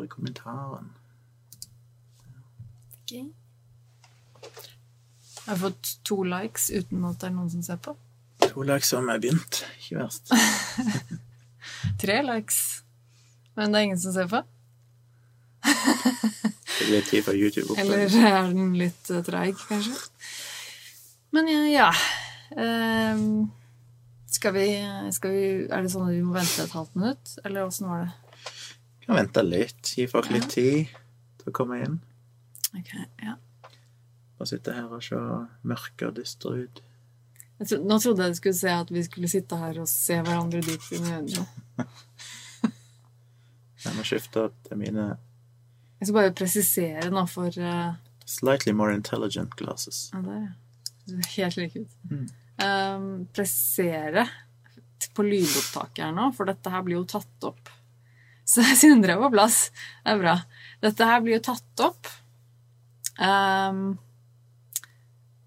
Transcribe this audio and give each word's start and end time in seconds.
store 0.00 0.08
kommentaren. 0.08 0.92
Ok. 3.02 3.12
Jeg 5.40 5.56
har 5.56 5.56
fått 5.56 5.98
to 6.04 6.22
likes 6.22 6.70
uten 6.70 7.04
at 7.04 7.20
det 7.20 7.28
er 7.28 7.34
noen 7.34 7.50
som 7.50 7.62
ser 7.64 7.80
på. 7.82 7.96
To 8.46 8.62
likes 8.64 8.92
har 8.94 9.04
vi 9.04 9.18
begynt. 9.26 9.64
Ikke 9.80 9.98
verst. 9.98 10.30
Tre 12.02 12.20
likes. 12.24 12.60
Men 13.56 13.72
det 13.72 13.80
er 13.80 13.88
ingen 13.88 14.00
som 14.00 14.14
ser 14.14 14.30
på. 14.30 14.42
Det 16.80 16.86
blir 16.88 17.02
tid 17.04 17.24
for 17.24 17.36
YouTube. 17.36 17.74
Eller 17.76 18.08
er 18.08 18.46
den 18.48 18.70
litt 18.78 19.10
eh, 19.12 19.20
treig, 19.20 19.58
kanskje? 19.68 19.92
Men 21.36 21.50
ja, 21.50 21.66
ja. 21.68 21.90
Um, 22.56 23.50
skal, 24.32 24.54
vi, 24.56 24.64
skal 25.12 25.34
vi 25.34 25.42
Er 25.68 25.84
det 25.84 25.92
sånn 25.92 26.08
at 26.08 26.14
vi 26.16 26.22
må 26.24 26.32
vente 26.34 26.64
et 26.64 26.72
halvt 26.72 26.96
minutt, 26.96 27.34
eller 27.44 27.68
åssen 27.68 27.90
var 27.90 28.06
det? 28.06 28.29
Kan 29.10 29.16
vente 29.18 29.42
litt. 29.42 29.88
Gi 29.96 30.04
folk 30.06 30.28
litt 30.30 30.52
tid 30.52 30.90
til 31.40 31.50
å 31.50 31.52
komme 31.56 31.80
inn. 31.82 31.96
Ok, 32.78 32.92
ja. 33.18 33.32
Bare 34.38 34.46
sitte 34.46 34.74
her 34.76 34.84
og 34.86 35.00
se 35.02 35.18
mørke 35.66 36.06
og 36.06 36.14
dystre 36.20 36.52
ut. 36.60 36.78
Tro, 37.64 37.78
nå 37.82 37.96
trodde 37.98 38.22
jeg 38.22 38.36
du 38.36 38.38
skulle 38.38 38.58
se 38.60 38.70
at 38.70 38.92
vi 38.94 39.02
skulle 39.02 39.30
sitte 39.32 39.58
her 39.58 39.80
og 39.82 39.88
se 39.90 40.20
hverandre 40.22 40.60
dypt 40.62 40.92
inn 40.94 41.08
i 41.08 41.16
øynene. 41.16 41.42
Jeg 43.80 43.96
må 43.96 44.04
skifte 44.04 44.46
til 44.68 44.78
mine 44.78 45.06
Jeg 45.08 46.06
skal 46.06 46.16
bare 46.20 46.36
presisere 46.36 47.10
nå 47.10 47.24
for 47.32 47.58
uh... 47.58 47.98
slightly 48.28 48.76
more 48.76 48.94
intelligent 48.94 49.58
glasses. 49.58 50.12
Ja, 50.14 50.22
ja. 50.22 50.86
Det 51.08 51.16
ser 51.16 51.34
helt 51.34 51.58
like 51.58 51.82
ut. 51.82 51.98
Mm. 52.12 52.24
Um, 52.62 53.10
presisere 53.34 54.28
på 55.16 55.26
lydopptaket 55.26 56.04
her 56.06 56.14
nå, 56.14 56.30
for 56.36 56.46
dette 56.46 56.70
her 56.70 56.86
blir 56.86 57.00
jo 57.00 57.06
tatt 57.18 57.50
opp. 57.50 57.74
Så 58.50 58.64
Sindre 58.76 59.14
er 59.14 59.20
på 59.22 59.30
plass. 59.32 59.70
Det 60.04 60.14
er 60.14 60.22
bra. 60.22 60.36
Dette 60.82 61.06
her 61.06 61.20
blir 61.24 61.38
jo 61.38 61.42
tatt 61.50 61.82
opp. 61.84 62.08
Um, 63.20 63.98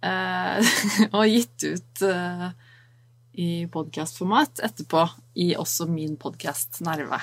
uh, 0.06 0.74
og 1.18 1.24
gitt 1.32 1.66
ut 1.66 2.04
uh, 2.06 2.52
i 3.34 3.66
podkastformat 3.74 4.62
etterpå 4.68 5.08
i 5.42 5.54
også 5.58 5.88
min 5.90 6.16
podkast 6.22 6.84
Nerve. 6.86 7.18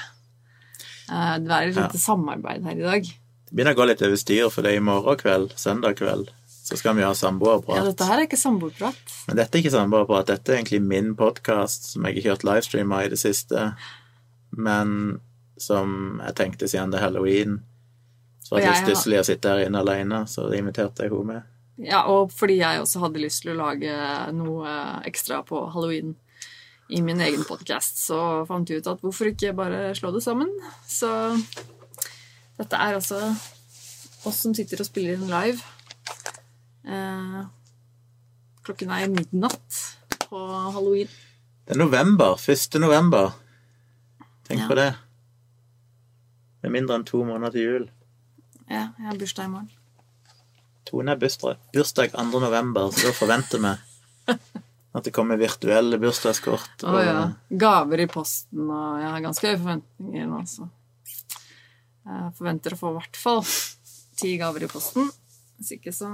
Uh, 1.10 1.38
det 1.38 1.54
er 1.54 1.70
et 1.70 1.78
Ja. 1.78 1.88
samarbeid 2.02 2.66
her 2.66 2.76
i 2.82 2.86
dag. 2.88 3.06
Det 3.50 3.54
begynner 3.54 3.74
å 3.74 3.80
gå 3.80 3.86
litt 3.90 4.02
over 4.06 4.18
styr, 4.18 4.50
for 4.50 4.62
det 4.66 4.74
er 4.74 4.82
i 4.82 4.84
morgen 4.84 5.16
kveld, 5.18 5.54
søndag 5.58 5.96
kveld, 5.98 6.28
så 6.46 6.76
skal 6.78 6.94
vi 6.98 7.02
ha 7.06 7.14
samboerprat. 7.18 7.80
Ja, 7.80 7.86
dette 7.88 8.06
her 8.06 8.20
er 8.20 8.28
ikke 8.28 8.38
samboerprat. 8.38 9.16
Men 9.26 9.40
dette 9.40 9.58
er 9.58 9.64
ikke 9.64 9.72
samboerprat, 9.74 10.28
dette 10.30 10.52
er 10.52 10.60
egentlig 10.60 10.82
min 10.84 11.14
podkast, 11.18 11.88
som 11.94 12.06
jeg 12.06 12.18
ikke 12.18 12.28
har 12.28 12.36
kjørt 12.36 12.46
livestreama 12.46 13.00
i 13.06 13.10
det 13.10 13.18
siste, 13.22 13.72
men 14.54 15.18
som 15.60 16.20
jeg 16.24 16.34
tenkte 16.38 16.68
siden 16.70 16.90
det 16.92 17.00
er 17.00 17.06
halloween, 17.08 17.58
så 18.42 18.54
var 18.56 18.58
Og 18.58 18.64
det 18.64 18.70
litt 18.70 19.04
jeg 19.04 19.14
har- 19.14 19.20
å 19.20 19.28
sitte 19.28 19.48
her 19.52 19.66
inne 19.66 19.80
alene, 19.84 20.22
så 20.26 20.48
det 20.50 20.58
inviterte 20.58 21.04
jeg 21.04 21.10
henne 21.12 21.26
med. 21.26 21.42
Ja, 21.78 22.02
og 22.08 22.30
fordi 22.32 22.56
jeg 22.58 22.80
også 22.80 23.00
hadde 23.00 23.20
lyst 23.22 23.42
til 23.42 23.52
å 23.54 23.60
lage 23.60 24.32
noe 24.36 25.02
ekstra 25.06 25.42
på 25.46 25.62
halloween 25.72 26.16
i 26.90 27.00
min 27.00 27.20
egen 27.20 27.44
podkast, 27.44 27.96
så 28.02 28.46
fant 28.48 28.68
jeg 28.68 28.82
ut 28.82 28.86
at 28.90 29.00
hvorfor 29.00 29.30
ikke 29.30 29.54
bare 29.56 29.94
slå 29.94 30.12
det 30.12 30.22
sammen? 30.22 30.50
Så 30.88 31.08
dette 32.58 32.74
er 32.76 32.98
altså 32.98 33.20
oss 34.26 34.36
som 34.42 34.52
sitter 34.52 34.80
og 34.80 34.86
spiller 34.86 35.14
inn 35.14 35.28
live. 35.30 35.62
Eh, 36.84 37.44
klokken 38.66 38.90
er 38.90 39.08
midnatt 39.08 39.96
på 40.28 40.40
halloween. 40.74 41.08
Det 41.66 41.76
er 41.76 41.78
november, 41.78 42.34
1. 42.36 42.78
november. 42.80 43.32
Tenk 44.48 44.60
Ja. 44.60 44.68
på 44.68 44.74
det. 44.74 44.96
Det 46.60 46.68
er 46.68 46.74
mindre 46.74 46.98
enn 46.98 47.06
to 47.08 47.22
måneder 47.24 47.54
til 47.54 47.66
jul. 47.66 47.84
Ja, 48.70 48.90
jeg 48.98 49.06
har 49.08 49.20
bursdag 49.20 49.48
i 49.48 49.52
morgen. 49.52 49.70
Tone 50.90 51.14
er 51.14 51.20
bursdag, 51.20 51.60
bursdag 51.74 52.12
2. 52.12 52.24
november, 52.42 52.90
så 52.92 53.08
da 53.08 53.14
forventer 53.16 53.62
vi 53.62 53.72
at 54.90 55.06
det 55.06 55.12
kommer 55.14 55.38
virtuelle 55.38 55.98
bursdagskort. 56.02 56.84
Å 56.84 57.02
ja. 57.02 57.18
Gaver 57.48 58.04
i 58.04 58.08
posten, 58.10 58.66
og 58.66 59.00
jeg 59.00 59.12
har 59.14 59.24
ganske 59.24 59.48
høye 59.48 59.60
forventninger 59.60 60.30
nå, 60.30 60.42
så 60.50 60.68
Jeg 62.10 62.32
forventer 62.38 62.74
å 62.74 62.78
få 62.80 62.90
i 62.90 62.96
hvert 62.96 63.18
fall 63.20 63.42
ti 64.18 64.34
gaver 64.40 64.64
i 64.66 64.70
posten. 64.70 65.10
Hvis 65.60 65.76
ikke, 65.76 65.92
så 65.94 66.08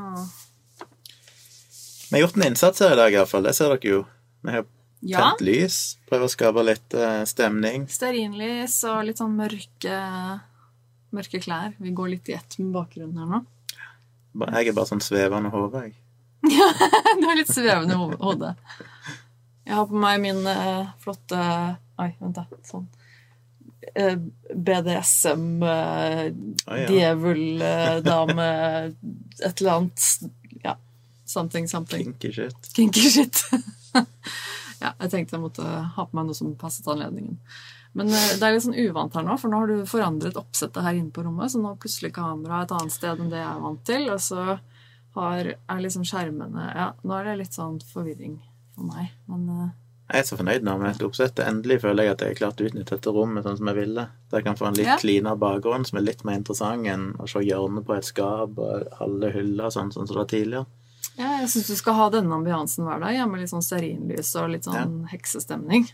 Vi 2.07 2.19
har 2.19 2.27
gjort 2.27 2.37
en 2.37 2.49
innsats 2.51 2.83
her 2.85 2.93
i 2.95 3.01
dag, 3.01 3.15
iallfall. 3.15 3.47
Det 3.47 3.55
ser 3.57 3.73
dere 3.73 3.91
jo. 3.91 4.03
Vi 4.45 4.53
har 4.55 4.67
Ja. 5.07 5.21
tent 5.31 5.45
lys, 5.47 5.77
Prøve 6.11 6.27
å 6.27 6.31
skape 6.33 6.63
litt 6.67 6.95
uh, 6.99 7.23
stemning. 7.29 7.85
Stearinlys 7.91 8.77
og 8.91 9.05
litt 9.09 9.21
sånn 9.23 9.37
mørke 9.39 9.99
Mørke 11.17 11.39
klær. 11.41 11.73
Vi 11.79 11.93
går 11.97 12.11
litt 12.17 12.29
i 12.29 12.35
ett 12.37 12.57
med 12.59 12.73
bakgrunnen 12.75 13.17
her 13.23 13.29
nå. 13.31 13.43
Jeg 14.51 14.69
er 14.69 14.75
bare 14.77 14.91
sånn 14.91 15.01
svevende 15.05 15.49
hode, 15.55 15.87
jeg. 15.87 15.95
Du 17.21 17.25
har 17.25 17.39
litt 17.39 17.49
svevende 17.55 17.97
ho- 17.97 18.19
hode. 18.21 18.51
Jeg 19.67 19.75
har 19.79 19.87
på 19.91 19.99
meg 20.03 20.21
min 20.23 20.43
uh, 20.47 20.91
flotte 21.03 21.39
Oi, 22.03 22.11
vent, 22.21 22.37
da. 22.37 22.45
Sånn. 22.69 22.85
Eh, 23.97 24.19
BDSM, 24.53 25.47
uh, 25.63 26.27
Å, 26.67 26.77
ja. 26.83 26.89
djeveldame, 26.91 28.49
et 29.47 29.63
eller 29.63 29.73
annet 29.79 30.11
Ja. 30.67 30.75
Something, 31.25 31.67
something. 31.71 32.05
Kinky 32.13 32.33
shit. 32.37 32.69
Kinky 32.77 33.09
shit. 33.11 33.41
ja, 34.81 34.93
jeg 35.01 35.13
tenkte 35.13 35.37
jeg 35.37 35.43
måtte 35.43 35.65
ha 35.65 36.05
på 36.07 36.17
meg 36.17 36.29
noe 36.29 36.37
som 36.39 36.55
passet 36.61 36.87
anledningen. 36.93 37.39
Men 37.97 38.11
eh, 38.13 38.35
det 38.37 38.45
er 38.45 38.57
litt 38.57 38.67
sånn 38.67 38.77
uvant 38.77 39.15
her 39.17 39.25
nå, 39.25 39.37
for 39.41 39.53
nå 39.53 39.63
har 39.63 39.71
du 39.73 39.87
forandret 39.89 40.37
oppsettet 40.37 40.85
her 40.85 40.99
inne 40.99 41.15
på 41.15 41.25
rommet, 41.25 41.53
så 41.53 41.61
nå 41.63 41.73
er 41.73 41.81
plutselig 41.81 42.13
kameraet 42.17 42.69
et 42.69 42.77
annet 42.77 42.97
sted 42.97 43.23
enn 43.23 43.33
det 43.33 43.41
jeg 43.41 43.49
er 43.55 43.65
vant 43.65 43.83
til, 43.89 44.11
og 44.13 44.21
så 44.21 44.59
har, 45.17 45.49
er 45.57 45.81
liksom 45.81 46.05
skjermene 46.05 46.69
Ja, 46.77 46.91
nå 47.01 47.17
er 47.17 47.31
det 47.31 47.41
litt 47.41 47.57
sånn 47.57 47.79
forvirring 47.89 48.37
for 48.77 48.85
meg, 48.91 49.15
men 49.31 49.49
eh, 49.55 49.75
Jeg 50.13 50.23
er 50.23 50.29
så 50.29 50.37
fornøyd 50.39 50.67
nå 50.67 50.77
med 50.79 50.93
dette 50.93 51.07
oppsettet. 51.09 51.41
Endelig 51.49 51.81
føler 51.83 52.07
jeg 52.07 52.13
at 52.15 52.21
jeg 52.23 52.35
har 52.35 52.41
klart 52.43 52.61
å 52.61 52.67
utnytte 52.69 52.95
dette 52.95 53.15
rommet 53.17 53.43
sånn 53.43 53.57
som 53.59 53.71
jeg 53.73 53.79
ville. 53.81 54.05
Der 54.31 54.39
jeg 54.39 54.47
kan 54.47 54.59
få 54.61 54.69
en 54.69 54.77
litt 54.79 54.87
Ja. 54.87 55.35
bakgrunn 55.35 55.87
som 55.89 55.99
er 55.99 56.05
litt 56.05 56.23
mer 56.23 56.37
interessant 56.39 56.87
enn 56.87 57.09
å 57.19 57.27
se 57.27 57.43
hjørnet 57.43 57.89
på 57.89 57.97
et 57.97 58.07
skap 58.07 58.55
og 58.55 58.93
halve 59.01 59.33
hylla 59.35 59.67
sånn, 59.67 59.91
sånn 59.91 60.07
som 60.07 60.15
det 60.15 60.23
var 60.23 60.31
tidligere. 60.31 60.67
Ja, 61.17 61.31
jeg 61.41 61.51
syns 61.53 61.71
du 61.73 61.77
skal 61.79 61.97
ha 61.97 62.09
denne 62.13 62.35
ambiansen 62.37 62.85
hver 62.87 63.01
dag, 63.03 63.15
ja, 63.17 63.27
med 63.29 63.41
litt 63.43 63.53
sånn 63.53 63.65
stearinlys 63.65 64.35
og 64.41 64.51
litt 64.53 64.69
sånn 64.69 65.07
heksestemning. 65.13 65.89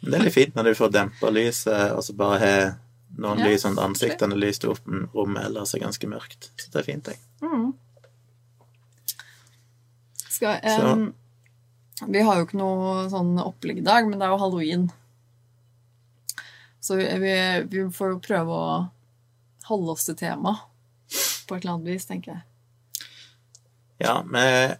Men 0.00 0.10
det 0.10 0.18
er 0.18 0.26
litt 0.28 0.36
fint 0.36 0.54
når 0.54 0.70
du 0.70 0.78
får 0.78 0.92
dempa 0.94 1.30
lyset, 1.34 1.94
og 1.96 2.04
så 2.06 2.14
bare 2.18 2.38
har 2.42 2.60
noen 3.18 3.42
Ja, 3.42 3.50
lys 3.50 3.64
at 3.66 3.78
ansiktene 3.82 4.38
opp, 4.70 4.86
men 4.86 5.08
rommet 5.14 5.46
ellers 5.48 5.74
er 5.74 5.82
ganske 5.82 6.06
mørkt. 6.10 6.50
Så 6.58 6.70
det 6.70 6.80
er 6.80 6.86
fint, 6.86 7.10
jeg. 7.10 7.18
Mm. 7.42 7.74
Skal, 10.28 10.58
Så- 10.62 11.12
vi 12.08 12.22
har 12.22 12.36
jo 12.36 12.46
ikke 12.46 12.58
noe 12.58 13.08
sånn 13.10 13.38
opplegg 13.38 13.78
i 13.78 13.86
dag, 13.86 14.08
men 14.08 14.18
det 14.18 14.26
er 14.26 14.34
jo 14.34 14.38
halloween. 14.42 14.90
Så 16.80 16.96
vi, 16.96 17.06
vi, 17.70 17.90
får 17.90 18.10
jo 18.10 18.18
prøve 18.20 18.50
å 18.50 18.88
holde 19.70 19.94
oss 19.94 20.04
til 20.04 20.18
tema 20.18 20.58
på 21.46 21.56
et 21.56 21.62
eller 21.62 21.78
annet 21.78 21.94
vis, 21.94 22.04
tenker 22.04 22.34
jeg. 22.34 22.42
Ja, 24.04 24.22
men 24.22 24.76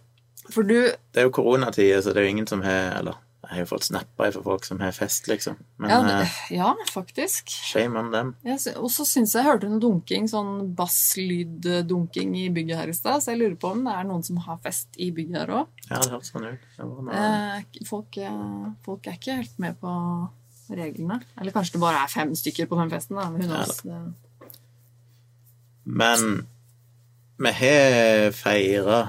du 0.55 0.73
det 0.85 1.21
er 1.21 1.23
jo 1.25 1.31
koronatider, 1.33 2.01
så 2.05 2.13
det 2.13 2.21
er 2.21 2.27
jo 2.27 2.33
ingen 2.35 2.47
som 2.47 2.61
har 2.61 2.99
Eller 2.99 3.15
jeg 3.45 3.51
har 3.53 3.59
jo 3.61 3.65
fått 3.75 3.83
snapper 3.85 4.31
fra 4.33 4.41
folk 4.41 4.63
som 4.65 4.79
har 4.81 4.91
fest, 4.91 5.27
liksom. 5.29 5.55
Men 5.77 5.89
Ja, 5.91 5.97
eh, 6.01 6.21
det, 6.23 6.55
ja 6.57 6.71
faktisk. 6.89 7.49
shame 7.49 7.99
on 7.99 8.07
them. 8.11 8.31
Ja, 8.43 8.55
Og 8.81 8.89
så 8.89 9.05
syns 9.05 9.35
jeg 9.35 9.43
jeg 9.43 9.51
hørte 9.51 9.69
noe 9.69 9.79
dunking, 9.83 10.25
sånn 10.27 10.73
basslyddunking 10.75 12.33
i 12.41 12.47
bygget 12.49 12.77
her 12.79 12.89
i 12.89 12.95
stad, 12.97 13.21
så 13.21 13.31
jeg 13.35 13.43
lurer 13.43 13.55
på 13.61 13.69
om 13.75 13.83
det 13.85 13.93
er 13.93 14.03
noen 14.09 14.23
som 14.25 14.37
har 14.47 14.57
fest 14.63 14.97
i 14.97 15.11
bygget 15.11 15.37
her 15.43 15.53
òg. 15.59 15.67
Ja, 15.91 15.99
det 16.01 16.09
hørtes 16.15 16.31
sånn 16.33 16.47
ut. 16.49 16.65
Det. 16.79 17.19
Eh, 17.21 17.85
folk, 17.85 18.17
eh, 18.17 18.73
folk 18.87 19.05
er 19.07 19.19
ikke 19.19 19.37
helt 19.43 19.59
med 19.61 19.77
på 19.79 19.93
reglene. 20.73 21.21
Eller 21.39 21.51
kanskje 21.53 21.73
det 21.77 21.81
bare 21.85 22.01
er 22.03 22.07
fem 22.09 22.33
stykker 22.33 22.65
på 22.65 22.81
den 22.81 22.89
festen. 22.89 23.15
Da. 23.15 23.29
Who 23.29 23.45
knows? 23.45 23.81
Det- 23.81 24.13
Men 25.85 26.47
vi 27.37 27.51
har 27.51 28.31
feira, 28.31 28.99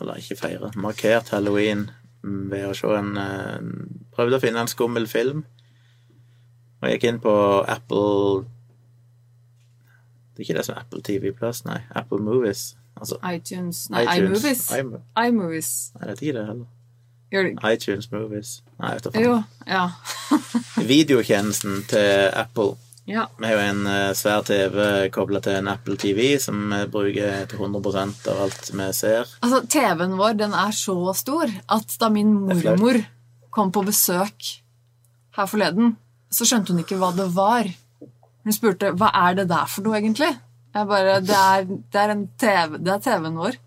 eller 0.00 0.18
ikke 0.20 0.36
feira, 0.36 0.70
markert 0.76 1.28
halloween 1.34 1.88
ved 2.22 2.66
å 2.68 2.74
se 2.76 2.90
en 2.98 3.14
Prøvde 4.12 4.36
å 4.36 4.42
finne 4.42 4.60
en 4.60 4.68
skummel 4.68 5.06
film. 5.08 5.44
Og 6.80 6.88
jeg 6.88 6.98
gikk 6.98 7.06
inn 7.08 7.20
på 7.22 7.32
Apple 7.68 8.42
Det 10.34 10.42
er 10.42 10.46
ikke 10.46 10.56
det 10.58 10.64
som 10.66 10.74
er 10.74 10.82
Apple 10.82 11.02
TV 11.04 11.30
Plus, 11.36 11.62
nei. 11.68 11.78
Apple 11.96 12.18
Movies. 12.24 12.74
Altså 13.00 13.16
iTunes 13.24 13.86
Nei, 13.92 14.02
iTunes. 14.04 14.44
iMovies. 14.44 15.06
iMovies. 15.16 15.70
Nei, 15.94 16.02
det 16.06 16.10
er 16.10 16.22
ikke 16.22 16.36
det 16.38 16.46
heller. 16.46 16.68
Gjør 17.30 17.42
det 17.48 17.72
iTunes 17.72 18.10
Movies. 18.12 18.52
Nei, 18.80 18.94
vet 18.96 19.04
du 19.04 19.10
faen. 19.14 19.24
Jo. 19.24 19.42
Ja. 19.68 19.84
Videotjenesten 20.92 21.82
til 21.88 22.30
Apple. 22.34 22.74
Ja. 23.10 23.26
Vi 23.38 23.48
har 23.48 23.56
jo 23.56 23.62
en 23.72 23.86
eh, 23.90 24.12
svær 24.18 24.44
TV 24.46 25.08
kobla 25.14 25.42
til 25.44 25.58
en 25.58 25.70
Apple 25.72 25.96
TV 26.00 26.36
som 26.42 26.60
vi 26.70 26.80
bruker 26.92 27.46
til 27.50 27.60
100 27.60 28.04
av 28.30 28.42
alt 28.46 28.70
vi 28.70 28.88
ser. 28.96 29.30
Altså, 29.42 29.62
TV-en 29.66 30.18
vår 30.20 30.36
den 30.40 30.54
er 30.56 30.74
så 30.76 30.96
stor 31.18 31.50
at 31.50 31.96
da 32.00 32.10
min 32.12 32.32
mormor 32.48 33.02
kom 33.50 33.72
på 33.74 33.82
besøk 33.86 34.52
her 35.36 35.50
forleden, 35.50 35.96
så 36.30 36.46
skjønte 36.46 36.74
hun 36.74 36.82
ikke 36.84 36.98
hva 37.00 37.10
det 37.16 37.26
var. 37.34 37.66
Hun 38.46 38.54
spurte 38.56 38.94
hva 38.96 39.10
er 39.26 39.40
det 39.40 39.48
der 39.50 39.66
for 39.70 39.86
noe, 39.86 39.98
egentlig. 39.98 40.30
Jeg 40.74 40.86
bare 40.86 41.18
Det 41.26 41.36
er, 41.36 41.66
det 41.66 42.00
er 42.00 42.14
en 42.14 42.26
TV. 42.38 42.78
Det 42.78 43.02
TV-en 43.02 43.38
vår. 43.42 43.58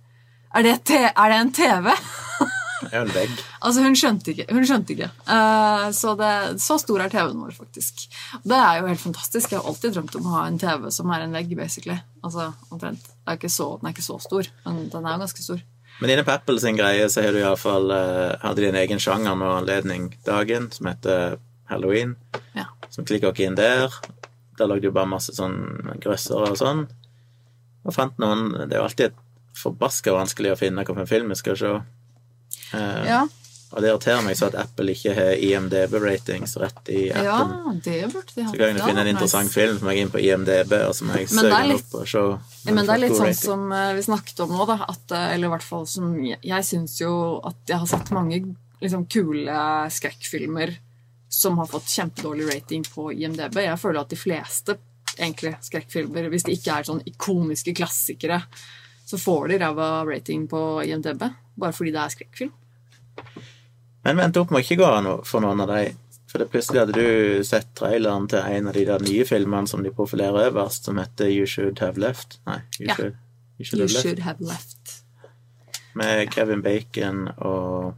Er 0.55 0.63
det, 0.63 0.77
er 0.93 1.29
det 1.33 1.39
en 1.41 1.53
TV? 1.55 1.91
Det 2.85 2.97
er 2.97 3.05
en 3.05 3.13
vegg. 3.15 3.33
Altså, 3.59 3.83
hun 3.85 3.97
skjønte 3.97 4.33
ikke. 4.33 4.47
Hun 4.51 4.67
skjønte 4.67 4.95
ikke. 4.95 5.09
Uh, 5.27 5.89
så, 5.95 6.13
det, 6.19 6.31
så 6.63 6.77
stor 6.81 7.03
er 7.03 7.13
TV-en 7.13 7.43
vår, 7.43 7.53
faktisk. 7.57 8.05
Det 8.43 8.59
er 8.59 8.79
jo 8.79 8.89
helt 8.89 9.03
fantastisk. 9.03 9.51
Jeg 9.51 9.61
har 9.61 9.69
alltid 9.69 9.95
drømt 9.97 10.17
om 10.19 10.29
å 10.29 10.35
ha 10.37 10.47
en 10.49 10.59
TV 10.61 10.89
som 10.95 11.13
er 11.13 11.25
en 11.25 11.37
vegg, 11.37 11.53
basically. 11.59 11.99
Altså, 12.23 12.51
omtrent. 12.73 13.11
Det 13.23 13.37
er 13.37 13.53
så, 13.53 13.69
den 13.79 13.89
er 13.89 13.95
ikke 13.95 14.05
så 14.05 14.19
stor, 14.23 14.49
men 14.65 14.83
den 14.91 15.07
er 15.07 15.15
jo 15.15 15.23
ganske 15.25 15.45
stor. 15.45 15.63
Men 16.01 16.09
inne 16.09 16.25
på 16.25 16.33
Apple 16.33 16.59
sin 16.59 16.77
greie 16.77 17.05
så 17.11 17.21
har 17.23 17.35
du 17.35 17.39
iallfall 17.43 17.91
uh, 17.93 18.35
hadde 18.41 18.65
de 18.65 18.81
egen 18.81 19.01
sjanger 19.01 19.37
med 19.39 19.59
anledning 19.61 20.09
dagen 20.25 20.71
som 20.73 20.89
heter 20.89 21.37
Halloween. 21.69 22.15
Ja. 22.57 22.67
Som 22.89 23.05
klikker 23.07 23.33
dere 23.33 23.49
inn 23.49 23.59
der. 23.59 23.93
Der 24.57 24.69
lagde 24.69 24.89
du 24.89 24.95
bare 24.95 25.09
masse 25.09 25.35
sånn 25.35 25.57
grøssere 26.03 26.51
og 26.51 26.59
sånn. 26.59 26.87
Og 27.83 27.95
fant 27.95 28.19
noen 28.21 28.51
Det 28.53 28.75
er 28.75 28.81
jo 28.81 28.87
alltid 28.87 29.19
forbaska 29.57 30.13
vanskelig 30.15 30.53
å 30.53 30.59
finne 30.59 30.83
hvilken 30.85 31.09
film 31.09 31.33
vi 31.33 31.39
skal 31.39 31.57
se. 31.59 31.73
Eh, 32.73 33.05
Ja, 33.07 33.23
Og 33.73 33.81
det 33.81 33.89
irriterer 33.89 34.21
meg 34.21 34.35
så 34.37 34.51
at 34.51 34.55
Apple 34.61 34.93
ikke 34.93 35.15
har 35.17 35.31
IMDb-ratings 35.33 36.51
rett 36.61 36.89
i 36.93 37.07
ja 37.09 37.39
det 37.81 38.03
burde 38.13 38.35
de 38.35 38.43
ha. 38.45 38.51
Så 38.51 38.59
kan 38.59 38.67
jeg 38.69 38.83
finne 38.85 39.01
en 39.01 39.09
interessant 39.09 39.49
nice. 39.49 39.55
film 39.55 39.79
som 39.79 39.89
jeg 39.89 39.97
er 39.97 40.01
inn 40.03 40.11
på 40.13 40.21
IMDb, 40.21 40.75
og 40.85 40.93
så 40.93 41.07
må 41.07 41.17
jeg 41.17 41.31
søke 41.31 41.49
den 41.49 41.73
opp 41.79 41.95
og 41.97 42.11
se. 42.11 42.23
Men 42.69 42.83
det 42.85 42.93
er 42.93 43.01
litt 43.01 43.17
sånn 43.17 43.33
som 43.39 43.65
eh, 43.73 43.95
vi 43.97 44.05
snakket 44.05 44.43
om 44.45 44.53
nå, 44.53 44.67
da. 44.69 44.77
At, 44.93 45.15
eh, 45.17 45.33
eller 45.33 45.49
i 45.49 45.53
hvert 45.55 45.65
fall 45.65 45.87
som 45.89 46.13
Jeg, 46.21 46.37
jeg 46.45 46.69
syns 46.69 46.99
jo 47.01 47.13
at 47.49 47.73
jeg 47.73 47.81
har 47.81 47.89
sett 47.89 48.13
mange 48.13 48.43
liksom, 48.83 49.07
kule 49.09 49.57
skrekkfilmer 49.97 50.77
som 51.33 51.57
har 51.57 51.65
fått 51.65 51.89
kjempedårlig 51.89 52.51
rating 52.53 52.85
på 52.85 53.09
IMDb. 53.11 53.57
Jeg 53.65 53.81
føler 53.81 54.03
at 54.03 54.13
de 54.13 54.19
fleste 54.21 54.77
egentlig 55.17 55.55
skrekkfilmer, 55.65 56.29
hvis 56.29 56.45
de 56.45 56.53
ikke 56.53 56.77
er 56.77 56.87
sånn 56.87 57.01
ikoniske 57.09 57.73
klassikere, 57.73 58.43
så 59.05 59.17
får 59.17 59.49
de 59.49 59.57
ræva 59.65 59.87
rating 60.05 60.45
på 60.49 60.61
IMDb 60.85 61.25
bare 61.57 61.73
fordi 61.75 61.91
det 61.93 62.01
er 62.01 62.13
skrekkfilm. 62.13 62.53
Men 64.03 64.17
vent 64.19 64.37
opp, 64.37 64.49
må 64.51 64.59
ikke 64.59 64.77
gå 64.81 64.87
an 64.89 65.07
for 65.23 65.39
noen 65.45 65.61
av 65.63 65.67
de. 65.71 65.93
For 66.27 66.41
det 66.41 66.49
plutselig 66.49 66.79
hadde 66.81 66.93
du 66.97 67.43
sett 67.45 67.69
traileren 67.77 68.25
til 68.27 68.39
en 68.41 68.67
av 68.67 68.73
de 68.73 68.85
der 68.89 68.99
nye 69.05 69.23
filmene 69.29 69.67
som 69.69 69.83
de 69.85 69.91
profilerer 69.93 70.49
øverst, 70.49 70.85
som 70.89 70.97
heter 70.97 71.29
You 71.29 71.45
Should 71.45 71.79
Have 71.79 72.01
Left. 72.01 72.39
Nei, 72.47 72.59
You, 72.79 72.87
Ja. 72.89 72.95
should, 72.95 73.15
you 73.59 73.65
should 73.65 73.79
You 73.79 73.87
Have 73.87 73.93
Left. 73.93 74.03
should 74.07 74.19
have 74.19 74.39
left. 74.41 74.95
Med 75.95 76.31
Kevin 76.33 76.61
Bacon 76.65 77.27
og 77.37 77.93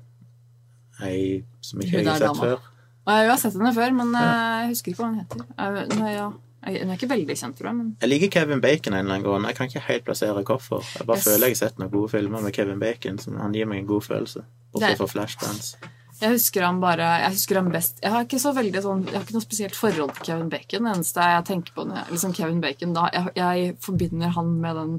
ei 1.01 1.43
som 1.61 1.79
ikke 1.81 1.97
jeg 2.01 2.07
har 2.07 2.17
sett 2.19 2.27
dama. 2.27 2.41
før. 2.41 2.71
Jeg 3.07 3.29
har 3.29 3.37
sett 3.37 3.53
henne 3.53 3.73
før, 3.75 3.93
men 3.93 4.11
ja. 4.17 4.25
jeg 4.61 4.67
husker 4.73 4.91
ikke 4.91 5.01
hva 5.03 5.09
hun 5.11 5.19
heter. 5.21 5.45
Jeg, 5.57 5.87
nei, 5.99 6.11
ja. 6.15 6.27
hun 6.65 6.89
er 6.91 6.97
ikke 6.97 7.09
veldig 7.11 7.37
kjent, 7.37 7.57
tror 7.59 7.69
jeg. 7.69 7.75
Men 7.79 7.95
Jeg 8.01 8.09
liker 8.09 8.31
Kevin 8.35 8.61
Bacon 8.61 8.93
en 8.93 8.99
eller 9.05 9.13
annen 9.15 9.25
grunn. 9.27 9.45
Jeg 9.47 9.55
kan 9.55 9.67
ikke 9.71 9.83
helt 9.87 10.05
plassere 10.05 10.43
hvorfor. 10.43 10.83
Jeg 10.97 11.07
bare 11.07 11.17
Yes. 11.17 11.27
føler 11.29 11.47
jeg 11.47 11.55
har 11.55 11.61
sett 11.69 11.79
noen 11.79 11.91
gode 11.91 12.09
filmer 12.11 12.41
med 12.41 12.53
Kevin 12.53 12.79
Bacon 12.79 13.17
som 13.19 13.37
han 13.39 13.53
gir 13.53 13.65
meg 13.65 13.79
en 13.79 13.87
god 13.87 14.01
følelse. 14.03 14.43
Bortsett 14.75 14.93
Det- 14.95 15.01
for 15.01 15.11
Flashdance. 15.15 15.75
Jeg 16.21 16.31
husker 16.31 16.63
han 16.63 16.77
bare 16.79 17.07
Jeg 17.25 17.31
husker 17.33 17.57
han 17.59 17.71
best 17.73 17.97
Jeg 17.99 18.11
har 18.13 18.23
ikke 18.23 18.37
så 18.39 18.53
veldig 18.55 18.81
sånn 18.85 19.01
Jeg 19.03 19.17
har 19.17 19.23
ikke 19.25 19.35
noe 19.35 19.43
spesielt 19.43 19.75
forhold 19.75 20.13
til 20.15 20.23
Kevin 20.29 20.47
Bacon. 20.53 20.85
Det 20.87 20.93
eneste 20.95 21.25
jeg 21.27 21.43
tenker 21.49 21.75
på 21.75 21.83
når 21.89 22.07
liksom 22.13 22.35
Kevin 22.37 22.61
Bacon 22.63 22.93
da 22.95 23.09
jeg, 23.11 23.33
jeg 23.35 23.73
forbinder 23.83 24.31
han 24.37 24.53
med 24.63 24.79
den 24.79 24.93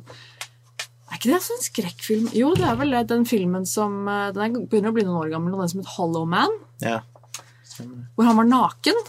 Er 1.08 1.16
ikke 1.16 1.30
det 1.32 1.40
sånn 1.46 1.62
skrekkfilm? 1.64 2.28
Jo, 2.36 2.50
det 2.58 2.66
er 2.68 2.76
vel 2.82 2.92
det. 2.92 3.06
Den 3.14 3.24
filmen 3.24 3.64
som 3.70 3.96
eh, 4.12 4.26
Den 4.36 4.42
er, 4.44 4.60
begynner 4.68 4.92
å 4.92 4.96
bli 4.98 5.06
noen 5.08 5.22
år 5.22 5.32
gammel, 5.32 5.54
og 5.56 5.62
den 5.64 5.72
som 5.72 5.80
het 5.80 5.92
Hollow 5.96 6.26
Man. 6.28 6.52
Ja. 6.84 6.98
Stemmer. 7.64 8.08
Hvor 8.18 8.26
han 8.28 8.36
var 8.42 8.48
naken. 8.52 9.00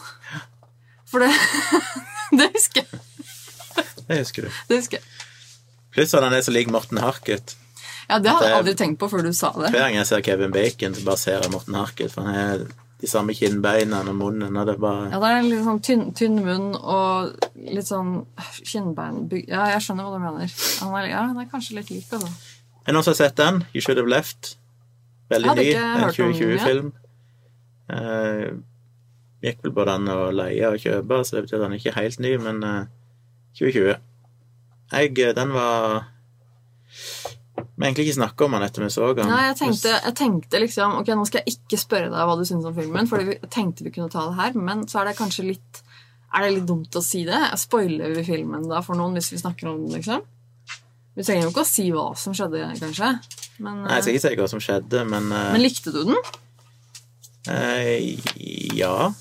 For 1.12 1.26
det 1.26 1.32
Det 2.40 2.50
husker 2.56 2.84
jeg. 2.86 3.04
Det 4.08 4.18
husker 4.22 4.48
du. 4.48 4.50
Det 4.70 4.78
husker 4.80 5.02
jeg. 5.02 5.06
Pluss 5.96 6.14
han 6.16 6.32
er 6.32 6.44
så 6.46 6.54
lik 6.54 6.70
Morten 6.72 7.00
Harket. 7.02 7.56
Ja, 8.08 8.20
Det 8.20 8.32
hadde 8.32 8.50
jeg 8.50 8.58
aldri 8.62 8.74
tenkt 8.80 9.00
på 9.02 9.10
før 9.12 9.26
du 9.26 9.34
sa 9.36 9.52
det. 9.58 9.72
Hver 9.74 9.88
gang 9.88 9.98
jeg 10.00 10.08
ser 10.08 10.22
Kevin 10.24 10.54
Bacon, 10.56 10.96
så 10.96 11.06
bare 11.06 11.20
ser 11.22 11.42
jeg 11.42 11.52
Morten 11.52 11.76
Harket. 11.76 12.14
For 12.14 12.24
han 12.24 12.36
har 12.36 12.68
de 13.02 13.08
samme 13.10 13.34
kinnbeina 13.38 14.00
og 14.02 14.16
munnen, 14.18 14.56
og 14.58 14.68
det 14.68 14.74
er 14.74 14.80
bare 14.82 15.10
Ja, 15.12 15.20
det 15.22 15.30
er 15.30 15.42
en 15.42 15.50
litt 15.52 15.66
sånn 15.66 15.82
tynn, 15.86 16.06
tynn 16.18 16.40
munn 16.46 16.70
og 16.78 17.50
litt 17.56 17.90
sånn 17.90 18.14
kinnbein 18.66 19.28
Ja, 19.44 19.68
jeg 19.74 19.84
skjønner 19.86 20.08
hva 20.08 20.16
du 20.16 20.24
mener. 20.24 20.56
Han 20.82 20.96
er, 20.98 21.10
ja, 21.12 21.26
han 21.28 21.38
er 21.44 21.52
kanskje 21.52 21.78
litt 21.78 21.92
lik, 21.94 22.08
altså. 22.16 22.32
Er 22.88 22.90
det 22.90 22.96
noen 22.96 23.06
som 23.06 23.14
har 23.14 23.20
sett 23.20 23.38
den? 23.38 23.62
You 23.76 23.84
Should 23.84 24.00
Have 24.00 24.10
Left. 24.10 24.56
Veldig 25.30 25.56
ny. 25.60 25.68
En 25.76 26.04
hørt 26.06 26.20
om 26.24 26.32
den, 26.32 26.40
2020-film. 26.40 26.92
Uh, 27.92 28.60
gikk 29.44 29.62
vel 29.64 29.74
både 29.76 29.96
an 30.00 30.12
å 30.12 30.20
leie 30.32 30.72
og 30.72 30.80
kjøpe, 30.82 31.20
så 31.28 31.36
det 31.36 31.46
betyr 31.46 31.60
at 31.60 31.66
den 31.66 31.76
er 31.76 31.82
ikke 31.82 31.98
helt 32.00 32.22
ny, 32.24 32.32
men 32.42 32.64
uh, 32.64 32.78
2020. 33.60 33.98
Jeg, 34.94 35.12
eh, 35.20 35.34
den 35.36 35.52
var 35.52 36.08
Vi 37.78 37.84
har 37.86 37.92
egentlig 37.92 38.08
ikke 38.08 38.18
snakka 38.18 38.46
om 38.48 38.56
den 38.58 38.64
etter 38.66 38.82
vi 38.82 38.90
så 38.90 39.08
han. 39.14 39.20
Nei, 39.30 39.42
jeg 39.52 39.58
tenkte, 39.60 39.92
jeg 40.02 40.16
tenkte 40.18 40.62
liksom 40.64 40.96
Ok, 40.98 41.12
nå 41.14 41.26
skal 41.30 41.44
jeg 41.44 41.60
ikke 41.60 41.78
spørre 41.78 42.10
deg 42.10 42.24
hva 42.26 42.38
du 42.40 42.42
syns 42.50 42.66
om 42.66 42.74
filmen, 42.74 43.06
for 43.10 43.22
jeg 43.22 43.38
tenkte 43.54 43.86
vi 43.86 43.92
kunne 43.94 44.10
ta 44.10 44.24
det 44.32 44.38
her, 44.40 44.58
men 44.58 44.82
så 44.90 45.04
er 45.04 45.12
det 45.12 45.18
kanskje 45.20 45.46
litt 45.52 45.84
Er 46.34 46.48
det 46.48 46.56
litt 46.56 46.66
dumt 46.68 46.98
å 46.98 47.04
si 47.06 47.22
det? 47.28 47.38
Spoiler 47.62 48.16
vi 48.18 48.24
filmen 48.26 48.66
da 48.68 48.82
for 48.82 48.98
noen 48.98 49.14
hvis 49.20 49.30
vi 49.32 49.38
snakker 49.44 49.70
om 49.70 49.84
den, 49.86 49.94
liksom? 50.00 50.26
Vi 51.18 51.24
trenger 51.26 51.48
jo 51.48 51.54
ikke 51.54 51.64
å 51.64 51.70
si 51.70 51.86
hva 51.94 52.08
som 52.18 52.34
skjedde, 52.38 52.66
kanskje. 52.82 53.08
Men, 53.62 53.80
Nei, 53.86 53.96
jeg 53.96 54.04
skal 54.04 54.18
ikke 54.18 54.26
si 54.26 54.42
hva 54.42 54.50
som 54.52 54.62
skjedde, 54.62 55.06
men, 55.10 55.32
eh, 55.34 55.48
men 55.54 55.64
likte 55.64 55.94
du 55.94 56.04
den? 56.04 56.20
eh, 57.48 58.18
Ja. 58.78 59.14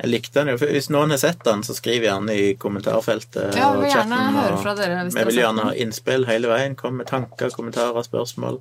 Jeg 0.00 0.10
likte 0.10 0.40
den 0.40 0.48
jo. 0.54 0.56
Hvis 0.58 0.88
noen 0.90 1.10
har 1.14 1.20
sett 1.20 1.44
den, 1.46 1.62
så 1.62 1.74
skriv 1.76 2.02
gjerne 2.02 2.34
i 2.34 2.54
kommentarfeltet. 2.58 3.54
Ja, 3.54 3.68
vi 3.76 3.84
vil 3.84 3.92
gjerne 3.92 4.16
chatten, 4.18 4.38
høre 4.40 4.62
fra 4.64 4.74
dere. 4.78 5.04
Vi 5.12 5.24
vil 5.28 5.38
gjerne 5.42 5.66
ha 5.68 5.74
innspill 5.84 6.26
hele 6.26 6.48
veien. 6.50 6.74
Kom 6.80 6.96
med 6.98 7.06
tanker, 7.10 7.52
kommentarer, 7.54 8.02
spørsmål. 8.06 8.58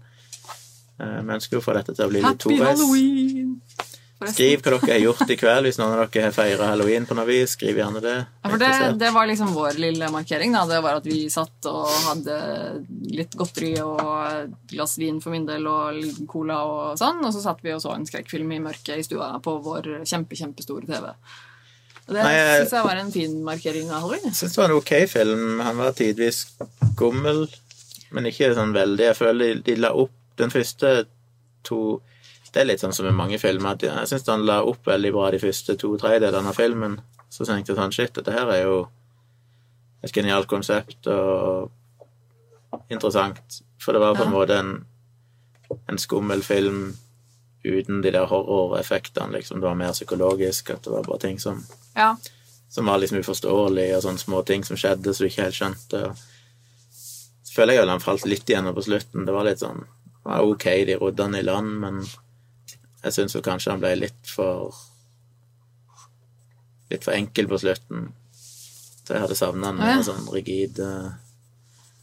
Eh, 1.02 1.22
Vi 1.26 1.34
ønsker 1.34 1.58
jo 1.58 1.62
å 1.64 1.66
få 1.66 1.74
dette 1.80 1.96
til 1.98 2.06
å 2.06 2.10
bli 2.12 2.22
litt 2.22 2.40
toveis. 2.44 2.60
Happy 2.62 2.70
halloween! 2.70 3.56
Forresten. 4.22 4.38
Skriv 4.38 4.62
hva 4.62 4.78
dere 4.78 4.94
har 4.94 5.00
gjort 5.02 5.32
i 5.34 5.36
kveld. 5.40 5.66
Hvis 5.66 5.80
noen 5.82 5.96
av 5.96 6.02
dere 6.14 6.28
har 6.28 6.34
feira 6.36 6.66
halloween 6.70 7.08
på 7.10 7.16
noe 7.18 7.26
vis, 7.26 7.56
skriv 7.56 7.80
gjerne 7.80 8.02
det. 8.04 8.14
Ja, 8.22 8.50
for 8.52 8.62
det, 8.62 8.74
det 9.02 9.10
var 9.16 9.26
liksom 9.26 9.56
vår 9.56 9.80
lille 9.82 10.10
markering. 10.14 10.54
da. 10.54 10.62
Det 10.70 10.82
var 10.86 11.00
at 11.00 11.08
vi 11.10 11.24
satt 11.34 11.70
og 11.72 11.88
hadde 12.06 12.36
litt 13.18 13.34
godteri 13.40 13.72
og 13.82 14.52
glass 14.70 14.94
vin 15.02 15.18
for 15.24 15.34
min 15.34 15.48
del 15.50 15.66
og 15.66 15.98
cola 16.30 16.60
og 16.70 17.00
sånn. 17.02 17.24
Og 17.26 17.34
så 17.34 17.42
satt 17.42 17.66
vi 17.66 17.74
og 17.74 17.82
så 17.82 17.96
en 17.96 18.06
skrekkfilm 18.06 18.54
i 18.54 18.62
mørket 18.62 19.02
i 19.02 19.08
stua 19.10 19.32
på 19.42 19.56
vår 19.66 19.90
kjempe, 20.06 20.38
kjempestore 20.38 20.86
TV. 20.86 21.10
Og 22.06 22.14
det 22.14 22.28
syns 22.28 22.78
jeg 22.78 22.86
var 22.92 23.02
en 23.02 23.12
fin 23.18 23.36
markering 23.50 23.90
av 23.90 24.04
halloween. 24.04 24.30
Jeg 24.30 24.38
syns 24.38 24.54
det 24.54 24.62
var 24.62 24.70
en 24.70 24.78
ok 24.78 24.94
film. 25.16 25.66
Han 25.66 25.82
var 25.82 25.98
tidvis 25.98 26.44
skummel, 26.94 27.48
men 28.14 28.30
ikke 28.30 28.54
sånn 28.54 28.78
veldig. 28.78 29.10
Jeg 29.10 29.18
føler 29.18 29.58
de, 29.58 29.66
de 29.66 29.80
la 29.82 29.96
opp 29.98 30.14
den 30.38 30.54
første 30.54 30.94
to 31.66 31.82
Det 32.52 32.62
er 32.62 32.68
litt 32.68 32.82
sånn 32.84 32.94
som 32.94 33.08
i 33.08 33.12
mange 33.16 33.38
filmer. 33.40 33.72
at 33.78 33.84
Jeg 33.86 34.08
syns 34.12 34.28
han 34.28 34.46
la 34.46 34.62
opp 34.68 34.86
veldig 34.88 35.12
bra 35.16 35.30
de 35.32 35.40
første 35.40 35.78
to 35.80 35.94
tredjedelene 35.98 36.52
av 36.52 36.58
filmen. 36.58 36.98
Så 37.32 37.46
tenkte 37.48 37.72
jeg 37.72 37.78
sånn 37.80 37.94
Shit, 37.96 38.14
dette 38.18 38.34
her 38.36 38.50
er 38.52 38.64
jo 38.66 38.88
et 40.04 40.12
genialt 40.12 40.48
konsept 40.52 41.08
og 41.08 41.72
interessant. 42.92 43.62
For 43.80 43.94
det 43.96 44.02
var 44.04 44.16
på 44.18 44.26
en 44.26 44.34
måte 44.34 44.58
en, 44.60 44.74
en 45.88 45.98
skummel 46.02 46.44
film 46.44 46.98
uten 47.64 48.02
de 48.02 48.12
der 48.12 48.26
horroreffektene, 48.26 49.36
liksom. 49.38 49.62
Det 49.62 49.68
var 49.70 49.78
mer 49.78 49.94
psykologisk. 49.94 50.70
At 50.74 50.84
det 50.84 50.92
var 50.92 51.04
bare 51.08 51.20
ting 51.20 51.40
som 51.40 51.64
Ja. 51.96 52.16
som 52.70 52.86
var 52.86 52.98
liksom 53.00 53.20
uforståelige, 53.20 53.98
og 53.98 54.04
sånne 54.04 54.20
små 54.20 54.46
ting 54.46 54.64
som 54.64 54.78
skjedde 54.80 55.14
som 55.14 55.26
du 55.26 55.30
ikke 55.30 55.44
helt 55.44 55.56
skjønte. 55.56 56.16
Så 57.44 57.54
føler 57.56 57.74
jeg 57.74 57.84
at 57.84 57.90
han 57.90 58.00
falt 58.00 58.26
litt 58.26 58.48
igjennom 58.50 58.76
på 58.76 58.84
slutten. 58.84 59.26
Det 59.26 59.34
var 59.34 59.44
litt 59.44 59.60
sånn 59.60 59.82
det 60.22 60.30
var 60.30 60.42
OK, 60.46 60.64
de 60.86 60.96
rodde 61.02 61.24
han 61.24 61.36
i 61.36 61.42
land, 61.42 61.80
men 61.82 62.06
jeg 63.02 63.16
syns 63.16 63.36
jo 63.36 63.44
kanskje 63.46 63.74
han 63.74 63.84
ble 63.84 63.96
litt 64.06 64.30
for 64.30 64.76
Litt 66.92 67.06
for 67.08 67.16
enkel 67.16 67.48
på 67.48 67.56
slutten. 67.56 68.10
Så 68.36 69.14
jeg 69.16 69.24
hadde 69.24 69.36
savna 69.40 69.70
en 69.72 69.78
mer 69.80 70.02
sånn 70.04 70.26
rigid 70.34 70.82
eh, 70.84 71.06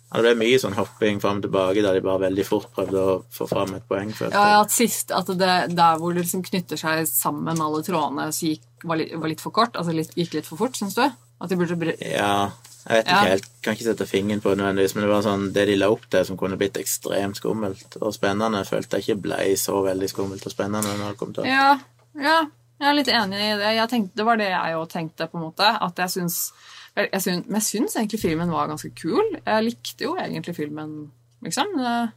ja, 0.08 0.14
Det 0.16 0.22
ble 0.24 0.32
mye 0.40 0.60
sånn 0.62 0.76
hopping 0.78 1.20
fram 1.20 1.42
og 1.42 1.44
tilbake 1.44 1.82
der 1.84 1.98
de 1.98 2.04
bare 2.06 2.22
veldig 2.22 2.46
fort 2.48 2.70
prøvde 2.72 3.02
å 3.02 3.18
få 3.32 3.46
fram 3.50 3.74
et 3.76 3.84
poeng. 3.90 4.14
følte 4.16 4.32
ja, 4.40 4.62
at 4.62 4.72
sist 4.72 5.12
at 5.12 5.28
det 5.28 5.58
der 5.76 6.00
hvor 6.00 6.16
det 6.16 6.24
liksom 6.24 6.42
knytter 6.46 6.80
seg 6.80 7.04
sammen 7.10 7.60
alle 7.60 7.82
trådene, 7.84 8.30
så 8.32 8.48
gikk, 8.48 8.64
var, 8.84 9.02
litt, 9.02 9.12
var 9.20 9.32
litt 9.34 9.44
for 9.44 9.52
kort? 9.60 9.76
Altså 9.76 9.92
litt, 9.92 10.16
gikk 10.16 10.38
litt 10.38 10.48
for 10.48 10.60
fort, 10.60 10.80
syns 10.80 10.96
du? 10.96 11.04
At 11.04 11.52
de 11.52 11.60
burde 11.60 11.94
Ja, 12.00 12.48
jeg 12.88 12.96
vet 12.96 13.06
ikke 13.06 13.16
Ja. 13.24 13.30
helt, 13.34 13.48
kan 13.62 13.74
ikke 13.76 13.84
sette 13.84 14.06
fingeren 14.08 14.40
på 14.40 14.50
det 14.54 14.58
nødvendigvis, 14.58 14.94
men 14.96 15.04
det 15.04 15.10
var 15.12 15.22
sånn, 15.22 15.52
det 15.52 15.66
de 15.68 15.76
la 15.76 15.90
opp 15.92 16.06
til 16.10 16.24
som 16.24 16.36
kunne 16.40 16.56
blitt 16.56 16.78
ekstremt 16.80 17.36
skummelt 17.36 17.96
og 18.00 18.14
spennende, 18.14 18.64
følte 18.66 18.96
jeg 18.96 19.04
ikke 19.08 19.22
ble 19.22 19.56
så 19.60 19.82
veldig 19.84 20.08
skummelt 20.08 20.46
og 20.46 20.52
spennende 20.52 20.96
når 20.96 21.10
det 21.12 21.18
kom 21.18 21.34
til. 21.34 21.44
Ja, 21.44 21.78
ja, 22.16 22.38
jeg 22.80 22.88
er 22.88 22.94
litt 22.94 23.08
enig 23.12 23.38
i 23.38 23.56
det. 23.58 23.90
Tenkte, 23.90 24.14
det 24.16 24.24
var 24.24 24.36
det 24.36 24.48
jeg 24.50 24.74
òg 24.78 24.88
tenkte, 24.88 25.28
på 25.28 25.36
en 25.38 25.44
måte. 25.50 25.68
At 25.82 25.96
jeg 25.96 26.08
syns 26.10 26.52
jeg 26.96 27.20
syns, 27.22 27.46
Men 27.46 27.60
jeg 27.60 27.62
syns 27.62 27.94
egentlig 27.96 28.18
filmen 28.20 28.50
var 28.50 28.66
ganske 28.66 28.90
kul. 28.96 29.36
Jeg 29.46 29.64
likte 29.64 30.02
jo 30.02 30.16
egentlig 30.16 30.56
filmen, 30.56 31.10
liksom. 31.44 31.66
Det, 31.76 32.10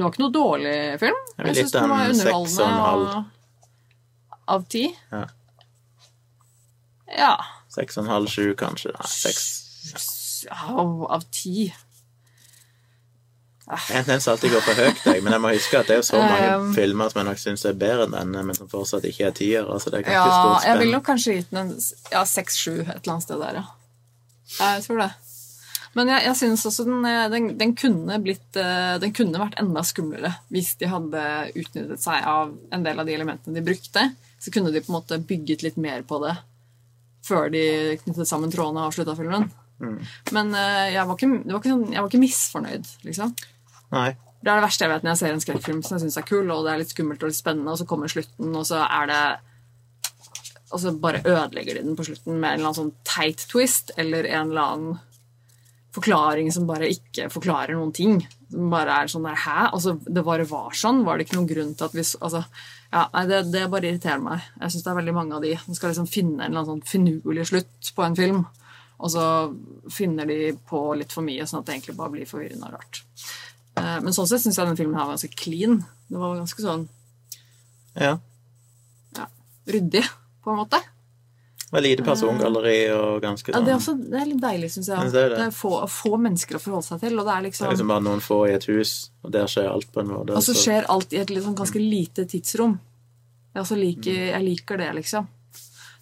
var 0.00 0.10
ikke 0.10 0.18
noe 0.20 0.32
dårlig 0.32 0.98
film. 1.00 1.16
Jeg 1.38 1.56
syns 1.56 1.72
den 1.72 1.88
var 1.88 2.08
underholdende. 2.10 3.16
og- 3.16 3.24
Av 4.48 4.66
ti? 4.68 4.94
Ja. 5.12 5.24
Ja. 7.16 7.36
Seks 7.68 7.96
og 7.98 8.04
en 8.04 8.10
halv, 8.10 8.28
sju, 8.28 8.54
kanskje. 8.54 8.92
Nei, 8.92 9.06
seks. 9.08 9.46
Av, 10.52 11.06
av 11.16 11.24
ti. 11.32 11.66
Jeg 13.66 13.78
har 13.82 13.96
en 13.98 14.04
tendens 14.06 14.28
alltid 14.30 14.52
går 14.54 14.62
for 14.62 14.78
høyt, 14.78 15.00
jeg, 15.08 15.22
men 15.26 15.34
jeg 15.34 15.42
må 15.42 15.50
huske 15.50 15.78
at 15.80 15.88
det 15.88 15.96
er 15.96 15.98
jo 15.98 16.06
så 16.06 16.20
mange 16.22 16.50
Um, 16.54 16.68
filmer 16.76 17.10
som 17.10 17.18
jeg 17.18 17.26
nok 17.26 17.40
syns 17.42 17.64
er 17.66 17.78
bedre 17.78 18.04
enn 18.06 18.14
denne, 18.14 18.44
men 18.46 18.54
som 18.54 18.68
fortsatt 18.70 19.08
ikke 19.08 19.26
er 19.26 19.34
tiere. 19.34 19.66
Altså, 19.66 19.90
det 19.90 20.04
er 20.04 20.14
Ja, 20.14 20.60
jeg 20.62 20.78
ville 20.78 20.94
nok 20.94 21.06
kanskje 21.08 21.40
gitt 21.40 21.50
den 21.50 21.72
en 21.72 21.72
ja, 22.12 22.22
seks-sju 22.30 22.76
et 22.84 22.92
eller 23.00 23.16
annet 23.16 23.26
sted 23.26 23.42
der, 23.42 23.58
ja. 23.58 23.64
Ja, 24.60 24.68
Jeg 24.76 24.86
tror 24.86 25.02
det. 25.02 25.10
Men 25.96 26.12
jeg, 26.12 26.26
jeg 26.28 26.36
synes 26.36 26.66
også 26.68 26.84
den, 26.86 27.04
eh, 27.08 27.26
den, 27.32 27.50
den 27.58 27.72
kunne 27.74 28.18
blitt 28.22 28.58
eh, 28.60 28.98
Den 29.00 29.14
kunne 29.16 29.40
vært 29.40 29.56
enda 29.58 29.80
skumlere 29.86 30.34
hvis 30.52 30.74
de 30.78 30.90
hadde 30.92 31.22
utnyttet 31.56 32.02
seg 32.02 32.26
av 32.28 32.52
en 32.70 32.84
del 32.84 33.00
av 33.00 33.08
de 33.08 33.16
elementene 33.16 33.56
de 33.56 33.64
brukte. 33.64 34.10
Så 34.38 34.52
kunne 34.54 34.70
de 34.70 34.82
på 34.84 34.92
en 34.92 34.98
måte 35.00 35.18
bygget 35.18 35.64
litt 35.64 35.80
mer 35.80 36.04
på 36.06 36.20
det 36.22 36.36
før 37.26 37.48
de 37.50 37.96
knyttet 38.04 38.28
sammen 38.28 38.52
trådene 38.52 38.84
og 38.84 38.92
avslutta 38.92 39.16
filmen. 39.18 39.48
Mm. 39.82 39.98
Men 40.32 40.54
uh, 40.56 40.86
jeg, 40.88 41.02
var 41.08 41.18
ikke, 41.18 41.42
det 41.42 41.52
var 41.56 41.66
sånn- 41.66 41.90
jeg 41.92 42.00
var 42.00 42.08
ikke 42.10 42.22
misfornøyd, 42.22 42.92
liksom. 43.08 43.34
Nei. 43.94 44.08
Det 44.40 44.52
er 44.52 44.60
det 44.60 44.66
verste 44.66 44.86
jeg 44.86 44.92
vet 44.92 45.04
når 45.04 45.12
jeg 45.12 45.20
ser 45.22 45.34
en 45.34 45.42
skrekkfilm 45.42 45.82
som 45.82 45.96
jeg 45.96 46.04
syns 46.04 46.18
er 46.20 46.28
kul, 46.28 46.50
og 46.54 46.64
det 46.66 46.72
er 46.72 46.80
litt 46.82 46.92
skummelt 46.94 47.22
og 47.24 47.32
litt 47.32 47.38
spennende, 47.40 47.72
og 47.72 47.80
så 47.80 47.86
kommer 47.88 48.12
slutten, 48.12 48.52
og 48.54 48.66
så 48.68 48.84
er 48.84 49.10
det 49.10 49.20
Og 50.66 50.80
så 50.82 50.92
bare 50.98 51.22
ødelegger 51.22 51.76
de 51.78 51.82
den 51.86 51.96
på 51.96 52.04
slutten 52.04 52.40
med 52.40 52.50
en 52.50 52.58
eller 52.58 52.68
annen 52.72 52.78
sånn 52.80 52.94
teit 53.06 53.44
twist 53.48 53.92
eller 53.96 54.26
en 54.26 54.50
eller 54.50 54.62
annen 54.62 54.98
forklaring 55.96 56.50
som 56.52 56.66
bare 56.68 56.88
ikke 56.92 57.28
forklarer 57.32 57.76
noen 57.76 57.92
ting. 57.94 58.18
Som 58.50 58.70
bare 58.72 58.96
er 59.00 59.10
sånn 59.10 59.24
der 59.26 59.38
Hæ? 59.40 59.70
Altså, 59.70 59.94
det 60.02 60.24
bare 60.26 60.46
var 60.50 60.74
sånn? 60.76 61.04
Var 61.06 61.16
det 61.16 61.26
ikke 61.26 61.38
noen 61.38 61.48
grunn 61.52 61.72
til 61.78 61.86
at 61.86 61.94
vi 61.96 62.02
Altså, 62.02 62.42
ja, 62.92 63.04
det, 63.30 63.40
det 63.54 63.64
bare 63.72 63.90
irriterer 63.90 64.22
meg. 64.22 64.44
Jeg 64.60 64.74
syns 64.74 64.84
det 64.84 64.92
er 64.92 65.00
veldig 65.00 65.16
mange 65.16 65.38
av 65.38 65.46
de 65.46 65.54
som 65.62 65.78
skal 65.78 65.94
liksom 65.94 66.10
finne 66.10 66.42
en 66.42 66.50
eller 66.50 66.62
annen 66.62 66.72
sånn 66.74 66.90
finurlig 66.90 67.48
slutt 67.50 67.92
på 67.96 68.04
en 68.06 68.18
film, 68.18 68.44
og 68.96 69.10
så 69.12 69.24
finner 69.92 70.26
de 70.28 70.52
på 70.68 70.80
litt 70.96 71.12
for 71.12 71.26
mye, 71.26 71.44
sånn 71.46 71.60
at 71.60 71.68
det 71.68 71.76
egentlig 71.76 71.96
bare 71.98 72.14
blir 72.14 72.28
forvirrende 72.28 72.70
og 72.70 72.78
rart. 72.78 73.02
Eh, 73.76 74.00
Men 74.00 74.12
sånn 74.16 74.28
sett 74.28 74.40
syns 74.44 74.56
jeg 74.56 74.64
denne 74.64 74.78
filmen 74.78 74.96
her 74.96 75.04
var 75.04 75.16
ganske 75.18 75.36
clean. 75.36 75.82
Det 76.08 76.20
var 76.20 76.36
ganske 76.38 76.62
sånn 76.64 76.88
Ja. 77.96 78.18
ja, 79.16 79.26
ryddig, 79.66 80.04
på 80.44 80.50
en 80.52 80.62
måte. 80.62 80.80
Det 81.66 81.72
var 81.72 81.82
lite 81.82 82.04
persongalleri 82.06 82.90
og 82.94 83.22
ganske 83.22 83.50
Ja, 83.50 83.58
sånn 83.58 83.64
det, 83.66 83.72
er 83.72 83.76
også, 83.80 83.94
det 84.10 84.20
er 84.20 84.26
litt 84.30 84.40
deilig, 84.40 84.68
syns 84.70 84.88
jeg. 84.88 85.12
Det 85.12 85.22
er 85.22 85.28
det. 85.32 85.38
Det 85.40 85.46
er 85.48 85.54
få, 85.56 85.72
få 85.90 86.16
mennesker 86.16 86.56
å 86.56 86.60
forholde 86.62 86.86
seg 86.86 87.00
til, 87.02 87.18
og 87.18 87.26
det 87.26 87.32
er 87.34 87.40
Det 87.42 87.48
liksom, 87.50 87.66
er 87.66 87.72
liksom 87.74 87.88
bare 87.88 88.04
noen 88.06 88.22
få 88.22 88.38
i 88.48 88.52
et 88.54 88.66
hus, 88.70 88.92
og 89.24 89.32
der 89.34 89.48
skjer 89.50 89.70
alt 89.72 89.88
på 89.92 90.00
en 90.00 90.12
måte. 90.12 90.36
Og 90.38 90.44
så 90.46 90.54
skjer 90.54 90.86
alt 90.88 91.12
i 91.12 91.18
et 91.20 91.28
sånn 91.28 91.58
ganske 91.58 91.82
lite 91.82 92.24
tidsrom. 92.30 92.78
Jeg, 93.52 93.62
også 93.64 93.76
liker, 93.80 94.20
jeg 94.30 94.44
liker 94.44 94.78
det, 94.78 94.92
liksom. 95.00 95.26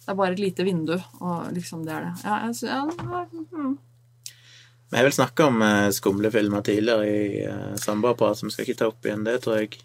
Det 0.05 0.13
er 0.13 0.17
bare 0.19 0.35
et 0.35 0.39
lite 0.39 0.63
vindu, 0.67 0.93
og 1.25 1.49
liksom 1.55 1.81
det 1.85 1.93
er 1.95 2.03
det. 2.05 2.13
Ja, 2.23 2.35
jeg, 2.45 2.53
ja, 2.69 2.81
mm. 3.57 3.77
Vi 4.89 4.97
har 4.99 5.03
vel 5.07 5.15
snakka 5.17 5.45
om 5.49 5.61
uh, 5.65 5.89
skumle 5.89 6.29
filmer 6.31 6.61
tidligere 6.61 7.07
i 7.09 7.47
uh, 7.49 7.75
Samboerprat, 7.81 8.37
så 8.37 8.45
vi 8.45 8.53
skal 8.53 8.67
ikke 8.67 8.77
ta 8.83 8.89
opp 8.91 9.05
igjen 9.05 9.25
det, 9.25 9.39
tror 9.41 9.57
jeg. 9.63 9.79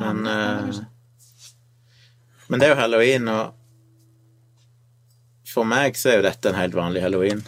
Men, 0.00 0.24
uh, 0.24 0.68
eh, 0.72 0.74
men 2.48 2.60
det 2.62 2.66
er 2.68 2.72
jo 2.72 2.80
halloween, 2.80 3.28
og 3.28 3.52
for 5.48 5.68
meg 5.68 6.00
så 6.00 6.14
er 6.14 6.20
jo 6.20 6.26
dette 6.30 6.48
en 6.48 6.56
helt 6.56 6.76
vanlig 6.78 7.04
halloween. 7.04 7.44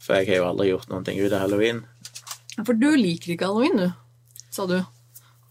For 0.00 0.16
jeg 0.16 0.30
har 0.30 0.40
jo 0.40 0.48
aldri 0.48 0.70
gjort 0.70 0.88
noen 0.88 1.04
ting 1.04 1.20
ut 1.20 1.32
av 1.34 1.44
halloween. 1.44 1.84
For 2.62 2.72
du 2.72 2.90
liker 2.96 3.34
ikke 3.34 3.50
halloween, 3.50 3.76
du, 3.76 3.88
sa 4.48 4.64
du. 4.70 4.78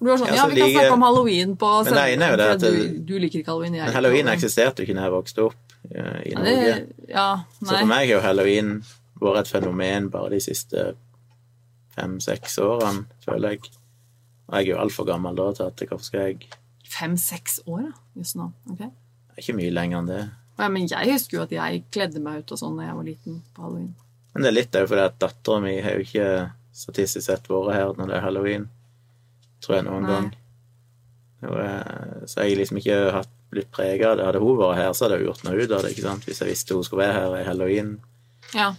Du 0.02 0.10
var 0.10 0.18
sånn, 0.18 0.34
Ja, 0.34 0.42
ja, 0.42 0.50
vi 0.50 0.60
kan 0.62 0.74
snakke 0.74 0.98
om 0.98 1.06
halloween 1.06 1.56
på 1.58 1.70
Men 1.86 1.94
det 1.94 2.10
ene 2.14 2.26
er 2.26 2.34
jo 2.34 2.38
det 2.42 2.50
at 2.56 2.64
du, 2.66 3.00
du 3.06 3.16
liker 3.22 3.42
ikke 3.42 3.54
halloween. 3.54 3.78
Jeg 3.78 3.86
Men 3.86 3.96
halloween, 3.96 4.26
halloween 4.26 4.34
eksisterte 4.34 4.82
jo 4.82 4.88
ikke 4.88 4.98
da 4.98 5.06
jeg 5.08 5.14
vokste 5.16 5.40
opp 5.48 5.62
eh, 5.62 5.67
i 5.92 6.32
Ja, 6.34 6.40
Norge. 6.40 6.88
ja, 7.10 7.28
Så 7.64 7.72
for 7.78 7.86
meg 7.90 8.08
har 8.10 8.16
jo 8.16 8.20
halloween 8.22 8.72
vært 9.22 9.40
et 9.46 9.48
fenomen 9.56 10.10
bare 10.14 10.30
de 10.36 10.40
siste 10.44 10.94
fem-seks 11.96 12.58
årene, 12.62 13.06
føler 13.26 13.56
jeg. 13.56 13.70
Og 14.48 14.56
jeg 14.60 14.68
er 14.68 14.72
jo 14.76 14.82
altfor 14.82 15.08
gammel 15.10 15.36
da 15.36 15.50
til 15.58 15.64
at 15.70 15.84
hvorfor 15.90 16.04
skal 16.06 16.20
jeg 16.32 16.50
Fem-seks 16.88 17.60
år, 17.68 17.82
ja. 17.82 17.92
Just 18.16 18.36
nå. 18.40 18.52
ok. 18.72 18.78
Det 18.80 19.36
er 19.36 19.42
ikke 19.44 19.56
mye 19.58 19.74
lenger 19.76 20.00
enn 20.00 20.08
det. 20.08 20.22
Ja, 20.58 20.68
men 20.72 20.88
jeg 20.90 21.12
husker 21.12 21.38
jo 21.38 21.44
at 21.44 21.52
jeg 21.52 21.84
kledde 21.92 22.22
meg 22.24 22.40
ut 22.46 22.52
og 22.56 22.58
sånn 22.62 22.78
da 22.80 22.86
jeg 22.88 22.96
var 22.96 23.04
liten 23.04 23.42
på 23.54 23.62
halloween. 23.66 23.90
Men 24.34 24.44
det 24.46 24.50
er 24.50 24.56
litt 24.56 24.78
òg 24.80 24.88
fordi 24.88 25.04
at 25.04 25.18
dattera 25.20 25.60
mi 25.62 25.74
har 25.84 25.98
jo 25.98 26.06
ikke 26.06 26.30
statistisk 26.78 27.26
sett 27.28 27.50
vært 27.52 27.74
her 27.76 27.92
når 27.98 28.08
det 28.08 28.16
er 28.16 28.24
halloween. 28.26 28.70
Tror 29.62 29.76
jeg 29.76 29.86
noen 29.90 30.04
Nei. 30.08 30.12
gang. 30.14 30.30
Eh, 31.44 32.26
så 32.26 32.42
jeg 32.42 32.54
har 32.56 32.62
liksom 32.62 32.80
ikke 32.82 32.98
hatt, 33.14 33.36
blitt 33.58 33.72
prega 33.76 34.14
av 34.14 34.18
det. 34.22 34.26
Hadde 34.30 34.42
hun 34.46 34.58
vært 34.62 34.80
her, 34.80 34.94
så 34.96 35.06
hadde 35.08 35.20
hun 35.20 35.28
gjort 35.32 35.44
noe 35.48 35.60
ut 35.60 35.72
av 35.76 35.84
det. 35.86 35.92
ikke 35.96 36.06
sant? 36.08 36.26
Hvis 36.30 36.42
jeg 36.44 36.50
visste 36.54 36.78
hun 36.78 36.86
skulle 36.88 37.04
være 37.06 37.20
her 37.20 37.38
i 37.42 37.46
halloween-helg, 37.50 38.56
Ja. 38.56 38.70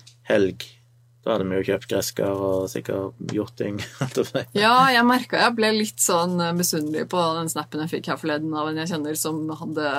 da 1.25 1.35
hadde 1.35 1.44
vi 1.50 1.58
jo 1.58 1.64
kjøpt 1.68 1.88
gresskar 1.90 2.30
og 2.49 2.68
sikkert 2.73 3.18
gjort 3.37 3.56
ting. 3.58 3.80
Ja, 4.56 4.88
jeg 4.94 5.04
merka 5.04 5.42
jeg 5.42 5.56
ble 5.58 5.73
litt 5.76 6.00
sånn 6.00 6.38
eh, 6.40 6.54
misunnelig 6.56 7.04
på 7.12 7.20
den 7.37 7.50
snappen 7.52 7.82
jeg 7.85 7.90
fikk 7.99 8.06
her 8.12 8.20
forleden 8.23 8.54
av 8.56 8.70
en 8.70 8.78
jeg 8.80 8.88
kjenner 8.94 9.18
som 9.18 9.42
hadde, 9.61 9.90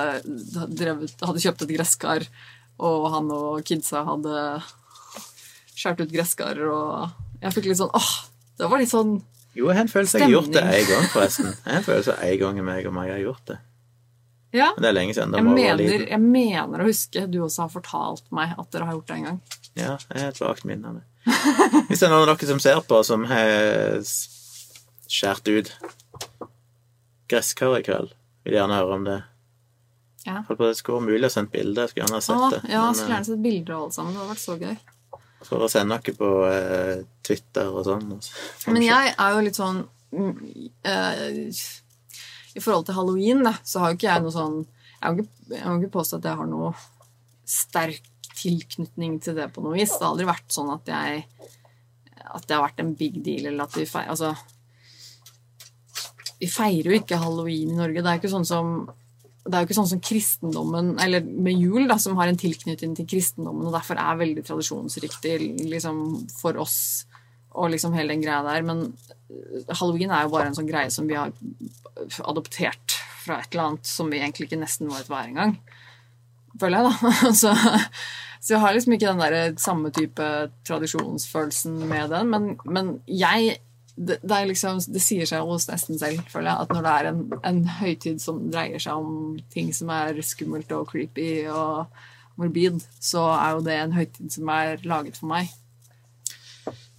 drevet, 0.74 1.14
hadde 1.22 1.44
kjøpt 1.44 1.62
et 1.68 1.74
gresskar, 1.76 2.26
og 2.80 3.06
han 3.14 3.30
og 3.36 3.60
kidsa 3.68 4.02
hadde 4.08 4.34
skåret 5.76 6.02
ut 6.04 6.12
gresskar, 6.12 6.58
og 6.66 7.42
jeg 7.44 7.54
fikk 7.56 7.70
litt 7.70 7.78
sånn 7.80 7.92
åh, 7.96 8.10
det 8.58 8.68
var 8.68 8.82
litt 8.82 8.90
sånn 8.92 9.14
Jo, 9.56 9.68
jeg 9.70 9.76
har 9.78 9.84
en 9.86 9.92
følelse 9.92 10.18
jeg 10.18 10.26
har 10.26 10.34
gjort 10.34 10.52
det 10.54 10.62
én 10.62 10.88
gang, 10.90 11.06
forresten. 11.14 11.46
Jeg 11.54 11.70
har 11.72 11.78
en 11.80 11.86
følelse 11.86 12.16
en 12.26 12.36
gang 12.42 12.58
meg 12.66 12.86
og 12.90 12.92
meg 12.94 13.08
har 13.14 13.22
gjort 13.22 13.46
det. 13.50 13.56
Ja. 14.52 14.72
Men 14.74 14.82
det 14.82 14.88
er 14.90 14.96
lenge 14.96 15.14
siden. 15.14 15.34
Jeg 15.38 15.46
mener, 15.46 16.06
jeg 16.10 16.20
mener 16.22 16.82
å 16.82 16.88
huske 16.88 17.22
du 17.30 17.38
også 17.44 17.66
har 17.66 17.72
fortalt 17.72 18.26
meg 18.34 18.56
at 18.58 18.70
dere 18.74 18.88
har 18.88 18.96
gjort 18.98 19.10
det 19.10 19.18
en 19.20 19.26
gang. 19.28 19.40
Ja, 19.78 19.94
jeg 20.10 20.22
har 20.24 20.32
et 20.32 20.40
vagt 20.42 20.66
minne 20.66 20.90
av 20.90 20.98
det. 20.98 21.06
Hvis 21.90 22.00
det 22.00 22.08
er 22.08 22.14
noen 22.14 22.24
av 22.24 22.32
dere 22.34 22.50
som 22.50 22.62
ser 22.62 22.80
på, 22.88 23.02
som 23.06 23.26
har 23.30 24.00
skåret 25.10 25.48
ut 25.54 25.72
gresskar 27.30 27.78
i 27.78 27.84
kveld, 27.86 28.14
vil 28.44 28.56
jeg 28.56 28.62
gjerne 28.62 28.78
høre 28.80 28.96
om 28.96 29.04
det. 29.06 29.18
Ja. 30.26 30.40
Holdt 30.48 30.58
på 30.58 30.66
Det 30.68 30.76
skulle 30.76 30.98
vært 31.00 31.12
mulig 31.14 31.28
å 31.30 31.32
sende 31.32 31.54
bilde. 31.54 31.86
Skulle 31.88 32.04
gjerne 32.04 32.18
ha 32.18 32.24
sett 32.24 32.36
Åh, 32.36 32.50
det. 32.56 32.60
ja, 32.72 32.82
Men, 32.84 32.96
skulle 32.98 33.14
gjerne 33.14 33.28
sett 33.30 33.44
bilder 33.44 33.76
av 33.76 33.84
alle 33.84 33.94
sammen. 33.96 34.12
Det 34.12 34.20
hadde 34.20 34.32
vært 34.34 34.42
så 34.42 34.56
gøy. 34.60 34.74
eh, 34.74 35.46
for 35.48 35.64
å 35.64 35.70
sende 35.72 35.96
noe 35.96 36.16
på 36.18 36.30
eh, 36.50 36.96
Twitter 37.26 37.70
og 37.70 37.86
sånn. 37.86 38.10
altså. 38.16 38.74
Men 38.74 38.82
jeg 38.84 39.14
er 39.14 39.36
jo 39.36 39.44
litt 39.46 39.56
sånn 39.60 39.78
mm, 40.12 40.34
eh, 40.90 41.22
I 42.56 42.62
forhold 42.62 42.86
til 42.88 42.96
halloween, 42.96 43.42
da, 43.46 43.54
så 43.64 43.82
har 43.82 43.92
jo 43.92 43.98
ikke 43.98 44.08
jeg 44.08 44.24
noe 44.24 44.34
sånn 44.34 44.56
Jeg 45.00 45.12
må 45.12 45.22
ikke, 45.22 45.34
jeg 45.54 45.66
må 45.66 45.74
ikke 45.78 45.96
påstå 45.98 46.18
at 46.18 46.30
jeg 46.30 46.40
har 46.40 46.48
noe 46.50 46.70
sterk 47.50 48.08
tilknytning 48.40 49.18
til 49.22 49.36
det 49.38 49.48
på 49.54 49.62
noe 49.64 49.76
vis. 49.76 49.92
Det 49.96 50.04
har 50.04 50.14
aldri 50.14 50.28
vært 50.28 50.54
sånn 50.54 50.72
at 50.74 50.90
jeg 50.90 51.24
At 52.30 52.46
det 52.46 52.56
har 52.56 52.64
vært 52.64 52.82
en 52.82 52.94
big 52.98 53.20
deal, 53.24 53.50
eller 53.50 53.66
at 53.66 53.76
vi 53.78 53.86
feirer 53.88 54.14
Altså 54.14 54.34
Vi 56.40 56.48
feirer 56.50 56.90
jo 56.90 56.98
ikke 57.00 57.20
halloween 57.20 57.74
i 57.74 57.78
Norge. 57.78 58.02
Det 58.02 58.08
er 58.08 58.18
jo 58.18 58.22
ikke 58.24 58.34
sånn 58.38 58.48
som 58.48 58.74
det 59.40 59.56
er 59.56 59.62
jo 59.62 59.70
ikke 59.70 59.76
sånn 59.78 59.88
som 59.88 60.00
kristendommen, 60.04 60.90
eller 61.00 61.24
med 61.24 61.56
jul, 61.56 61.86
da, 61.88 61.96
som 61.98 62.18
har 62.20 62.28
en 62.28 62.38
tilknytning 62.38 62.92
til 62.94 63.06
kristendommen, 63.08 63.64
og 63.66 63.72
derfor 63.72 63.98
er 63.98 64.18
veldig 64.20 64.44
tradisjonsriktig 64.44 65.32
liksom, 65.70 66.02
for 66.36 66.60
oss 66.60 66.76
og 67.50 67.72
liksom 67.72 67.96
hele 67.96 68.12
den 68.12 68.22
greia 68.22 68.42
der. 68.46 68.62
Men 68.66 68.84
halloween 69.68 70.12
er 70.12 70.26
jo 70.26 70.32
bare 70.34 70.50
en 70.50 70.56
sånn 70.58 70.68
greie 70.68 70.90
som 70.92 71.08
vi 71.08 71.18
har 71.18 71.32
adoptert 72.28 72.96
fra 73.20 73.40
et 73.40 73.52
eller 73.52 73.66
annet 73.68 73.88
som 73.88 74.10
vi 74.10 74.20
egentlig 74.20 74.48
ikke 74.48 74.60
nesten 74.60 74.90
vet 74.92 75.10
hva 75.10 75.22
er 75.22 75.32
engang. 75.32 75.56
Føler 76.60 76.80
jeg, 76.80 76.90
da. 76.90 77.14
så, 77.42 77.54
så 78.40 78.54
jeg 78.54 78.62
har 78.64 78.76
liksom 78.76 78.96
ikke 78.96 79.10
den 79.10 79.24
der 79.24 79.58
samme 79.60 79.92
type 79.94 80.28
tradisjonsfølelsen 80.68 81.82
med 81.90 82.14
den. 82.14 82.30
Men, 82.32 82.54
men 82.64 82.94
jeg 83.06 83.58
det, 84.00 84.16
det, 84.22 84.38
liksom, 84.48 84.78
det 84.88 85.02
sier 85.04 85.28
seg 85.28 85.44
hos 85.44 85.66
nesten 85.68 85.98
selv, 86.00 86.22
føler 86.32 86.48
jeg, 86.48 86.64
at 86.64 86.70
når 86.72 86.84
det 86.86 86.92
er 86.92 87.08
en, 87.10 87.18
en 87.50 87.58
høytid 87.80 88.22
som 88.22 88.38
dreier 88.52 88.80
seg 88.80 88.96
om 88.96 89.34
ting 89.52 89.74
som 89.76 89.90
er 89.92 90.16
skummelt 90.24 90.72
og 90.72 90.86
creepy 90.88 91.28
og 91.52 91.90
morbid, 92.40 92.80
så 93.02 93.26
er 93.34 93.56
jo 93.56 93.64
det 93.66 93.76
en 93.76 93.96
høytid 93.98 94.32
som 94.38 94.52
er 94.54 94.80
laget 94.88 95.20
for 95.20 95.28
meg. 95.34 95.52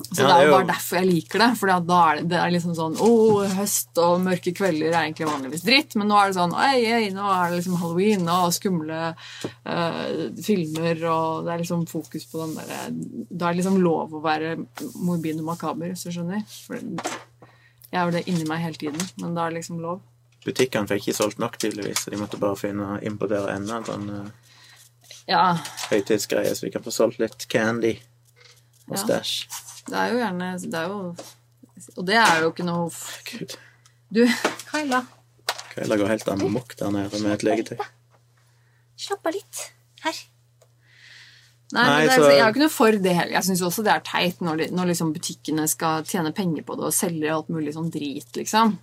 Så 0.08 0.22
Ja, 0.22 0.28
det 0.28 0.34
er 0.36 0.48
jo 0.48 0.54
bare 0.56 0.68
derfor 0.72 1.00
jeg 1.00 1.10
liker 1.10 1.44
det. 1.44 1.50
For 1.60 1.72
da 1.72 2.00
er 2.02 2.20
det, 2.20 2.26
det 2.32 2.40
er 2.42 2.54
liksom 2.56 2.76
sånn 2.78 2.98
oh, 3.04 3.42
høst 3.58 4.02
og 4.02 4.22
mørke 4.26 4.54
kvelder 4.58 4.90
er 4.90 5.00
egentlig 5.04 5.30
vanligvis 5.30 5.66
dritt, 5.68 5.96
men 6.00 6.12
nå 6.12 6.18
er 6.20 6.32
det 6.32 6.38
sånn 6.40 6.56
Oi, 6.58 6.82
oi, 6.98 7.08
nå 7.16 7.26
er 7.32 7.50
det 7.50 7.60
liksom 7.60 7.80
halloween 7.82 8.30
og 8.32 8.54
skumle 8.56 9.02
uh, 9.14 10.04
filmer, 10.44 11.04
og 11.12 11.48
det 11.48 11.56
er 11.56 11.64
liksom 11.64 11.88
fokus 11.90 12.28
på 12.32 12.44
den 12.44 12.56
derre 12.60 12.84
Da 13.30 13.50
er 13.50 13.56
det 13.56 13.62
liksom 13.62 13.82
lov 13.84 14.16
å 14.18 14.24
være 14.24 14.56
morbid 15.02 15.42
og 15.42 15.50
makaber, 15.52 15.92
hvis 15.92 16.08
du 16.08 16.16
skjønner. 16.16 16.46
For 16.68 16.80
jeg 16.82 18.00
er 18.00 18.08
jo 18.08 18.16
det 18.16 18.28
inni 18.32 18.48
meg 18.48 18.64
hele 18.64 18.80
tiden, 18.80 19.10
men 19.20 19.36
da 19.36 19.46
er 19.46 19.54
det 19.54 19.62
liksom 19.62 19.82
lov. 19.84 20.00
Butikkene 20.46 20.90
fikk 20.90 21.08
ikke 21.10 21.18
solgt 21.18 21.42
nok, 21.42 21.58
tydeligvis, 21.62 22.06
så 22.06 22.14
de 22.14 22.20
måtte 22.22 22.40
bare 22.42 22.58
finne 22.58 22.96
importere 23.06 23.58
enda 23.58 23.82
en 23.82 23.90
sånn 23.90 24.08
uh, 24.10 24.54
Ja, 25.30 25.44
høytidsgreie, 25.92 26.56
så 26.58 26.66
vi 26.66 26.72
kan 26.74 26.86
få 26.86 26.94
solgt 26.94 27.22
litt 27.22 27.46
candy 27.52 27.98
og 28.90 28.98
Ja. 28.98 29.22
Det 29.88 29.98
er 29.98 30.12
jo 30.14 30.20
gjerne 30.22 30.50
Det 30.62 30.78
er 30.80 30.88
jo 30.92 31.00
Og 31.98 32.06
det 32.06 32.18
er 32.22 32.42
jo 32.44 32.52
ikke 32.52 32.66
noe 32.68 32.90
f- 32.90 33.22
Gud. 33.32 33.56
Du, 34.14 34.26
Kaila, 34.72 35.00
Kaila 35.74 35.98
går 35.98 36.08
helt 36.12 36.28
amok 36.30 36.76
der 36.78 36.92
nede 36.92 37.22
med 37.24 37.32
et 37.38 37.44
legetøy. 37.48 37.78
Slapp 39.02 39.26
av 39.26 39.34
litt. 39.34 39.62
Her. 40.04 40.20
Nei, 41.72 41.84
Nei, 41.88 41.88
men 41.88 42.08
det 42.10 42.12
er, 42.12 42.22
så- 42.22 42.30
Jeg 42.32 42.40
er 42.40 42.44
jo 42.44 42.52
ikke 42.54 42.64
noe 42.66 42.74
for 42.76 42.92
det 42.92 43.14
heller. 43.16 43.32
Jeg 43.38 43.44
syns 43.48 43.62
også 43.64 43.84
det 43.88 43.94
er 43.94 44.04
teit 44.06 44.42
når, 44.44 44.58
de, 44.58 44.66
når 44.76 44.90
liksom 44.92 45.14
butikkene 45.16 45.68
skal 45.72 46.04
tjene 46.04 46.34
penger 46.36 46.64
på 46.68 46.76
det 46.76 46.84
og 46.90 46.94
selge 46.94 47.32
alt 47.32 47.48
mulig 47.50 47.74
sånn 47.74 47.90
drit, 47.94 48.28
liksom. 48.36 48.78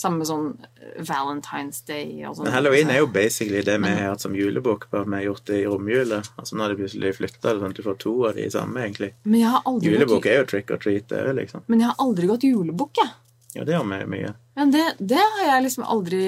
Samme 0.00 0.22
med 0.22 0.28
sånn 0.30 0.46
eh, 0.80 1.00
Valentine's 1.04 1.82
Day 1.84 2.22
og 2.24 2.38
sånn. 2.38 2.46
Men 2.48 2.54
halloween 2.56 2.92
er 2.92 3.02
jo 3.02 3.08
basically 3.12 3.60
det 3.66 3.76
vi 3.82 3.90
har 3.92 4.14
hatt 4.14 4.24
som 4.24 4.36
julebok, 4.36 4.88
bare 4.92 5.04
vi 5.04 5.18
har 5.18 5.26
gjort 5.28 5.46
det 5.50 5.58
i 5.60 5.66
romjula. 5.68 6.22
Altså 6.40 6.56
nå 6.56 6.64
har 6.64 6.72
de 6.72 6.80
plutselig 6.80 7.16
flytta 7.18 7.52
det 7.52 7.62
sånn 7.62 7.74
at 7.74 7.80
du 7.80 7.84
får 7.84 7.98
to 8.00 8.14
av 8.30 8.38
de 8.40 8.46
samme, 8.52 8.84
egentlig. 8.86 9.12
Men 9.24 9.42
jeg 9.42 9.56
har 9.56 9.82
Julebok 9.84 10.22
gått, 10.22 10.30
er 10.32 10.40
jo 10.40 10.46
trick 10.54 10.72
or 10.72 10.80
treat, 10.80 11.10
det 11.12 11.34
liksom. 11.36 11.66
men 11.68 11.84
jeg 11.84 11.92
har 11.92 12.06
aldri 12.06 12.30
gått 12.30 12.48
julebukk, 12.48 13.02
jeg. 13.02 13.12
Ja, 13.54 13.64
det 13.66 13.74
gjør 13.74 13.86
vi 13.90 14.06
mye. 14.06 14.28
Men 14.54 14.70
det, 14.70 14.82
det 14.98 15.18
har 15.18 15.46
jeg 15.46 15.62
liksom 15.64 15.84
aldri 15.88 16.20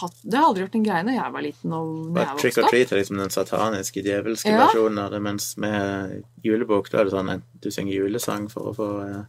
hatt 0.00 0.16
Det 0.22 0.38
har 0.38 0.48
aldri 0.48 0.64
vært 0.64 0.78
en 0.78 0.86
greie 0.86 1.04
når 1.06 1.14
jeg 1.14 1.34
var 1.36 1.44
liten 1.44 1.74
og 1.76 1.90
når 2.08 2.22
jeg 2.22 2.40
Trick 2.40 2.58
or 2.58 2.68
treat 2.72 2.92
er 2.92 3.00
liksom 3.02 3.20
den 3.20 3.34
sataniske, 3.34 4.02
djevelske 4.06 4.50
Ja. 4.50 4.64
versjonen 4.64 4.98
av 5.04 5.12
det, 5.14 5.20
mens 5.22 5.52
med 5.62 6.24
julebok 6.42 6.90
da 6.90 7.02
er 7.02 7.08
det 7.08 7.14
sånn 7.14 7.42
du 7.62 7.70
synger 7.70 8.00
julesang 8.00 8.48
for 8.50 8.72
å 8.72 8.74
få 8.74 8.88
eh, 9.04 9.22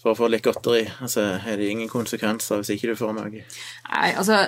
for 0.00 0.12
å 0.12 0.16
få 0.16 0.28
litt 0.32 0.44
godteri. 0.44 0.84
Altså 1.04 1.26
er 1.36 1.60
det 1.60 1.68
ingen 1.68 1.90
konsekvenser 1.90 2.60
hvis 2.60 2.72
ikke 2.74 2.92
du 2.92 2.98
får 2.98 3.12
noe. 3.16 3.42
Nei, 3.44 4.10
altså 4.16 4.38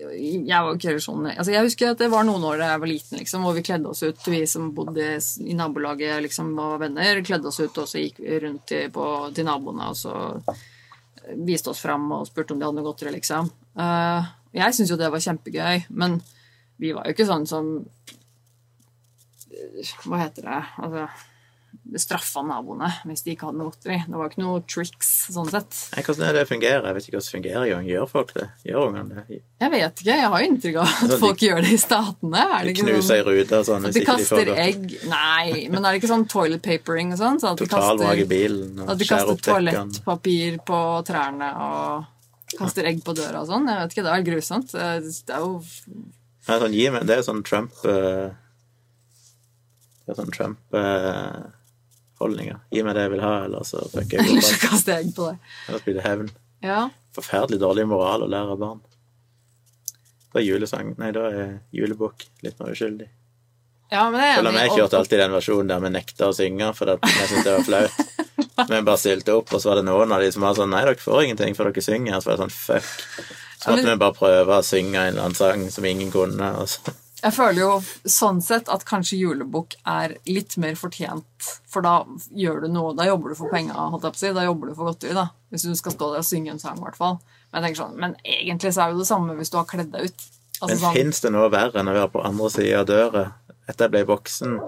Jeg 0.00 0.48
var 0.50 0.72
ikke 0.74 0.96
sånn 1.02 1.28
altså, 1.30 1.52
Jeg 1.54 1.66
husker 1.68 1.92
at 1.92 2.02
det 2.02 2.10
var 2.12 2.26
noen 2.26 2.44
år 2.48 2.58
da 2.60 2.70
jeg 2.72 2.82
var 2.82 2.90
liten, 2.90 3.20
liksom, 3.22 3.44
hvor 3.46 3.54
vi 3.56 3.64
kledde 3.66 3.92
oss 3.92 4.02
ut. 4.02 4.26
Vi 4.26 4.42
som 4.50 4.72
bodde 4.74 5.12
i 5.46 5.58
nabolaget 5.58 6.24
liksom, 6.26 6.54
var 6.58 6.80
venner, 6.82 7.22
kledde 7.26 7.52
oss 7.52 7.60
ut, 7.62 7.82
og 7.82 7.90
så 7.90 8.02
gikk 8.02 8.18
vi 8.24 8.40
rundt 8.42 8.66
til, 8.72 8.90
på, 8.94 9.06
til 9.36 9.46
naboene 9.46 9.92
og 9.92 9.98
så 9.98 10.16
viste 11.46 11.72
oss 11.72 11.82
fram 11.82 12.10
og 12.14 12.26
spurte 12.28 12.54
om 12.54 12.60
de 12.60 12.66
hadde 12.66 12.78
noe 12.78 12.86
godteri, 12.86 13.14
liksom. 13.16 13.48
Uh, 13.78 14.26
jeg 14.54 14.74
syntes 14.74 14.92
jo 14.92 14.98
det 15.00 15.10
var 15.12 15.22
kjempegøy, 15.22 15.86
men 15.98 16.20
vi 16.82 16.92
var 16.94 17.06
jo 17.06 17.16
ikke 17.16 17.28
sånn 17.28 17.48
som 17.48 17.72
Hva 20.04 20.20
heter 20.20 20.44
det? 20.44 20.60
Altså 20.84 21.06
straffa 22.00 22.42
naboene 22.46 22.88
hvis 23.06 23.22
de 23.24 23.32
ikke 23.34 23.48
hadde 23.48 23.60
noe 23.60 23.70
godteri. 23.70 23.98
Det 24.06 24.18
var 24.18 24.30
ikke 24.30 24.42
noe 24.42 24.62
tricks 24.68 25.10
sånn 25.34 25.50
sett. 25.52 25.78
Nei, 25.94 26.02
hvordan 26.06 26.26
er 26.26 26.34
det 26.36 26.42
det 26.42 26.50
fungerer? 26.50 26.88
Jeg 26.88 26.96
vet 26.96 27.06
ikke 27.06 27.16
hvordan 27.16 27.26
det 27.26 27.34
fungerer 27.36 27.66
engang. 27.66 27.86
Gjør 27.90 28.08
folk 28.10 28.32
det? 28.36 28.46
Gjør 28.68 28.88
ungene 28.90 29.24
det? 29.26 29.38
Jeg 29.62 29.72
vet 29.76 30.02
ikke, 30.02 30.16
jeg 30.22 30.30
har 30.34 30.46
inntrykk 30.46 30.80
av 30.82 31.04
at 31.06 31.14
folk 31.22 31.38
de- 31.40 31.46
gjør 31.48 31.62
det 31.66 31.70
i 31.72 31.80
statene. 31.80 32.42
Er 32.46 32.64
det 32.66 32.74
De 32.74 32.82
knuser 32.82 33.06
sånn 33.06 33.20
i 33.20 33.26
ruter 33.30 33.58
og 33.58 33.68
sånn 33.70 33.86
hvis 33.86 33.94
de 33.96 34.02
ikke 34.02 34.16
de 34.16 34.26
får 34.26 34.42
kaster 34.42 34.52
egg 34.66 34.98
Nei, 35.12 35.46
men 35.70 35.78
er 35.80 35.88
det 35.88 36.02
ikke 36.02 36.12
sånn 36.12 36.26
toilet 36.30 36.62
papering 36.66 37.14
og 37.14 37.22
sånn? 37.22 37.40
Så 37.40 37.52
at 37.52 37.64
kaster, 37.70 38.24
bilen 38.30 38.82
og 38.82 38.90
at 38.92 38.98
de 39.00 39.08
kaster 39.08 39.40
toalettpapir 39.48 40.60
på 40.66 40.82
trærne 41.06 41.50
og 41.66 42.58
kaster 42.58 42.86
egg 42.88 43.02
på 43.04 43.14
døra 43.16 43.42
og 43.42 43.50
sånn? 43.50 43.66
Jeg 43.68 43.82
vet 43.82 43.96
ikke, 43.96 44.06
det 44.06 44.14
er 44.14 44.26
grusomt. 44.30 44.72
Det 44.76 45.34
er 45.34 45.44
jo 45.44 45.62
Nei, 46.46 46.58
sånn, 46.62 46.74
gi 46.78 46.90
meg, 46.94 47.06
det 47.08 47.16
er 47.18 47.24
sånn 47.26 47.42
Trump 47.42 47.72
uh, 47.82 48.30
Det 50.06 50.14
er 50.14 50.18
sånn 50.20 50.34
Trump-holdninger. 52.16 52.58
gi 52.72 52.82
meg 52.82 52.94
det 52.96 53.02
jeg 53.06 53.10
vil 53.12 53.20
ha, 53.24 53.32
eller 53.44 53.64
så 53.68 53.82
fucker 53.92 54.18
jeg 54.22 54.30
Eller 54.30 54.40
så 54.42 54.56
kaster 54.68 55.00
jeg 55.00 55.14
på 55.16 55.28
det. 55.30 55.38
Ellers 55.68 55.82
blir 55.84 55.94
det 55.98 56.04
hevn. 56.06 56.30
Ja. 56.64 56.88
Forferdelig 57.16 57.60
dårlig 57.60 57.86
moral 57.88 58.22
å 58.24 58.28
lære 58.30 58.52
av 58.56 58.58
barn. 58.58 58.80
Da 60.32 60.40
er 60.40 60.44
julesang 60.46 60.94
Nei, 60.98 61.12
da 61.16 61.26
er 61.30 61.54
julebukk 61.72 62.26
litt 62.44 62.58
mer 62.60 62.72
uskyldig. 62.72 63.08
ja, 63.92 64.10
men 64.10 64.20
det 64.20 64.26
er 64.28 64.34
Selv 64.40 64.48
om 64.50 64.58
jeg 64.60 64.70
kjørte 64.74 64.98
alltid 64.98 65.18
den 65.22 65.32
versjonen 65.36 65.68
der 65.70 65.80
vi 65.84 65.90
nekta 65.94 66.28
å 66.28 66.34
synge 66.36 66.72
fordi 66.74 66.96
jeg 67.04 67.28
syntes 67.30 67.44
det 67.46 67.54
var 67.56 67.66
flaut. 67.70 67.92
Vi 68.66 68.78
bare 68.82 68.96
stilte 68.96 69.34
opp, 69.36 69.50
og 69.52 69.60
så 69.60 69.68
var 69.68 69.76
det 69.78 69.84
noen 69.84 70.12
av 70.16 70.20
de 70.24 70.30
som 70.32 70.40
var 70.44 70.54
sånn 70.56 70.70
Nei, 70.72 70.80
dere 70.84 70.96
får 70.96 71.22
ingenting 71.26 71.52
for 71.56 71.68
dere 71.68 71.82
synger. 71.84 72.20
Så 72.24 72.30
var 72.30 72.38
det 72.38 72.46
sånn 72.46 72.54
fuck. 72.56 72.86
Så 73.60 73.68
måtte 73.68 73.82
men- 73.84 73.90
vi 73.90 74.00
bare 74.00 74.16
prøve 74.16 74.56
å 74.56 74.64
synge 74.64 74.96
en 74.96 75.10
eller 75.12 75.26
annen 75.26 75.36
sang 75.36 75.66
som 75.72 75.84
ingen 75.84 76.08
kunne. 76.12 76.48
Og 76.62 76.68
så. 76.72 76.94
Jeg 77.26 77.34
føler 77.34 77.58
jo 77.58 77.70
sånn 78.06 78.38
sett 78.44 78.68
at 78.70 78.84
kanskje 78.86 79.18
julebukk 79.18 79.74
er 79.90 80.14
litt 80.30 80.54
mer 80.62 80.76
fortjent. 80.78 81.48
For 81.66 81.82
da 81.82 81.96
gjør 82.30 82.62
du 82.62 82.68
noe, 82.70 82.92
da 82.94 83.08
jobber 83.08 83.32
du 83.32 83.38
for 83.38 83.50
penga, 83.50 83.74
holdt 83.74 84.06
jeg 84.06 84.14
på 84.14 84.20
å 84.20 84.22
si. 84.22 84.30
Da 84.36 84.44
jobber 84.46 84.70
du 84.70 84.76
for 84.78 84.92
godteri, 84.92 85.16
da. 85.16 85.26
Hvis 85.50 85.66
du 85.66 85.74
skal 85.78 85.96
stå 85.96 86.12
der 86.12 86.22
og 86.22 86.28
synge 86.28 86.54
en 86.54 86.62
sang, 86.62 86.78
i 86.78 86.86
hvert 86.86 86.98
fall. 87.00 87.18
Men 87.50 87.66
sånn, 87.74 87.98
men 87.98 88.14
egentlig 88.22 88.74
så 88.76 88.84
er 88.84 88.94
det 88.94 89.02
det 89.02 89.08
samme 89.10 89.34
hvis 89.38 89.50
du 89.50 89.58
har 89.58 89.66
kledd 89.66 89.90
deg 89.94 90.06
ut. 90.06 90.26
Altså 90.60 90.70
Men 90.70 90.82
sånn, 90.84 90.96
fins 91.00 91.22
det 91.24 91.34
noe 91.34 91.50
verre 91.52 91.82
enn 91.82 91.90
å 91.90 91.96
være 91.96 92.12
på 92.14 92.22
andre 92.24 92.52
sida 92.52 92.84
av 92.84 92.88
døra 92.88 93.24
etter 93.66 93.88
jeg 93.88 93.94
ble 93.96 94.04
voksen 94.08 94.60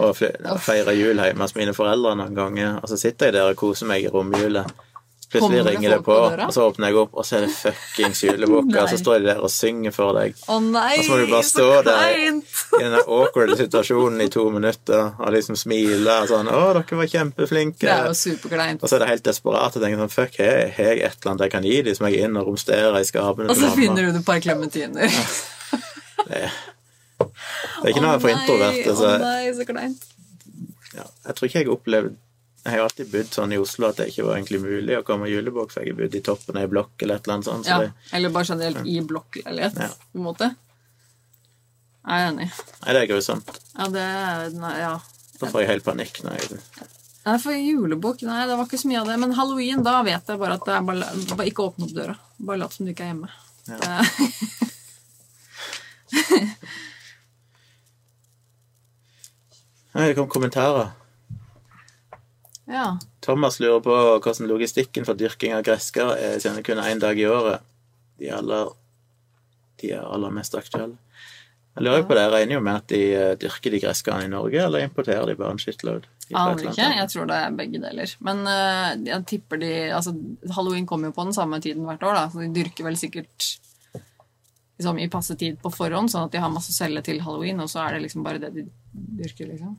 og 0.00 0.16
feire 0.16 0.94
jul 0.96 1.18
hjemme 1.20 1.44
hos 1.44 1.56
mine 1.58 1.74
foreldre 1.76 2.14
noen 2.16 2.36
ganger, 2.36 2.78
og 2.80 2.88
så 2.88 2.96
sitter 2.96 3.28
jeg 3.28 3.36
der 3.36 3.50
og 3.50 3.58
koser 3.60 3.90
meg 3.90 4.06
i 4.06 4.12
romjula. 4.12 4.64
Plutselig 5.32 5.62
ringer 5.64 5.90
det 5.94 5.98
på, 6.04 6.12
på 6.12 6.46
og 6.46 6.52
så 6.52 6.64
åpner 6.68 6.90
jeg 6.90 6.96
opp, 7.00 7.14
og 7.16 7.24
så 7.24 7.38
er 7.38 7.46
det 7.46 7.52
fuckings 7.56 8.20
julebukka, 8.26 8.82
og 8.82 8.90
så 8.92 8.98
står 9.00 9.22
de 9.22 9.28
der 9.30 9.38
og 9.40 9.50
synger 9.50 9.94
for 9.96 10.12
deg. 10.18 10.34
Å 10.52 10.58
nei, 10.60 10.98
Og 10.98 11.04
så 11.06 11.10
må 11.14 11.18
du 11.22 11.30
bare 11.32 11.46
stå 11.48 11.66
der. 11.86 12.16
I 12.20 12.82
den 12.82 12.96
awkward 13.00 13.54
situasjonen 13.56 14.20
i 14.20 14.28
to 14.32 14.44
minutter 14.52 15.14
og 15.18 15.32
liksom 15.32 15.56
smile 15.56 16.18
og 16.22 16.28
sånn 16.28 16.50
'Å, 16.52 16.60
dere 16.78 16.98
var 17.00 17.08
kjempeflinke.' 17.14 17.80
Det 17.86 17.94
er 17.94 18.06
jo 18.10 18.16
superkleint. 18.18 18.82
Og 18.82 18.88
så 18.88 18.96
er 18.96 19.04
det 19.04 19.08
helt 19.08 19.24
desperat 19.30 19.76
og 19.76 19.82
tenker 19.82 20.02
sånn 20.04 20.12
Fuck, 20.12 20.36
har 20.38 20.44
jeg 20.44 20.74
jeg 20.78 21.00
et 21.00 21.16
eller 21.22 21.30
annet 21.32 21.40
jeg 21.46 21.50
kan 21.56 21.62
gi 21.64 21.82
dem 21.82 21.94
som 21.94 22.06
jeg 22.06 22.18
er 22.20 22.28
inne 22.28 22.40
og 22.42 22.46
romsterer 22.52 22.98
i 23.00 23.04
skapene 23.08 23.50
Og 23.50 23.56
så 23.56 23.70
finner 23.74 24.02
du 24.12 24.18
et 24.18 24.24
par 24.26 24.40
klementiner. 24.40 25.08
Det, 26.28 26.42
det 27.22 27.84
er 27.84 27.88
ikke 27.94 28.02
noe 28.04 28.18
for 28.20 28.30
introvert. 28.32 28.82
Å 28.86 28.90
Altså, 28.92 29.08
nei, 29.22 29.52
så 29.56 29.64
kleint. 29.68 30.04
ja, 30.94 31.06
jeg 31.26 31.34
tror 31.36 31.48
ikke 31.48 31.58
jeg 31.58 31.66
har 31.66 31.74
opplevd 31.76 32.16
Jeg 32.62 32.72
har 32.76 32.84
alltid 32.84 33.08
bodd 33.10 33.32
sånn 33.34 33.52
i 33.52 33.58
Oslo 33.58 33.88
at 33.88 33.96
det 33.98 34.04
ikke 34.12 34.24
var 34.28 34.36
egentlig 34.38 34.60
mulig 34.62 34.94
å 34.94 35.02
komme 35.06 35.26
i 35.26 35.32
julebukk, 35.32 35.72
for 35.74 35.82
jeg 35.82 35.92
har 35.94 35.98
bodd 35.98 36.14
i 36.14 36.20
toppen 36.22 36.56
av 36.56 36.62
ei 36.62 36.70
blokk 36.70 37.02
eller 37.02 37.18
et 37.18 37.24
eller 37.26 37.34
annet 37.34 37.48
sånt. 37.48 37.66
Så 37.66 37.70
Ja, 37.72 37.78
det, 37.82 37.92
eller 38.18 38.30
bare 38.36 38.44
generelt 38.52 38.86
i 38.86 39.00
blokkleilighet, 39.00 39.80
Ja. 39.82 39.88
på 40.12 40.18
en 40.20 40.26
måte. 40.28 40.48
Jeg 42.06 42.20
er 42.20 42.28
enig. 42.32 42.50
nei, 42.84 42.92
det 42.92 43.00
er 43.02 43.06
grusomt. 43.14 43.50
Ja, 43.78 43.88
det 43.88 44.00
er 44.02 44.50
nei, 44.50 44.78
Ja. 44.78 44.94
Da 45.40 45.46
får 45.50 45.60
jeg 45.60 45.68
helt 45.72 45.84
panikk. 45.84 46.22
Når 46.22 46.32
jeg, 46.38 46.60
Nei, 47.26 47.38
for 47.38 47.52
julebukk 47.52 48.22
Nei, 48.22 48.46
det 48.46 48.56
var 48.58 48.66
ikke 48.66 48.78
så 48.78 48.86
mye 48.90 49.00
av 49.00 49.06
det. 49.06 49.18
Men 49.18 49.32
halloween, 49.32 49.82
da 49.82 50.02
vet 50.02 50.26
jeg 50.26 50.38
bare 50.38 50.54
at 50.54 50.64
det 50.64 50.74
er 50.74 50.82
bare, 50.82 51.06
bare 51.36 51.46
ikke 51.50 51.66
åpne 51.66 51.84
opp 51.88 51.94
døra. 51.94 52.16
Bare 52.38 52.58
lat 52.58 52.72
som 52.72 52.86
du 52.86 52.92
ikke 52.92 53.02
er 53.02 53.14
hjemme. 53.14 53.28
Ja. 53.66 54.02
Nei, 59.94 60.06
det 60.08 60.14
kom 60.16 60.28
kommentarer. 60.32 60.92
Ja. 62.70 62.98
Thomas 63.24 63.58
lurer 63.60 63.80
på 63.82 63.94
hvordan 64.22 64.50
logistikken 64.50 65.06
for 65.08 65.18
dyrking 65.18 65.54
av 65.56 65.64
gresskar 65.66 66.14
er 66.14 66.38
siden 66.38 66.60
det 66.60 66.66
kun 66.66 66.80
er 66.80 66.92
én 66.92 67.02
dag 67.02 67.18
i 67.18 67.26
året. 67.26 67.64
De 68.22 68.30
aller, 68.30 68.70
de 69.82 69.94
er 69.96 70.04
aller 70.06 70.34
mest 70.34 70.54
aktuelle. 70.58 70.98
Jeg 71.72 71.86
lurer 71.86 72.02
ja. 72.02 72.06
på 72.06 72.16
det, 72.16 72.22
jeg 72.26 72.32
regner 72.34 72.54
jo 72.58 72.64
med 72.66 72.78
at 72.82 72.88
de 72.92 73.00
eh, 73.16 73.30
dyrker 73.40 73.72
de 73.72 73.78
gresskarene 73.80 74.28
i 74.28 74.32
Norge, 74.32 74.60
eller 74.60 74.84
importerer 74.84 75.30
de 75.30 75.36
bare 75.38 75.54
en 75.54 75.60
shitload? 75.62 76.04
Aner 76.36 76.66
ikke. 76.68 76.88
Jeg 76.98 77.08
tror 77.12 77.28
det 77.30 77.38
er 77.40 77.54
begge 77.56 77.80
deler. 77.80 78.12
Men 78.24 78.42
uh, 78.44 78.90
jeg 79.08 79.24
tipper 79.28 79.60
de 79.60 79.72
altså, 79.92 80.12
Halloween 80.52 80.86
kommer 80.88 81.08
jo 81.08 81.16
på 81.16 81.24
den 81.26 81.36
samme 81.36 81.60
tiden 81.64 81.86
hvert 81.88 82.04
år, 82.04 82.18
da. 82.18 82.26
Så 82.32 82.44
de 82.44 82.50
dyrker 82.52 82.86
vel 82.86 82.98
sikkert 83.00 83.48
liksom, 83.96 85.00
i 85.00 85.08
passe 85.12 85.36
tid 85.40 85.58
på 85.64 85.72
forhånd, 85.72 86.12
sånn 86.12 86.28
at 86.28 86.36
de 86.36 86.44
har 86.44 86.52
masse 86.52 86.74
å 86.74 86.76
selge 86.76 87.04
til 87.08 87.22
halloween, 87.24 87.60
og 87.64 87.72
så 87.72 87.86
er 87.86 87.96
det 87.96 88.04
liksom 88.06 88.24
bare 88.26 88.40
det 88.42 88.52
de 88.54 88.66
dyrker, 88.92 89.48
liksom. 89.54 89.74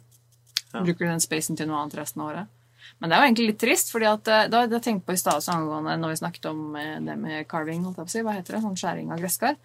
Ja. 0.74 0.82
Bruker 0.82 1.06
den 1.06 1.22
spacen 1.22 1.58
til 1.60 1.70
noe 1.70 1.84
annet 1.84 2.00
resten 2.02 2.26
av 2.26 2.34
året. 2.34 2.60
Men 3.00 3.10
det 3.10 3.16
er 3.16 3.22
jo 3.22 3.28
egentlig 3.30 3.48
litt 3.52 3.62
trist, 3.64 3.92
fordi 3.94 4.10
at 4.10 4.28
eh, 4.32 4.48
da 4.52 4.64
hadde 4.64 4.78
jeg 4.80 4.86
tenkt 4.88 5.06
på 5.08 5.16
i 5.16 5.20
stad 5.20 5.44
angående 5.54 5.96
når 6.02 6.14
vi 6.14 6.20
snakket 6.22 6.50
om 6.52 6.76
eh, 6.80 7.00
det 7.04 7.18
med 7.20 7.48
carving, 7.52 7.84
holdt 7.88 7.98
jeg 8.02 8.06
på 8.06 8.12
å 8.12 8.16
si, 8.18 8.26
hva 8.26 8.36
heter 8.38 8.58
det, 8.58 8.62
sånn 8.66 8.80
skjæring 8.80 9.12
av 9.14 9.24
gresskar, 9.24 9.58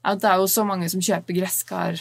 at 0.00 0.20
det 0.22 0.28
er 0.32 0.40
jo 0.40 0.50
så 0.50 0.64
mange 0.68 0.88
som 0.92 1.02
kjøper 1.04 1.36
gresskar 1.36 2.00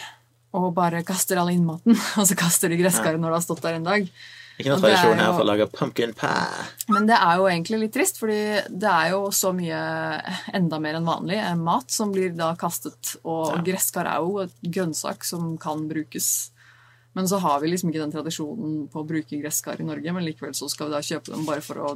og 0.58 0.72
bare 0.74 1.04
kaster 1.06 1.38
all 1.38 1.52
innmaten, 1.54 1.96
og 2.20 2.28
så 2.28 2.38
kaster 2.40 2.72
de 2.72 2.80
gresskaret 2.82 3.22
når 3.22 3.34
det 3.34 3.40
har 3.42 3.48
stått 3.48 3.66
der 3.66 3.80
en 3.80 3.88
dag. 3.88 4.12
Ikke 4.60 4.74
noe 4.74 4.82
tradisjon 4.84 5.22
her 5.22 5.32
for 5.32 5.46
å 5.46 5.48
lage 5.48 5.66
pumpkin 5.72 6.12
pie. 6.20 6.64
Men 6.92 7.06
det 7.08 7.16
er 7.16 7.38
jo 7.40 7.46
egentlig 7.48 7.78
litt 7.86 7.94
trist, 7.96 8.18
fordi 8.20 8.40
det 8.68 8.90
er 8.92 9.14
jo 9.14 9.22
så 9.32 9.54
mye 9.56 9.78
enda 10.58 10.80
mer 10.84 10.98
enn 11.00 11.08
vanlig 11.08 11.38
eh, 11.40 11.56
mat 11.56 11.88
som 11.96 12.12
blir 12.12 12.34
da 12.36 12.52
kastet, 12.60 13.14
og 13.24 13.54
Ja. 13.54 13.62
gresskar 13.70 14.10
er 14.12 14.20
jo 14.26 14.42
et 14.44 14.58
grønnsak 14.60 15.24
som 15.24 15.54
kan 15.62 15.88
brukes. 15.88 16.52
Men 17.18 17.28
så 17.28 17.40
har 17.42 17.60
vi 17.60 17.72
liksom 17.72 17.90
ikke 17.90 18.04
den 18.04 18.14
tradisjonen 18.14 18.88
på 18.92 19.02
å 19.02 19.08
bruke 19.08 19.40
gresskar 19.42 19.82
i 19.82 19.88
Norge, 19.88 20.14
men 20.14 20.26
likevel 20.28 20.54
så 20.58 20.70
skal 20.70 20.90
vi 20.90 20.96
da 20.96 21.02
kjøpe 21.06 21.34
dem 21.34 21.46
bare 21.48 21.64
for 21.66 21.82
å 21.82 21.92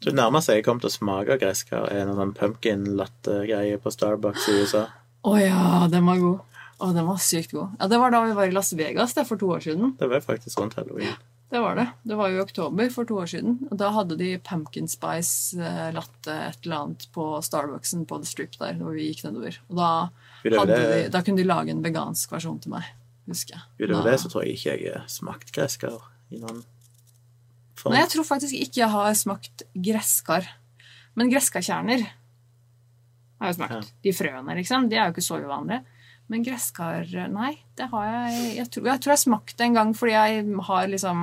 Du 0.00 0.10
nærmer 0.12 0.40
seg 0.44 0.60
jeg 0.60 0.66
kommer 0.66 0.84
til 0.84 0.92
å 0.92 0.96
smake 0.96 1.38
gresskar, 1.42 1.90
En 1.92 2.08
noen 2.08 2.22
sånn 2.22 2.34
pumpkin 2.38 2.84
latte-greie 2.96 3.78
på 3.82 3.92
Starbucks 3.92 4.48
i 4.48 4.58
USA. 4.62 4.86
Å 5.26 5.36
ja, 5.40 5.86
den 5.92 6.06
var 6.08 6.20
god. 6.22 6.58
Å, 6.76 6.90
den 6.92 7.06
var 7.08 7.20
sykt 7.22 7.54
god. 7.56 7.76
Ja, 7.80 7.88
Det 7.88 7.98
var 8.00 8.12
da 8.12 8.20
vi 8.24 8.34
var 8.36 8.48
i 8.48 8.52
Las 8.54 8.72
Vegas 8.76 9.14
det 9.16 9.24
for 9.28 9.40
to 9.40 9.48
år 9.54 9.64
siden. 9.64 9.96
Det 9.98 10.08
var 10.08 10.20
faktisk 10.24 10.60
rundt 10.60 10.76
halloween. 10.76 11.16
Det 11.48 11.60
var 11.62 11.76
det. 11.78 11.86
Det 12.02 12.16
var 12.18 12.28
jo 12.32 12.40
i 12.40 12.42
oktober 12.42 12.88
for 12.90 13.06
to 13.06 13.20
år 13.22 13.28
siden. 13.30 13.58
Og 13.70 13.78
da 13.78 13.92
hadde 13.94 14.16
de 14.18 14.32
pumpkin 14.42 14.88
spice 14.90 15.54
eh, 15.62 15.92
latte 15.94 16.34
et 16.34 16.64
eller 16.66 16.80
annet 16.80 17.06
på 17.14 17.26
Starbucksen 17.46 18.02
på 18.10 18.18
The 18.18 18.26
Strip 18.28 18.58
der, 18.58 18.74
hvor 18.80 18.96
vi 18.96 19.06
gikk 19.12 19.22
nedover. 19.28 19.60
Og 19.70 19.78
da, 19.78 19.90
de, 20.42 21.06
da 21.14 21.22
kunne 21.22 21.38
de 21.38 21.46
lage 21.46 21.70
en 21.72 21.84
vegansk 21.84 22.34
versjon 22.34 22.58
til 22.62 22.74
meg, 22.74 22.90
husker 23.34 23.56
jeg. 23.56 23.88
utover 23.88 24.10
det 24.10 24.20
så 24.22 24.30
tror 24.32 24.44
jeg 24.46 24.56
ikke 24.58 24.76
jeg 24.76 24.92
har 24.94 25.08
smakt 25.10 25.52
gresskar 25.56 25.96
i 26.30 26.38
noen 26.42 26.62
form. 27.76 27.92
Nei, 27.94 28.00
jeg 28.04 28.12
tror 28.14 28.24
faktisk 28.28 28.54
ikke 28.54 28.82
jeg 28.84 28.92
har 28.94 29.12
smakt 29.18 29.66
gresskar. 29.74 30.46
Men 31.16 31.30
gresskarkjerner 31.32 32.02
har 33.40 33.50
jeg 33.50 33.58
smakt. 33.58 33.76
Ja. 33.76 34.00
De 34.04 34.12
frøene, 34.16 34.56
liksom, 34.58 34.88
de 34.90 34.96
er 34.98 35.08
jo 35.08 35.14
ikke 35.16 35.24
så 35.28 35.38
uvanlige. 35.42 35.82
Men 36.26 36.42
gresskar 36.42 37.06
Nei, 37.30 37.52
det 37.78 37.86
har 37.92 38.06
jeg 38.10 38.56
Jeg 38.56 38.70
tror 38.74 38.88
jeg, 38.90 39.00
tror 39.04 39.12
jeg 39.14 39.22
smakte 39.22 39.62
en 39.62 39.76
gang 39.76 39.92
fordi 39.94 40.12
jeg 40.16 40.46
har 40.66 40.88
liksom 40.90 41.20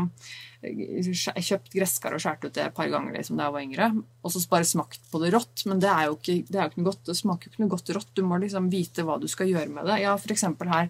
skjæ- 0.64 1.42
kjøpt 1.44 1.74
gresskar 1.76 2.14
og 2.16 2.22
skåret 2.24 2.46
ut 2.48 2.54
det 2.56 2.64
et 2.70 2.76
par 2.78 2.88
ganger 2.88 3.18
liksom, 3.18 3.36
da 3.36 3.50
jeg 3.50 3.56
var 3.58 3.66
yngre. 3.66 3.90
Og 4.24 4.32
så 4.32 4.40
bare 4.48 4.64
smakt 4.64 5.02
på 5.12 5.20
det 5.20 5.34
rått. 5.36 5.66
Men 5.68 5.82
det 5.84 5.90
er 5.92 6.06
jo 6.08 6.16
ikke, 6.16 6.38
det 6.48 6.56
er 6.56 6.64
jo 6.64 6.70
ikke 6.72 6.82
noe 6.82 6.92
godt. 6.92 7.04
Det 7.10 7.18
smaker 7.20 7.50
jo 7.50 7.52
ikke 7.52 7.64
noe 7.66 7.74
godt 7.76 7.92
rått. 7.98 8.14
Du 8.16 8.24
må 8.24 8.40
liksom 8.40 8.70
vite 8.72 9.04
hva 9.04 9.20
du 9.20 9.28
skal 9.28 9.52
gjøre 9.52 9.68
med 9.76 9.86
det. 9.92 10.00
Ja, 10.06 10.16
for 10.16 10.32
eksempel 10.32 10.72
her 10.72 10.90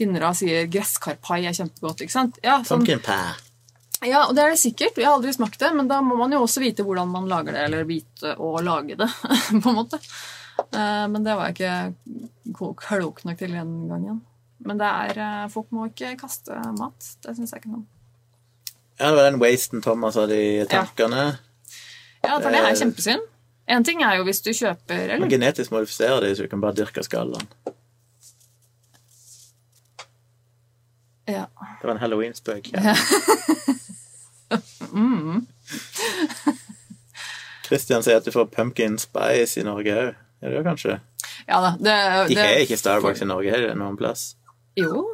Tinnera 0.00 0.32
sier 0.36 0.64
gresskarpai 0.72 1.42
er 1.44 1.56
kjempegodt. 1.56 2.00
ikke 2.06 2.14
sant? 2.16 2.40
Ja, 2.44 2.58
sånn, 2.64 2.86
ja, 4.00 4.22
og 4.24 4.32
det 4.34 4.42
er 4.46 4.54
det 4.54 4.60
sikkert. 4.62 4.96
Jeg 4.96 5.04
har 5.04 5.18
aldri 5.18 5.32
smakt 5.36 5.58
det, 5.60 5.68
men 5.76 5.88
da 5.90 5.98
må 6.00 6.16
man 6.16 6.32
jo 6.32 6.38
også 6.46 6.62
vite 6.62 6.84
hvordan 6.86 7.10
man 7.12 7.26
lager 7.28 7.52
det, 7.52 7.64
eller 7.68 7.84
vite 7.84 8.32
å 8.40 8.54
lage 8.64 8.96
det, 8.96 9.08
på 9.62 9.68
en 9.68 9.76
måte. 9.76 10.00
Eh, 10.72 11.04
Men 11.12 11.24
det 11.24 11.34
var 11.36 11.50
jeg 11.52 11.58
ikke 11.58 12.54
klok 12.56 13.24
nok 13.28 13.38
til 13.42 13.52
den 13.52 13.74
gangen. 13.90 14.22
Men 14.64 14.80
det 14.80 14.88
er, 14.88 15.20
eh, 15.24 15.48
folk 15.52 15.68
må 15.76 15.86
ikke 15.90 16.14
kaste 16.20 16.56
mat. 16.78 17.10
Det 17.24 17.36
syns 17.36 17.52
jeg 17.52 17.62
ikke 17.62 17.72
noe 17.74 17.82
om. 17.82 17.86
Ja, 19.00 19.10
det 19.10 19.16
var 19.16 19.28
den 19.30 19.40
wasten 19.40 19.80
Thomas 19.84 20.16
hadde 20.20 20.36
i 20.36 20.64
tankene. 20.68 21.26
Ja, 22.24 22.38
for 22.38 22.48
det 22.52 22.60
er 22.60 22.70
Eh. 22.72 22.80
kjempesynd. 22.80 23.28
En 23.68 23.84
ting 23.84 24.02
er 24.02 24.16
jo 24.18 24.24
hvis 24.24 24.42
du 24.42 24.50
kjøper 24.50 25.12
Man 25.12 25.20
Men 25.28 25.30
genetisk 25.30 25.70
modifiserer 25.72 26.20
det, 26.24 26.36
så 26.36 26.42
du 26.42 26.48
kan 26.48 26.60
bare 26.60 26.74
dyrke 26.74 27.04
skallene. 27.04 27.46
Ja. 31.32 31.46
Det 31.80 31.86
var 31.88 31.94
en 31.94 32.00
halloween-spøk. 32.02 32.68
Mm. 34.92 35.46
Christian 37.70 38.02
sier 38.02 38.16
at 38.18 38.24
du 38.26 38.32
får 38.34 38.46
pumpkin 38.50 38.96
spice 38.98 39.60
i 39.60 39.64
Norge 39.66 39.92
òg. 39.94 40.14
Er 40.40 40.48
det 40.50 40.56
jo 40.58 40.62
kanskje? 40.66 40.96
ja 41.46 41.60
da. 41.60 41.70
Det, 41.78 41.94
De 42.30 42.34
det, 42.34 42.42
har 42.42 42.58
ikke 42.64 42.76
Starbucks 42.80 43.22
i 43.22 43.26
Norge, 43.28 43.50
er 43.54 43.60
det 43.68 43.74
noen 43.78 43.96
plass? 44.00 44.32
Jo. 44.78 45.04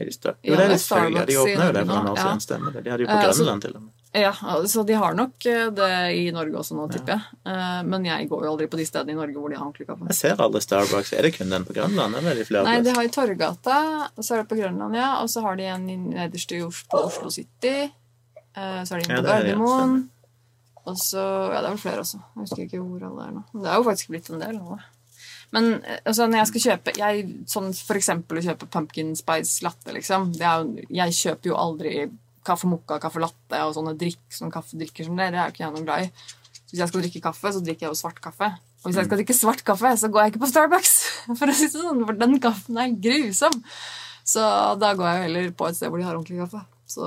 Er 0.00 0.04
de 0.08 0.14
jo, 0.14 0.32
Ja, 0.42 0.54
det 0.54 0.54
er 0.54 0.56
det 0.56 0.68
de 0.74 0.78
selvfølgelig. 0.82 1.26
De 1.28 1.36
åpna 1.38 1.64
jo 1.68 1.72
det 1.76 1.84
for 1.86 1.94
noen 1.94 2.08
år 2.10 2.16
siden, 2.22 2.40
stemmer 2.42 2.70
det. 2.74 2.82
De 2.86 2.90
hadde 2.90 3.02
jo 3.04 3.08
på 3.10 3.18
Eh, 3.18 3.24
Grønland, 3.28 3.62
til 3.62 3.76
og 3.76 3.82
med. 3.82 3.90
Ja, 4.14 4.30
så 4.70 4.84
de 4.86 4.94
har 4.94 5.16
nok 5.18 5.42
eh, 5.50 5.66
det 5.74 5.88
i 6.14 6.28
Norge 6.34 6.60
også 6.60 6.76
nå, 6.78 6.84
tipper 6.92 7.16
jeg. 7.16 7.38
Ja. 7.48 7.82
Men 7.82 8.04
jeg 8.06 8.28
går 8.30 8.44
jo 8.46 8.52
aldri 8.52 8.68
på 8.70 8.78
de 8.78 8.86
stedene 8.86 9.16
i 9.16 9.18
Norge 9.18 9.34
hvor 9.34 9.50
de 9.50 9.56
har 9.58 9.64
ordentlig 9.66 9.88
kaffe. 9.88 10.06
Jeg 10.12 10.18
ser 10.20 10.42
aldri 10.44 10.62
Starbucks. 10.62 11.10
Er 11.18 11.26
det 11.26 11.32
kun 11.34 11.50
den 11.50 11.66
på 11.66 11.74
Grønland, 11.74 12.14
eller 12.20 12.30
er 12.30 12.38
det 12.38 12.46
flere 12.46 12.62
Nei, 12.68 12.76
de 12.86 12.94
har 12.94 13.08
i 13.08 13.10
Torgata, 13.10 13.78
så 14.20 14.36
er 14.36 14.44
det 14.44 14.48
på 14.52 14.60
Grønland, 14.60 14.94
ja. 15.00 15.10
Og 15.24 15.30
så 15.34 15.42
har 15.42 15.58
de 15.58 15.66
en 15.72 15.86
nederst 16.14 16.54
i 16.54 16.62
Oslo, 16.62 17.02
Oslo 17.08 17.34
City. 17.34 17.74
Eh, 18.54 18.80
Så 18.86 18.94
er 18.94 19.02
de 19.02 19.10
en 19.10 19.16
på 19.18 19.22
det 19.26 19.34
er 19.34 19.48
ja, 19.50 19.58
Gardermoen. 19.58 19.96
Og 20.84 20.98
så 21.00 21.20
Ja, 21.50 21.60
det 21.60 21.66
er 21.66 21.70
vel 21.74 21.82
flere 21.88 22.02
også. 22.06 22.20
Jeg 22.22 22.44
husker 22.44 22.66
ikke 22.68 22.82
hvor 22.84 23.06
alle 23.10 23.26
er 23.26 23.38
nå. 23.40 23.46
Det 23.56 23.70
er 23.72 23.78
jo 23.80 23.86
faktisk 23.90 24.14
blitt 24.14 24.30
en 24.30 24.42
del 24.46 24.58
nå. 24.60 24.78
Men 25.54 25.72
eh, 25.82 25.98
altså, 26.06 26.26
når 26.30 26.44
jeg 26.44 26.50
skal 26.52 26.64
kjøpe 26.68 26.94
jeg, 26.98 27.24
sånn 27.50 27.72
For 27.74 27.98
eksempel 27.98 28.38
å 28.38 28.44
kjøpe 28.46 28.70
pumpkin 28.70 29.14
spice 29.18 29.64
latte, 29.66 29.90
liksom. 29.96 30.30
Det 30.38 30.46
er 30.46 30.62
jo, 30.62 30.84
jeg 31.02 31.18
kjøper 31.18 31.50
jo 31.50 31.58
aldri 31.58 31.94
kaffe 32.46 32.68
mokka, 32.70 33.00
kaffe 33.02 33.22
latte 33.22 33.60
og 33.64 33.74
sånne 33.76 33.94
drikk, 34.00 34.22
sånne 34.32 34.54
kaffedrikker 34.54 35.08
som. 35.08 35.18
Det 35.18 35.30
er 35.30 35.40
jo 35.40 35.54
ikke 35.54 35.64
jeg 35.64 35.74
noe 35.74 35.86
glad 35.86 36.06
i. 36.06 36.32
Hvis 36.70 36.80
jeg 36.82 36.90
skal 36.90 37.04
drikke 37.04 37.24
kaffe, 37.28 37.52
så 37.54 37.62
drikker 37.64 37.86
jeg 37.86 37.94
jo 37.94 37.98
svart 37.98 38.20
kaffe. 38.24 38.50
Og 38.84 38.90
hvis 38.90 38.98
jeg 39.00 39.08
skal 39.08 39.20
drikke 39.20 39.36
svart 39.36 39.62
kaffe, 39.64 39.94
så 40.00 40.10
går 40.12 40.24
jeg 40.24 40.34
ikke 40.34 40.42
på 40.44 40.50
Starbucks. 40.50 40.94
For 41.38 41.48
å 41.48 41.56
si 41.56 41.70
det 41.70 41.80
sånn, 41.80 42.02
for 42.04 42.18
den 42.20 42.36
kaffen 42.42 42.80
er 42.80 42.92
grusom. 43.06 43.62
Så 44.24 44.44
da 44.80 44.92
går 44.96 45.08
jeg 45.08 45.16
jo 45.16 45.24
heller 45.28 45.48
på 45.56 45.68
et 45.68 45.78
sted 45.78 45.92
hvor 45.92 46.00
de 46.00 46.06
har 46.08 46.18
ordentlig 46.18 46.42
kaffe. 46.44 46.60
Så 46.88 47.06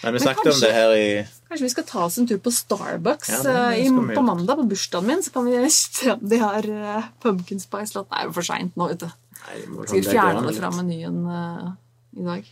Men 0.00 0.14
vi 0.14 0.16
Men 0.16 0.24
snakket 0.24 0.54
om 0.54 0.62
det 0.64 0.72
her 0.72 0.94
i 0.96 1.04
kanskje 1.50 1.66
vi 1.66 1.72
skal 1.72 1.86
ta 1.88 2.04
oss 2.06 2.18
en 2.20 2.28
tur 2.30 2.38
på 2.38 2.52
Starbucks 2.54 3.30
Ja, 3.32 3.40
det 3.42 3.54
eh, 3.74 3.88
i, 3.88 4.14
på 4.14 4.22
mandag 4.22 4.60
på 4.60 4.68
bursdagen 4.70 5.08
min. 5.08 5.22
Så 5.22 5.34
kan 5.34 5.48
vi 5.48 5.58
se 5.74 6.12
om 6.14 6.22
de 6.32 6.38
har 6.38 6.68
uh, 6.70 7.10
pumpkin 7.22 7.62
spice 7.62 7.96
latte. 7.98 8.08
Det 8.12 8.22
er 8.22 8.30
jo 8.30 8.36
for 8.38 8.46
seint 8.46 8.78
nå, 8.78 8.90
vet 8.92 9.02
du. 9.02 9.10
Nei, 9.40 9.60
Skal 9.88 9.98
vi 9.98 10.04
fjerne 10.06 10.44
det 10.46 10.56
fra 10.60 10.70
menyen 10.76 11.22
uh, 11.26 11.70
i 12.16 12.26
dag? 12.26 12.50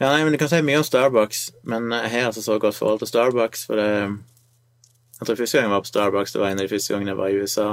Ja, 0.00 0.08
nei, 0.14 0.22
men 0.24 0.32
Du 0.32 0.38
kan 0.40 0.48
si 0.48 0.60
mye 0.64 0.78
om 0.80 0.84
Starbucks, 0.86 1.50
men 1.68 1.90
jeg 1.92 2.10
har 2.14 2.30
altså 2.30 2.42
så 2.42 2.58
godt 2.58 2.74
forhold 2.78 2.98
til 3.02 3.08
Starbucks. 3.10 3.66
For 3.66 3.76
det 3.76 3.88
Jeg 5.20 5.26
tror 5.26 5.36
første 5.36 5.58
gang 5.58 5.66
jeg 5.68 5.74
var 5.74 5.80
på 5.84 5.90
Starbucks, 5.92 6.32
det 6.32 6.40
var 6.40 6.48
en 6.48 6.58
av 6.60 6.64
de 6.64 6.72
første 6.72 6.92
gangene 6.94 7.10
jeg 7.12 7.16
var 7.18 7.28
i 7.28 7.40
USA. 7.42 7.66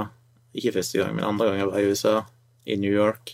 Ikke 0.54 0.72
første 0.74 0.98
gang, 1.00 1.14
men 1.16 1.24
andre 1.24 1.46
gang 1.48 1.58
jeg 1.62 1.66
var 1.70 1.78
i 1.80 1.86
USA, 1.88 2.14
i 2.66 2.76
New 2.76 2.92
York. 2.92 3.32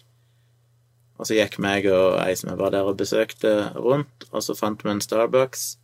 Og 1.18 1.26
så 1.26 1.34
gikk 1.34 1.58
meg 1.62 1.86
og 1.90 2.20
ei 2.22 2.34
som 2.38 2.50
jeg 2.52 2.58
var 2.58 2.70
der 2.70 2.86
og 2.86 2.96
besøkte, 2.98 3.72
rundt, 3.74 4.24
og 4.32 4.42
så 4.42 4.54
fant 4.58 4.82
vi 4.84 4.90
en 4.90 5.00
Starbucks. 5.02 5.76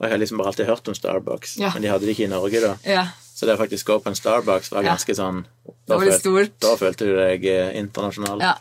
Og 0.00 0.06
jeg 0.06 0.10
har 0.10 0.18
liksom 0.18 0.38
bare 0.38 0.50
alltid 0.50 0.66
hørt 0.66 0.88
om 0.90 0.94
Starbucks, 0.94 1.56
Ja. 1.58 1.70
men 1.74 1.82
de 1.82 1.88
hadde 1.88 2.06
det 2.06 2.16
ikke 2.16 2.24
i 2.26 2.32
Norge 2.34 2.60
da. 2.60 2.74
Ja, 2.84 3.06
Så 3.34 3.46
det 3.46 3.54
å 3.54 3.62
faktisk 3.62 3.86
gå 3.86 3.98
på 4.02 4.06
en 4.10 4.14
Starbucks 4.14 4.70
var 4.72 4.82
ganske 4.82 5.14
sånn 5.14 5.44
det 5.66 5.74
Da, 5.86 5.96
var 5.98 6.04
det 6.04 6.20
stort. 6.20 6.58
da 6.60 6.76
følte 6.76 7.06
du 7.06 7.14
deg 7.16 7.44
eh, 7.46 7.78
internasjonal. 7.78 8.40
Ja, 8.40 8.54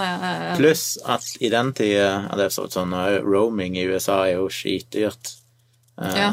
er 0.00 0.56
Pluss 0.56 0.98
at 1.04 1.26
i 1.44 1.48
den 1.52 1.72
tida 1.76 2.28
Det 2.36 2.46
er 2.46 2.54
så 2.54 2.64
sånn 2.72 2.92
eh, 2.96 3.18
roaming 3.20 3.76
i 3.76 3.84
USA 3.90 4.22
er 4.26 4.38
jo 4.38 4.46
skitdyrt. 4.48 5.34
Eh, 6.00 6.14
Ja. 6.16 6.30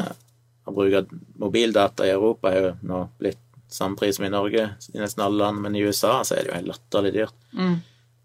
Å 0.66 0.72
bruke 0.74 1.04
mobildata 1.38 2.06
i 2.06 2.10
Europa 2.10 2.50
er 2.50 2.62
jo 2.62 2.70
nå 2.82 3.02
blitt 3.20 3.38
samme 3.70 3.94
pris 3.96 4.16
som 4.16 4.24
i 4.26 4.30
Norge 4.32 4.64
i 4.94 4.98
nesten 4.98 5.22
alle 5.22 5.38
land, 5.44 5.60
men 5.62 5.76
i 5.76 5.82
USA 5.86 6.22
så 6.24 6.34
er 6.34 6.42
det 6.42 6.50
jo 6.50 6.56
helt 6.56 6.70
latterlig 6.72 7.12
dyrt. 7.14 7.34
Mm. 7.54 7.76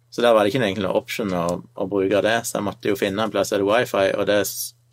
Så 0.10 0.22
der 0.24 0.34
var 0.34 0.44
det 0.44 0.50
ikke 0.52 0.60
egentlig 0.64 0.86
enkel 0.88 0.96
option 0.98 1.32
å, 1.38 1.44
å 1.76 1.86
bruke 1.90 2.22
det, 2.26 2.34
så 2.48 2.58
jeg 2.58 2.66
måtte 2.66 2.90
jo 2.90 2.96
finne 2.98 3.22
en 3.28 3.32
plass 3.32 3.50
der 3.54 3.62
det 3.62 3.68
er 3.68 3.70
wifi, 3.70 4.08
og 4.18 4.26
det 4.28 4.40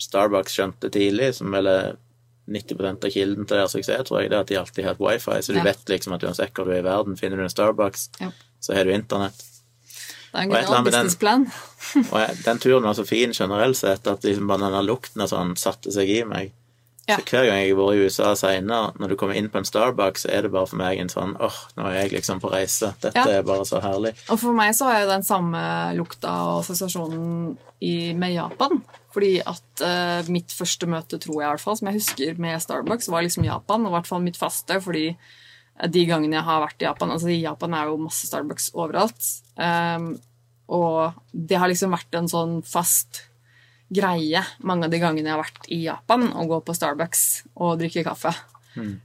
Starbucks 0.03 0.55
skjønte 0.59 0.91
tidlig, 0.95 1.33
som 1.41 1.51
vel 1.57 1.67
er 1.73 1.97
90% 2.49 3.05
av 3.09 3.11
kilden 3.17 3.47
til 3.49 3.57
deres 3.59 3.73
suksess, 3.77 4.05
tror 4.09 4.21
jeg, 4.23 4.31
det 4.31 4.37
er 4.39 4.45
at 4.45 4.53
de 4.53 4.59
alltid 4.61 4.85
har 4.85 4.93
hatt 4.95 5.03
wifi, 5.09 5.39
så 5.43 5.53
du 5.53 5.59
Ja. 5.59 5.65
vet 5.65 5.89
liksom 5.89 6.13
at 6.15 6.23
uansett 6.29 6.53
hvor 6.55 6.65
du 6.69 6.73
er 6.77 6.81
i 6.85 6.87
verden, 6.87 7.17
finner 7.17 7.37
du 7.41 7.43
en 7.49 7.53
Starbucks, 7.53 8.11
Ja. 8.21 8.31
så 8.61 8.75
har 8.77 8.85
du 8.85 8.93
internett. 8.93 9.41
Det 10.29 10.39
er 10.39 10.43
en 10.45 10.51
genial 10.53 10.75
annet 10.75 10.93
den- 10.93 11.09
businessplan. 11.09 11.47
Og 12.13 12.45
den 12.45 12.59
turen 12.63 12.83
var 12.85 12.95
så 12.99 13.05
fin 13.09 13.33
generelt 13.33 13.77
sett 13.81 14.07
at 14.07 14.25
liksom 14.27 14.47
bare 14.51 14.67
denne 14.67 14.83
lukten 14.85 15.23
og 15.25 15.31
sånn 15.31 15.55
satte 15.57 15.93
seg 15.95 16.09
i 16.11 16.23
meg. 16.29 16.53
Ja. 17.09 17.17
Så 17.17 17.25
hver 17.25 17.47
gang 17.49 17.63
jeg 17.63 17.71
har 17.73 17.79
vært 17.79 17.97
i 17.97 18.03
USA 18.05 18.35
senere, 18.37 18.91
når 19.01 19.09
du 19.09 19.17
kommer 19.17 19.39
inn 19.41 19.47
på 19.49 19.57
en 19.63 19.65
Starbucks, 19.65 20.27
så 20.27 20.29
er 20.29 20.43
det 20.45 20.51
bare 20.53 20.69
for 20.69 20.77
meg 20.77 20.99
en 21.01 21.09
sånn 21.09 21.31
åh, 21.41 21.55
nå 21.79 21.87
er 21.89 22.03
jeg 22.03 22.11
liksom 22.19 22.43
på 22.43 22.51
reise. 22.53 22.91
Dette 23.01 23.17
Ja. 23.17 23.39
er 23.39 23.47
bare 23.49 23.65
så 23.65 23.81
herlig. 23.81 24.13
Og 24.29 24.37
for 24.43 24.53
meg 24.53 24.75
så 24.77 24.91
er 24.93 25.07
jo 25.07 25.09
den 25.15 25.25
samme 25.25 25.63
lukta 25.97 26.35
og 26.51 26.59
assosiasjonen 26.67 27.57
i, 27.81 28.13
med 28.13 28.35
Japan. 28.37 28.83
Fordi 29.17 29.39
at 29.41 29.81
uh, 29.81 30.29
mitt 30.29 30.53
første 30.53 30.85
møte, 30.87 31.17
tror 31.19 31.41
jeg 31.41 31.49
i 31.49 31.53
hvert 31.55 31.65
fall, 31.65 31.79
som 31.81 31.89
jeg 31.89 31.97
husker 32.03 32.39
med 32.45 32.61
Starbucks, 32.61 33.09
var 33.09 33.25
liksom 33.25 33.47
Japan. 33.49 33.87
Og 33.87 33.95
i 33.95 33.97
hvert 33.97 34.11
fall 34.13 34.21
mitt 34.29 34.37
faste, 34.37 34.77
fordi 34.85 35.07
de 35.87 36.05
gangene 36.09 36.39
jeg 36.39 36.47
har 36.49 36.63
vært 36.65 36.83
i 36.83 36.87
Japan 36.89 37.13
Altså 37.15 37.31
i 37.31 37.41
Japan 37.41 37.75
er 37.79 37.91
jo 37.91 38.01
masse 38.03 38.27
Starbucks 38.27 38.73
overalt. 38.75 39.31
Um, 39.55 40.13
og 40.69 41.19
det 41.33 41.59
har 41.61 41.71
liksom 41.71 41.95
vært 41.95 42.19
en 42.19 42.29
sånn 42.31 42.59
fast 42.67 43.23
greie 43.89 44.43
mange 44.69 44.85
av 44.85 44.93
de 44.93 45.01
gangene 45.01 45.31
jeg 45.31 45.33
har 45.33 45.41
vært 45.41 45.69
i 45.73 45.79
Japan, 45.87 46.27
å 46.37 46.45
gå 46.51 46.59
på 46.67 46.75
Starbucks 46.77 47.25
og 47.57 47.79
drikke 47.81 48.05
kaffe. 48.05 48.35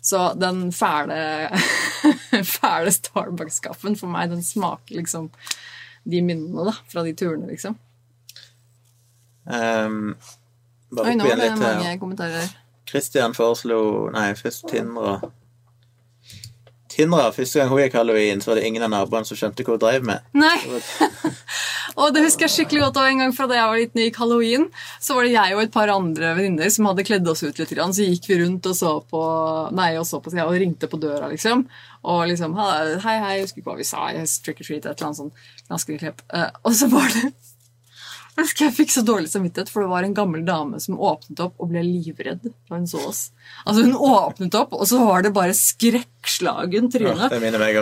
Så 0.01 0.33
den 0.33 0.71
fæle, 0.75 1.49
fæle 2.57 2.91
Starbucks-kaffen 2.91 3.95
for 3.97 4.12
meg, 4.12 4.29
den 4.33 4.43
smaker 4.45 4.99
liksom 4.99 5.29
de 6.03 6.19
minnene 6.21 6.67
da, 6.67 6.75
fra 6.91 7.03
de 7.05 7.13
turene, 7.17 7.47
liksom. 7.49 7.77
Um, 9.43 10.13
bare 10.93 11.12
Oi, 11.12 11.15
nå 11.17 11.25
ble 11.25 11.38
det 11.39 11.47
litt 11.47 11.63
mange 11.63 11.95
kommentarer. 11.99 12.51
Christian 12.88 13.33
foreslo 13.36 13.79
Nei, 14.13 14.29
først 14.38 14.67
Tindra. 14.69 15.17
Tindra, 16.93 17.32
Første 17.34 17.58
gang 17.58 17.71
hun 17.71 17.79
gikk 17.82 17.95
halloween, 17.97 18.41
så 18.41 18.51
var 18.51 18.60
det 18.60 18.67
ingen 18.67 18.84
av 18.86 18.91
naboene 18.93 19.25
som 19.25 19.38
skjønte 19.38 19.65
hva 19.65 19.73
hun 19.73 19.82
drev 19.82 20.03
med. 20.06 20.27
Nei! 20.38 20.58
Og 21.99 22.13
det 22.13 22.23
husker 22.25 22.45
jeg 22.45 22.53
skikkelig 22.53 22.84
godt. 22.86 22.99
Og 23.01 23.10
en 23.10 23.23
gang 23.23 23.34
fra 23.36 23.47
da 23.49 23.58
jeg 23.58 23.69
var 23.69 23.82
liten 23.82 24.01
gikk 24.03 24.19
halloween, 24.21 24.67
så 25.01 25.17
var 25.17 25.27
det 25.27 25.34
jeg 25.34 25.56
og 25.56 25.62
et 25.63 25.73
par 25.73 25.91
andre 25.93 26.34
venninner 26.38 26.71
som 26.73 26.88
hadde 26.89 27.06
kledd 27.06 27.29
oss 27.29 27.43
ut 27.45 27.60
litt. 27.62 27.73
Så 27.73 28.08
gikk 28.08 28.29
vi 28.29 28.39
rundt 28.43 28.69
og 28.69 28.77
så 28.77 28.93
på 29.10 29.23
Nei, 29.77 29.91
og 29.99 30.08
så 30.10 30.21
på 30.23 30.34
og 30.34 30.58
ringte 30.58 30.89
på 30.89 31.01
døra, 31.01 31.29
liksom. 31.34 31.65
Og 32.10 32.25
liksom 32.32 32.58
Hei, 32.58 32.97
hei, 33.06 33.34
jeg 33.38 33.47
husker 33.47 33.62
ikke 33.62 33.71
hva 33.71 33.79
vi 33.79 33.89
sa. 33.89 34.08
Yes, 34.13 34.39
trick 34.43 34.62
or 34.62 34.69
treat, 34.69 34.86
et 34.86 34.93
eller 34.93 35.10
annet 35.12 35.21
sånt. 35.21 35.49
Ganske 35.69 35.99
klepp. 36.01 36.25
Eh, 36.34 36.49
og 36.63 36.77
så 36.77 36.89
var 36.91 37.10
det 37.13 37.34
jeg 38.34 38.48
husker 38.48 38.65
jeg 38.65 38.74
fikk 38.74 38.91
så 38.96 39.04
dårlig 39.06 39.30
samvittighet, 39.30 39.69
for 39.69 39.86
det 39.86 39.91
var 39.91 40.06
en 40.08 40.15
gammel 40.17 40.41
dame 40.48 40.80
som 40.82 40.98
åpnet 40.98 41.41
opp 41.43 41.62
og 41.62 41.69
ble 41.69 41.84
livredd 41.86 42.41
da 42.48 42.78
hun 42.80 42.88
så 42.89 43.04
oss. 43.06 43.22
Altså 43.62 43.84
Hun 43.86 43.93
åpnet 43.93 44.56
opp, 44.58 44.74
og 44.74 44.88
så 44.89 45.04
var 45.06 45.22
det 45.22 45.34
bare 45.36 45.54
skrekkslagen 45.54 46.89
tryne. 46.93 47.30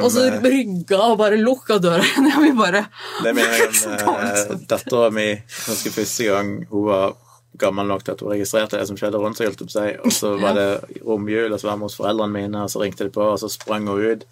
og 0.02 0.10
så 0.12 0.26
eh, 0.28 0.40
rygga 0.44 1.00
og 1.06 1.18
bare 1.22 1.40
lukka 1.40 1.80
døra 1.80 2.04
igjen. 2.04 2.28
og 2.34 2.44
vi 2.48 2.52
bare 2.58 2.84
Det 3.24 3.32
minner 3.38 3.64
meg 3.64 4.04
om 4.04 4.18
uh, 4.20 4.56
dattera 4.68 5.12
mi 5.16 5.28
ganske 5.40 5.94
første 5.96 6.28
gang 6.28 6.50
hun 6.72 6.88
var 6.90 7.16
gammel 7.62 7.88
nok 7.88 8.04
til 8.04 8.16
at 8.16 8.24
hun 8.26 8.34
registrerte 8.34 8.80
det 8.80 8.90
som 8.90 9.00
skjedde 9.00 9.22
rundt 9.22 9.40
seg. 9.40 9.48
holdt 9.48 9.64
jeg 9.64 9.72
si. 9.72 9.86
Og 10.04 10.16
så 10.16 10.34
var 10.42 10.58
det 10.58 10.68
romjul, 11.00 11.48
og 11.48 11.62
så 11.62 11.70
var 11.70 11.80
vi 11.80 11.88
hos 11.88 11.96
foreldrene 12.00 12.36
mine, 12.36 12.66
og 12.66 12.74
så 12.74 12.84
ringte 12.84 13.08
de 13.08 13.14
på, 13.16 13.24
og 13.24 13.40
så 13.40 13.48
sprang 13.52 13.88
hun 13.88 14.04
ut. 14.04 14.28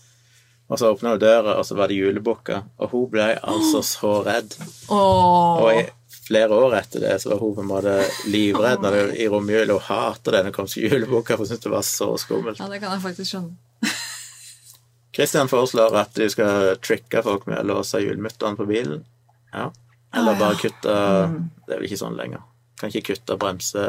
Og 0.70 0.78
så 0.78 0.92
åpna 0.92 1.16
hun 1.16 1.24
døra, 1.24 1.56
og 1.58 1.66
så 1.66 1.80
var 1.80 1.88
det 1.90 1.98
julebukka. 1.98 2.60
Og 2.84 2.92
hun 2.92 3.08
ble 3.16 3.30
altså 3.40 3.82
så 3.86 4.14
redd. 4.28 4.54
Oh. 4.92 5.64
Og 5.64 5.72
i 5.78 5.88
flere 6.30 6.54
år 6.54 6.76
etter 6.80 7.02
det 7.04 7.16
så 7.24 7.32
var 7.34 7.42
hun 7.42 7.56
på 7.58 7.64
en 7.66 7.72
måte 7.74 7.96
livredd 8.30 8.84
når 8.86 8.96
det, 9.00 9.04
i 9.24 9.28
romjula. 9.34 9.76
Hun 9.80 9.88
hater 9.90 10.38
denne 10.38 10.54
komske 10.56 10.86
juleboka, 10.86 10.94
kom 10.94 10.94
til 10.94 10.94
julebukka, 10.94 11.36
for 11.36 11.44
hun 11.44 11.50
syntes 11.52 11.66
det 11.66 11.74
var 11.74 11.86
så 11.90 12.10
skummelt. 12.22 12.62
Ja, 12.62 12.70
det 12.70 12.80
kan 12.84 12.94
jeg 12.96 13.04
faktisk 13.08 13.34
skjønne. 13.34 13.58
Christian 15.20 15.50
foreslår 15.52 15.96
at 16.06 16.14
du 16.16 16.26
skal 16.32 16.76
tricke 16.86 17.24
folk 17.26 17.48
med 17.50 17.60
å 17.64 17.68
låse 17.74 18.00
hjulmutteren 18.04 18.56
på 18.60 18.68
bilen. 18.70 19.02
Ja. 19.52 19.72
Eller 20.14 20.32
Ah, 20.32 20.38
ja. 20.38 20.40
bare 20.40 20.56
kutte 20.62 20.94
Mm. 21.30 21.50
Det 21.68 21.74
er 21.76 21.78
vel 21.82 21.86
ikke 21.90 22.00
sånn 22.02 22.16
lenger. 22.18 22.42
Kan 22.80 22.90
ikke 22.94 23.14
kutte 23.14 23.36
bremse 23.38 23.82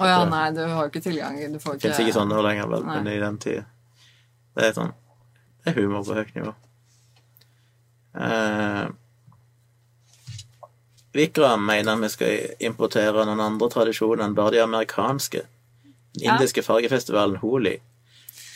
Å 0.00 0.06
ja, 0.08 0.22
nei, 0.24 0.46
du 0.56 0.62
har 0.64 0.86
jo 0.86 0.90
ikke 0.90 1.02
tilgang. 1.04 1.36
Du 1.52 1.58
får 1.60 1.76
ikke 1.76 1.84
Fins 1.90 1.98
ikke 2.00 2.14
sånn 2.16 2.30
nå 2.32 2.38
lenger, 2.42 2.66
vel, 2.70 2.82
Nei. 2.86 2.96
men 3.02 3.10
i 3.12 3.18
den 3.20 3.36
tida 3.38 3.66
Det 4.56 4.64
er 4.70 4.72
sånn 4.78 4.94
Det 5.62 5.70
er 5.74 5.76
humor 5.82 6.02
på 6.06 6.16
høyt 6.16 6.32
nivå. 6.38 6.54
Eh, 8.18 8.86
Vikram 11.12 11.64
mener 11.66 11.96
vi 12.00 12.08
skal 12.08 12.38
importere 12.64 13.24
noen 13.28 13.40
andre 13.40 13.68
tradisjoner 13.72 14.24
enn 14.24 14.34
bare 14.36 14.50
de 14.56 14.62
amerikanske. 14.64 15.42
Den 16.14 16.24
Ja. 16.24 16.34
indiske 16.36 16.62
fargefestivalen 16.64 17.36
Holi. 17.40 17.78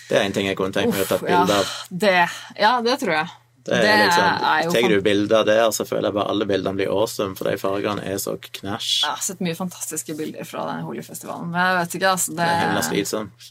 Det 0.09 0.17
er 0.19 0.23
en 0.27 0.33
ting 0.33 0.47
jeg 0.47 0.57
kunne 0.57 0.73
tenkt 0.73 0.93
meg 0.95 1.03
å 1.05 1.09
ta 1.09 1.19
ja, 1.27 1.41
bilde 1.41 1.55
av. 1.59 1.71
det, 1.91 2.29
ja, 2.61 2.81
det 2.83 2.99
tror 3.01 3.13
jeg. 3.17 3.29
Det 3.67 3.75
er 3.83 4.05
liksom, 4.07 4.43
er 4.47 4.69
Tar 4.71 4.89
du 4.89 5.01
bilder 5.03 5.45
der, 5.45 5.71
så 5.75 5.85
føler 5.85 6.07
jeg 6.09 6.15
bare 6.15 6.31
alle 6.31 6.47
bildene 6.47 6.77
blir 6.79 6.87
awesome, 6.93 7.35
for 7.35 7.49
de 7.51 7.57
fargene 7.59 8.05
er 8.07 8.15
så 8.23 8.37
knæsj. 8.39 9.03
Jeg 9.03 9.11
har 9.11 9.25
sett 9.27 9.41
mye 9.43 9.57
fantastiske 9.59 10.15
bilder 10.17 10.45
fra 10.47 10.67
den 10.69 10.85
Holi-festivalen. 10.87 11.51
Men 11.51 11.61
jeg 11.61 11.81
vet 11.81 11.97
ikke, 11.99 12.13
altså. 12.13 12.31
Det, 12.31 12.37
Det 12.37 12.47
er 12.47 12.61
himla 12.63 12.83
slitsomt. 12.87 13.49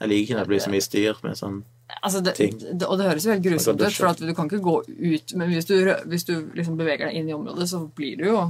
Jeg 0.00 0.08
liker 0.08 0.22
ikke 0.24 0.38
når 0.38 0.46
det 0.46 0.48
blir 0.54 0.64
så 0.64 0.70
mye 0.72 0.86
styr 0.86 1.20
med 1.22 1.36
sånn 1.36 1.58
altså 2.00 2.20
det, 2.24 2.34
det, 2.38 2.86
og 2.86 2.98
det 2.98 3.06
høres 3.08 3.26
jo 3.26 3.34
helt 3.34 3.44
grusomt 3.44 3.82
ut, 3.82 3.94
for 3.96 4.18
du 4.20 4.34
kan 4.36 4.50
ikke 4.50 4.62
gå 4.64 4.74
ut 4.86 5.32
Men 5.36 5.52
hvis 5.52 5.68
du, 5.68 5.76
hvis 6.10 6.26
du 6.28 6.34
liksom 6.56 6.78
beveger 6.78 7.08
deg 7.08 7.20
inn 7.20 7.30
i 7.30 7.36
området, 7.36 7.68
så 7.70 7.84
blir 7.96 8.18
du 8.20 8.28
jo 8.30 8.40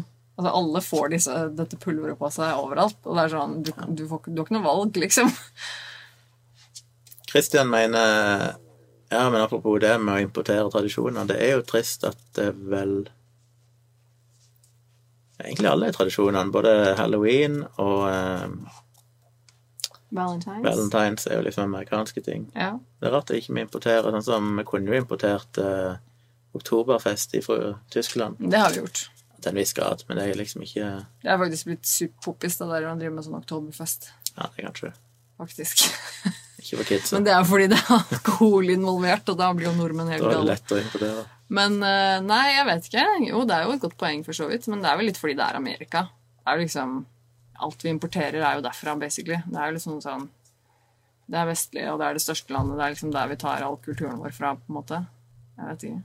Altså, 0.41 0.53
alle 0.57 0.81
får 0.81 1.09
disse, 1.13 1.39
dette 1.53 1.77
pulveret 1.77 2.17
på 2.17 2.29
seg 2.33 2.57
overalt. 2.57 2.97
Og 3.05 3.17
det 3.17 3.25
er 3.27 3.33
sånn 3.35 3.59
Du, 3.61 3.71
du, 3.99 4.05
får, 4.09 4.23
du 4.31 4.39
har 4.39 4.47
ikke 4.47 4.57
noe 4.57 4.65
valg, 4.65 5.01
liksom. 5.03 5.29
Christian 7.29 7.69
mener 7.69 8.55
Ja, 9.11 9.25
men 9.29 9.41
apropos 9.43 9.81
det 9.83 9.97
med 10.01 10.15
å 10.15 10.23
importere 10.25 10.71
tradisjoner, 10.73 11.29
det 11.29 11.37
er 11.45 11.59
jo 11.59 11.67
trist 11.67 12.07
at 12.09 12.21
det 12.39 12.53
vel 12.57 13.03
Egentlig 15.41 15.71
alle 15.71 15.93
tradisjonene, 15.93 16.53
både 16.53 16.73
halloween 16.99 17.63
og 17.81 18.03
eh, 18.11 18.81
Valentines. 20.11 20.65
valentines, 20.67 21.27
er 21.27 21.37
jo 21.39 21.43
liksom 21.47 21.65
amerikanske 21.69 22.23
ting. 22.27 22.49
Ja. 22.55 22.73
Det 23.01 23.09
er 23.09 23.15
rart 23.15 23.31
at 23.31 23.37
ikke 23.39 23.55
vi 23.55 23.63
importerer 23.65 24.11
sånn 24.11 24.25
som 24.27 24.49
Vi 24.59 24.65
kunne 24.67 24.91
jo 24.91 24.99
importert 24.99 25.59
eh, 25.63 25.95
oktoberfest 26.57 27.37
fra 27.45 27.75
Tyskland 27.95 28.37
Det 28.43 28.59
har 28.59 28.71
vi 28.75 28.81
gjort. 28.83 29.05
til 29.41 29.51
en 29.53 29.57
viss 29.57 29.73
grad, 29.73 30.03
men 30.09 30.19
det 30.19 30.27
er 30.29 30.37
liksom 30.37 30.63
ikke 30.67 30.89
Det 31.23 31.31
er 31.31 31.39
faktisk 31.41 31.71
blitt 31.71 31.87
superpoppis 31.89 32.59
det 32.61 32.67
der 32.73 32.89
å 32.91 32.97
drive 32.99 33.15
med 33.15 33.25
sånn 33.25 33.39
oktoberfest. 33.39 34.11
Ja, 34.37 34.49
det 34.51 34.65
er 34.65 34.67
kanskje 34.71 34.93
Faktisk. 35.41 35.87
ikke 36.61 36.77
for 36.77 36.85
kids. 36.85 37.13
Men 37.15 37.25
det 37.25 37.33
er 37.33 37.45
fordi 37.49 37.71
det 37.73 37.79
er 37.81 37.95
alkohol 38.13 38.69
involvert, 38.75 39.31
og 39.33 39.39
da 39.41 39.47
blir 39.57 39.71
jo 39.71 39.77
nordmenn 39.79 40.11
helt 40.13 40.27
Da 40.27 40.35
er 40.35 40.43
det 40.43 40.51
lett 40.51 40.75
å 40.75 40.81
importere. 40.83 41.23
Men 41.49 41.79
eh, 41.83 42.19
nei, 42.21 42.43
jeg 42.59 42.67
vet 42.69 42.91
ikke. 42.91 43.05
Jo, 43.31 43.41
det 43.49 43.57
er 43.57 43.65
jo 43.65 43.73
et 43.79 43.81
godt 43.87 43.97
poeng, 43.97 44.21
for 44.27 44.37
så 44.37 44.51
vidt. 44.51 44.69
Men 44.69 44.83
det 44.85 44.91
er 44.91 44.99
vel 45.01 45.09
litt 45.09 45.17
fordi 45.23 45.39
det 45.39 45.47
er 45.47 45.57
Amerika. 45.57 46.03
Det 46.37 46.45
er 46.53 46.59
jo 46.61 46.67
liksom 46.67 46.93
Alt 47.61 47.85
vi 47.85 47.91
importerer, 47.93 48.41
er 48.43 48.57
jo 48.59 48.63
derfra, 48.65 48.95
basically. 48.99 49.41
Det 49.47 49.59
er 49.61 49.71
jo 49.71 49.77
liksom 49.79 50.01
sånn 50.05 50.29
Det 51.31 51.39
er 51.39 51.47
vestlig, 51.47 51.85
og 51.93 51.99
det 52.01 52.07
er 52.09 52.17
det 52.19 52.23
største 52.25 52.53
landet. 52.57 52.77
Det 52.79 52.85
er 52.87 52.95
liksom 52.97 53.13
der 53.15 53.29
vi 53.31 53.37
tar 53.39 53.63
all 53.63 53.77
kulturen 53.85 54.19
vår 54.19 54.33
fra, 54.35 54.55
på 54.59 54.73
en 54.73 54.79
måte. 54.81 55.03
Jeg 55.61 55.69
vet 55.69 55.85
ikke. 55.87 56.03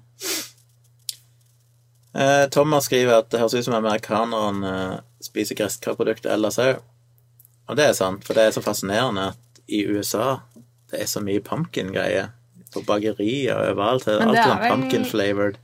Eh, 2.15 2.45
Thomas 2.53 2.85
skriver 2.87 3.17
at 3.19 3.29
det 3.33 3.39
høres 3.41 3.55
ut 3.57 3.65
som 3.65 3.75
amerikanerne 3.75 4.69
eh, 4.93 4.99
spiser 5.25 5.57
gresskarprodukter 5.59 6.31
ellers 6.35 6.59
òg. 6.61 6.77
Og 7.67 7.79
det 7.79 7.89
er 7.89 7.97
sant, 7.97 8.23
for 8.23 8.37
det 8.37 8.45
er 8.45 8.53
så 8.55 8.61
fascinerende 8.63 9.31
at 9.33 9.61
i 9.67 9.81
USA 9.89 10.37
det 10.91 11.01
er 11.01 11.09
så 11.09 11.23
mye 11.25 11.41
pumpkin-greier. 11.43 12.29
På 12.75 12.83
bakerier 12.85 13.55
og 13.57 13.71
overalt. 13.73 14.05
Alt 14.07 14.21
er 14.21 14.21
er 14.21 14.43
sånn 14.45 14.61
vel- 14.61 14.71
pumpkin-flavored. 14.75 15.57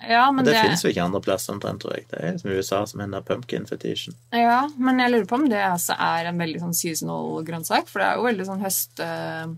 Ja, 0.00 0.30
men 0.32 0.44
Det, 0.44 0.52
det, 0.52 0.60
finnes 0.62 0.84
jo 0.84 0.90
ikke 0.92 1.04
andre 1.08 1.20
plasser 1.24 1.54
omtrent, 1.56 1.82
tror 1.82 1.96
jeg. 1.96 2.06
Det 2.10 2.18
er 2.20 2.36
liksom 2.36 2.52
USA 2.54 2.82
som 2.86 3.00
hender 3.02 3.24
pumpkin-fetisjen. 3.26 4.14
Ja, 4.30 4.60
men 4.78 5.00
jeg 5.02 5.10
lurer 5.10 5.26
på 5.26 5.38
om 5.40 5.48
det 5.50 5.58
altså 5.64 5.96
er 5.98 6.28
en 6.30 6.38
veldig 6.38 6.60
sånn 6.62 6.76
seasonal 6.76 7.42
grønnsak, 7.48 7.90
for 7.90 8.02
det 8.02 8.06
er 8.10 8.20
jo 8.20 8.28
veldig 8.28 8.46
sånn 8.46 8.62
høst... 8.62 9.02
eh, 9.02 9.48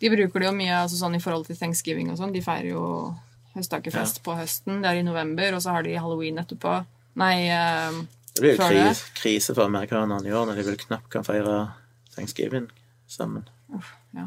De 0.00 0.12
bruker 0.14 0.40
det 0.40 0.48
jo 0.48 0.56
mye 0.56 0.78
altså 0.86 0.96
sånn 1.02 1.18
i 1.18 1.22
forhold 1.22 1.46
til 1.50 1.58
thanksgiving 1.58 2.10
og 2.12 2.20
sånn. 2.20 2.32
De 2.32 2.42
feirer 2.44 2.70
jo 2.72 2.86
høsttakerfest 3.54 4.22
på 4.24 4.36
høsten. 4.38 4.80
Det 4.82 4.90
er 4.90 5.02
i 5.02 5.06
november, 5.06 5.52
og 5.54 5.62
så 5.62 5.76
har 5.76 5.84
de 5.86 5.98
halloween 6.00 6.40
etterpå. 6.42 6.78
Nei 7.20 7.34
eh, 7.52 8.00
Det 8.32 8.40
blir 8.40 8.56
jo 8.56 8.64
krise, 8.64 9.12
krise 9.20 9.54
for 9.54 9.68
amerikanerne 9.68 10.26
i 10.26 10.32
år 10.34 10.48
når 10.48 10.62
de 10.62 10.66
vel 10.70 10.80
knapt 10.80 11.12
kan 11.12 11.26
feire 11.28 11.58
thanksgiving 12.16 12.70
sammen. 13.10 13.44
Uff, 13.74 13.92
ja. 14.16 14.26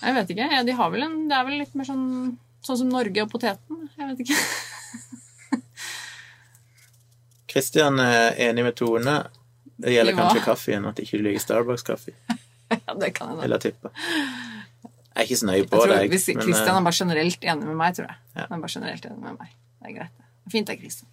Jeg 0.00 0.16
vet 0.16 0.34
ikke. 0.34 0.48
Ja, 0.56 0.64
de 0.66 0.74
har 0.76 0.90
vel 0.92 1.04
en 1.06 1.14
Det 1.28 1.36
er 1.36 1.46
vel 1.46 1.60
litt 1.60 1.76
mer 1.78 1.88
sånn 1.88 2.08
Sånn 2.66 2.80
som 2.80 2.90
Norge 2.90 3.22
og 3.22 3.30
poteten. 3.30 3.84
Jeg 3.94 4.08
vet 4.10 4.22
ikke. 4.24 4.38
Kristian 7.52 8.00
er 8.02 8.34
enig 8.48 8.64
med 8.66 8.76
Tone. 8.78 9.16
Det 9.76 9.92
gjelder 9.92 10.16
hva? 10.16 10.26
kanskje 10.26 10.44
kaffen, 10.48 10.88
at 10.88 10.98
ikke 11.02 11.20
du 11.20 11.26
liker 11.28 11.44
Starbucks-kaffe. 11.44 12.16
ja, 12.74 12.96
det 12.98 13.12
kan 13.14 13.30
jeg 13.30 13.38
da. 13.38 13.46
Eller 13.46 13.62
tippe. 13.62 13.92
Jeg 13.96 15.22
er 15.22 15.28
ikke 15.28 15.40
så 15.40 15.48
nøye 15.48 15.68
på 15.68 15.82
det. 15.86 16.00
jeg, 16.02 16.12
hvis 16.12 16.28
eh, 16.34 16.68
er 16.68 16.82
bare 16.84 16.98
generelt 16.98 17.44
enig 17.44 17.70
med 17.70 17.78
meg, 17.78 17.94
tror 17.96 18.10
jeg. 18.10 18.18
Ja. 18.34 18.48
Han 18.50 18.58
er 18.58 18.66
bare 18.66 18.74
generelt 18.74 19.08
enig 19.08 19.22
med 19.22 19.38
meg. 19.38 19.54
Det 19.80 19.92
er 19.92 19.96
greit. 20.00 20.18
det. 20.18 20.52
Fint 20.52 20.72
det, 20.72 20.78
Kristian. 20.82 21.12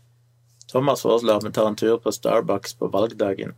Thomas 0.74 1.06
foreslår 1.06 1.40
at 1.40 1.48
vi 1.48 1.54
tar 1.56 1.70
en 1.70 1.80
tur 1.80 2.00
på 2.02 2.12
Starbucks 2.12 2.76
på 2.80 2.90
valgdagen. 2.92 3.54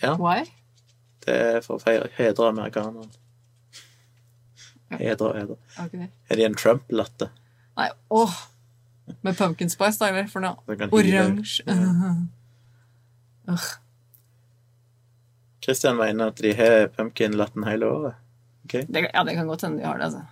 Ja, 0.00 0.16
Why? 0.18 0.48
det 1.24 1.34
er 1.34 1.60
for 1.64 1.78
å 1.78 1.82
feire 1.82 2.10
hedre 2.18 2.50
amerikanerne. 2.50 3.08
Ja. 4.92 4.98
Hedre 5.00 5.30
og 5.30 5.38
hedre. 5.38 5.56
Ok. 5.80 5.94
Er 6.30 6.40
de 6.40 6.44
en 6.46 6.58
Trump-latte? 6.58 7.30
Nei, 7.78 7.88
åh! 8.10 8.34
Med 9.24 9.36
pumpkin 9.36 9.70
spice, 9.72 9.98
da, 10.00 10.08
eller? 10.12 10.28
For 10.32 10.40
noe 10.44 10.56
oransje 10.88 11.64
Ugh. 13.52 13.66
Christian 15.64 15.96
mener 15.96 16.32
at 16.32 16.40
de 16.40 16.52
har 16.56 16.86
pumpkin-latten 16.92 17.64
hele 17.68 17.88
året. 17.88 18.14
Okay. 18.64 18.84
det, 18.88 19.10
Ja, 19.12 19.24
det 19.24 19.34
kan 19.36 19.48
godt 19.48 19.64
hende 19.64 19.80
de 19.80 19.86
har 19.88 19.98
det, 20.00 20.04
altså. 20.04 20.22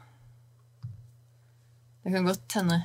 Det 2.05 2.13
kan 2.13 2.25
godt 2.25 2.57
hende. 2.57 2.79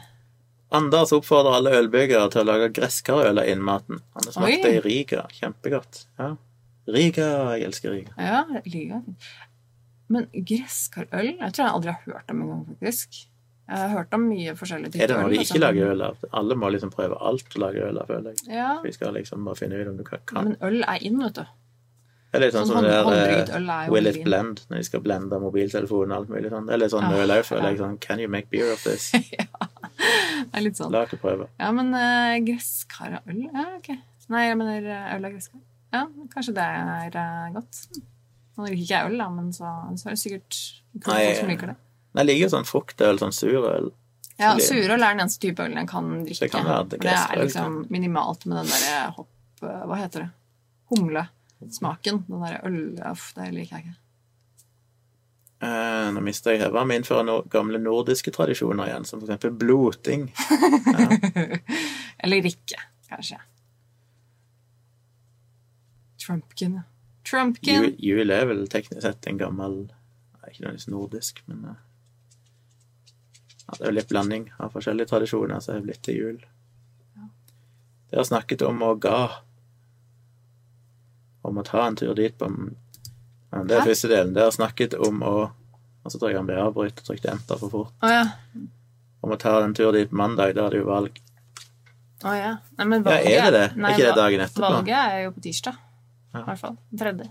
Anders 0.71 1.11
oppfordrer 1.15 1.57
alle 1.57 1.71
ølbyggere 1.79 2.27
til 2.31 2.43
å 2.43 2.47
lage 2.47 2.69
gresskarøl 2.75 3.39
av 3.39 3.47
innmaten. 3.47 4.01
Han 4.15 4.27
har 4.27 4.35
smakt 4.35 4.63
det 4.65 4.73
i 4.77 4.81
Riga. 4.83 5.23
Kjempegodt. 5.31 6.01
Ja. 6.19 6.33
Riga, 6.91 7.27
jeg 7.55 7.67
elsker 7.67 7.95
Riga. 7.95 8.15
Ja, 8.19 8.43
det. 8.51 8.99
Men 10.13 10.27
gresskarøl 10.31 11.33
Jeg 11.33 11.53
tror 11.55 11.63
jeg 11.65 11.73
aldri 11.73 11.91
har 11.91 12.01
hørt 12.05 12.31
om 12.31 12.41
engang, 12.45 12.63
faktisk. 12.69 13.19
Jeg 13.67 13.77
har 13.81 13.89
hørt 13.91 14.13
om 14.15 14.25
mye 14.29 14.55
forskjellige 14.55 15.01
Er 15.03 15.09
det 15.11 15.15
når 15.19 15.33
de 15.33 15.39
ikke 15.43 15.59
lager 15.59 15.89
øl 15.91 16.03
av? 16.07 16.19
Alle 16.39 16.55
må 16.55 16.69
liksom 16.71 16.91
prøve 16.93 17.17
alt 17.29 17.55
å 17.57 17.63
lage 17.65 17.83
øl 17.83 17.99
av, 17.99 18.07
føler 18.07 18.31
jeg. 18.31 18.55
Ja, 18.55 18.73
Vi 18.83 18.93
skal 18.95 19.17
liksom 19.19 19.43
bare 19.47 19.59
finne 19.59 19.81
ut 19.81 19.89
om 19.91 19.97
du 19.99 20.05
kan. 20.07 20.21
men 20.37 20.55
øl 20.63 20.83
er 20.87 21.03
inn, 21.03 21.19
vet 21.23 21.41
du. 21.41 21.43
Det 22.27 22.39
er 22.39 22.43
litt 22.43 22.55
sånn 22.55 22.67
Sånn 22.67 22.83
som 22.83 22.87
der 22.87 23.09
eh, 23.11 23.55
øl 23.57 23.69
er 23.71 23.91
Will 23.91 24.09
it 24.09 24.19
blend, 24.23 24.63
når 24.69 24.81
de 24.81 24.87
skal 24.87 25.03
blende 25.03 25.39
mobiltelefonen 25.39 26.11
og 26.11 26.17
alt 26.17 26.31
mulig 26.31 26.51
sånn. 26.51 26.67
Det 26.67 26.75
er 26.75 26.81
litt 26.81 26.93
sånn 26.95 27.07
øl 27.07 27.15
nøl 27.15 27.35
òg, 27.37 27.45
føler 27.47 27.63
ja. 27.63 27.69
jeg. 27.71 27.79
Sånn, 27.83 27.99
Can 28.03 28.23
you 28.23 28.31
make 28.31 28.51
beer 28.51 28.71
of 28.71 28.83
this? 28.87 29.11
Det 30.47 30.59
er 30.59 30.63
litt 30.63 30.79
sånn. 30.79 30.91
La 30.93 31.05
dere 31.07 31.19
prøve. 31.19 31.47
Ja, 31.59 31.71
men 31.75 31.95
uh, 31.95 32.35
gresskar 32.45 33.17
og 33.19 33.31
øl? 33.31 33.47
Ja, 33.47 33.65
ok. 33.79 33.89
Nei, 34.31 34.43
jeg 34.49 34.59
mener 34.59 34.91
eh, 34.91 35.07
øl 35.15 35.27
og 35.27 35.35
gresskar. 35.35 35.63
Ja, 35.95 36.03
kanskje 36.33 36.53
det 36.59 36.67
er 36.67 37.17
uh, 37.19 37.47
godt. 37.55 37.79
Nå 38.57 38.65
liker 38.65 38.81
ikke 38.81 38.93
jeg 38.95 39.11
øl, 39.11 39.19
da, 39.21 39.27
men 39.29 39.51
så, 39.53 39.71
så 39.99 40.09
er 40.09 40.15
det 40.15 40.21
sikkert 40.23 40.59
folk 41.05 41.37
som 41.37 41.51
liker 41.51 41.71
det. 41.73 41.77
Jeg 42.17 42.25
liker 42.25 42.43
jo 42.47 42.51
sånn 42.55 42.65
fruktøl, 42.65 43.19
sånn 43.21 43.35
surøl. 43.35 43.91
Ja, 44.37 44.55
surøl 44.61 44.97
er 44.97 45.13
den 45.13 45.21
eneste 45.23 45.41
type 45.45 45.65
øl 45.65 45.77
jeg 45.77 45.89
kan 45.89 46.09
drikke. 46.25 46.41
det 46.43 46.49
kan 46.53 46.65
være 46.65 46.89
det 46.89 46.99
det 47.05 47.13
er 47.13 47.39
liksom 47.43 47.77
minimalt 47.93 48.45
med 48.49 48.61
den 48.61 48.73
derre 48.73 49.13
hopp... 49.17 49.29
Hva 49.61 49.97
heter 49.97 50.25
det? 50.25 50.27
Humlesmaken. 50.93 52.23
Den 52.27 52.43
derre 52.45 52.59
øl... 52.69 52.81
Uff, 53.11 53.31
det 53.37 53.51
liker 53.53 53.77
jeg 53.77 53.87
ikke. 53.87 53.97
Eh, 55.57 56.09
nå 56.13 56.21
mister 56.21 56.53
jeg 56.53 56.67
hodet. 56.67 56.85
Vi 56.85 56.99
innfører 56.99 57.25
no 57.25 57.39
gamle 57.49 57.81
nordiske 57.81 58.33
tradisjoner 58.33 58.91
igjen, 58.91 59.07
som 59.09 59.23
eksempel 59.23 59.55
bloting. 59.57 60.27
Eller 62.23 62.49
ikke, 62.49 62.81
kanskje. 63.09 63.41
Trumpkin. 66.21 66.77
Trumpkin. 67.29 67.95
Jul, 67.99 68.31
er 68.31 68.45
vel 68.47 68.67
teknisk 68.71 69.01
sett 69.03 69.27
en 69.27 69.39
gammel 69.39 69.73
Ikke 70.47 70.61
nødvendigvis 70.63 70.87
nordisk, 70.87 71.41
men 71.47 71.65
eh, 71.65 71.79
ja, 73.67 73.73
Det 73.73 73.81
er 73.81 73.89
jo 73.91 73.95
litt 73.97 74.11
blanding 74.11 74.45
av 74.63 74.71
forskjellige 74.71 75.11
tradisjoner 75.11 75.59
som 75.63 75.75
er 75.75 75.83
blitt 75.83 76.03
til 76.07 76.15
jul. 76.21 76.37
Det 78.07 78.15
har 78.15 78.23
snakket 78.23 78.63
om 78.63 78.79
å 78.87 78.93
ga. 78.95 79.19
Om 81.43 81.59
å 81.59 81.63
ta 81.67 81.83
en 81.87 81.97
tur 81.99 82.15
dit 82.15 82.37
på 82.39 82.47
ja, 82.47 83.63
Det 83.67 83.75
er 83.75 83.87
første 83.89 84.11
delen. 84.11 84.33
Det 84.35 84.45
har 84.45 84.55
snakket 84.55 84.95
om 84.95 85.19
å 85.23 85.35
Og 86.07 86.11
så 86.13 86.19
tror 86.19 86.31
jeg 86.31 86.39
han 86.39 86.47
ble 86.47 86.55
avbrutt 86.63 87.01
og 87.01 87.07
trykte 87.09 87.33
enter 87.33 87.59
for 87.59 87.73
fort. 87.73 87.95
Å 87.99 88.11
ja. 88.13 88.23
Om 89.19 89.33
å 89.35 89.37
ta 89.41 89.57
en 89.65 89.73
tur 89.75 89.91
dit 89.91 90.11
mandag, 90.15 90.53
da 90.55 90.69
er 90.69 90.77
det 90.77 90.79
jo 90.79 90.87
valg. 90.87 91.19
Å 92.23 92.35
ja. 92.37 92.53
Nei, 92.79 92.85
men 92.87 93.03
Ja, 93.03 93.17
er 93.17 93.51
det 93.51 93.57
det? 93.57 93.65
Nei, 93.75 93.91
ikke 93.91 94.05
det 94.05 94.15
dagen 94.15 94.43
etterpå? 94.45 94.69
Valget 94.77 94.95
er 95.01 95.25
jo 95.25 95.33
på 95.35 95.43
tirsdag. 95.43 95.81
Ja. 96.33 96.41
I 96.41 96.43
hvert 96.49 96.59
fall. 96.59 96.77
Den 96.91 96.99
tredje. 96.99 97.29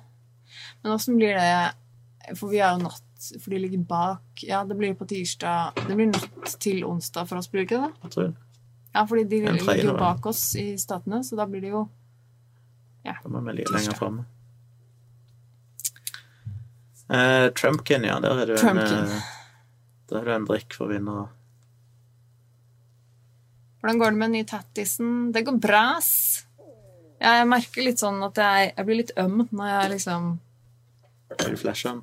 Men 0.83 0.93
åssen 0.95 1.17
blir 1.19 1.35
det 1.37 2.37
For 2.39 2.49
vi 2.51 2.59
er 2.63 2.73
jo 2.77 2.85
natt 2.87 3.03
For 3.43 3.51
de 3.51 3.59
ligger 3.59 3.83
bak 3.87 4.43
Ja, 4.47 4.63
det 4.65 4.77
blir 4.79 4.95
på 4.99 5.07
tirsdag 5.11 5.75
Det 5.89 5.97
blir 5.99 6.07
natt 6.13 6.55
til 6.63 6.85
onsdag 6.87 7.27
for 7.29 7.39
oss, 7.41 7.49
blir 7.51 7.65
det 7.65 7.69
ikke 7.71 7.83
det? 7.83 7.93
Jeg 8.07 8.13
tror 8.15 8.29
det. 8.29 8.35
Ja, 8.95 9.03
fordi 9.11 9.25
de 9.29 9.41
En 9.51 9.59
ligger 9.59 9.91
jo 9.91 9.97
bak 9.99 10.27
oss 10.31 10.45
i 10.57 10.69
statene, 10.81 11.21
så 11.27 11.37
da 11.37 11.47
blir 11.51 11.61
det 11.67 11.75
jo 11.75 11.85
Da 13.05 13.29
må 13.29 13.43
vi 13.47 13.53
ligge 13.61 13.75
lenger 13.75 13.95
framme. 13.99 14.25
Eh, 17.09 17.49
Trumpkin, 17.55 18.03
ja. 18.05 18.17
Der 18.21 18.41
er 18.43 18.47
du 18.47 18.53
en, 18.53 18.59
Trumpkin. 18.59 19.05
eh, 19.13 19.23
der 20.11 20.27
er 20.27 20.35
en 20.41 20.47
drikk 20.49 20.75
for 20.75 20.91
vinnere. 20.91 21.29
Hvordan 23.81 24.01
går 24.01 24.11
det 24.11 24.19
med 24.19 24.27
den 24.27 24.37
nye 24.41 24.49
tattisen? 24.51 25.13
Det 25.33 25.45
går 25.47 25.61
bra, 25.63 25.83
ass. 26.01 26.47
Jeg 27.21 27.47
merker 27.49 27.87
litt 27.87 28.03
sånn 28.03 28.19
at 28.27 28.37
jeg, 28.41 28.73
jeg 28.77 28.87
blir 28.89 29.01
litt 29.01 29.15
øm 29.21 29.47
når 29.49 29.71
jeg 29.71 29.93
liksom 29.95 30.29
Skal 31.33 31.55
du 31.55 31.61
flashe 31.61 31.89
den? 31.89 32.03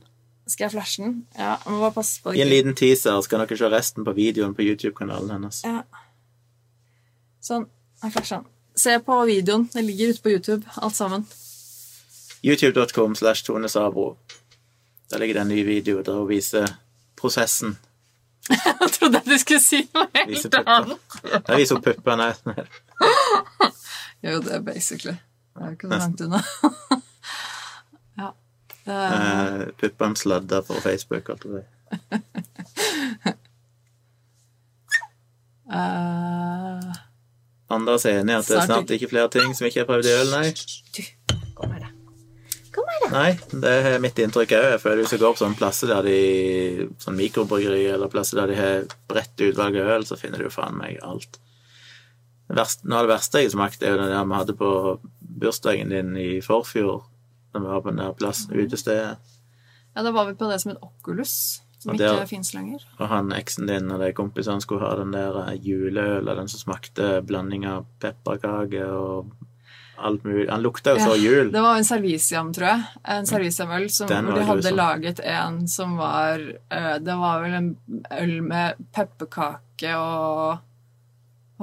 Skal 0.49 0.65
jeg 0.65 0.73
flashe 0.73 1.04
den? 1.04 1.13
Ja, 1.38 1.54
jeg 1.63 1.71
må 1.71 1.80
bare 1.84 1.95
passe 1.95 2.23
på 2.23 2.34
Gi 2.36 2.41
en 2.43 2.49
liten 2.52 2.76
teaser, 2.76 3.19
skal 3.23 3.43
dere 3.43 3.58
se 3.60 3.69
resten 3.71 4.08
på 4.08 4.15
videoen 4.17 4.56
på 4.58 4.65
YouTube-kanalen 4.65 5.32
hennes. 5.38 5.62
Ja. 5.63 5.84
Sånn. 7.43 7.69
Jeg 8.04 8.15
flasher 8.17 8.41
den. 8.41 8.49
Se 8.84 8.97
på 9.06 9.19
videoen. 9.30 9.69
Det 9.71 9.86
ligger 9.86 10.12
ute 10.12 10.23
på 10.26 10.34
YouTube, 10.34 10.76
alt 10.82 10.97
sammen. 10.97 11.28
YouTube.com 12.43 13.15
slash 13.15 13.45
Tone 13.47 13.69
Sabro. 13.71 14.17
Der 15.12 15.21
ligger 15.21 15.39
det 15.39 15.41
en 15.45 15.54
ny 15.54 15.63
video 15.63 16.02
der 16.04 16.19
hun 16.19 16.28
viser 16.28 16.67
prosessen. 17.15 17.78
Jeg 18.49 18.91
trodde 18.97 19.21
du 19.23 19.38
skulle 19.39 19.63
si 19.63 19.86
noe 19.93 20.10
helt 20.17 20.58
annet. 20.65 20.99
Der 21.47 21.56
viser 21.62 21.80
hun 21.80 21.86
puppene. 21.86 22.34
Jo, 24.24 24.40
det 24.46 24.54
er 24.56 24.62
basically. 24.64 25.16
Det 25.54 25.62
er 25.62 25.66
jo 25.68 25.76
ikke 25.78 25.90
så 25.92 25.98
langt 26.00 26.22
unna. 26.28 26.40
ja. 28.22 28.30
Er, 28.86 29.18
Eh, 29.64 29.68
puppene 29.80 30.18
sladder 30.20 30.62
på 30.68 30.74
Facebook. 30.84 31.30
Alt 31.30 31.44
det. 31.44 31.64
der. 32.12 33.34
eh, 35.72 36.94
Anders 37.74 38.06
er 38.06 38.20
enig 38.22 38.34
i 38.36 38.38
at 38.38 38.48
det 38.48 38.58
er 38.58 38.66
Snart 38.68 38.70
snart 38.70 38.92
ikke 38.98 39.10
flere 39.14 39.30
ting 39.34 39.54
som 39.58 39.68
ikke 39.68 39.82
er 39.84 39.88
prøvd 39.90 40.10
i 40.10 40.16
øl, 40.20 40.32
nei. 40.34 40.50
du, 40.98 41.02
kom 41.58 41.72
her, 41.74 41.86
da. 41.88 41.92
Kom 42.76 42.90
her, 42.92 43.00
da. 43.06 43.12
Nei, 43.14 43.62
det 43.64 43.72
er 43.94 44.04
mitt 44.04 44.20
inntrykk 44.22 44.54
òg. 44.58 44.68
Jeg 44.76 44.82
føler 44.84 45.02
hvis 45.04 45.16
jeg 45.16 45.24
går 45.24 45.34
på 45.38 45.42
sånne 45.44 45.58
plasser 45.60 45.90
der 45.94 46.06
de 46.06 46.18
sånn 47.02 47.18
mikrobryggeri 47.18 47.86
eller 47.96 48.12
plasser 48.14 48.42
der 48.42 48.52
de 48.54 48.60
har 48.60 48.86
bredt 49.10 49.46
utvalg 49.48 49.80
av 49.82 49.94
øl, 49.98 50.06
så 50.10 50.20
finner 50.20 50.42
du 50.44 50.48
jo 50.50 50.54
faen 50.54 50.78
meg 50.78 51.00
alt. 51.06 51.40
Verste, 52.50 52.86
noe 52.88 53.00
av 53.00 53.08
det 53.08 53.14
verste 53.16 53.40
jeg 53.42 53.52
smakte, 53.54 53.86
er 53.88 53.96
jo 53.96 54.04
det 54.04 54.24
vi 54.28 54.36
hadde 54.36 54.54
på 54.60 54.70
bursdagen 55.44 55.90
din 55.90 56.16
i 56.20 56.42
forfjor. 56.44 57.04
Da 57.54 57.60
vi 57.60 57.70
var 57.70 57.82
på 57.86 57.90
den 57.94 58.02
der 58.04 58.14
plass, 58.18 58.48
utestedet. 58.52 59.18
Ja, 59.96 60.02
da 60.04 60.12
var 60.12 60.26
vi 60.26 60.34
på 60.36 60.50
det 60.50 60.60
som 60.62 60.72
en 60.74 60.82
Oculus, 60.82 61.62
som 61.80 61.96
der- 61.98 62.16
ikke 62.18 62.28
fins 62.34 62.54
lenger. 62.54 62.82
Og 63.00 63.08
han 63.10 63.32
eksen 63.32 63.68
din 63.68 63.92
og 63.92 64.00
de 64.02 64.12
kompisene 64.14 64.62
skulle 64.62 64.82
ha 64.88 64.96
den 64.98 65.12
der 65.14 65.38
eh, 65.48 65.58
juleøla, 65.62 66.36
den 66.36 66.48
som 66.50 66.60
smakte 66.60 67.22
blanding 67.26 67.66
av 67.70 67.86
pepperkake 68.02 68.84
og 68.90 69.32
alt 70.04 70.24
mulig. 70.26 70.50
Han 70.50 70.62
lukta 70.66 70.96
jo 70.98 71.06
så 71.06 71.16
jul. 71.22 71.52
Det 71.54 71.62
var 71.62 71.78
en 71.78 71.84
servisiam, 71.86 72.52
tror 72.54 72.68
jeg. 72.68 72.84
En 73.06 73.26
servisiamøl 73.30 73.90
som, 73.94 74.08
hvor 74.10 74.34
de 74.36 74.46
hadde 74.50 74.72
laget 74.76 75.20
en 75.24 75.68
som 75.68 75.96
var 75.98 76.40
eh, 76.72 76.98
Det 77.00 77.16
var 77.22 77.42
vel 77.46 77.54
en 77.54 77.78
øl 78.12 78.42
med 78.44 78.76
pepperkake 78.92 79.94
og 79.96 80.58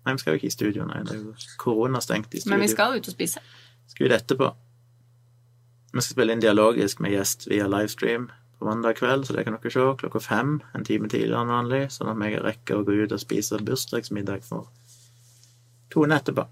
Nei, 0.04 0.12
vi 0.12 0.20
skal 0.20 0.34
jo 0.34 0.40
ikke 0.40 0.48
i 0.50 0.52
studio, 0.52 0.84
nei. 0.84 1.00
Det 1.04 1.14
er 1.14 1.20
jo 1.22 1.34
koronastengt 1.60 2.34
i 2.34 2.40
studio. 2.40 2.52
Men 2.52 2.60
vi 2.60 2.68
skal 2.68 2.98
ut 2.98 3.06
og 3.08 3.12
spise. 3.14 3.40
Skal 3.90 4.08
ut 4.08 4.16
etterpå. 4.16 4.50
Vi 5.94 6.00
skal 6.00 6.16
spille 6.16 6.34
inn 6.34 6.42
dialogisk 6.42 7.02
med 7.04 7.14
gjest 7.14 7.46
via 7.50 7.68
livestream 7.70 8.30
på 8.58 8.66
mandag 8.66 8.98
kveld, 8.98 9.26
så 9.26 9.36
det 9.36 9.44
kan 9.46 9.56
dere 9.56 9.70
se 9.70 9.86
klokka 10.00 10.22
fem, 10.22 10.56
en 10.74 10.86
time 10.86 11.10
tidligere 11.10 11.44
enn 11.44 11.52
vanlig, 11.54 11.82
sånn 11.94 12.10
at 12.10 12.18
vi 12.18 12.34
rekker 12.34 12.80
å 12.80 12.86
gå 12.86 12.96
ut 13.04 13.14
og 13.14 13.22
spise 13.22 13.60
bursdagsmiddag 13.62 14.46
for 14.46 14.70
Tone 15.94 16.16
etterpå. 16.18 16.48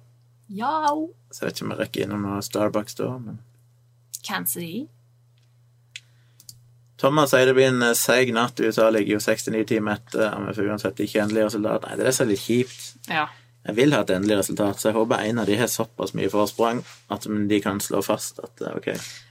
Ja! 0.55 0.93
Så 1.33 1.43
jeg 1.43 1.49
vet 1.49 1.57
ikke 1.57 1.67
om 1.67 1.73
jeg 1.73 1.81
rekker 1.81 2.05
innom 2.05 2.27
noe 2.27 2.43
Starbucks 2.45 2.99
da, 3.01 3.09
men 3.19 3.41
Can't 4.23 4.47
see. 4.47 4.87
Thomas 7.03 7.33
sier 7.33 7.49
det 7.49 7.57
blir 7.57 7.73
en 7.73 7.83
eh, 7.83 7.97
seig 7.99 8.31
natt. 8.35 8.61
USA 8.63 8.87
ligger 8.95 9.17
jo 9.17 9.23
69 9.25 9.65
timer 9.73 9.99
etter, 9.99 10.29
og 10.37 10.47
vi 10.47 10.55
får 10.61 10.69
uansett 10.71 11.01
ikke 11.03 11.25
endelig 11.25 11.49
resultat. 11.49 11.89
Nei, 11.89 11.97
det 11.99 12.07
er 12.07 12.15
så 12.15 12.27
litt 12.29 12.45
kjipt. 12.45 12.85
Ja. 13.11 13.25
Jeg 13.63 13.77
vil 13.79 13.95
ha 13.95 14.01
et 14.03 14.11
endelig 14.11 14.41
resultat, 14.41 14.81
så 14.81 14.89
jeg 14.91 14.97
håper 14.97 15.23
en 15.23 15.39
av 15.39 15.47
de 15.47 15.57
har 15.61 15.69
såpass 15.71 16.17
mye 16.19 16.31
forsprang 16.33 16.81
at 17.15 17.29
de 17.51 17.61
kan 17.63 17.79
slå 17.83 18.01
fast 18.03 18.41
at 18.43 18.51
det 18.59 18.67
er 18.67 18.79
ok. 18.81 18.89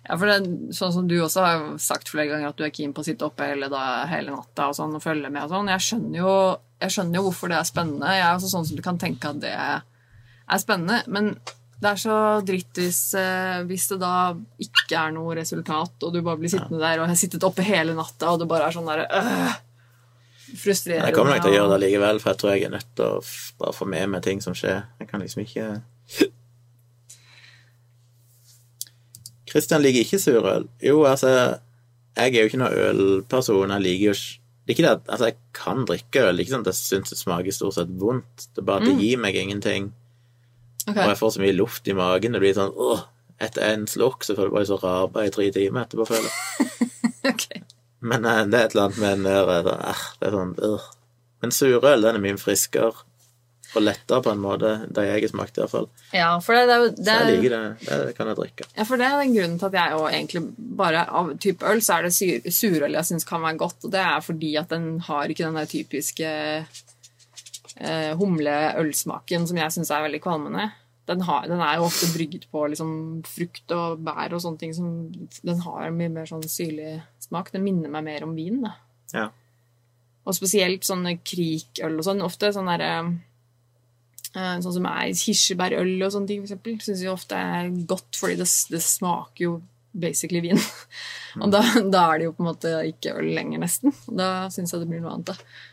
Ja, 0.08 0.15
for 0.15 0.24
det 0.30 0.38
er 0.38 0.76
sånn 0.78 0.94
som 0.96 1.10
du 1.10 1.17
også 1.20 1.44
har 1.44 1.65
sagt 1.84 2.12
flere 2.13 2.30
ganger, 2.32 2.54
at 2.54 2.60
du 2.60 2.63
er 2.63 2.72
keen 2.76 2.94
på 2.96 3.04
å 3.04 3.08
sitte 3.08 3.28
oppe 3.28 3.50
hele, 3.50 3.67
da, 3.72 4.06
hele 4.08 4.32
natta 4.32 4.70
og 4.72 4.78
sånn, 4.78 4.96
og 4.96 5.04
følge 5.04 5.32
med 5.32 5.44
og 5.44 5.52
sånn. 5.52 5.72
Jeg 5.74 5.86
skjønner, 5.88 6.20
jo, 6.22 6.36
jeg 6.80 6.96
skjønner 6.96 7.20
jo 7.20 7.26
hvorfor 7.28 7.52
det 7.52 7.58
er 7.60 7.67
spennende. 7.67 8.13
Jeg 8.15 8.28
er 8.28 8.38
også 8.38 8.54
sånn 8.54 8.70
som 8.70 8.80
du 8.80 8.86
kan 8.86 9.02
tenke 9.02 9.34
at 9.34 9.41
det 9.44 9.52
er 9.52 10.63
spennende. 10.63 11.02
Men 11.12 11.34
det 11.82 11.89
er 11.89 12.00
så 12.00 12.15
dritt 12.46 12.78
hvis, 12.78 13.02
eh, 13.17 13.63
hvis 13.67 13.88
det 13.91 14.00
da 14.04 14.13
ikke 14.62 15.00
er 15.02 15.15
noe 15.15 15.36
resultat, 15.39 15.96
og 16.06 16.13
du 16.13 16.22
bare 16.22 16.39
blir 16.39 16.52
sittende 16.54 16.80
der 16.80 17.02
og 17.02 17.10
har 17.10 17.20
sittet 17.20 17.44
oppe 17.48 17.65
hele 17.65 17.98
natta, 17.98 18.32
og 18.32 18.39
det 18.41 18.48
bare 18.52 18.67
er 18.70 18.76
sånn 18.76 18.88
derre 18.88 19.08
øh, 19.10 19.56
Frustrerende. 20.58 21.08
Jeg 21.08 21.16
kommer 21.16 21.36
nok 21.36 21.46
til 21.46 21.54
å 21.54 21.58
gjøre 21.60 21.72
det 21.74 21.80
likevel, 21.86 22.20
for 22.20 22.32
jeg 22.32 22.40
tror 22.42 22.52
jeg 22.54 22.68
er 22.68 22.74
nødt 22.74 22.92
til 22.98 23.06
å 23.08 23.24
bare 23.62 23.74
få 23.78 23.88
med 23.90 24.12
meg 24.12 24.24
ting 24.26 24.40
som 24.44 24.56
skjer. 24.58 24.84
Jeg 25.00 25.08
kan 25.12 25.24
liksom 25.24 25.44
ikke 25.46 25.66
Kristian 29.52 29.84
liker 29.84 30.06
ikke 30.06 30.20
surøl. 30.22 30.68
Jo, 30.84 31.02
altså, 31.10 31.32
jeg 32.18 32.36
er 32.36 32.46
jo 32.46 32.52
ikke 32.52 32.62
noen 32.62 32.78
ølperson. 32.92 33.74
Jeg 33.76 33.86
liker 33.88 34.06
jo 34.12 34.16
ikke 34.16 34.40
det 34.62 34.70
er 34.70 34.78
ikke 34.78 34.84
det 34.86 34.92
at, 34.94 35.08
altså, 35.10 35.26
Jeg 35.26 35.38
kan 35.58 35.86
drikke 35.90 36.22
øl, 36.30 36.40
ikke 36.40 36.54
sånn 36.54 36.62
at 36.64 36.70
jeg 36.70 36.78
syns 36.78 37.10
det 37.12 37.18
smaker 37.18 37.56
stort 37.56 37.76
sett 37.76 37.90
vondt. 38.00 38.46
Det 38.54 38.62
er 38.62 38.68
bare 38.68 38.84
at 38.84 38.88
det 38.88 39.02
gir 39.02 39.18
meg 39.20 39.36
ingenting. 39.36 39.90
Okay. 40.86 41.02
Og 41.02 41.10
jeg 41.10 41.18
får 41.20 41.34
så 41.34 41.42
mye 41.42 41.56
luft 41.58 41.90
i 41.90 41.96
magen. 41.98 42.38
Det 42.38 42.42
blir 42.44 42.56
sånn 42.58 42.72
åh, 42.78 43.08
Etter 43.42 43.66
en 43.72 43.88
slurk 43.90 44.22
så 44.22 44.36
får 44.38 44.52
du 44.52 44.54
bare 44.54 44.68
så 44.70 44.78
raba 44.78 45.24
i 45.26 45.32
tre 45.34 45.48
timer 45.50 45.88
etterpå, 45.88 46.06
føler 46.12 46.30
jeg. 46.30 46.90
Ok. 47.32 47.46
Men 48.02 48.26
eh, 48.26 48.44
det 48.50 48.58
er 48.60 48.66
et 48.68 48.76
eller 48.76 48.88
annet 48.90 49.00
med 49.04 49.14
en 49.14 49.24
der 49.30 49.50
eh, 49.54 49.72
eh, 49.92 50.04
Det 50.20 50.28
er 50.30 50.36
sånn 50.38 50.54
øh. 50.68 50.90
Men 51.42 51.54
surøl, 51.56 52.04
den 52.06 52.18
er 52.20 52.22
mye 52.22 52.38
friskere 52.42 52.92
og 53.72 53.86
lettere 53.86 54.20
på 54.26 54.34
en 54.34 54.42
måte, 54.44 54.70
det 54.92 55.06
jeg 55.08 55.14
har 55.24 55.30
smakt, 55.32 55.56
iallfall. 55.62 55.86
Ja, 56.12 56.34
for 56.44 56.58
det, 56.58 56.66
det 56.68 56.74
er 56.76 56.82
jo 56.82 56.90
det 56.98 57.06
jeg 57.08 57.22
er- 57.22 57.30
liker 57.32 57.54
det. 57.56 58.00
Det 58.10 58.16
kan 58.18 58.28
jeg 58.28 58.36
drikke. 58.41 58.66
Ja, 58.76 58.84
for 58.89 58.99
det 58.99 59.06
er 59.08 59.22
den 59.22 59.32
grunnen 59.38 59.56
til 59.62 59.70
at 59.70 59.78
jeg 59.80 59.93
jo 59.95 60.02
egentlig 60.10 60.41
bare 60.82 61.06
av 61.08 61.30
type 61.39 61.70
øl, 61.72 61.80
så 61.82 61.95
er 61.95 62.04
det 62.04 62.12
sur, 62.18 62.49
surøl 62.58 62.97
jeg 62.99 63.08
syns 63.08 63.24
kan 63.30 63.41
være 63.45 63.58
godt. 63.62 63.86
Og 63.88 63.93
det 63.95 64.02
er 64.04 64.20
fordi 64.26 64.52
at 64.60 64.74
den 64.76 64.89
har 65.08 65.32
ikke 65.32 65.45
den 65.47 65.56
der 65.62 65.70
typiske 65.72 66.34
eh, 67.80 68.12
humleølsmaken 68.20 69.47
som 69.47 69.58
jeg 69.62 69.72
syns 69.78 69.91
er 69.95 70.04
veldig 70.06 70.22
kvalmende. 70.28 70.68
Den, 71.08 71.24
har, 71.28 71.47
den 71.49 71.60
er 71.64 71.80
jo 71.80 71.88
ofte 71.88 72.12
brygget 72.14 72.45
på 72.52 72.68
liksom, 72.72 72.91
frukt 73.28 73.72
og 73.76 74.04
bær 74.06 74.36
og 74.36 74.43
sånne 74.43 74.62
ting. 74.62 74.76
Som, 74.76 74.91
den 75.47 75.64
har 75.64 75.95
mye 75.95 76.12
mer 76.12 76.28
sånn 76.30 76.43
syrlig 76.43 76.99
smak. 77.32 77.51
Den 77.55 77.65
minner 77.65 77.91
meg 77.93 78.05
mer 78.07 78.27
om 78.27 78.36
vin. 78.38 78.61
Da. 78.65 78.75
Ja. 79.15 79.25
Og 80.21 80.38
spesielt 80.38 80.86
sånne 80.86 81.17
krikøl 81.25 81.97
og 81.97 82.05
sånn. 82.05 82.23
Ofte 82.25 82.53
sånn 82.53 82.69
derre 82.69 82.93
eh, 84.36 84.57
Sånn 84.61 84.77
som 84.77 84.88
er 84.91 85.15
kirsebærøl 85.17 85.95
og 85.97 86.13
sånne 86.13 86.29
ting, 86.29 86.43
for 86.43 86.51
eksempel. 86.51 86.77
Syns 86.86 87.03
jeg 87.03 87.13
ofte 87.13 87.39
er 87.39 87.71
godt, 87.89 88.13
fordi 88.19 88.38
det, 88.43 88.49
det 88.75 88.84
smaker 88.86 89.47
jo 89.47 89.57
basically 89.91 90.43
vin. 90.43 90.61
og 91.41 91.51
da, 91.51 91.63
da 91.91 92.05
er 92.11 92.21
det 92.21 92.29
jo 92.29 92.38
på 92.38 92.45
en 92.45 92.51
måte 92.51 92.77
ikke 92.91 93.17
øl 93.19 93.34
lenger, 93.36 93.63
nesten. 93.65 93.95
Da 94.07 94.49
syns 94.53 94.75
jeg 94.75 94.84
det 94.84 94.91
blir 94.91 95.03
noe 95.03 95.17
annet, 95.17 95.34
da. 95.34 95.70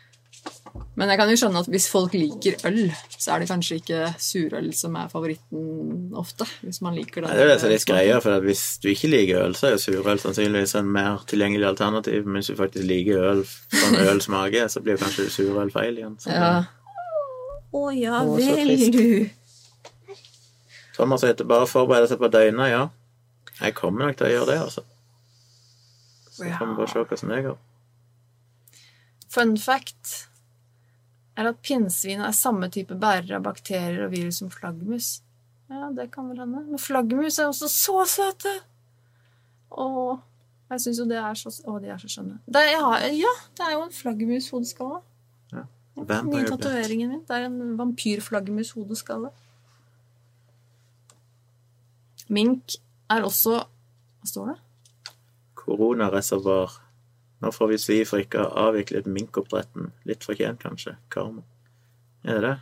Men 0.99 1.11
jeg 1.11 1.19
kan 1.19 1.29
jo 1.31 1.37
skjønne 1.39 1.61
at 1.63 1.69
hvis 1.71 1.87
folk 1.91 2.15
liker 2.17 2.57
øl, 2.67 2.79
så 3.15 3.33
er 3.33 3.41
det 3.41 3.49
kanskje 3.49 3.77
ikke 3.79 4.09
surøl 4.19 4.69
som 4.75 4.97
er 4.99 5.11
favoritten 5.11 6.15
ofte. 6.19 6.47
Hvis 6.65 6.81
man 6.85 6.97
liker 6.97 7.23
Nei, 7.23 7.33
det 7.37 7.45
er 7.45 7.51
det 7.53 7.57
som 7.61 7.69
er 7.69 7.73
litt 7.75 7.87
greia, 7.87 8.19
for 8.23 8.35
at 8.37 8.45
hvis 8.45 8.63
du 8.83 8.89
ikke 8.91 9.11
liker 9.13 9.43
øl, 9.45 9.55
så 9.55 9.69
er 9.69 9.75
jo 9.75 9.81
surøl 9.85 10.21
sannsynligvis 10.21 10.75
en 10.79 10.91
mer 10.91 11.23
tilgjengelig 11.29 11.69
alternativ. 11.71 12.27
Men 12.27 12.39
hvis 12.39 12.51
du 12.51 12.59
faktisk 12.59 12.87
liker 12.89 13.23
øl 13.31 13.43
sånn 13.47 13.99
øl 14.03 14.21
smaker, 14.25 14.67
så 14.73 14.83
blir 14.85 14.99
kanskje 15.01 15.29
surøl 15.33 15.73
feil 15.75 16.01
igjen. 16.01 16.19
Å 16.19 16.35
Ja. 16.35 16.53
Å 17.69 17.81
ja 17.93 18.23
oh, 18.25 18.33
vel, 18.33 18.71
du. 18.89 20.15
Thomas 20.95 21.21
heter 21.23 21.45
bare 21.45 21.67
forberede 21.69 22.09
seg 22.09 22.17
på 22.19 22.31
døgnet, 22.33 22.71
ja. 22.71 22.87
Jeg 23.59 23.75
kommer 23.77 24.07
nok 24.07 24.17
til 24.17 24.25
å 24.25 24.31
gjøre 24.31 24.49
det, 24.49 24.57
altså. 24.63 24.85
Så 26.31 26.47
får 26.47 26.71
vi 26.71 26.79
bare 26.79 26.89
se 26.89 27.03
hvordan 27.03 27.35
det 27.35 27.43
går. 27.45 27.59
Fun 29.29 29.57
fact 29.61 30.28
er 31.39 31.49
at 31.49 31.59
pinnsvin 31.63 32.21
er 32.25 32.35
samme 32.35 32.67
type 32.73 32.97
bærere 32.99 33.39
av 33.39 33.45
bakterier 33.47 34.05
og 34.05 34.13
virus 34.13 34.41
som 34.41 34.51
flaggermus. 34.53 35.19
Ja, 35.69 35.89
det 35.95 36.09
kan 36.13 36.27
vel 36.31 36.41
hende. 36.41 36.65
Men 36.67 36.81
flaggermus 36.81 37.39
er 37.39 37.51
også 37.51 37.69
så 37.71 38.03
søte! 38.09 38.55
Åh, 39.69 40.17
jeg 40.73 40.81
syns 40.83 41.01
jo 41.01 41.05
det 41.09 41.19
er 41.21 41.37
så 41.37 41.51
Å, 41.51 41.75
de 41.81 41.91
er 41.93 42.01
så 42.01 42.09
skjønne. 42.09 42.39
Det 42.49 42.61
er, 42.61 42.71
ja, 42.73 43.11
ja, 43.13 43.35
det 43.57 43.65
er 43.65 43.75
jo 43.75 43.83
en 43.85 43.93
flaggermushodeskalle. 43.93 44.99
Ja. 45.53 45.63
Nye 45.99 46.47
tatoveringen 46.47 47.13
min. 47.13 47.23
Det 47.27 47.37
er 47.37 47.47
en 47.47 47.77
vampyrflaggermushodeskalle. 47.79 49.31
Mink 52.29 52.77
er 53.09 53.25
også 53.25 53.55
Hva 54.19 54.29
står 54.29 54.51
det? 54.51 54.59
Koronareservoar. 55.57 56.75
Nå 57.39 57.51
får 57.55 57.71
vi 57.71 57.77
svi 57.79 57.99
for 58.07 58.19
ikke 58.19 58.41
å 58.41 58.49
ha 58.49 58.67
avviklet 58.69 59.07
minkoppdretten. 59.07 59.93
Litt 60.09 60.25
fortjent, 60.27 60.59
kanskje. 60.63 60.97
Karma. 61.13 61.45
Er 62.27 62.39
det 62.39 62.47
det? 62.49 62.55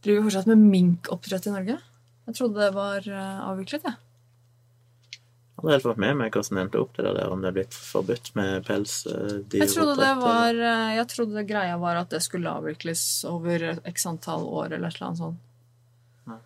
Driver 0.00 0.22
vi 0.22 0.26
fortsatt 0.30 0.48
med 0.50 0.62
minkoppdrett 0.72 1.46
i 1.46 1.52
Norge? 1.54 1.76
Jeg 2.30 2.38
trodde 2.38 2.62
det 2.62 2.70
var 2.74 3.04
eh, 3.06 3.42
avviklet, 3.46 3.84
jeg. 3.86 3.98
Jeg 5.10 5.62
hadde 5.66 5.74
helt 5.74 5.84
fått 5.84 6.00
med 6.00 6.16
meg 6.16 6.32
hvordan 6.32 6.56
det 6.56 6.62
endte 6.64 6.80
opp, 6.80 6.92
det 6.96 7.04
der, 7.04 7.32
om 7.34 7.42
det 7.44 7.50
er 7.50 7.56
blitt 7.58 7.76
forbudt 7.76 8.30
med 8.38 8.64
pelsdyroppdrett. 8.64 9.58
Jeg 9.60 9.72
trodde 9.74 9.96
det 10.00 10.12
var 10.22 10.56
eh, 10.56 10.94
Jeg 10.96 11.08
trodde 11.12 11.44
greia 11.50 11.76
var 11.82 12.00
at 12.00 12.14
det 12.14 12.22
skulle 12.24 12.54
avvikles 12.62 13.04
over 13.28 13.66
x 13.92 14.08
antall 14.08 14.46
år 14.48 14.72
eller 14.78 14.88
et 14.88 14.96
eller 14.96 15.10
annet 15.10 15.20
sånt. 15.20 15.44
Ja. 16.30 16.38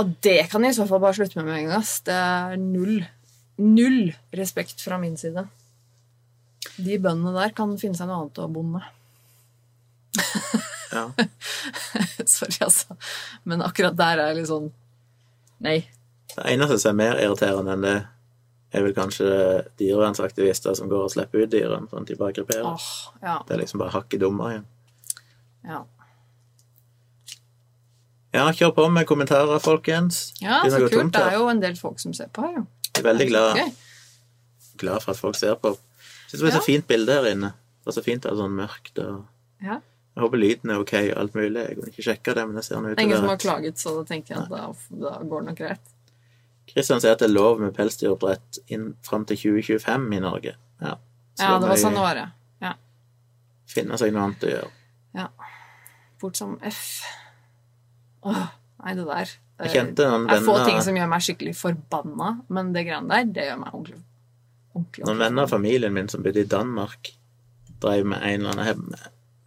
Og 0.00 0.16
det 0.24 0.40
kan 0.48 0.64
jeg 0.64 0.74
i 0.74 0.78
så 0.80 0.88
fall 0.88 1.04
bare 1.04 1.18
slutte 1.20 1.38
med 1.38 1.50
med 1.50 1.58
en 1.58 1.68
gang. 1.68 1.82
ass. 1.82 2.00
Det 2.08 2.16
er 2.16 2.56
null 2.62 3.04
Null 3.58 4.12
respekt 4.38 4.80
fra 4.84 4.98
min 5.02 5.16
side. 5.18 5.46
De 6.78 6.98
bøndene 7.02 7.32
der 7.34 7.54
kan 7.56 7.72
finne 7.80 7.98
seg 7.98 8.06
noe 8.10 8.20
annet 8.22 8.38
å 8.42 8.46
bonde. 8.52 8.82
Ja. 10.92 11.04
Sorry, 12.24 12.56
altså. 12.64 12.96
Men 13.44 13.62
akkurat 13.66 13.96
der 13.98 14.22
er 14.22 14.30
jeg 14.30 14.38
litt 14.40 14.48
sånn 14.50 14.70
Nei. 15.64 15.82
Det 16.32 16.44
eneste 16.52 16.78
som 16.78 16.94
er 16.94 16.98
mer 17.00 17.20
irriterende 17.20 17.74
enn 17.74 17.82
det, 17.84 17.96
er 18.70 18.84
vel 18.84 18.94
kanskje 18.94 19.26
dyrevernsaktivister 19.80 20.76
som 20.78 20.90
går 20.90 21.06
og 21.08 21.12
slipper 21.12 21.42
ut 21.42 21.50
dyrene, 21.50 21.88
sånn 21.90 22.04
at 22.04 22.10
de 22.12 22.16
bare 22.20 22.36
kryperer. 22.36 22.66
Åh, 22.68 22.88
ja. 23.24 23.38
Det 23.48 23.56
er 23.56 23.62
liksom 23.64 23.82
bare 23.82 23.94
hakket 23.96 24.22
dummere 24.22 24.52
igjen. 24.58 24.66
Ja, 25.66 25.80
Ja, 28.36 28.44
kjør 28.52 28.74
på 28.76 28.84
med 28.92 29.06
kommentarer, 29.08 29.58
folkens. 29.64 30.34
ja 30.38 30.60
så 30.68 30.84
kult. 30.92 31.14
Det 31.16 31.22
er 31.24 31.38
jo 31.40 31.46
en 31.48 31.62
del 31.64 31.78
folk 31.80 31.98
som 31.98 32.12
ser 32.14 32.28
på 32.30 32.44
her, 32.44 32.58
jo. 32.60 32.66
Jeg 32.98 33.04
er 33.04 33.08
veldig 33.12 33.28
glad, 33.30 33.60
glad 34.78 35.04
for 35.04 35.14
at 35.14 35.20
folk 35.20 35.38
ser 35.38 35.54
på. 35.60 35.74
Jeg 36.28 36.34
synes 36.34 36.42
det 36.44 36.48
er 36.50 36.58
så 36.58 36.66
fint 36.66 36.86
bilde 36.90 37.14
her 37.14 37.30
inne. 37.30 37.52
Det 37.82 37.92
er 37.92 37.96
så 37.96 38.04
fint 38.04 38.24
det 38.26 38.32
er 38.32 38.36
sånn 38.36 38.56
mørkt. 38.58 38.98
og 39.00 39.24
Ja. 39.64 39.78
Jeg 40.18 40.24
håper 40.24 40.40
lyden 40.42 40.70
er 40.74 40.80
ok 40.82 40.92
og 40.98 41.18
alt 41.22 41.34
mulig. 41.38 41.60
Jeg 41.62 41.76
kunne 41.78 41.92
ikke 41.92 42.02
sjekke 42.02 42.34
det, 42.34 42.44
men 42.48 42.56
det 42.58 42.64
ser 42.66 42.80
nå 42.82 42.90
ut 42.90 42.96
til 42.98 43.04
ingen 43.06 43.20
som 43.22 43.28
har 43.30 43.38
klaget, 43.38 43.78
så 43.78 43.92
da 44.00 44.02
tenker 44.08 44.34
jeg 44.34 44.42
at 44.42 44.50
da, 44.50 44.64
da 45.04 45.12
går 45.22 45.44
det 45.44 45.48
nok 45.52 45.60
greit. 45.60 45.92
Kristian 46.68 47.00
sier 47.00 47.14
at 47.14 47.22
det 47.22 47.28
er 47.28 47.32
lov 47.36 47.60
med 47.62 47.70
pelsdyroppdrett 47.76 48.58
fram 49.06 49.24
til 49.30 49.38
2025 49.38 50.08
i 50.16 50.20
Norge. 50.24 50.56
Ja, 50.82 50.96
så 51.38 51.46
Ja, 51.46 51.52
det 51.62 51.70
var 51.70 51.80
sånn 51.80 51.96
det 51.96 52.02
var, 52.02 52.18
ja. 52.18 52.26
ja. 52.66 52.72
finne 53.70 54.00
seg 54.00 54.12
noe 54.12 54.26
annet 54.26 54.44
å 54.44 54.50
gjøre. 54.52 54.72
Ja. 55.16 55.28
Fort 56.18 56.36
som 56.36 56.58
F. 56.66 56.82
Åh, 58.26 58.44
nei, 58.82 58.94
det 58.98 59.06
der. 59.06 59.36
Jeg 59.58 59.74
kjente 59.74 60.04
den 60.04 60.28
vennen 60.28 60.36
Jeg 60.36 60.46
får 60.46 60.68
ting 60.68 60.82
som 60.86 60.98
gjør 61.00 61.08
meg 61.10 61.24
skikkelig 61.26 61.54
forbanna, 61.58 62.34
men 62.54 62.70
det 62.76 62.86
greiene 62.86 63.10
der, 63.10 63.32
det 63.34 63.48
gjør 63.48 63.58
meg 63.64 63.72
ordentlig 63.72 64.02
ordentlig, 64.78 65.06
noen 65.06 65.22
venner 65.22 65.46
av 65.46 65.52
familien 65.52 65.94
min 65.94 66.10
som 66.10 66.24
bodde 66.24 66.42
i 66.42 66.48
Danmark, 66.48 67.12
drev 67.82 68.06
med 68.06 68.22
en 68.22 68.44
eller 68.46 68.62
annen 68.62 68.98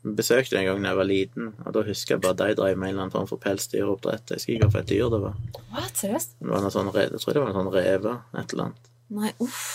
Jeg 0.02 0.16
besøkte 0.18 0.58
en 0.58 0.66
gang 0.66 0.82
da 0.82 0.92
jeg 0.92 0.98
var 0.98 1.08
liten, 1.08 1.52
og 1.62 1.74
da 1.76 1.84
husker 1.86 2.16
jeg 2.16 2.24
bare 2.24 2.38
de 2.40 2.56
drev 2.58 2.78
med 2.78 2.90
en 2.90 2.94
eller 2.94 3.04
annen 3.06 3.14
form 3.14 3.28
for 3.30 3.42
pelsdyroppdrett. 3.44 4.32
Jeg 4.32 4.40
husker 4.40 4.54
ikke 4.56 4.66
hva 4.66 4.74
for 4.74 4.82
et 4.82 4.90
dyr 4.90 5.12
det 5.14 5.20
var. 5.22 5.36
What? 5.76 5.94
Seriøst? 6.00 6.34
Det 6.40 6.50
var 6.50 6.66
sånn, 6.74 6.90
jeg 6.96 7.22
tror 7.22 7.38
det 7.38 7.44
var 7.44 7.52
en 7.52 7.60
sånn 7.60 7.74
reve, 7.76 8.16
et 8.34 8.56
eller 8.56 8.66
annet. 8.66 8.90
Nei, 9.14 9.34
uff. 9.46 9.68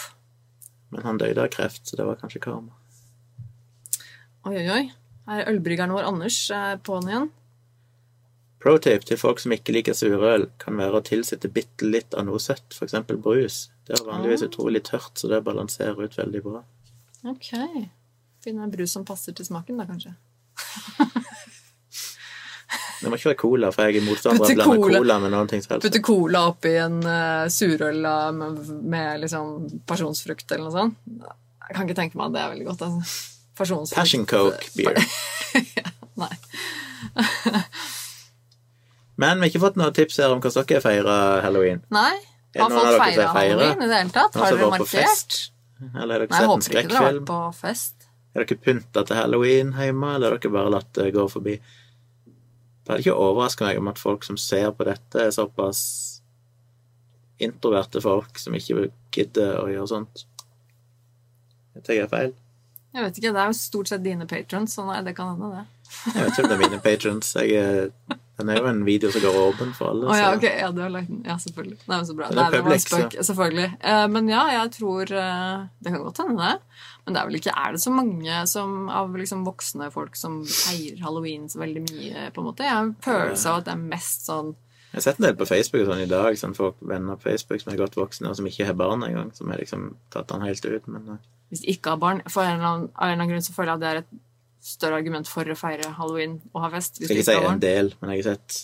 Men 0.91 1.07
han 1.07 1.21
døde 1.23 1.45
av 1.45 1.53
kreft, 1.55 1.85
så 1.87 1.99
det 2.01 2.09
var 2.09 2.19
kanskje 2.19 2.43
karma. 2.43 2.75
Oi, 4.47 4.57
oi, 4.57 4.67
oi. 4.67 4.83
Her 5.31 5.45
er 5.45 5.53
ølbryggeren 5.53 5.95
vår 5.95 6.11
Anders 6.11 6.41
på 6.51 6.91
på'n 6.91 7.11
igjen. 7.11 7.31
Pro-tip 8.63 9.05
til 9.05 9.19
folk 9.21 9.39
som 9.43 9.53
ikke 9.53 9.75
liker 9.77 9.95
surøl, 9.95 10.47
kan 10.59 10.77
være 10.81 10.99
å 11.01 11.05
tilsette 11.05 11.51
bitte 11.53 11.85
litt 11.87 12.15
av 12.17 12.25
noe 12.27 12.39
søtt, 12.41 12.73
f.eks. 12.73 12.95
brus. 13.21 13.59
Det 13.87 13.99
er 14.01 14.05
vanligvis 14.09 14.43
Ah. 14.43 14.49
utrolig 14.49 14.83
tørt, 14.89 15.13
så 15.21 15.29
det 15.31 15.43
balanserer 15.45 16.01
ut 16.09 16.17
veldig 16.17 16.43
bra. 16.43 16.63
Ok. 17.29 17.51
Finne 18.43 18.65
en 18.65 18.71
brus 18.73 18.93
som 18.97 19.05
passer 19.05 19.33
til 19.37 19.45
smaken, 19.47 19.77
da, 19.79 19.85
kanskje. 19.87 20.15
Det 22.97 23.11
må 23.13 23.19
ikke 23.19 23.29
være 23.29 23.39
cola, 23.39 23.69
for 23.75 23.85
jeg 23.87 24.01
er 24.01 24.07
motstander 24.07 24.41
av 24.41 24.49
å 24.49 24.55
blande 24.57 24.77
cola- 24.83 24.99
cola 25.03 25.17
med 25.21 25.31
noen 25.35 25.49
ting. 25.51 25.63
Putte 25.69 26.01
cola 26.03 26.41
oppi 26.49 26.73
en 26.81 26.97
uh, 27.05 27.45
surøl 27.53 28.01
med, 28.35 28.63
med 28.89 29.21
liksom 29.21 29.67
pasjonsfrukt 29.87 30.51
eller 30.57 30.65
noe 30.65 30.73
sånt. 30.73 30.97
Jeg 31.69 31.77
kan 31.77 31.85
ikke 31.87 31.99
tenke 32.01 32.17
meg 32.19 32.31
at 32.31 32.33
det 32.39 32.41
er 32.43 32.51
veldig 32.55 32.67
godt. 32.71 32.87
Altså. 32.89 33.93
Passion 33.95 34.25
Coke 34.27 34.73
beer. 34.75 34.97
Nei. 36.25 36.33
Men 39.17 39.39
vi 39.41 39.47
har 39.47 39.53
ikke 39.53 39.63
fått 39.63 39.77
noen 39.81 39.95
tips 39.97 40.19
her 40.21 40.33
om 40.35 40.41
hvordan 40.45 40.67
dere 40.69 40.81
feirer 40.85 41.41
halloween. 41.45 41.83
Nei. 41.95 42.15
Er 42.57 42.63
Har 42.63 42.71
folk 42.73 43.03
feira 43.03 43.27
halloween 43.33 43.83
i 43.83 43.87
det 43.89 43.97
hele 44.01 44.13
tatt? 44.15 44.35
Har 44.41 44.57
dere 44.57 44.71
markert? 44.73 44.89
fest? 44.93 45.39
Eller 45.95 46.13
har 46.15 46.21
dere 46.25 46.29
Nei, 46.31 46.37
sett 46.37 46.43
en 46.43 46.53
håper 46.53 46.71
ikke 46.73 46.89
dere 46.89 47.01
har 47.01 47.09
vært 47.13 47.27
på 47.31 47.39
fest. 47.63 48.07
Har 48.37 48.45
dere 48.45 48.61
pynta 48.67 49.03
til 49.09 49.17
halloween 49.17 49.73
hjemme, 49.77 50.15
eller 50.17 50.31
har 50.37 50.41
dere 50.45 50.53
bare 50.57 50.73
latt 50.73 50.93
det 50.97 51.11
gå 51.17 51.27
forbi? 51.33 51.57
Det 52.87 52.93
hadde 52.93 53.03
ikke 53.05 53.17
overraska 53.19 53.67
meg 53.67 53.79
om 53.81 53.89
at 53.91 53.99
folk 53.99 54.25
som 54.25 54.37
ser 54.41 54.71
på 54.77 54.85
dette, 54.89 55.21
er 55.27 55.33
såpass 55.35 55.81
introverte 57.43 58.01
folk 58.01 58.39
som 58.41 58.55
ikke 58.57 58.87
gidder 59.13 59.59
å 59.61 59.67
gjøre 59.73 59.89
sånt. 59.91 60.23
Jeg 61.77 61.83
tenker 61.85 61.99
jeg 62.01 62.05
er 62.07 62.13
feil. 62.13 62.35
Jeg 62.97 63.05
vet 63.05 63.19
ikke, 63.21 63.33
Det 63.37 63.41
er 63.43 63.51
jo 63.53 63.57
stort 63.59 63.89
sett 63.91 64.03
dine 64.05 64.25
patrons, 64.27 64.73
så 64.77 64.85
nei, 64.87 65.03
det 65.05 65.13
kan 65.19 65.35
hende, 65.35 65.51
det. 65.59 65.65
Jeg 66.15 66.23
vet 66.23 66.31
ikke 66.33 66.43
om 66.45 66.49
det 66.49 66.57
er 66.57 66.63
mine 66.69 66.81
patrons. 66.81 67.35
Jeg, 67.35 67.51
er- 67.53 68.17
den 68.39 68.49
er 68.53 68.59
jo 68.61 68.67
en 68.69 68.83
video 68.85 69.09
som 69.11 69.23
går 69.25 69.37
åpen 69.41 69.71
for 69.75 69.91
alle. 69.95 70.07
Oh, 70.11 70.17
ja, 70.17 70.31
så- 70.33 70.37
ok. 70.37 70.43
Ja, 70.61 70.71
du 70.73 70.81
har 70.83 70.91
lagt 70.91 71.09
den. 71.09 71.23
Ja, 71.25 71.37
selvfølgelig. 71.41 71.79
Nei, 71.89 71.97
men 71.97 72.07
så 72.07 72.17
bra. 72.17 72.29
Den 72.29 72.39
er 72.39 72.51
Nei, 72.51 72.59
public, 72.61 72.83
så- 72.89 73.25
Selvfølgelig. 73.31 73.69
Eh, 73.81 74.07
men 74.09 74.29
ja, 74.29 74.43
jeg 74.51 74.71
tror 74.73 75.03
eh, 75.13 75.67
Det 75.83 75.93
kan 75.93 76.03
godt 76.05 76.19
hende, 76.19 76.37
det. 76.37 76.61
Men 77.07 77.15
det 77.15 77.21
er 77.23 77.27
vel 77.27 77.39
ikke 77.41 77.55
Er 77.57 77.73
det 77.73 77.81
så 77.81 77.91
mange 77.95 78.47
som, 78.47 78.89
av 78.89 79.15
liksom 79.17 79.45
voksne 79.47 79.91
folk 79.93 80.17
som 80.17 80.43
feirer 80.45 81.01
halloween 81.01 81.49
så 81.49 81.59
veldig 81.63 81.83
mye, 81.91 82.31
på 82.33 82.39
en 82.43 82.45
måte? 82.51 82.65
Jeg 82.67 82.73
har 82.75 82.83
en 82.83 82.97
følelse 83.01 83.47
av 83.49 83.59
at 83.59 83.65
det 83.65 83.73
er 83.75 83.89
mest 83.89 84.27
sånn 84.27 84.55
Jeg 84.93 84.99
har 84.99 85.01
sett 85.01 85.21
en 85.21 85.27
del 85.27 85.37
på 85.37 85.47
Facebook 85.47 85.87
sånn 85.87 86.03
i 86.03 86.07
dag, 86.07 86.35
sånn 86.37 86.55
folk, 86.57 86.77
venner 86.81 87.17
på 87.17 87.23
Facebook 87.31 87.61
som 87.61 87.73
er 87.73 87.77
godt 87.77 87.97
voksne, 87.97 88.29
og 88.31 88.37
som 88.37 88.47
ikke 88.47 88.67
har 88.67 88.75
barn 88.75 89.03
engang, 89.03 89.35
som 89.35 89.49
har 89.51 89.59
liksom 89.59 89.95
tatt 90.11 90.29
den 90.29 90.41
helt 90.43 90.65
ut. 90.65 90.87
Men 90.89 91.09
eh, 91.09 91.17
Hvis 91.51 91.61
de 91.63 91.73
ikke 91.77 91.91
har 91.91 91.97
barn. 91.99 92.23
For 92.29 92.43
en 92.43 92.57
eller 92.59 92.67
annen, 92.67 92.89
av 92.97 93.09
en 93.09 93.13
eller 93.13 93.23
annen 93.23 93.29
grunn 93.29 93.45
så 93.45 93.53
føler 93.55 93.73
jeg 93.73 93.75
at 93.75 93.81
det 93.81 93.91
er 93.91 93.99
et 93.99 94.21
større 94.67 94.99
argument 95.01 95.29
for 95.31 95.47
å 95.49 95.57
feire 95.59 95.93
halloween 95.97 96.41
og 96.53 96.65
ha 96.65 96.73
fest. 96.75 96.99
Hvis 96.99 97.09
skal 97.11 97.23
ikke 97.23 97.31
si 97.31 97.51
en 97.53 97.63
del, 97.63 97.93
men 98.01 98.13
jeg 98.15 98.25
har 98.25 98.37
sett 98.37 98.63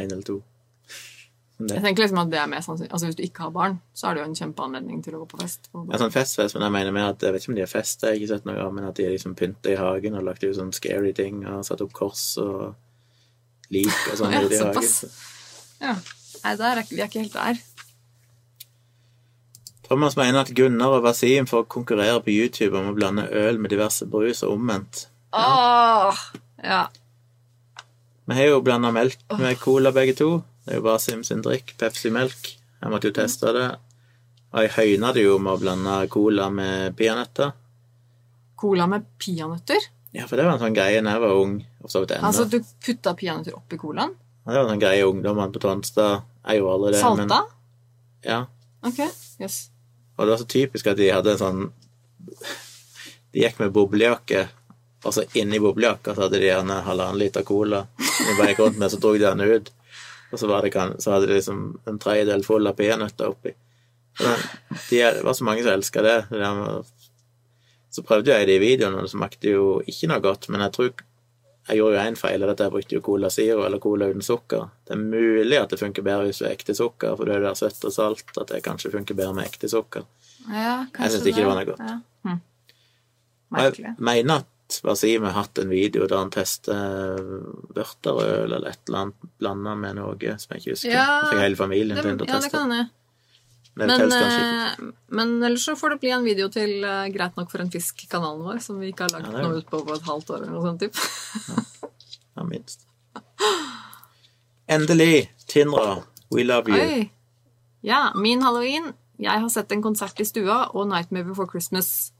én 0.00 0.10
eller 0.10 0.26
to. 0.26 0.40
Jeg 1.54 1.84
tenker 1.84 2.02
liksom 2.02 2.18
at 2.18 2.30
det 2.32 2.38
er 2.42 2.48
mer 2.50 2.62
sannsynlig. 2.64 2.90
Altså 2.90 3.06
Hvis 3.06 3.18
du 3.18 3.22
ikke 3.22 3.44
har 3.44 3.52
barn, 3.54 3.76
så 3.94 4.08
er 4.08 4.16
det 4.16 4.24
jo 4.24 4.26
en 4.26 4.38
kjempeanledning 4.40 5.04
til 5.04 5.14
å 5.14 5.20
gå 5.22 5.28
på 5.30 5.38
fest. 5.38 5.68
Ja, 5.70 6.00
sånn 6.00 6.10
festfest, 6.14 6.56
men 6.56 6.64
jeg 6.66 6.74
mener 6.74 6.96
mer 6.96 7.12
at 7.12 7.22
jeg 7.22 7.36
vet 7.36 7.44
ikke 7.44 7.52
om 7.52 7.58
de 7.60 7.62
har 7.62 7.70
fest, 7.70 8.02
jeg 8.02 8.10
har 8.10 8.18
ikke 8.18 8.30
sett 8.32 8.48
noe 8.48 8.58
av, 8.64 8.72
men 8.74 8.88
at 8.88 8.98
de 8.98 9.06
har 9.06 9.14
liksom 9.14 9.36
pynta 9.38 9.70
i 9.70 9.76
hagen 9.78 10.18
og 10.18 10.26
lagt 10.26 10.42
ut 10.42 10.56
sånne 10.58 10.74
scary 10.74 11.12
ting 11.14 11.44
og 11.46 11.62
satt 11.68 11.84
opp 11.86 11.94
kors 11.94 12.24
og 12.42 12.74
lik 13.70 13.92
og 14.10 14.18
sånn 14.18 14.34
Ja, 14.34 14.40
i 14.42 14.48
hagen. 14.48 14.58
såpass. 14.64 15.22
Ja. 15.78 15.94
Nei, 16.42 16.56
der 16.58 16.82
er, 16.82 16.88
vi 16.90 16.98
er 17.00 17.06
ikke 17.06 17.22
helt 17.22 17.38
der. 17.38 17.62
Thomas 19.84 20.16
mener 20.16 20.40
at 20.44 20.52
Gunnar 20.56 20.96
og 20.98 21.04
Wasim 21.04 21.46
får 21.46 21.66
konkurrere 21.72 22.20
på 22.24 22.32
YouTube 22.32 22.78
om 22.78 22.90
å 22.92 22.96
blande 22.96 23.26
øl 23.28 23.58
med 23.60 23.72
diverse 23.74 24.06
brus 24.08 24.40
og 24.46 24.56
omvendt. 24.56 25.06
Åh! 25.36 26.20
Ja. 26.64 26.86
Vi 28.24 28.36
har 28.38 28.48
jo 28.48 28.62
blanda 28.64 28.88
melk 28.94 29.20
med 29.36 29.58
cola, 29.60 29.92
begge 29.92 30.14
to. 30.16 30.30
Det 30.64 30.72
er 30.72 30.80
jo 30.80 30.86
Wasim 30.86 31.24
sin 31.26 31.42
drikk, 31.44 31.74
Pepsi-melk. 31.80 32.54
Jeg 32.80 32.92
måtte 32.92 33.10
jo 33.10 33.16
teste 33.16 33.52
det. 33.52 33.66
Og 34.54 34.64
jeg 34.64 34.72
høyna 34.78 35.12
det 35.12 35.26
jo 35.26 35.36
med 35.42 35.52
å 35.52 35.60
blande 35.60 35.98
cola 36.12 36.48
med 36.52 36.96
peanøtter. 36.96 37.52
Cola 38.56 38.86
med 38.88 39.04
peanøtter? 39.20 39.90
Ja, 40.14 40.28
for 40.30 40.38
det 40.38 40.46
var 40.46 40.56
en 40.56 40.62
sånn 40.62 40.76
greie 40.76 41.02
da 41.02 41.16
jeg 41.16 41.24
var 41.26 41.36
ung. 41.42 41.58
Og 41.82 41.90
så 41.92 42.04
vidt. 42.04 42.14
Altså 42.22 42.46
du 42.48 42.60
putta 42.62 43.12
peanøtter 43.18 43.58
oppi 43.58 43.76
colaen? 43.82 44.14
Ja, 44.46 44.52
Det 44.52 44.56
var 44.56 44.64
en 44.64 44.72
sånn 44.76 44.84
greie 44.86 45.04
ungdommene 45.08 45.52
på 45.52 45.60
Tonstad. 45.60 46.24
Jeg 46.46 46.60
gjorde 46.62 46.74
aldri 46.78 46.92
det. 46.94 47.00
Salta? 47.02 47.40
Men, 47.44 48.28
ja. 48.30 48.40
Ok, 48.84 49.00
yes. 49.42 49.58
Og 50.16 50.24
det 50.24 50.34
var 50.34 50.42
så 50.42 50.50
typisk 50.50 50.90
at 50.90 50.98
de 51.00 51.10
hadde 51.10 51.34
en 51.34 51.40
sånn 51.40 51.62
De 53.34 53.42
gikk 53.42 53.58
med 53.58 53.72
boblejakke, 53.74 54.44
og 55.04 55.14
så 55.16 55.24
inni 55.34 55.58
boblejakka 55.60 56.14
så 56.14 56.26
hadde 56.26 56.38
de 56.38 56.46
gjerne 56.46 56.76
halvannen 56.86 57.18
liter 57.18 57.42
cola. 57.46 57.82
De 57.98 58.36
bare 58.38 58.52
gikk 58.52 58.62
rundt 58.62 58.78
med, 58.78 58.92
så 58.92 59.00
dro 59.02 59.10
de 59.16 59.24
den 59.24 59.42
ut. 59.42 59.72
Og 60.30 60.38
så, 60.38 60.48
det, 60.62 60.84
så 61.02 61.14
hadde 61.14 61.28
de 61.28 61.36
liksom 61.36 61.64
en 61.90 61.98
tredjedel 62.02 62.44
full 62.46 62.70
av 62.70 62.78
peanøtter 62.78 63.34
oppi. 63.34 63.52
De, 64.18 65.00
det 65.00 65.24
var 65.26 65.34
så 65.34 65.46
mange 65.46 65.66
som 65.66 65.74
elska 65.74 66.02
det. 66.06 66.16
det 66.30 66.52
så 67.94 68.02
prøvde 68.02 68.34
jeg 68.34 68.48
det 68.48 68.56
i 68.58 68.62
videoen, 68.62 68.96
og 68.98 69.06
det 69.06 69.12
smakte 69.12 69.52
jo 69.52 69.66
ikke 69.86 70.08
noe 70.10 70.22
godt. 70.22 70.48
Men 70.50 70.64
jeg 70.64 70.74
tror 70.74 71.04
jeg 71.64 71.78
gjorde 71.80 71.96
jo 71.96 72.04
én 72.04 72.16
feil, 72.20 72.42
og 72.42 72.50
dette 72.50 72.66
jeg 72.66 72.72
brukte 72.74 72.96
jo 72.98 73.02
Cola 73.04 73.30
Zero 73.32 73.62
eller 73.64 73.80
Cola 73.80 74.08
uten 74.12 74.24
sukker. 74.24 74.66
Det 74.84 74.96
er 74.96 75.00
mulig 75.00 75.56
at 75.56 75.70
det 75.72 75.80
funker 75.80 76.04
bedre 76.04 76.28
hvis 76.28 76.42
du 76.42 76.44
er 76.44 76.52
ekte 76.52 76.76
sukker, 76.76 77.14
for 77.16 77.24
det 77.24 77.36
er 77.36 77.40
jo 77.40 77.46
der 77.46 77.60
søtt 77.60 77.86
og 77.88 77.94
salt 77.94 78.40
at 78.40 78.50
det 78.52 78.64
kanskje 78.66 78.92
funker 78.92 79.16
bedre 79.16 79.36
med 79.38 79.48
ekte 79.48 79.70
sukker. 79.72 80.04
Ja, 80.50 80.84
Jeg 80.98 81.14
synes 81.14 81.30
ikke 81.30 81.40
det 81.40 81.46
var 81.48 81.60
noe 81.60 81.70
godt. 81.70 81.80
Ja. 81.80 81.94
Hm. 82.28 82.42
Jeg 83.54 83.94
mener 84.02 84.42
at 84.42 84.78
Wasim 84.84 85.24
har 85.24 85.36
hatt 85.38 85.60
en 85.62 85.70
video 85.70 86.08
der 86.10 86.18
han 86.18 86.32
tester 86.34 87.20
vørterøl 87.76 88.52
eller 88.52 88.68
et 88.68 88.80
eller 88.88 89.00
annet 89.06 89.32
blanda 89.40 89.74
med 89.78 89.98
noe 90.00 90.36
som 90.40 90.54
jeg 90.54 90.62
ikke 90.62 90.74
husker. 90.76 90.92
Ja, 90.92 91.08
fikk 91.30 91.42
hele 91.46 91.60
familien 91.60 91.96
Det, 91.96 92.04
til 92.04 92.26
å 92.26 92.28
ja, 92.28 92.40
det 92.44 92.52
kan 92.52 92.68
hende. 92.68 92.90
Men, 93.74 93.90
ikke. 93.90 94.18
eh, 94.22 94.90
men 95.18 95.32
ellers 95.42 95.64
så 95.66 95.74
får 95.76 95.94
det 95.94 96.00
bli 96.04 96.10
en 96.14 96.24
video 96.26 96.46
til 96.52 96.84
uh, 96.86 97.08
Greit 97.10 97.34
nok 97.36 97.50
for 97.50 97.64
en 97.64 97.72
fisk-kanalen 97.74 98.44
vår, 98.46 98.60
som 98.62 98.78
vi 98.78 98.92
ikke 98.92 99.08
har 99.08 99.16
lagt 99.16 99.32
Ja, 99.32 99.42
noe 99.42 99.58
ut 99.58 99.70
på 99.70 99.80
på 99.82 99.96
et 99.96 100.06
halvt 100.06 100.30
år 100.30 100.44
eller 100.44 100.54
noe 100.54 100.62
sånt. 100.68 100.84
Typ. 100.84 100.94
Ja, 102.36 102.44
minst. 102.46 102.86
Endelig! 104.70 105.30
Tindra, 105.50 106.02
we 106.32 106.44
love 106.46 106.70
you. 106.70 106.78
Oi! 106.78 107.10
Ja, 107.84 108.12
min 108.14 108.42
halloween. 108.42 108.92
Jeg 109.18 109.40
har 109.40 109.48
sett 109.52 109.72
en 109.72 109.82
konsert 109.82 110.18
i 110.20 110.24
stua 110.26 110.64
og 110.74 110.88
Nightmare 110.88 111.24
Before 111.28 111.46
Christmas. 111.50 112.12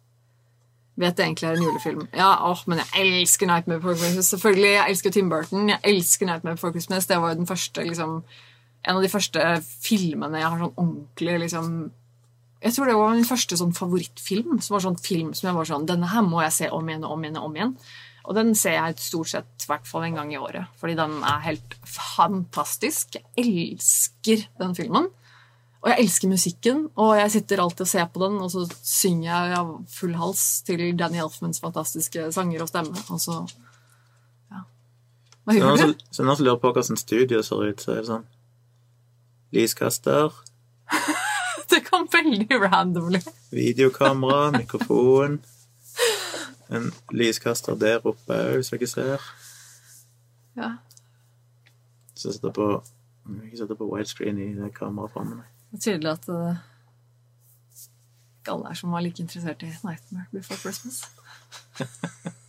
Vet 1.00 1.16
det 1.18 1.24
egentlig 1.24 1.48
er 1.48 1.57
en 1.57 1.64
julefilm. 1.64 2.02
Ja, 2.14 2.50
åh, 2.50 2.61
men 2.70 2.78
jeg 2.78 3.07
elsker 3.07 3.48
Nightmare 3.50 3.80
Before 3.80 3.96
Christmas. 3.98 4.26
Selvfølgelig, 4.30 4.70
Jeg 4.70 4.90
elsker 4.90 5.11
Tim 5.11 5.30
Burton. 5.30 5.68
Jeg 5.68 5.80
elsker 5.84 6.26
Nightmare 6.26 6.55
Before 6.55 6.72
Christmas. 6.72 7.07
Det 7.07 7.16
var 7.20 7.32
jo 7.32 7.40
den 7.40 7.46
første, 7.46 7.82
liksom, 7.82 8.22
en 8.85 8.99
av 8.99 9.05
de 9.05 9.11
første 9.12 9.43
filmene 9.64 10.41
jeg 10.41 10.49
har 10.49 10.61
sånn 10.61 10.74
ordentlig 10.76 11.37
liksom 11.47 11.68
Jeg 12.64 12.72
tror 12.76 12.89
det 12.89 12.97
var 12.97 13.14
min 13.16 13.28
første 13.28 13.57
sånn 13.61 13.74
favorittfilm. 13.76 14.59
Som 14.64 14.76
var 14.76 14.85
sånn 14.87 15.01
film 15.01 15.32
som 15.37 15.51
jeg 15.51 15.57
var 15.57 15.68
sånn 15.68 15.89
Denne 15.89 16.09
her 16.12 16.24
må 16.24 16.43
jeg 16.45 16.55
se 16.57 16.70
om 16.72 16.89
igjen 16.89 17.05
og 17.05 17.16
om 17.16 17.24
igjen 17.24 17.41
og 17.41 17.49
om 17.49 17.59
igjen. 17.59 17.74
Og 18.24 18.39
den 18.39 18.55
ser 18.57 18.78
jeg 18.78 19.03
stort 19.05 19.28
sett 19.28 19.66
hvert 19.68 19.85
fall 19.89 20.07
en 20.07 20.16
gang 20.16 20.32
i 20.32 20.41
året. 20.41 20.70
Fordi 20.80 20.95
den 20.97 21.18
er 21.28 21.45
helt 21.45 21.76
fantastisk. 21.85 23.18
Jeg 23.20 23.35
elsker 23.45 24.47
den 24.62 24.72
filmen. 24.78 25.11
Og 25.85 25.91
jeg 25.93 26.07
elsker 26.07 26.30
musikken, 26.30 26.78
og 26.97 27.11
jeg 27.18 27.32
sitter 27.35 27.61
alltid 27.61 27.85
og 27.85 27.89
ser 27.91 28.07
på 28.09 28.20
den, 28.22 28.39
og 28.41 28.49
så 28.49 28.62
synger 28.80 29.26
jeg 29.28 29.57
av 29.59 29.72
full 29.93 30.14
hals 30.16 30.45
til 30.64 30.80
Danny 30.97 31.20
Elfmans 31.20 31.61
fantastiske 31.61 32.30
sanger 32.32 32.64
og 32.64 32.70
stemme, 32.70 33.03
og 33.12 33.20
så 33.20 33.43
Ja. 34.49 34.62
Hva 35.45 35.53
gjør 35.59 35.74
noen 35.74 35.93
du? 35.93 36.07
så 36.09 36.24
som 36.24 36.45
lurer 36.47 36.57
på 36.62 36.72
hvordan 36.72 36.97
studioet 36.97 37.45
ser 37.45 37.68
ut, 37.68 37.85
så 37.85 37.93
er 37.93 38.01
det 38.01 38.09
sånn 38.09 38.24
Lyskaster, 39.55 40.34
Det 41.70 41.80
kom 41.80 42.09
veldig 42.12 42.61
randomly. 42.61 43.20
videokamera, 43.50 44.50
mikrofon 44.59 45.40
En 46.68 46.92
lyskaster 47.12 47.74
der 47.74 48.07
oppe 48.07 48.34
òg, 48.34 48.59
hvis 48.59 48.72
dere 48.72 48.86
ser. 48.88 49.26
Ja. 50.57 50.70
Så 52.14 52.28
jeg 52.28 52.38
setter 52.38 52.55
på 52.57 52.68
Jeg 53.26 53.59
sette 53.59 53.76
på 53.76 53.88
widescreen 53.88 54.38
i 54.38 54.48
det 54.57 54.72
kameraet 54.74 55.12
framme. 55.12 55.42
Det 55.70 55.78
er 55.78 55.84
tydelig 55.84 56.11
at 56.11 56.28
uh, 56.28 56.57
ikke 58.40 58.52
alle 58.52 58.70
er 58.70 58.80
som 58.80 58.92
var 58.92 59.05
like 59.05 59.22
interessert 59.22 59.62
i 59.62 59.70
Nightmare 59.84 60.26
Before 60.32 60.59
Christmas. 60.59 61.05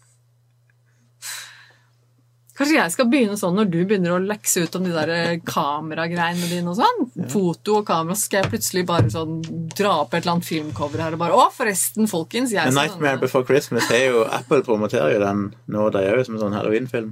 Kanskje 2.56 2.78
jeg 2.78 2.92
skal 2.94 3.08
begynne 3.12 3.36
sånn 3.36 3.58
når 3.58 3.68
du 3.68 3.82
begynner 3.84 4.14
å 4.16 4.20
lekse 4.24 4.62
ut 4.64 4.76
om 4.78 4.86
de 4.88 4.94
der 4.96 5.10
eh, 5.12 5.40
kameragreiene 5.44 6.48
dine 6.48 6.72
og 6.72 6.78
sånn. 6.80 7.02
Foto 7.32 7.82
og 7.82 7.90
kamera, 7.90 8.16
så 8.16 8.30
skal 8.30 8.42
jeg 8.44 8.52
plutselig 8.54 8.86
bare 8.88 9.12
sånn 9.12 9.42
dra 9.76 9.98
opp 10.06 10.16
et 10.16 10.22
eller 10.22 10.38
annet 10.38 10.48
filmcover 10.48 11.04
her 11.04 11.18
og 11.18 11.24
bare 11.26 11.36
Å, 11.36 11.50
forresten, 11.52 12.08
folkens, 12.08 12.54
jeg 12.56 12.72
Men 12.72 12.80
Nightmare 12.80 13.18
sånn, 13.18 13.26
Before 13.26 13.50
Christmas 13.50 13.92
er 13.92 14.08
jo 14.14 14.24
Apple 14.24 14.64
promoterer 14.64 15.18
jo 15.18 15.20
den 15.26 15.44
nå, 15.68 15.90
de 15.92 16.08
òg, 16.14 16.24
som 16.24 16.40
en 16.40 16.46
sånn 16.46 16.56
halloween-film. 16.56 17.12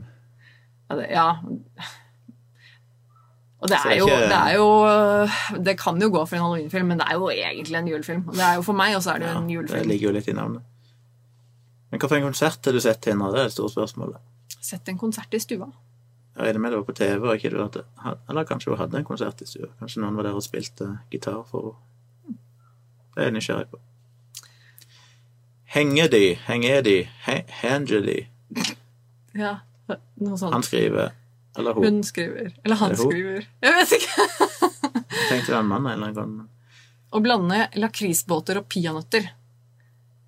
Ja, 0.87 0.99
det, 1.01 1.11
ja. 1.11 1.29
Og 3.63 3.71
det 3.71 3.83
Så 3.83 3.91
det 3.91 3.95
er, 3.95 3.99
er 3.99 3.99
jo, 3.99 4.07
det 4.31 4.39
er 4.39 4.57
jo 4.59 5.63
Det 5.67 5.77
kan 5.79 5.99
jo 5.99 6.11
gå 6.11 6.25
for 6.27 6.39
en 6.39 6.45
halloweenfilm, 6.47 6.87
men 6.93 7.03
det 7.03 7.07
er 7.09 7.19
jo 7.19 7.31
egentlig 7.33 7.79
en 7.79 7.89
julefilm. 7.91 8.27
Det 8.31 8.43
er 8.47 8.59
jo 8.61 8.67
For 8.71 8.79
meg 8.79 8.95
også 8.95 9.17
er 9.17 9.23
det 9.23 9.27
jo 9.27 9.33
Ja, 9.35 9.41
en 9.43 9.71
det 9.75 9.87
ligger 9.91 10.11
jo 10.13 10.19
litt 10.21 10.31
i 10.31 10.35
navnet. 10.39 10.69
Men 11.91 11.99
hvilken 11.99 12.31
konsert 12.31 12.63
har 12.63 12.73
du 12.75 12.79
sett 12.81 13.11
nå? 13.11 13.27
Det 13.35 13.43
er 13.43 13.51
det 13.51 13.55
store 13.59 13.75
spørsmålet. 13.75 14.23
Sett 14.63 14.87
en 14.87 14.97
konsert 15.01 15.33
i 15.35 15.39
stua. 15.43 15.67
Jeg 16.33 16.45
regner 16.47 16.61
med 16.63 16.71
det 16.73 16.77
var 16.79 16.85
på 16.87 16.95
TV, 16.97 17.25
og 17.27 17.35
ikke 17.37 17.49
du 17.53 17.59
hadde, 17.61 17.83
eller 18.31 18.45
kanskje 18.49 18.71
hun 18.71 18.79
hadde 18.79 18.97
en 19.01 19.05
konsert 19.05 19.41
i 19.43 19.45
stua. 19.49 19.67
Kanskje 19.81 20.01
noen 20.01 20.15
var 20.17 20.25
der 20.29 20.37
og 20.39 20.45
spilte 20.45 20.87
gitar 21.11 21.43
for 21.49 21.73
henne. 22.23 22.37
Det 23.13 23.21
er 23.21 23.27
jeg 23.27 23.35
nysgjerrig 23.35 23.67
på. 23.73 23.81
Henger 25.73 26.07
de, 26.13 26.23
henger 26.47 26.81
de, 26.85 26.95
he- 27.27 27.45
henger 27.61 28.01
de. 28.05 28.17
Ja, 29.37 29.51
noe 30.21 30.37
sånt. 30.37 30.53
Han 30.53 30.63
skriver, 30.65 31.11
eller 31.57 31.73
hun. 31.77 31.85
Hun 31.87 32.01
skriver. 32.05 32.51
Eller 32.63 32.77
han 32.81 32.91
er 32.93 32.99
skriver. 33.01 33.47
Jeg 33.65 33.77
vet 33.77 33.93
ikke. 33.99 34.27
Jeg 35.13 35.29
tenkte 35.29 35.47
det 35.47 35.55
var 35.55 35.63
en 35.63 35.71
mann 35.71 35.87
en 35.89 35.93
eller 35.93 36.11
annen 36.23 36.37
gang. 36.37 36.49
Å 37.13 37.21
blande 37.21 37.59
lakrisbåter 37.77 38.57
og 38.61 38.67
peanøtter. 38.73 39.27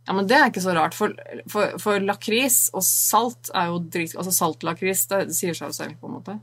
Ja, 0.07 0.13
men 0.13 0.27
det 0.29 0.35
er 0.37 0.51
ikke 0.51 0.61
så 0.61 0.73
rart, 0.77 0.93
for, 0.93 1.13
for, 1.49 1.79
for 1.81 1.99
lakris 1.99 2.69
og 2.77 2.83
salt 2.85 3.49
er 3.57 3.71
jo 3.71 3.79
drit... 3.79 4.13
Altså 4.15 4.31
saltlakris, 4.35 5.07
det 5.09 5.21
sier 5.33 5.53
seg 5.57 5.71
jo 5.71 5.73
selv, 5.73 5.95
på 6.01 6.05
en 6.09 6.13
måte. 6.19 6.35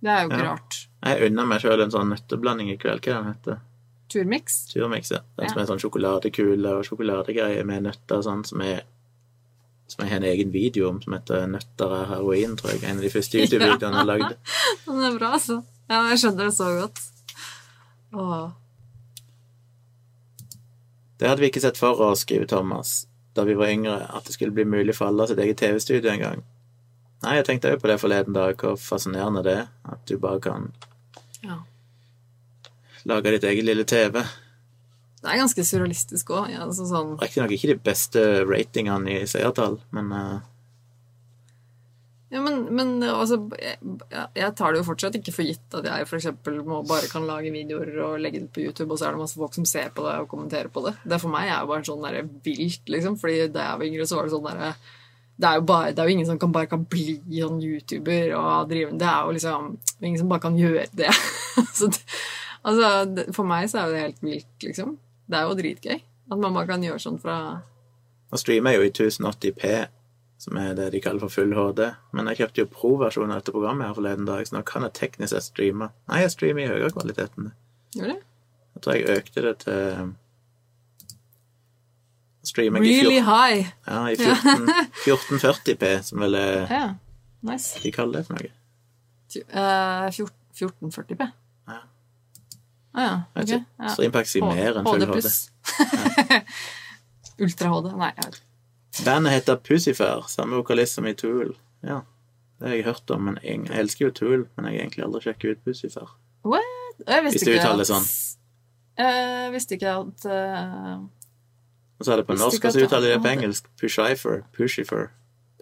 Det 0.00 0.10
er 0.12 0.22
jo 0.24 0.30
ikke 0.30 0.42
Ja. 0.44 0.50
rart. 0.54 0.78
Jeg 1.06 1.30
unner 1.30 1.46
meg 1.46 1.60
sjøl 1.60 1.82
en 1.84 1.92
sånn 1.92 2.08
nøtteblanding 2.14 2.70
i 2.72 2.78
kveld. 2.80 3.04
Hva 3.04 3.18
den 3.20 3.32
heter 3.34 3.60
Turmix? 4.08 4.56
Turmix, 4.72 5.10
ja. 5.12 5.20
Den 5.36 5.44
Ja. 5.46 5.52
som 5.52 5.60
er 5.62 5.66
sånn 5.66 5.82
sjokoladekule 5.82 6.72
og 6.78 6.84
sjokoladegreier 6.88 7.64
med 7.68 7.82
nøtter 7.84 8.16
og 8.20 8.24
sånn, 8.24 8.44
som 8.46 8.60
er 8.62 8.82
som 9.88 10.02
jeg 10.02 10.10
har 10.10 10.16
en 10.16 10.24
egen 10.32 10.50
video 10.50 10.88
om, 10.88 11.00
som 11.00 11.12
heter 11.12 11.46
'Nøtter 11.46 11.92
er 12.02 12.06
heroin', 12.10 12.56
tror 12.56 12.72
jeg. 12.72 12.82
En 12.84 12.96
av 12.96 13.02
de 13.02 13.08
første 13.10 13.38
YouTube-videoene 13.38 13.98
jeg 14.00 14.06
lagde. 14.06 14.36
Den 14.86 15.04
er 15.04 15.18
bra, 15.18 15.32
altså. 15.36 15.62
Ja, 15.88 16.08
jeg 16.10 16.18
skjønner 16.18 16.44
det 16.48 16.54
så 16.56 16.80
godt. 16.80 16.98
Åh. 18.12 18.50
Det 21.18 21.28
hadde 21.30 21.40
vi 21.40 21.48
ikke 21.50 21.62
sett 21.64 21.78
for 21.80 22.00
oss, 22.10 22.24
skriver 22.26 22.46
Thomas, 22.50 23.06
da 23.36 23.44
vi 23.48 23.54
var 23.56 23.70
yngre, 23.72 23.96
at 24.16 24.24
det 24.28 24.34
skulle 24.36 24.52
bli 24.56 24.64
mulig 24.68 24.94
for 24.96 25.08
alle 25.08 25.22
å 25.22 25.26
ha 25.26 25.30
sitt 25.30 25.40
eget 25.40 25.58
TV-studio 25.62 26.10
en 26.12 26.20
gang. 26.24 26.42
Nei, 27.24 27.36
jeg 27.38 27.46
tenkte 27.48 27.72
òg 27.72 27.80
på 27.80 27.88
det 27.88 27.96
forleden 28.02 28.36
dag, 28.36 28.56
hvor 28.60 28.76
fascinerende 28.80 29.42
det 29.46 29.54
er. 29.62 29.68
At 29.88 30.02
du 30.06 30.18
bare 30.20 30.40
kan 30.44 30.72
Ja. 31.42 31.56
lage 33.06 33.30
ditt 33.36 33.44
eget 33.44 33.64
lille 33.64 33.84
TV. 33.84 34.22
Det 35.22 35.32
er 35.32 35.38
ganske 35.40 35.64
surrealistisk 35.64 36.28
òg. 36.30 36.50
Ja, 36.52 36.60
altså 36.66 36.84
sånn 36.86 37.16
Riktignok 37.18 37.50
ikke 37.56 37.68
de 37.72 37.78
beste 37.88 38.22
ratingene 38.46 39.22
i 39.22 39.26
seertall, 39.26 39.80
men 39.96 40.12
eh, 40.12 40.38
Ja, 42.34 42.40
men, 42.42 42.64
men 42.74 42.96
altså 43.06 43.36
jeg, 43.54 44.48
tar 44.58 44.74
det 44.74 44.80
jo 44.80 44.86
fortsatt 44.88 45.14
ikke 45.14 45.34
for 45.34 45.46
gitt 45.46 45.76
at 45.78 45.86
jeg 45.86 46.08
for 46.10 46.56
må 46.66 46.80
bare 46.88 47.06
kan 47.06 47.26
lage 47.28 47.52
videoer 47.54 47.92
og 48.02 48.16
legge 48.18 48.40
det 48.42 48.50
på 48.54 48.64
YouTube, 48.64 48.90
og 48.90 48.98
så 48.98 49.06
er 49.06 49.14
det 49.14 49.22
masse 49.22 49.38
folk 49.38 49.54
som 49.54 49.68
ser 49.68 49.92
på 49.94 50.02
det 50.02 50.16
og 50.24 50.30
kommenterer 50.32 50.72
på 50.72 50.82
det. 50.88 50.96
Det 51.06 51.20
for 51.22 51.30
meg 51.30 51.46
er 51.46 51.60
jo 51.60 51.70
bare 51.70 51.86
sånn 51.86 52.02
der 52.02 52.26
vilt, 52.46 52.82
liksom. 52.90 53.18
Fordi 53.20 53.46
da 53.54 53.68
jeg 53.68 53.80
var 53.82 53.90
yngre, 53.90 54.08
så 54.10 54.18
var 54.18 54.26
det 54.26 54.34
sånn 54.34 54.48
derre 54.48 54.72
det 55.36 55.48
er, 55.52 55.60
det 55.92 56.00
er 56.00 56.08
jo 56.08 56.14
ingen 56.14 56.28
som 56.30 56.38
kan 56.40 56.52
bare 56.52 56.68
kan 56.70 56.84
bli 56.88 57.18
sånn 57.28 57.58
YouTuber 57.60 58.30
og 58.38 58.70
drive 58.70 58.94
Det 58.96 59.04
er 59.04 59.26
jo 59.26 59.34
liksom 59.36 59.66
ingen 60.00 60.20
som 60.22 60.30
bare 60.32 60.44
kan 60.46 60.56
gjøre 60.56 60.86
det. 60.96 61.12
så 61.76 61.90
det, 61.92 62.00
altså, 62.62 62.88
det, 63.12 63.26
for 63.36 63.48
meg 63.48 63.68
så 63.68 63.82
er 63.82 63.92
det 63.92 64.04
helt 64.06 64.22
vilt, 64.24 64.54
liksom. 64.64 64.94
Det 65.28 65.38
er 65.38 65.44
jo 65.44 65.58
dritgøy. 65.58 66.00
At 66.32 66.40
man 66.40 66.56
bare 66.56 66.70
kan 66.70 66.82
gjøre 66.82 67.02
sånn 67.02 67.20
fra 67.22 67.36
Man 68.32 68.40
streamer 68.40 68.74
jo 68.74 68.86
i 68.88 68.90
1080P, 68.90 69.74
som 70.46 70.58
er 70.62 70.76
det 70.78 70.92
de 70.94 71.00
kaller 71.02 71.24
for 71.24 71.32
full 71.34 71.54
HD. 71.56 71.80
Men 72.14 72.28
jeg 72.30 72.38
kjøpte 72.40 72.62
jo 72.62 72.68
pro-versjonen 72.70 73.32
av 73.34 73.40
dette 73.40 73.54
programmet 73.54 73.88
her 73.88 73.96
forleden 73.96 74.28
dag, 74.28 74.44
så 74.46 74.54
nå 74.54 74.62
kan 74.68 74.86
jeg 74.86 74.94
teknisk 74.94 75.32
sett 75.34 75.48
streame. 75.48 75.88
Nei, 76.06 76.20
jeg 76.22 76.34
streamer 76.36 76.62
i 76.62 76.68
høyere 76.70 76.92
kvalitet 76.94 77.34
enn 77.34 77.48
det. 77.48 77.54
Gjør 77.96 78.12
det? 78.12 78.20
Jeg 78.76 78.84
tror 78.84 78.94
jeg 78.94 79.18
økte 79.18 79.44
det 79.48 79.54
til 79.64 80.12
Streaming 82.46 82.84
really 82.84 83.16
i 83.16 83.22
14, 83.22 83.24
high. 83.26 83.72
ja, 83.88 84.02
i 84.06 84.16
14, 84.20 84.68
1440P, 85.02 85.88
som 86.10 86.22
vel 86.22 86.38
er 86.38 86.70
Ja. 86.70 86.84
Nice. 87.46 87.80
de 87.82 87.90
kaller 87.92 88.20
det 88.20 88.26
for 88.28 88.38
noe. 88.38 88.52
Uh, 89.50 90.06
1440p. 90.14 91.26
Ja. 91.66 91.80
Ah, 92.94 93.02
ja. 93.02 93.16
Okay. 93.34 93.58
ok. 93.58 93.90
Så 93.96 94.06
ikke. 94.06 94.22
Ja. 94.22 94.38
I 94.38 94.44
mer 94.46 94.78
enn 94.78 94.86
full 94.86 95.02
HD. 95.02 95.12
pluss. 95.12 95.50
Ultra 97.46 97.72
HD. 97.74 97.90
Nei, 97.98 98.12
jeg 98.14 98.28
vet 98.28 98.38
ikke. 98.38 98.55
Bandet 99.04 99.32
heter 99.32 99.56
Pussyfair, 99.56 100.24
samme 100.28 100.56
vokalist 100.56 100.94
som 100.94 101.06
i 101.06 101.14
Tool. 101.14 101.54
Ja, 101.82 102.00
det 102.60 102.68
har 102.68 102.74
jeg 102.74 102.84
hørt 102.86 103.10
om, 103.10 103.26
men 103.28 103.38
jeg, 103.42 103.66
elsker 103.70 104.06
jo 104.06 104.12
Tool, 104.16 104.46
men 104.56 104.68
jeg 104.70 104.78
har 104.78 104.86
egentlig 104.86 105.04
aldri 105.04 105.20
sjekket 105.26 105.50
ut 105.58 105.64
Pussyfair. 105.66 106.14
What? 106.46 106.72
Jeg 107.06 107.24
visste 107.26 107.38
Hvis 107.38 107.44
du 107.44 107.50
ikke 107.50 107.60
uttaler 107.60 107.72
at- 107.72 107.78
det 107.78 107.90
sånn. 107.90 108.06
Jeg 108.96 109.52
visste 109.52 109.76
ikke 109.76 109.90
at 109.92 110.24
uh... 110.32 110.94
Og 111.98 112.04
så 112.04 112.12
er 112.12 112.16
det 112.22 112.26
på 112.28 112.36
norsk, 112.36 112.64
og 112.64 112.72
så 112.72 112.84
uttaler 112.86 113.08
de 113.08 113.12
det 113.14 113.22
på 113.24 113.28
engelsk. 113.34 113.68
Pushifer, 113.80 114.42
Pushifer, 114.56 115.10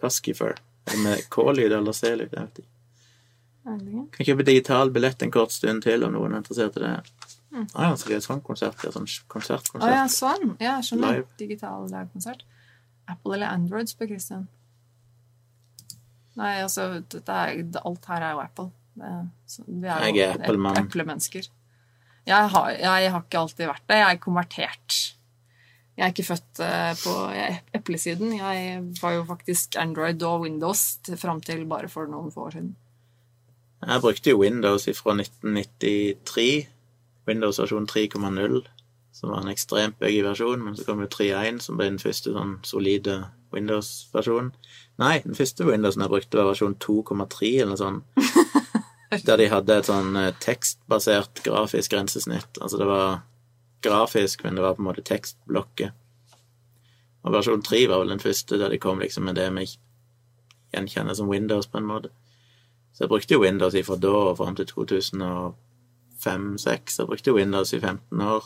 Puskifer. 0.01 0.55
Er 0.87 0.97
Med 1.03 1.25
K-lyd 1.31 1.71
eller 1.73 1.91
C-lyd, 1.95 2.31
jeg 2.31 2.41
vet 2.41 2.59
ikke. 2.63 2.71
Kan 3.65 4.27
kjøpe 4.27 4.45
digital 4.45 4.91
billett 4.93 5.23
en 5.25 5.31
kort 5.33 5.51
stund 5.51 5.81
til 5.83 6.03
om 6.05 6.13
noen 6.13 6.35
er 6.35 6.43
interessert 6.43 6.75
i 6.77 6.83
det. 6.83 6.91
Mm. 7.55 7.67
Ah, 7.73 7.87
ja, 7.89 7.95
så 7.97 8.09
det 8.11 8.17
er 8.19 8.23
sånn 8.25 8.41
konsert, 8.45 8.83
ja, 8.83 8.91
sånn 8.91 9.07
konsertkonsert. 9.31 9.71
Konsert. 9.71 9.89
Ah, 9.89 9.95
ja, 9.95 10.05
sånn. 10.11 10.51
Ja, 10.61 10.75
skjønner. 10.83 11.15
Live. 11.21 11.27
Digital 11.39 11.87
livekonsert. 11.89 12.43
Apple 13.07 13.37
eller 13.37 13.53
Android, 13.53 13.89
spør 13.91 14.13
Christian. 14.13 14.47
Nei, 16.35 16.55
altså, 16.61 16.87
er, 16.99 17.51
alt 17.85 18.09
her 18.11 18.23
er 18.23 18.31
jo 18.35 18.41
Apple. 18.43 18.71
Det, 18.95 19.11
vi 19.67 19.87
er 19.87 19.99
jo 19.99 20.15
Jeg 20.15 20.23
er 20.25 20.39
Apple-mann. 20.39 20.79
eplemennesker. 20.85 21.47
Jeg 22.25 22.49
har, 22.49 22.69
jeg 22.71 23.11
har 23.11 23.21
ikke 23.21 23.39
alltid 23.43 23.67
vært 23.69 23.83
det. 23.87 23.99
Jeg 24.01 24.15
er 24.15 24.23
konvertert. 24.23 24.95
Jeg 25.95 26.03
er 26.03 26.11
ikke 26.11 26.27
født 26.27 26.61
eh, 26.65 26.93
på 26.99 27.13
eplesiden. 27.77 28.33
Jeg 28.35 28.81
var 29.01 29.13
jo 29.15 29.25
faktisk 29.29 29.77
Android 29.79 30.23
og 30.27 30.41
Windows 30.43 30.97
til, 31.05 31.17
fram 31.17 31.39
til 31.41 31.63
bare 31.69 31.87
for 31.91 32.09
noen 32.11 32.33
få 32.33 32.49
år 32.49 32.57
siden. 32.57 32.73
Jeg 33.85 34.01
brukte 34.01 34.33
jo 34.33 34.41
Windows 34.41 34.89
fra 34.97 35.13
1993. 35.15 36.67
Windows 37.29 37.59
versjon 37.61 37.87
3,0, 37.89 38.59
som 39.25 39.33
var 39.33 39.41
en 39.41 39.49
ekstremt 39.49 39.97
buggy 39.97 40.19
versjon, 40.21 40.61
men 40.61 40.75
så 40.77 40.85
kom 40.85 41.01
jo 41.01 41.09
3.1, 41.09 41.63
som 41.65 41.79
ble 41.79 41.87
den 41.89 42.01
første 42.01 42.29
sånn 42.35 42.59
solide 42.67 43.15
Windows-versjonen. 43.55 44.51
Nei, 45.01 45.15
den 45.25 45.35
første 45.35 45.65
Windowsen 45.65 46.03
jeg 46.05 46.11
brukte, 46.11 46.37
var 46.37 46.51
versjon 46.51 46.77
2,3 46.77 47.49
eller 47.63 47.73
noe 47.73 47.81
sånt. 47.81 48.03
Der 49.25 49.37
de 49.39 49.47
hadde 49.49 49.77
et 49.79 49.87
sånn 49.87 50.15
eh, 50.19 50.33
tekstbasert 50.43 51.39
grafisk 51.45 51.93
grensesnitt. 51.93 52.59
Altså 52.61 52.77
det 52.81 52.87
var 52.89 53.21
grafisk, 53.85 54.43
men 54.45 54.55
det 54.57 54.63
var 54.65 54.73
på 54.77 54.81
en 54.83 54.89
måte 54.89 55.05
tekstblokker. 55.07 55.89
Og 57.25 57.29
versjon 57.33 57.63
3 57.65 57.87
var 57.89 57.97
vel 58.03 58.11
den 58.13 58.21
første 58.21 58.57
der 58.61 58.69
de 58.69 58.77
kom 58.81 58.99
liksom 59.01 59.23
med 59.25 59.35
det 59.39 59.49
vi 59.55 59.65
gjenkjenner 60.75 61.15
som 61.17 61.31
Windows, 61.31 61.67
på 61.67 61.77
en 61.81 61.89
måte. 61.89 62.09
Så 62.93 62.99
jeg 63.05 63.11
brukte 63.11 63.33
jo 63.33 63.43
Windows 63.43 63.75
fra 63.87 63.97
da 63.99 64.15
og 64.31 64.37
fram 64.37 64.55
til 64.55 64.67
2005-2006. 64.71 66.99
Jeg 66.99 67.07
brukte 67.09 67.35
Windows 67.35 67.73
i 67.73 67.79
15 67.79 68.21
år. 68.21 68.43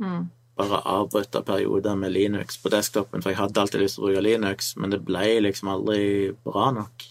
Mm. 0.00 0.28
Bare 0.60 0.80
avbrøt 0.84 1.36
perioder 1.46 1.96
med 1.96 2.12
Linux 2.12 2.56
på 2.62 2.68
desktopen, 2.72 3.22
for 3.22 3.30
jeg 3.30 3.38
hadde 3.38 3.60
alltid 3.60 3.80
lyst 3.80 3.96
til 3.96 4.04
å 4.04 4.08
bruke 4.08 4.22
Linux, 4.24 4.74
men 4.76 4.90
det 4.90 5.02
ble 5.04 5.40
liksom 5.46 5.68
aldri 5.72 6.32
bra 6.44 6.70
nok 6.76 7.04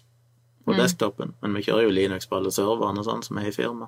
på 0.66 0.74
Mm. 0.74 0.78
desktopen. 0.78 1.34
Men 1.42 1.54
vi 1.54 1.62
kjører 1.64 1.84
jo 1.88 1.90
Linux 1.96 2.28
på 2.30 2.36
alle 2.38 2.52
serverne 2.52 3.00
og 3.00 3.06
sånn 3.06 3.24
som 3.24 3.38
er 3.38 3.48
i 3.48 3.52
firma. 3.56 3.88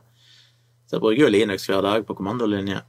Så 0.87 0.97
jeg 0.97 1.01
bruker 1.01 1.21
jo 1.25 1.29
Linux 1.29 1.67
hver 1.67 1.81
dag 1.81 2.05
på 2.07 2.15
kommandolinje. 2.17 2.81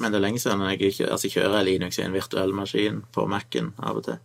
Men 0.00 0.12
det 0.12 0.18
er 0.20 0.24
lenge 0.24 0.40
siden 0.40 0.60
jeg 0.70 0.80
ikke 0.80 1.10
Altså, 1.12 1.28
kjører 1.28 1.64
Linux 1.64 1.98
i 1.98 2.02
en 2.02 2.12
virtuell 2.12 2.52
maskin 2.56 3.02
på 3.12 3.26
Mac-en 3.28 3.72
av 3.82 3.96
og 3.96 4.04
til. 4.04 4.18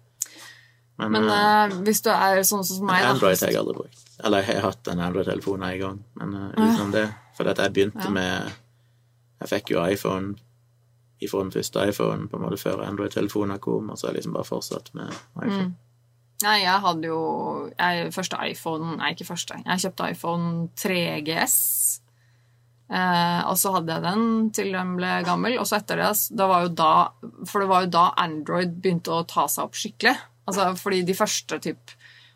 Men, 0.97 1.11
Men 1.11 1.23
eh, 1.28 1.76
hvis 1.84 2.01
du 2.05 2.09
er 2.09 2.39
sånn 2.47 2.63
som 2.63 2.86
meg, 2.88 3.03
Android 3.03 3.39
har 3.41 3.49
jeg 3.51 3.59
aldri 3.59 3.73
brukt. 3.76 4.03
Eller 4.23 4.45
jeg 4.45 4.55
har 4.61 4.69
hatt 4.71 4.88
en 4.88 4.99
Android-telefon 4.99 5.63
en 5.67 5.80
gang, 5.80 5.97
men 6.15 6.34
uh, 6.34 6.51
utenom 6.55 6.91
det. 6.93 7.09
For 7.36 7.43
jeg 7.43 7.73
begynte 7.73 8.05
Ja. 8.05 8.09
med 8.09 8.53
Jeg 9.41 9.51
fikk 9.51 9.73
jo 9.75 9.86
iPhone 9.86 10.36
ifra 11.23 11.41
den 11.43 11.51
første 11.51 11.88
iPhone 11.89 12.29
på 12.29 12.38
en 12.38 12.45
måte 12.45 12.59
før 12.59 12.83
Android-telefoner 12.86 13.59
kom, 13.63 13.89
og 13.89 13.97
så 13.97 14.07
har 14.07 14.13
jeg 14.13 14.21
liksom 14.21 14.36
bare 14.36 14.49
fortsatt 14.49 14.93
med 14.97 15.11
iPhone. 15.41 15.67
Mm. 15.69 15.73
Nei, 16.43 16.55
jeg 16.65 16.83
hadde 16.83 17.07
jo 17.07 17.19
jeg, 17.71 18.09
Første 18.11 18.39
iPhone 18.43 18.97
Nei, 18.99 19.13
ikke 19.15 19.27
første. 19.29 19.55
Jeg 19.63 19.86
kjøpte 19.86 20.09
iPhone 20.11 20.49
3GS. 20.75 21.55
Eh, 22.86 23.41
og 23.49 23.55
så 23.57 23.71
hadde 23.73 23.95
jeg 23.95 24.03
den 24.03 24.25
til 24.53 24.73
den 24.75 24.97
ble 24.99 25.13
gammel. 25.25 25.55
Og 25.61 25.69
så 25.69 25.79
etter 25.79 26.03
det 26.03 26.11
da 26.36 26.49
var 26.51 26.67
jo 26.67 26.73
da, 26.75 26.91
For 27.47 27.63
det 27.63 27.69
var 27.71 27.86
jo 27.86 27.93
da 27.95 28.09
Android 28.25 28.75
begynte 28.83 29.15
å 29.15 29.23
ta 29.29 29.47
seg 29.51 29.69
opp 29.69 29.79
skikkelig. 29.79 30.17
Altså, 30.45 30.67
fordi 30.77 31.01
de 31.07 31.17
første 31.17 31.61
typ, 31.63 31.95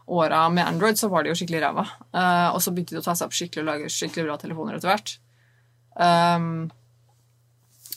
åra 0.10 0.48
med 0.50 0.66
Android 0.66 0.98
så 0.98 1.12
var 1.12 1.22
de 1.22 1.34
jo 1.34 1.38
skikkelig 1.38 1.62
ræva. 1.68 1.86
Eh, 2.16 2.48
og 2.56 2.64
så 2.64 2.74
begynte 2.74 2.96
de 2.96 3.04
å 3.04 3.06
ta 3.06 3.18
seg 3.20 3.28
opp 3.28 3.36
skikkelig 3.38 3.66
og 3.66 3.72
lage 3.74 3.94
skikkelig 3.94 4.30
bra 4.30 4.40
telefoner 4.42 4.80
etter 4.80 4.94
hvert. 4.94 5.18
Um, 6.00 6.70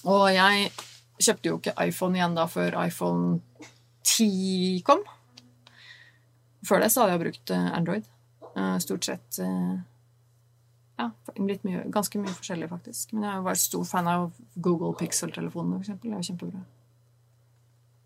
og 0.08 0.26
jeg 0.32 0.70
kjøpte 1.22 1.50
jo 1.50 1.58
ikke 1.60 1.74
iPhone 1.86 2.18
igjen 2.18 2.36
da 2.36 2.46
før 2.50 2.76
iPhone 2.82 3.40
10 4.06 4.82
kom. 4.86 5.02
Før 6.66 6.82
det 6.82 6.90
så 6.94 7.02
hadde 7.04 7.16
jeg 7.16 7.22
brukt 7.24 7.54
eh, 7.54 7.70
Android. 7.76 8.06
Eh, 8.52 8.76
Stort 8.82 9.08
sett 9.08 9.40
eh, 9.42 9.72
Ja, 11.00 11.08
litt 11.40 11.64
mye, 11.66 11.84
ganske 11.90 12.20
mye 12.20 12.34
forskjellig, 12.36 12.68
faktisk. 12.70 13.14
Men 13.16 13.26
jeg 13.30 13.44
var 13.46 13.58
stor 13.58 13.84
fan 13.88 14.10
av 14.10 14.28
Google 14.54 14.92
Pixel-telefonene, 14.98 15.80
eksempel. 15.82 16.12
Det 16.12 16.20
er 16.20 16.28
kjempebra. 16.28 16.64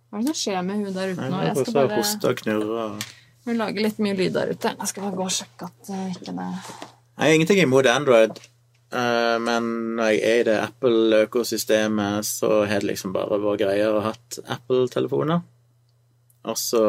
Hva 0.06 0.20
er 0.20 0.24
det 0.24 0.32
som 0.32 0.38
skjer 0.40 0.60
med 0.64 0.84
hun 0.84 0.94
der 0.94 1.12
ute 1.12 1.30
nå? 1.32 1.40
jeg 1.44 1.56
skal 1.60 1.76
bare 1.76 1.98
hoste 1.98 2.30
og 2.30 2.40
knurre. 2.40 2.84
Hun 3.46 3.58
lager 3.58 3.84
litt 3.84 3.98
mye 4.02 4.16
lyd 4.16 4.36
der 4.36 4.52
ute. 4.54 4.72
Jeg 4.78 4.92
skal 4.92 5.08
bare 5.08 5.18
gå 5.18 5.26
og 5.26 5.34
sjekke 5.34 5.68
at 5.68 5.90
ikke 6.14 6.36
det 6.36 6.50
har 7.16 7.32
ingenting 7.32 7.58
imot 7.62 7.86
Android, 7.88 8.36
men 8.90 9.68
når 9.98 10.12
jeg 10.12 10.20
er 10.22 10.40
i 10.40 10.46
det 10.46 10.56
Apple-økosystemet, 10.62 12.26
så 12.26 12.62
har 12.70 12.80
det 12.80 12.92
liksom 12.92 13.12
bare 13.16 13.40
vært 13.42 13.64
greiere 13.64 13.98
å 13.98 14.04
ha 14.04 14.12
Apple-telefoner. 14.54 15.42
Og 16.46 16.58
så 16.60 16.84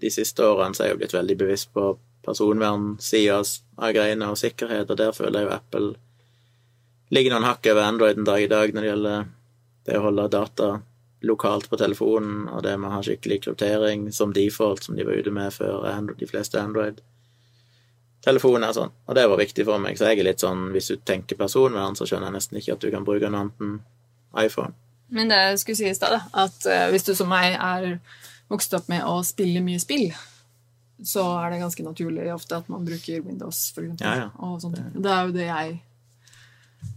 de 0.00 0.10
siste 0.14 0.46
årene 0.46 0.74
så 0.74 0.84
er 0.84 0.88
jeg 0.88 0.96
jo 0.96 1.00
blitt 1.02 1.16
veldig 1.18 1.36
bevisst 1.42 1.72
på 1.76 1.90
personvernsida 2.24 3.42
av 3.76 3.92
greiene 3.96 4.30
og 4.32 4.40
sikkerhet, 4.40 4.88
og 4.88 5.00
der 5.00 5.16
føler 5.16 5.42
jeg 5.42 5.50
jo 5.50 5.56
Apple 5.58 5.90
ligger 7.14 7.34
noen 7.34 7.48
hakk 7.48 7.66
over 7.72 7.86
Android 7.86 8.18
en 8.18 8.28
dag 8.28 8.42
i 8.42 8.50
dag 8.50 8.74
når 8.74 8.84
det 8.84 8.90
gjelder 8.90 9.28
det 9.88 9.98
å 9.98 10.04
holde 10.04 10.30
data 10.32 10.70
lokalt 11.28 11.66
på 11.70 11.78
telefonen, 11.80 12.46
og 12.52 12.62
det 12.62 12.76
med 12.78 12.90
å 12.90 12.98
ha 12.98 13.04
skikkelig 13.04 13.40
kryptering 13.46 14.08
som 14.14 14.34
default, 14.34 14.84
som 14.84 14.96
de 14.96 15.06
var 15.06 15.18
ute 15.18 15.32
med 15.34 15.54
før 15.54 15.86
de 16.14 16.28
fleste 16.30 16.60
Android 16.60 17.00
telefoner 18.28 18.72
og 18.72 18.76
sånn. 18.76 18.92
Og 19.08 19.16
det 19.18 19.24
var 19.32 19.40
viktig 19.40 19.64
for 19.66 19.82
meg, 19.82 19.98
så 19.98 20.10
jeg 20.10 20.20
er 20.20 20.28
litt 20.28 20.44
sånn 20.44 20.68
hvis 20.74 20.92
du 20.92 20.98
tenker 21.08 21.40
personvern, 21.40 21.96
så 21.98 22.06
skjønner 22.08 22.30
jeg 22.30 22.38
nesten 22.38 22.60
ikke 22.60 22.76
at 22.76 22.84
du 22.84 22.90
kan 22.94 23.06
bruke 23.08 23.32
noe 23.32 23.46
annet 23.46 23.64
enn 23.64 23.78
iPhone. 24.44 24.76
Men 25.14 25.30
det 25.32 25.38
jeg 25.40 25.60
skulle 25.62 25.80
si 25.80 25.88
i 25.88 25.96
stad, 25.96 26.18
da, 26.18 26.44
at 26.44 26.66
eh, 26.68 26.88
hvis 26.92 27.06
du 27.06 27.14
som 27.16 27.30
meg 27.32 27.54
er 27.56 27.94
vokst 28.52 28.74
opp 28.76 28.88
med 28.92 29.04
å 29.08 29.20
spille 29.24 29.62
mye 29.64 29.80
spill, 29.80 30.10
så 31.04 31.24
er 31.38 31.52
det 31.52 31.60
ganske 31.62 31.84
naturlig 31.86 32.26
ofte 32.34 32.58
at 32.58 32.68
man 32.72 32.84
bruker 32.86 33.22
Windows, 33.22 33.68
for 33.74 33.86
eksempel. 33.86 34.06
Ja, 34.06 34.26
ja. 34.26 34.30
Og 34.44 34.60
sånt. 34.62 34.80
Det 34.94 35.12
er 35.12 35.28
jo 35.28 35.36
det 35.36 35.46
jeg 35.46 35.76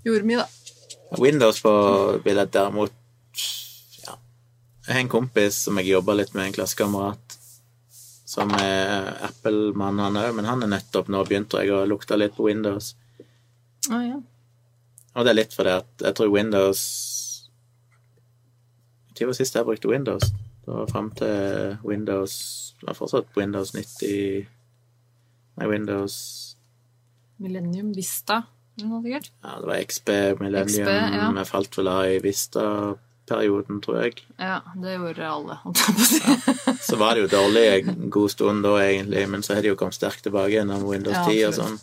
gjorde 0.07 0.29
mye, 0.29 0.45
da. 0.45 1.19
Windows 1.21 1.59
på 1.61 1.73
vil 2.23 2.41
derimot 2.51 2.97
Ja. 4.05 4.15
Jeg 4.87 4.93
har 4.95 5.01
en 5.03 5.11
kompis 5.11 5.59
som 5.67 5.77
jeg 5.79 5.91
jobber 5.91 6.17
litt 6.17 6.33
med, 6.33 6.49
en 6.49 6.55
klassekamerat, 6.55 7.37
som 8.31 8.51
er 8.55 9.09
Apple-mann, 9.27 9.99
han 9.99 10.19
òg, 10.19 10.31
men 10.37 10.47
han 10.47 10.63
er 10.63 10.71
nettopp 10.71 11.09
nå 11.11 11.23
begynt 11.27 11.55
jeg 11.57 11.71
å 11.75 11.83
lukte 11.89 12.15
litt 12.19 12.37
på 12.37 12.47
Windows. 12.47 12.93
Oh, 13.91 13.99
ja. 13.99 14.19
Og 15.11 15.25
det 15.25 15.33
er 15.33 15.39
litt 15.41 15.55
fordi 15.55 15.73
at 15.81 16.05
jeg 16.05 16.15
tror 16.15 16.29
Windows 16.31 16.81
Når 19.11 19.31
var 19.31 19.35
sist 19.35 19.57
jeg 19.57 19.67
brukte 19.67 19.89
Windows? 19.89 20.29
Det 20.61 20.69
var 20.69 20.87
fram 20.87 21.09
til 21.17 21.73
Windows 21.83 22.35
Det 22.79 22.87
var 22.87 22.99
fortsatt 22.99 23.35
Windows 23.35 23.73
90 23.73 24.45
Nei, 25.57 25.67
Windows 25.67 26.15
Millennium 27.41 27.89
Vista, 27.97 28.43
eller 28.77 28.89
noe 28.91 29.01
sikkert. 29.01 29.31
Ja, 29.41 29.55
det 29.57 29.65
var 29.65 29.79
XB, 29.81 30.09
Millennium 30.43 30.69
XP, 30.69 30.91
ja. 30.93 31.29
Jeg 31.39 31.49
falt 31.49 31.77
vel 31.79 31.89
av 31.89 32.01
i 32.05 32.19
Vista-perioden, 33.31 33.81
tror 33.81 34.01
jeg. 34.03 34.23
Ja, 34.37 34.61
det 34.75 34.95
gjorde 34.97 35.27
alle, 35.27 35.57
holdt 35.63 35.81
jeg 35.81 35.95
på 35.95 36.03
å 36.03 36.07
si. 36.07 36.75
Så 36.87 36.97
var 36.99 37.15
det 37.15 37.23
jo 37.23 37.31
dårlig 37.31 37.63
en 37.71 38.09
god 38.11 38.31
stund 38.31 38.63
da, 38.65 38.75
egentlig, 38.83 39.23
men 39.31 39.43
så 39.43 39.55
har 39.55 39.61
de 39.63 39.71
jo 39.71 39.77
kommet 39.79 39.95
sterkt 39.95 40.23
tilbake 40.27 40.53
gjennom 40.57 40.83
Windows 40.87 41.15
Ja, 41.15 41.25
10 41.27 41.45
og 41.47 41.55
sånn. 41.59 41.77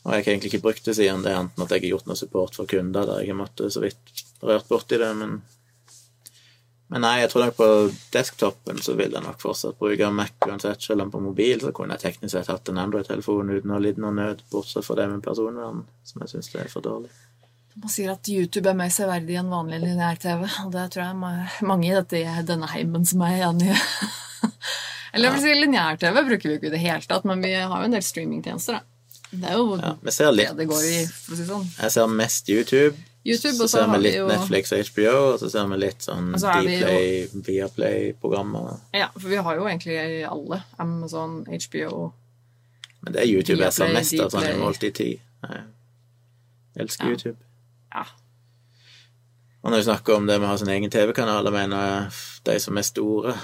Og 0.00 0.12
jeg 0.14 0.24
har 0.24 0.32
egentlig 0.32 0.52
ikke 0.52 0.64
brukt 0.64 0.84
det 0.86 0.96
siden 0.96 1.24
det, 1.26 1.34
enten 1.36 1.64
at 1.64 1.72
jeg 1.74 1.82
har 1.82 1.94
gjort 1.94 2.06
noe 2.08 2.16
support 2.16 2.54
for 2.56 2.70
kunder 2.70 3.08
der 3.08 3.24
jeg 3.24 3.34
har 3.34 3.40
måttet 3.40 3.74
så 3.74 3.82
vidt 3.82 4.22
rørt 4.42 4.68
borti 4.70 5.00
det, 5.00 5.14
men 5.16 5.40
Men 6.90 7.04
nei, 7.04 7.20
jeg 7.20 7.30
tror 7.30 7.44
nok 7.44 7.54
på 7.54 7.66
desktopen 8.10 8.80
så 8.82 8.96
vil 8.98 9.12
jeg 9.14 9.22
nok 9.22 9.38
fortsatt 9.38 9.76
bruke 9.78 10.08
Mac 10.10 10.32
uansett, 10.42 10.82
selv 10.82 11.04
om 11.04 11.10
på 11.12 11.20
mobil 11.22 11.60
så 11.62 11.70
kunne 11.70 11.94
jeg 11.94 12.02
teknisk 12.02 12.32
sett 12.34 12.50
hatt 12.50 12.68
en 12.68 12.80
Android-telefon 12.82 13.52
uten 13.52 13.70
å 13.70 13.76
ha 13.76 13.82
lidd 13.84 14.00
noe 14.02 14.10
nød, 14.10 14.42
bortsett 14.50 14.82
fra 14.82 14.96
det 14.98 15.06
med 15.12 15.22
personvern, 15.22 15.84
som 16.02 16.24
jeg 16.24 16.32
syns 16.32 16.50
er 16.58 16.72
for 16.72 16.82
dårlig. 16.82 17.12
Man 17.80 17.88
sier 17.92 18.10
at 18.12 18.28
YouTube 18.28 18.68
er 18.68 18.76
mer 18.76 18.90
severdig 18.92 19.38
enn 19.40 19.48
vanlig 19.52 19.78
lineær-TV, 19.80 20.42
og 20.66 20.72
det 20.74 20.86
tror 20.92 21.06
jeg 21.06 21.66
mange 21.70 21.88
i 21.88 21.94
dette, 21.96 22.20
denne 22.48 22.68
heimen 22.68 23.06
som 23.08 23.22
er 23.24 23.38
enig 23.48 23.70
i. 23.72 23.76
Eller 25.16 25.32
vil 25.34 25.42
si 25.42 25.54
lineær-TV 25.56 26.20
bruker 26.28 26.50
vi 26.52 26.56
ikke 26.58 26.68
i 26.68 26.74
det 26.74 26.82
hele 26.84 27.08
tatt, 27.08 27.24
men 27.26 27.40
vi 27.42 27.54
har 27.56 27.72
jo 27.72 27.88
en 27.88 27.96
del 27.96 28.04
streamingtjenester. 28.04 28.82
Det 29.30 29.46
er 29.46 29.56
jo 29.56 29.78
Ja, 29.78 29.94
det 30.02 30.56
det 30.58 30.66
går 30.68 30.84
i, 30.90 30.98
for 31.06 31.32
å 31.34 31.38
si 31.38 31.46
sånn. 31.48 31.66
Jeg 31.78 31.94
ser 31.94 32.12
mest 32.20 32.48
YouTube, 32.50 32.96
YouTube, 33.24 33.56
Så 33.60 33.68
ser 33.68 33.88
vi 33.92 33.98
litt 34.02 34.14
vi 34.14 34.18
jo 34.18 34.28
Netflix 34.28 34.72
og 34.72 34.84
HBO, 34.90 35.16
og 35.32 35.40
så 35.42 35.50
ser 35.52 35.66
vi 35.72 35.76
litt 35.80 36.02
sånn 36.06 36.30
jo- 36.34 36.62
Dplay, 36.68 37.28
Viaplay-programmer. 37.48 38.80
Ja, 38.96 39.08
for 39.16 39.28
vi 39.28 39.36
har 39.36 39.56
jo 39.60 39.68
egentlig 39.68 39.98
alle. 40.28 40.62
Amazon, 40.78 41.44
HBO 41.46 42.12
Men 43.02 43.12
det 43.14 43.22
er 43.22 43.26
YouTube 43.32 43.62
jeg 43.64 43.72
ser 43.72 43.94
mest 43.94 44.20
av 44.20 44.30
sånn 44.34 44.48
i 44.50 44.56
målt. 44.60 44.80
Jeg 44.82 45.20
elsker 46.76 47.04
Ja. 47.06 47.10
YouTube. 47.10 47.36
Ja. 47.94 48.04
Og 49.62 49.70
når 49.70 49.76
vi 49.82 49.88
snakker 49.90 50.16
om 50.16 50.26
det 50.26 50.38
med 50.40 50.48
å 50.48 50.52
ha 50.52 50.56
sin 50.60 50.68
egen 50.72 50.90
TV-kanal, 50.90 51.44
jeg 51.44 51.52
mener 51.52 52.10
de 52.44 52.54
som 52.60 52.78
er 52.80 52.86
store 52.86 53.34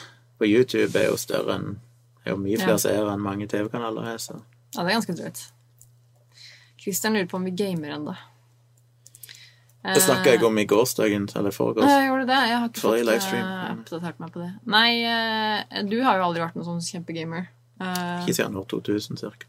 på 0.40 0.48
YouTube, 0.48 0.94
er 0.98 1.10
jo 1.10 1.16
større 1.20 1.54
enn 1.58 1.66
er 2.26 2.30
jo 2.32 2.38
mye 2.42 2.56
flere 2.58 2.76
Ja. 2.78 2.82
seere 2.82 3.12
enn 3.12 3.20
mange 3.22 3.46
TV-kanaler 3.46 4.02
har. 4.02 4.16
Så. 4.18 4.40
ja, 4.74 4.82
det 4.82 4.90
er 4.90 4.96
ganske 5.00 5.16
drøyt. 5.16 5.42
Christian 6.80 7.12
lurer 7.14 7.26
på 7.30 7.36
om 7.36 7.44
vi 7.44 7.50
gamer 7.50 7.88
ennå. 7.96 8.16
Det 9.86 10.00
snakka 10.02 10.32
jeg 10.32 10.42
om 10.42 10.56
i 10.58 10.64
gårsdagen, 10.66 11.28
eller 11.36 11.50
foregårs. 11.54 11.86
Jeg 11.86 12.08
gjorde 12.08 12.26
det. 12.26 12.38
Jeg 12.48 12.58
har 12.58 12.68
ikke 12.68 12.80
Forrige 12.80 13.04
livestream. 13.06 13.44
eh, 13.46 13.74
oppdatert 13.76 14.18
meg 14.18 14.32
på 14.32 14.40
det. 14.42 14.48
Nei, 14.66 15.04
eh, 15.04 15.82
du 15.86 16.02
har 16.02 16.16
jo 16.18 16.24
aldri 16.26 16.40
vært 16.42 16.56
noen 16.56 16.66
sånn 16.66 16.82
kjempegamer. 16.82 17.46
Eh, 17.80 18.24
Ikke 18.24 18.34
siden 18.34 18.56
år 18.56 18.66
2000, 18.66 19.16
cirka. 19.20 19.46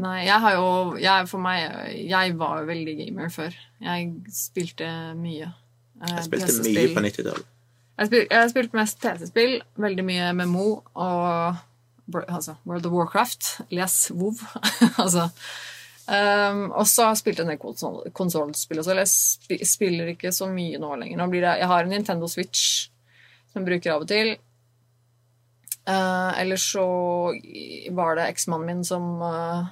Nei, 0.00 0.18
jeg 0.24 0.40
har 0.40 0.54
jo 0.56 0.68
jeg, 1.00 1.28
For 1.28 1.42
meg 1.42 1.64
Jeg 2.08 2.36
var 2.40 2.60
jo 2.62 2.68
veldig 2.70 2.94
gamer 3.02 3.32
før. 3.32 3.56
Jeg 3.84 4.12
spilte 4.32 4.90
mye. 5.18 5.50
eh, 6.00 6.14
Jeg 6.16 6.28
spilte 6.28 6.54
mye 6.64 6.92
på 6.94 7.02
90-tallet. 7.06 7.48
Jeg, 8.00 8.08
spil, 8.08 8.22
jeg 8.30 8.38
har 8.40 8.48
spilt 8.48 8.76
mest 8.78 9.02
PC-spill, 9.02 9.58
veldig 9.76 10.04
mye 10.08 10.28
MMO 10.38 10.68
og 10.94 11.58
altså, 12.22 12.54
World 12.64 12.86
of 12.88 12.94
Warcraft. 12.96 13.50
Les 13.76 13.96
WoW. 14.14 14.38
altså. 15.02 15.26
Um, 16.10 16.70
og 16.72 16.88
så 16.88 17.04
har 17.04 17.12
jeg 17.12 17.20
spilt 17.20 17.42
en 17.42 17.52
del 17.52 17.60
konsollspill 18.16 18.80
også. 18.80 18.94
Eller 18.94 19.04
jeg 19.04 19.12
spi, 19.12 19.58
spiller 19.68 20.14
ikke 20.14 20.32
så 20.32 20.48
mye 20.50 20.80
nå 20.80 20.94
lenger. 20.96 21.20
Nå 21.20 21.26
blir 21.30 21.44
det, 21.44 21.58
jeg 21.60 21.68
har 21.70 21.84
en 21.84 21.92
Nintendo 21.92 22.30
Switch 22.30 22.88
som 23.52 23.60
jeg 23.60 23.68
bruker 23.68 23.92
av 23.92 24.06
og 24.06 24.08
til. 24.10 24.32
Uh, 25.88 26.32
Ellers 26.40 26.64
så 26.72 26.86
var 27.96 28.16
det 28.16 28.30
eksmannen 28.30 28.68
min 28.68 28.82
som 28.86 29.06
uh, 29.20 29.68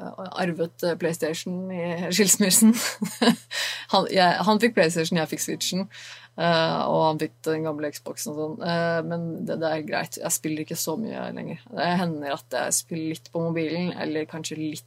arvet 0.00 0.82
eh, 0.86 0.96
PlayStation 0.98 1.70
i 1.72 2.12
skilsmissen. 2.14 2.74
han, 3.92 4.08
jeg, 4.12 4.40
han 4.46 4.60
fikk 4.62 4.74
PlayStation, 4.78 5.20
jeg 5.20 5.30
fikk 5.32 5.44
Switchen. 5.44 5.86
Uh, 6.40 6.86
og 6.88 7.00
han 7.04 7.18
fikk 7.20 7.34
den 7.44 7.66
gamle 7.66 7.90
Xboxen 7.92 8.32
og 8.32 8.38
sånn. 8.38 8.54
Uh, 8.62 9.00
men 9.04 9.24
det, 9.44 9.58
det 9.60 9.70
er 9.70 9.84
greit. 9.84 10.16
Jeg 10.22 10.32
spiller 10.32 10.64
ikke 10.64 10.78
så 10.78 10.94
mye 11.00 11.26
lenger. 11.36 11.60
Det 11.68 11.88
hender 12.00 12.36
at 12.36 12.56
jeg 12.56 12.76
spiller 12.78 13.16
litt 13.16 13.28
på 13.32 13.42
mobilen, 13.44 13.90
eller 14.00 14.28
kanskje 14.30 14.60
litt 14.60 14.86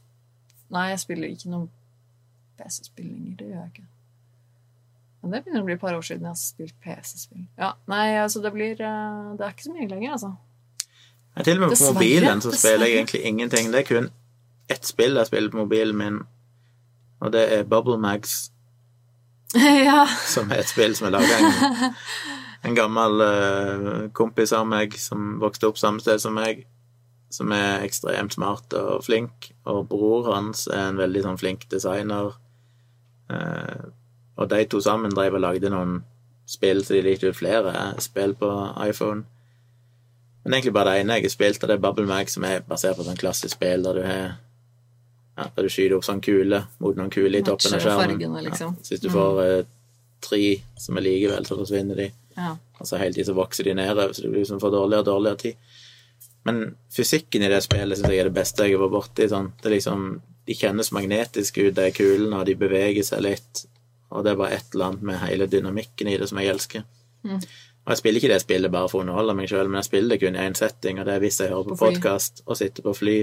Nei, 0.72 0.88
jeg 0.90 1.02
spiller 1.04 1.30
ikke 1.30 1.50
noe 1.52 1.68
PC-spill 2.58 3.06
lenger. 3.06 3.34
Det 3.38 3.50
gjør 3.50 3.60
jeg 3.60 3.70
ikke. 3.74 3.84
Men 5.20 5.34
det 5.34 5.40
begynner 5.44 5.62
å 5.62 5.66
bli 5.68 5.74
et 5.76 5.82
par 5.84 5.94
år 5.94 6.06
siden 6.08 6.24
jeg 6.24 6.32
har 6.32 6.40
spilt 6.40 6.74
PC-spill. 6.82 7.44
Ja, 7.60 7.68
nei, 7.92 8.06
altså 8.18 8.42
det 8.42 8.50
blir 8.56 8.80
uh, 8.80 9.36
Det 9.38 9.46
er 9.46 9.54
ikke 9.54 9.68
så 9.68 9.76
mye 9.76 9.90
lenger, 9.92 10.16
altså. 10.16 10.32
Jeg, 11.36 11.46
til 11.46 11.60
og 11.60 11.62
med 11.68 11.76
på 11.76 11.92
mobilen 11.92 12.42
så 12.42 12.54
spiller 12.56 12.88
jeg 12.88 13.02
egentlig 13.02 13.22
ingenting. 13.30 13.70
Det 13.70 13.84
er 13.84 13.88
kun 13.92 14.10
ett 14.68 14.86
spill 14.86 15.16
jeg 15.18 15.28
spiller 15.28 15.52
på 15.52 15.62
mobilen 15.64 15.98
min, 15.98 16.20
og 17.20 17.32
det 17.32 17.44
er 17.52 17.66
Bubble 17.68 17.98
Mags, 18.00 18.50
ja. 19.54 20.04
som 20.26 20.50
er 20.50 20.62
et 20.62 20.70
spill 20.70 20.96
som 20.96 21.08
er 21.08 21.14
laga 21.14 21.38
en, 21.38 21.96
en 22.68 22.76
gammel 22.76 23.22
uh, 23.22 23.98
kompis 24.16 24.54
av 24.56 24.66
meg 24.68 24.96
som 24.98 25.36
vokste 25.42 25.68
opp 25.70 25.78
samme 25.80 26.02
sted 26.02 26.22
som 26.22 26.34
meg, 26.36 26.64
som 27.34 27.52
er 27.54 27.84
ekstremt 27.84 28.34
smart 28.36 28.74
og 28.78 29.04
flink, 29.06 29.52
og 29.66 29.86
bror 29.90 30.32
hans 30.32 30.66
er 30.70 30.88
en 30.88 31.00
veldig 31.00 31.24
sånn 31.26 31.40
flink 31.40 31.68
designer. 31.70 32.34
Uh, 33.30 33.92
og 34.34 34.50
de 34.50 34.64
to 34.66 34.80
sammen 34.82 35.14
drev 35.14 35.38
og 35.38 35.44
lagde 35.44 35.70
noen 35.72 36.00
spill, 36.50 36.82
så 36.84 36.96
de 36.96 37.04
likte 37.04 37.30
ut 37.30 37.38
flere 37.38 37.72
spill 38.02 38.34
på 38.38 38.50
iPhone. 38.84 39.24
Men 40.44 40.56
egentlig 40.56 40.74
bare 40.76 40.92
det 40.92 41.04
ene 41.04 41.18
jeg 41.18 41.28
har 41.28 41.32
spilt, 41.32 41.62
og 41.62 41.70
det 41.70 41.76
er 41.78 41.84
Bubble 41.84 42.08
Mag, 42.08 42.30
som 42.30 42.44
er 42.44 42.64
basert 42.68 42.98
på 42.98 43.06
sånn 43.06 43.20
klassisk 43.20 43.56
spill 43.56 43.86
der 43.86 43.96
du 43.96 44.02
har 44.04 44.34
ja, 45.36 45.48
der 45.56 45.66
du 45.66 45.72
skyter 45.72 45.96
opp 45.96 46.06
sånn 46.06 46.22
kule 46.24 46.60
mot 46.82 46.98
noen 46.98 47.10
kule 47.10 47.40
i 47.40 47.46
toppen 47.46 47.74
av 47.74 47.82
skjermen. 47.82 48.12
fargene, 48.14 48.42
liksom. 48.46 48.76
Ja, 48.78 48.84
så 48.86 48.94
hvis 48.94 49.02
du 49.02 49.08
får 49.12 49.40
eh, 49.44 49.64
tre 50.24 50.42
som 50.80 51.00
er 51.00 51.06
like 51.06 51.32
vel, 51.32 51.48
så 51.48 51.58
forsvinner 51.58 51.98
de. 51.98 52.10
ja. 52.36 52.52
Så 52.84 52.98
hele 53.00 53.14
tiden 53.14 53.30
så 53.30 53.34
vokser 53.38 53.64
de 53.64 53.74
nedover, 53.78 54.12
så 54.12 54.22
det 54.22 54.30
blir 54.30 54.42
liksom 54.42 54.60
for 54.60 54.74
dårligere 54.74 55.04
og 55.04 55.06
dårligere 55.06 55.40
tid. 55.40 55.68
Men 56.44 56.58
fysikken 56.92 57.42
i 57.42 57.48
det 57.48 57.62
spillet 57.64 57.98
syns 57.98 58.10
jeg 58.12 58.20
er 58.20 58.28
det 58.28 58.36
beste 58.36 58.66
jeg 58.66 58.74
har 58.76 58.82
vært 58.82 58.92
borti. 58.92 59.28
Sånn. 59.30 59.52
Det 59.60 59.70
er 59.70 59.76
liksom, 59.78 60.02
de 60.44 60.56
kjennes 60.58 60.90
magnetiske 60.92 61.68
ut, 61.68 61.76
de 61.78 61.86
kulene, 61.96 62.40
og 62.40 62.48
de 62.50 62.56
beveger 62.60 63.06
seg 63.06 63.22
litt. 63.24 63.62
Og 64.12 64.26
det 64.26 64.34
er 64.34 64.40
bare 64.42 64.58
et 64.58 64.74
eller 64.74 64.90
annet 64.90 65.06
med 65.08 65.22
hele 65.22 65.48
dynamikken 65.50 66.10
i 66.12 66.18
det 66.20 66.28
som 66.28 66.42
jeg 66.42 66.52
elsker. 66.52 66.84
Mm. 67.24 67.40
Og 67.84 67.92
jeg 67.92 68.00
spiller 68.00 68.20
ikke 68.20 68.32
det 68.34 68.42
spillet 68.44 68.72
bare 68.72 68.90
for 68.92 69.00
å 69.00 69.06
underholde 69.06 69.36
meg 69.38 69.48
sjøl, 69.48 69.70
men 69.70 69.80
jeg 69.80 69.88
spiller 69.88 70.14
det 70.14 70.20
kun 70.22 70.36
i 70.36 70.44
én 70.44 70.58
setting, 70.58 71.00
og 71.00 71.08
det 71.08 71.16
er 71.16 71.24
hvis 71.24 71.40
jeg 71.40 71.52
hører 71.52 71.70
på, 71.70 71.78
På 71.80 71.88
podkast 71.88 72.44
og 72.44 72.60
sitter 72.60 72.84
på 72.84 72.94
fly. 72.96 73.16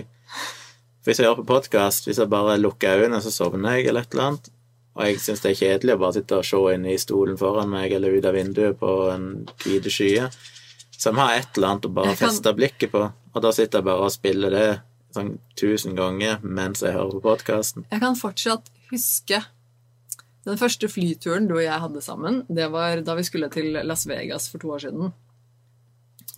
Hvis 1.06 1.18
jeg 1.20 1.26
hører 1.28 1.40
på 1.42 1.48
podkast, 1.50 2.06
hvis 2.08 2.20
jeg 2.22 2.30
bare 2.30 2.58
lukker 2.62 3.00
øynene, 3.02 3.22
så 3.26 3.32
sovner 3.34 3.80
jeg 3.80 3.88
eller 3.90 4.06
et 4.06 4.14
eller 4.14 4.28
annet. 4.32 4.50
Og 4.96 5.06
jeg 5.08 5.22
syns 5.24 5.42
det 5.42 5.52
er 5.54 5.60
kjedelig 5.62 5.96
å 5.96 6.02
bare 6.04 6.16
sitte 6.20 6.38
og 6.38 6.46
se 6.46 6.60
inn 6.76 6.86
i 6.92 6.98
stolen 7.00 7.38
foran 7.40 7.72
meg 7.72 7.94
eller 7.96 8.18
ut 8.20 8.28
av 8.28 8.36
vinduet 8.36 8.78
på 8.80 8.92
en 9.14 9.26
hvite 9.64 9.90
skye. 9.94 10.28
Så 10.92 11.10
jeg 11.10 11.18
må 11.18 11.24
ha 11.26 11.38
et 11.40 11.58
eller 11.58 11.72
annet 11.72 11.88
å 11.90 11.94
bare 11.96 12.12
kan- 12.16 12.28
feste 12.30 12.54
blikket 12.54 12.92
på, 12.92 13.02
og 13.34 13.42
da 13.42 13.52
sitter 13.52 13.80
jeg 13.80 13.86
bare 13.88 14.06
og 14.06 14.12
spiller 14.12 14.50
det 14.52 14.82
sånn 15.16 15.40
tusen 15.58 15.96
ganger 15.96 16.38
mens 16.44 16.82
jeg 16.82 16.94
hører 16.94 17.18
på 17.18 17.22
podkasten. 17.22 17.86
Jeg 17.92 18.00
kan 18.00 18.16
fortsatt 18.16 18.70
huske 18.92 19.42
den 20.46 20.58
første 20.58 20.88
flyturen 20.90 21.48
du 21.48 21.56
og 21.56 21.64
jeg 21.64 21.80
hadde 21.80 22.02
sammen. 22.02 22.46
Det 22.54 22.70
var 22.72 23.02
da 23.02 23.16
vi 23.16 23.24
skulle 23.24 23.50
til 23.52 23.74
Las 23.86 24.06
Vegas 24.06 24.48
for 24.50 24.60
to 24.60 24.68
år 24.76 24.80
siden. 24.86 25.14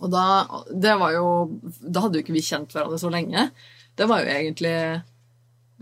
Og 0.00 0.10
da, 0.10 0.24
det 0.74 0.98
var 0.98 1.12
jo, 1.12 1.60
da 1.80 2.00
hadde 2.00 2.14
jo 2.18 2.22
ikke 2.24 2.32
vi 2.34 2.40
kjent 2.42 2.72
hverandre 2.72 2.98
så 2.98 3.10
lenge. 3.12 3.50
Det 3.94 4.06
var 4.10 4.24
jo 4.24 4.32
egentlig 4.32 4.76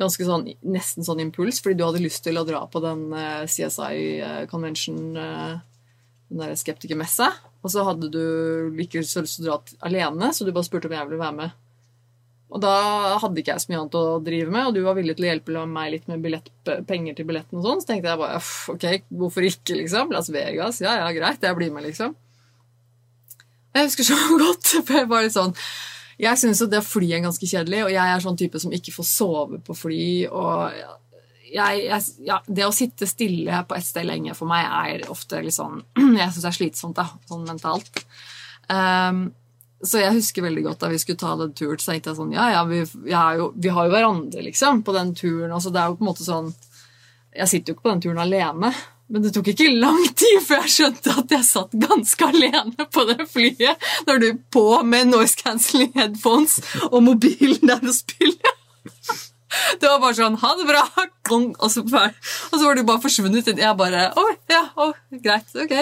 ganske 0.01 0.27
sånn, 0.27 0.47
nesten 0.65 1.07
sånn 1.07 1.23
impuls, 1.25 1.61
fordi 1.63 1.79
du 1.79 1.85
hadde 1.87 2.03
lyst 2.03 2.25
til 2.27 2.41
å 2.41 2.47
dra 2.49 2.65
på 2.71 2.83
den 2.85 3.07
eh, 3.17 3.45
CSI 3.49 4.47
Convention, 4.51 5.01
eh, 5.17 5.57
den 6.33 6.45
der 6.45 6.55
skeptikermessa. 6.59 7.31
Og 7.63 7.73
så 7.73 7.85
hadde 7.87 8.09
du 8.13 8.81
ikke 8.83 9.05
så 9.07 9.23
lyst 9.25 9.39
til 9.39 9.49
å 9.49 9.59
dra 9.59 9.89
alene, 9.89 10.33
så 10.33 10.47
du 10.47 10.53
bare 10.53 10.67
spurte 10.67 10.91
om 10.91 10.97
jeg 10.97 11.09
ville 11.09 11.21
være 11.23 11.39
med. 11.39 11.59
Og 12.53 12.61
da 12.61 12.73
hadde 13.23 13.41
ikke 13.41 13.55
jeg 13.55 13.63
så 13.63 13.71
mye 13.71 13.79
annet 13.81 13.95
å 13.97 14.19
drive 14.25 14.53
med, 14.53 14.67
og 14.69 14.75
du 14.77 14.83
var 14.85 14.97
villig 14.99 15.15
til 15.17 15.25
å 15.25 15.31
hjelpe 15.31 15.63
meg 15.69 15.95
litt 15.95 16.11
med 16.11 16.25
billett, 16.25 16.51
penger 16.89 17.17
til 17.17 17.29
billetten 17.31 17.61
og 17.61 17.65
sånn. 17.65 17.81
Så 17.81 17.89
tenkte 17.89 18.13
jeg 18.13 18.21
bare 18.21 18.43
ok, 18.75 19.07
hvorfor 19.23 19.47
ikke, 19.49 19.79
liksom? 19.79 20.13
Las 20.13 20.29
Vegas, 20.35 20.83
ja 20.85 20.99
ja, 21.01 21.07
greit, 21.17 21.41
jeg 21.41 21.57
blir 21.57 21.73
med, 21.73 21.87
liksom. 21.89 22.13
Jeg 23.73 23.89
husker 23.89 24.11
så 24.11 24.19
godt, 24.45 24.75
for 24.83 25.01
jeg 25.01 25.09
var 25.09 25.25
litt 25.25 25.37
sånn 25.37 25.57
Jeg 26.23 26.39
syns 26.39 26.61
jo 26.63 26.69
det 26.71 26.79
å 26.79 26.87
fly 26.87 27.09
er 27.17 27.25
ganske 27.25 27.49
kjedelig, 27.49 27.81
og 27.87 27.93
jeg 27.95 28.15
er 28.15 28.23
sånn 28.23 28.39
type 28.39 28.61
som 28.63 28.75
ikke 28.75 28.95
får 28.95 29.09
sove 29.09 29.59
på 29.67 29.75
fly, 29.75 30.03
jeg, 31.53 31.83
jeg, 31.85 32.05
ja, 32.29 32.39
det 32.47 32.65
å 32.67 32.73
sitte 32.75 33.09
stille 33.11 33.63
på 33.69 33.77
et 33.77 33.85
sted 33.85 34.07
lenge 34.09 34.35
for 34.39 34.49
meg 34.49 34.65
er 34.65 35.11
ofte 35.13 35.43
litt 35.45 35.57
sånn 35.57 35.83
Jeg 36.21 36.31
syns 36.33 36.41
det 36.41 36.49
er 36.49 36.57
slitsomt, 36.57 36.97
da, 36.97 37.05
sånn 37.29 37.45
mentalt. 37.45 38.05
Um, 38.73 39.27
så 39.83 39.99
jeg 39.99 40.15
husker 40.15 40.47
veldig 40.47 40.63
godt 40.69 40.85
da 40.85 40.93
vi 40.93 41.01
skulle 41.03 41.19
ta 41.19 41.35
den 41.41 41.55
turen, 41.59 41.81
så 41.83 41.91
tenkte 41.91 42.13
jeg 42.13 42.21
sånn 42.21 42.35
Ja, 42.37 42.47
ja, 42.55 42.63
vi, 42.71 42.85
jo, 43.11 43.51
vi 43.59 43.73
har 43.75 43.89
jo 43.89 43.95
hverandre, 43.95 44.45
liksom, 44.47 44.85
på 44.87 44.95
den 44.95 45.13
turen. 45.19 45.51
Altså, 45.51 45.75
det 45.75 45.83
er 45.83 45.91
jo 45.91 45.99
på 45.99 46.07
en 46.07 46.11
måte 46.13 46.27
sånn 46.27 46.53
Jeg 47.35 47.51
sitter 47.51 47.73
jo 47.73 47.77
ikke 47.77 47.89
på 47.89 47.95
den 47.97 48.05
turen 48.07 48.23
alene. 48.23 48.71
Men 49.13 49.25
det 49.27 49.35
tok 49.37 49.51
ikke 49.53 49.69
lang 49.77 50.01
tid 50.17 50.39
før 50.47 50.63
jeg 50.65 50.73
skjønte 50.77 51.15
at 51.21 51.35
jeg 51.37 51.45
satt 51.45 51.75
ganske 51.85 52.29
alene 52.33 52.87
på 52.95 53.05
det 53.11 53.27
flyet. 53.29 53.87
Når 54.09 54.23
du 54.23 54.27
er 54.31 54.39
på 54.55 54.65
med 54.89 55.13
noise 55.13 55.37
cancelling 55.37 55.93
headphones 55.99 56.59
og 56.89 57.03
mobilen 57.05 57.61
der 57.69 57.83
og 57.85 57.95
spiller. 57.97 58.57
Det 59.77 59.85
var 59.85 60.01
bare 60.01 60.17
sånn 60.17 60.39
Ha 60.41 60.55
det 60.57 60.65
bra! 60.65 60.87
Og 61.33 61.69
så, 61.71 61.85
og 61.85 62.55
så 62.57 62.63
var 62.65 62.77
du 62.77 62.87
bare 62.89 63.05
forsvunnet. 63.05 63.53
Jeg 63.53 63.79
bare 63.79 64.09
Å, 64.17 64.29
ja, 64.53 64.65
å, 64.81 64.93
greit. 65.23 65.53
Ok. 65.61 65.77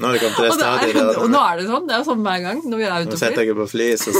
Nå 0.00 0.08
er 0.08 0.16
det 0.16 0.20
kommet 0.22 0.38
til 0.38 0.46
det 0.46 0.54
stadiet 0.56 0.96
der 0.96 1.18
og 1.20 1.30
nå 1.30 1.40
er 1.44 1.58
det 1.60 1.66
sånn. 1.68 1.88
Det 1.88 1.96
er 1.96 2.04
sånn 2.06 2.22
hver 2.24 2.44
gang 2.44 2.62
når 2.64 2.80
vi 2.80 2.86
er 2.88 3.04
ute 3.04 3.16
og 3.16 3.20
setter 3.20 3.36
flyr. 3.36 3.50
jeg 3.50 3.58
på 3.58 3.66
fly, 3.70 3.88
så 4.00 4.14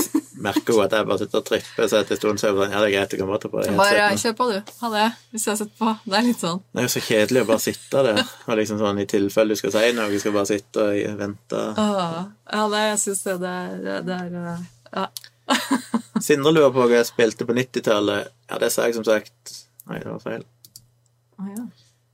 merker 0.47 0.77
hun 0.77 0.85
at 0.85 0.97
jeg 0.97 1.09
bare 1.09 1.21
sitter 1.23 1.41
og 1.41 1.47
tripper. 1.49 1.89
Så 1.91 2.01
etter 2.01 2.17
en 2.17 2.21
stund 2.21 2.43
så 2.43 2.49
er 2.49 2.53
hun 2.55 2.61
sånn 2.65 2.75
Ja, 2.75 2.83
det 2.83 2.91
er 2.91 2.95
greit, 2.97 3.15
du 3.15 3.21
kan 3.21 3.31
bare 3.31 3.43
ta 3.45 3.53
på 3.53 3.63
deg 3.65 3.81
Bare 3.81 4.11
kjør 4.23 4.37
på, 4.41 4.49
du. 4.51 4.75
Ha 4.83 4.93
det. 4.95 5.07
Hvis 5.33 5.47
jeg 5.49 5.61
setter 5.63 5.81
på. 5.81 5.95
Det 6.05 6.19
er 6.21 6.27
litt 6.29 6.45
sånn. 6.45 6.63
Det 6.71 6.83
er 6.83 6.89
jo 6.89 6.93
så 6.97 7.05
kjedelig 7.09 7.45
å 7.45 7.49
bare 7.51 7.65
sitte 7.67 8.05
der. 8.07 8.23
Og 8.47 8.61
liksom 8.61 8.83
sånn, 8.83 9.01
I 9.01 9.09
tilfelle 9.15 9.57
du 9.57 9.63
skal 9.63 9.75
si 9.77 9.87
noe, 9.97 10.11
du 10.13 10.23
skal 10.23 10.37
bare 10.37 10.51
sitte 10.51 10.87
og 10.91 11.19
vente. 11.25 11.65
Ja, 11.81 12.69
det, 12.75 12.85
jeg 12.91 13.03
syns 13.07 13.25
det, 13.27 13.39
det 13.87 13.99
det 14.11 14.21
er 14.21 14.39
ja. 14.91 15.09
Sindre 16.27 16.53
lurer 16.55 16.73
på 16.75 16.85
hva 16.85 17.01
jeg 17.01 17.09
spilte 17.09 17.47
på 17.49 17.57
90-tallet. 17.57 18.31
Ja, 18.51 18.59
det 18.63 18.73
sa 18.75 18.89
jeg 18.89 18.99
som 18.99 19.07
sagt 19.07 19.57
Nei, 19.91 19.99
det 20.03 20.11
var 20.11 20.21
feil. 20.23 20.45
Å, 21.41 21.47
ja. 21.51 21.63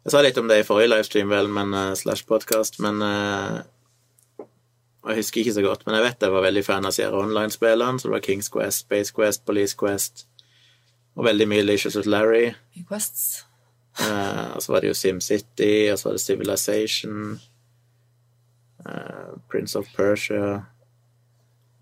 Jeg 0.07 0.13
sa 0.15 0.21
litt 0.23 0.37
om 0.39 0.47
det 0.47 0.61
i 0.61 0.63
forrige 0.63 0.87
livestream, 0.93 1.33
vel, 1.35 1.49
men 1.51 1.73
eh, 1.75 1.97
slash 1.99 2.29
podcast, 2.29 2.77
men 2.79 3.01
eh, 3.03 3.57
Jeg 5.09 5.17
husker 5.19 5.41
ikke 5.41 5.55
så 5.57 5.65
godt, 5.65 5.83
men 5.87 5.97
jeg 5.97 6.05
vet 6.05 6.23
jeg 6.23 6.35
var 6.35 6.45
veldig 6.45 6.63
fan 6.63 6.87
av 6.87 6.95
Sierra 6.95 7.19
Online-spillene. 7.25 7.99
Så 7.99 8.07
det 8.07 8.13
var 8.15 8.23
Kings 8.23 8.49
Quest, 8.55 8.85
Space 8.85 9.11
Quest, 9.15 9.43
Police 9.47 9.75
Quest 9.79 10.29
og 11.17 11.27
veldig 11.27 11.49
mye 11.51 11.65
Licious 11.67 11.99
with 11.99 12.07
Larry. 12.07 12.53
Quests. 12.87 13.43
Eh, 13.99 14.55
og 14.55 14.63
så 14.63 14.77
var 14.77 14.85
det 14.85 14.93
jo 14.93 15.01
SimCity, 15.01 15.91
og 15.91 15.99
så 15.99 16.09
var 16.09 16.17
det 16.21 16.23
Civilization. 16.23 17.41
Prince 19.51 19.79
of 19.79 19.91
Persia. 19.97 20.55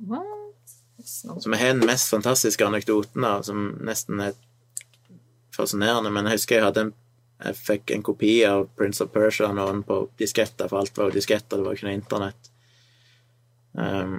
What? 0.01 0.77
Sånn. 1.05 1.43
Så 1.45 1.53
har 1.53 1.77
den 1.77 1.85
mest 1.85 2.09
fantastiske 2.09 2.65
anekdoten 2.65 3.25
av, 3.29 3.45
som 3.45 3.75
nesten 3.85 4.31
er 4.31 4.37
fascinerende. 5.53 6.09
Men 6.09 6.31
jeg 6.31 6.41
husker 6.41 6.63
jeg 6.63 6.71
hadde 6.71 6.89
en 6.89 6.95
jeg 7.45 7.57
fikk 7.61 7.93
en 7.95 8.05
kopi 8.07 8.35
av 8.49 8.67
Prince 8.79 9.05
of 9.05 9.13
Persia 9.13 9.51
noen 9.53 9.83
på 9.87 10.01
disketter, 10.21 10.71
for 10.71 10.81
alt 10.81 10.97
var 10.97 11.11
jo 11.11 11.19
disketter, 11.19 11.59
det 11.59 11.67
var 11.67 11.75
jo 11.75 11.79
ikke 11.79 11.89
noe 11.89 11.99
internett. 11.99 12.51
Um, 13.75 14.15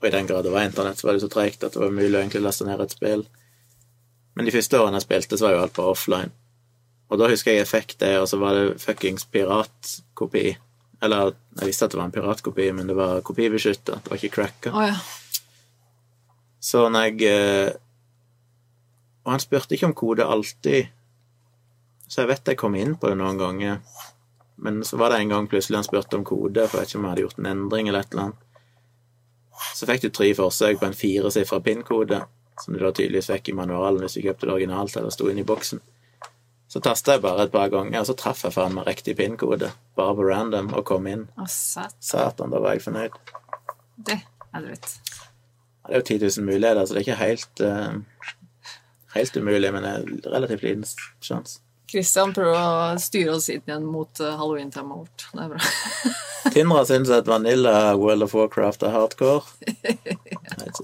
og 0.00 0.08
i 0.08 0.12
den 0.14 0.28
grad 0.30 0.46
det 0.46 0.52
var 0.54 0.66
internett, 0.66 0.98
så 0.98 1.08
var 1.08 1.16
det 1.16 1.24
så 1.24 1.30
tregt 1.30 1.64
at 1.64 1.74
det 1.74 1.82
var 1.82 1.92
umulig 1.92 2.16
å 2.16 2.22
egentlig 2.22 2.42
laste 2.42 2.66
ned 2.66 2.80
et 2.82 2.94
spill. 2.94 3.26
Men 4.34 4.48
de 4.48 4.54
første 4.54 4.80
årene 4.80 4.98
jeg 4.98 5.06
spilte, 5.06 5.38
så 5.38 5.46
var 5.46 5.54
jo 5.54 5.62
alt 5.66 5.76
på 5.76 5.86
offline. 5.92 6.32
Og 7.12 7.20
da 7.20 7.28
husker 7.28 7.52
jeg 7.52 7.62
jeg 7.62 7.68
fikk 7.68 7.96
det, 8.00 8.14
og 8.22 8.28
så 8.30 8.38
var 8.40 8.56
det 8.56 8.80
fuckings 8.80 9.26
piratkopi. 9.28 10.46
Eller 11.02 11.34
jeg 11.60 11.68
visste 11.68 11.86
at 11.86 11.92
det 11.92 12.00
var 12.00 12.08
en 12.08 12.14
piratkopi, 12.14 12.70
men 12.72 12.88
det 12.88 12.96
var 12.96 13.20
kopibeskytta. 13.26 13.98
Det 14.00 14.12
var 14.12 14.20
ikke 14.20 14.34
cracka. 14.38 14.72
Oh, 14.72 14.86
ja. 14.86 14.96
Så 16.62 16.86
når 16.88 17.08
jeg 17.08 17.26
eh, 17.26 17.72
Og 19.24 19.32
han 19.34 19.42
spurte 19.42 19.74
ikke 19.74 19.86
om 19.86 19.94
kode 19.94 20.24
alltid, 20.26 20.88
så 22.12 22.20
jeg 22.20 22.28
vet 22.28 22.50
jeg 22.52 22.60
kom 22.60 22.74
inn 22.76 22.98
på 23.00 23.08
det 23.08 23.16
noen 23.16 23.38
ganger. 23.40 23.78
Men 24.60 24.82
så 24.84 24.98
var 25.00 25.10
det 25.10 25.22
en 25.22 25.30
gang 25.32 25.46
plutselig 25.48 25.78
han 25.78 25.86
spurte 25.86 26.18
om 26.18 26.26
kode, 26.28 26.66
for 26.68 26.76
jeg 26.76 26.84
vet 26.84 26.90
ikke 26.90 26.98
om 26.98 27.06
jeg 27.06 27.14
hadde 27.14 27.24
gjort 27.24 27.38
en 27.40 27.48
endring 27.54 27.88
eller 27.88 28.04
et 28.04 28.12
eller 28.12 28.26
annet. 28.26 28.42
Så 29.78 29.88
fikk 29.88 30.04
du 30.04 30.10
tre 30.12 30.28
forsøk 30.36 30.80
på 30.82 30.88
en 30.90 30.98
firesifra 30.98 31.60
PIN-kode, 31.64 32.18
som 32.60 32.76
du 32.76 32.82
da 32.82 32.90
tydeligvis 32.92 33.30
fikk 33.32 33.48
i 33.48 33.56
manualen 33.56 34.04
hvis 34.04 34.18
du 34.18 34.26
kjøpte 34.26 34.44
det 34.44 34.54
originalt 34.58 34.98
eller 35.00 35.14
sto 35.14 35.30
inne 35.32 35.40
i 35.40 35.48
boksen. 35.48 35.80
Så 36.68 36.84
tasta 36.84 37.16
jeg 37.16 37.24
bare 37.24 37.48
et 37.48 37.54
par 37.56 37.72
ganger, 37.72 37.98
og 38.00 38.06
så 38.08 38.16
traff 38.16 38.44
jeg 38.44 38.56
faen 38.58 38.76
meg 38.76 38.86
riktig 38.88 39.16
PIN-kode, 39.16 39.72
bare 39.96 40.18
på 40.20 40.28
random, 40.28 40.70
og 40.76 40.86
kom 40.88 41.08
inn. 41.08 41.26
Å, 41.40 41.48
satan. 41.48 41.98
Satan, 42.12 42.52
da 42.52 42.60
var 42.64 42.76
jeg 42.76 42.84
fornøyd. 42.90 43.18
Det 44.04 44.20
er 44.20 44.68
drøyt. 44.68 44.94
Ja, 45.88 45.88
Det 45.88 45.96
er 45.96 46.00
jo 46.00 46.06
10 46.06 46.22
000 46.28 46.48
muligheter, 46.52 46.84
så 46.84 46.94
det 46.94 47.00
er 47.00 47.08
ikke 47.08 47.20
helt, 47.24 47.64
uh, 47.64 48.32
helt 49.16 49.36
umulig, 49.36 49.72
men 49.72 49.84
det 49.84 49.92
er 49.92 50.32
relativt 50.36 50.64
liten 50.68 50.88
sjanse. 51.24 51.60
Christian 51.92 52.32
prøver 52.34 52.58
å 52.58 52.98
styre 53.02 53.36
oss 53.36 53.48
inn 53.52 53.62
igjen 53.66 53.84
mot 53.88 54.20
eh, 54.22 54.34
halloween-temaet 54.38 55.02
vårt. 55.04 55.26
Det 55.32 55.42
er 55.44 55.50
bra. 55.52 55.72
Tindra 56.54 56.84
syns 56.88 57.10
at 57.14 57.28
Vanilla 57.30 57.74
World 58.00 58.26
of 58.26 58.34
Warcraft 58.36 58.86
er 58.88 58.94
hardcore. 58.96 59.42
Jeg 59.82 59.98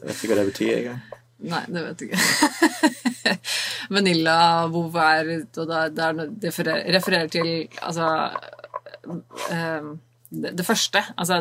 vet 0.05 0.13
ikke 0.13 0.31
hva 0.33 0.39
det 0.43 0.51
betyr 0.53 0.75
engang. 0.79 1.01
Nei, 1.49 1.63
det 1.71 1.83
vet 1.85 2.01
du 2.01 2.05
ikke. 2.09 3.35
Vanilla 3.95 4.37
WoW 4.73 4.97
er 4.99 5.29
og 5.39 5.69
det, 5.71 5.83
det, 5.95 6.07
er, 6.09 6.19
refererer- 6.97 7.31
til 7.31 7.51
altså 7.79 8.09
eh, 9.55 9.91
det, 10.31 10.53
det 10.59 10.67
første. 10.67 11.05
Altså 11.17 11.41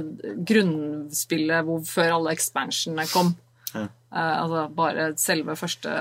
grunnspillet 0.52 1.66
WoW 1.68 1.82
før 1.88 2.18
alle 2.20 2.36
expansionene 2.38 3.08
kom. 3.12 3.34
Ja. 3.74 3.88
Eh, 3.88 4.36
altså 4.44 4.68
bare 4.78 5.10
selve 5.20 5.58
første 5.60 5.96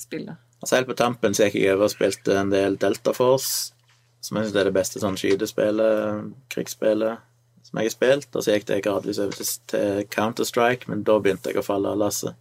spillet. 0.00 0.40
Altså 0.64 0.78
Helt 0.78 0.88
på 0.88 0.94
tampen 0.96 1.34
så 1.36 1.44
gikk 1.44 1.58
jeg 1.60 1.74
over 1.74 1.90
og 1.90 1.92
spilte 1.92 2.38
en 2.40 2.48
del 2.48 2.78
Delta 2.80 3.12
Force, 3.12 3.74
som 4.24 4.38
jeg 4.38 4.46
syns 4.46 4.54
er 4.56 4.64
det 4.70 4.72
beste 4.72 5.02
sånn 5.02 5.18
skytespillet, 5.20 6.30
krigsspillet, 6.54 7.20
som 7.68 7.80
jeg 7.82 7.90
har 7.90 7.92
spilt. 7.92 8.30
Og 8.32 8.46
så 8.46 8.54
gikk 8.54 8.64
det 8.70 8.78
gradvis 8.86 9.20
over 9.20 9.36
til 9.36 10.08
Counter-Strike, 10.14 10.88
men 10.88 11.04
da 11.04 11.18
begynte 11.20 11.52
jeg 11.52 11.60
å 11.60 11.66
falle 11.66 11.92
av 11.92 12.00
lasset. 12.00 12.40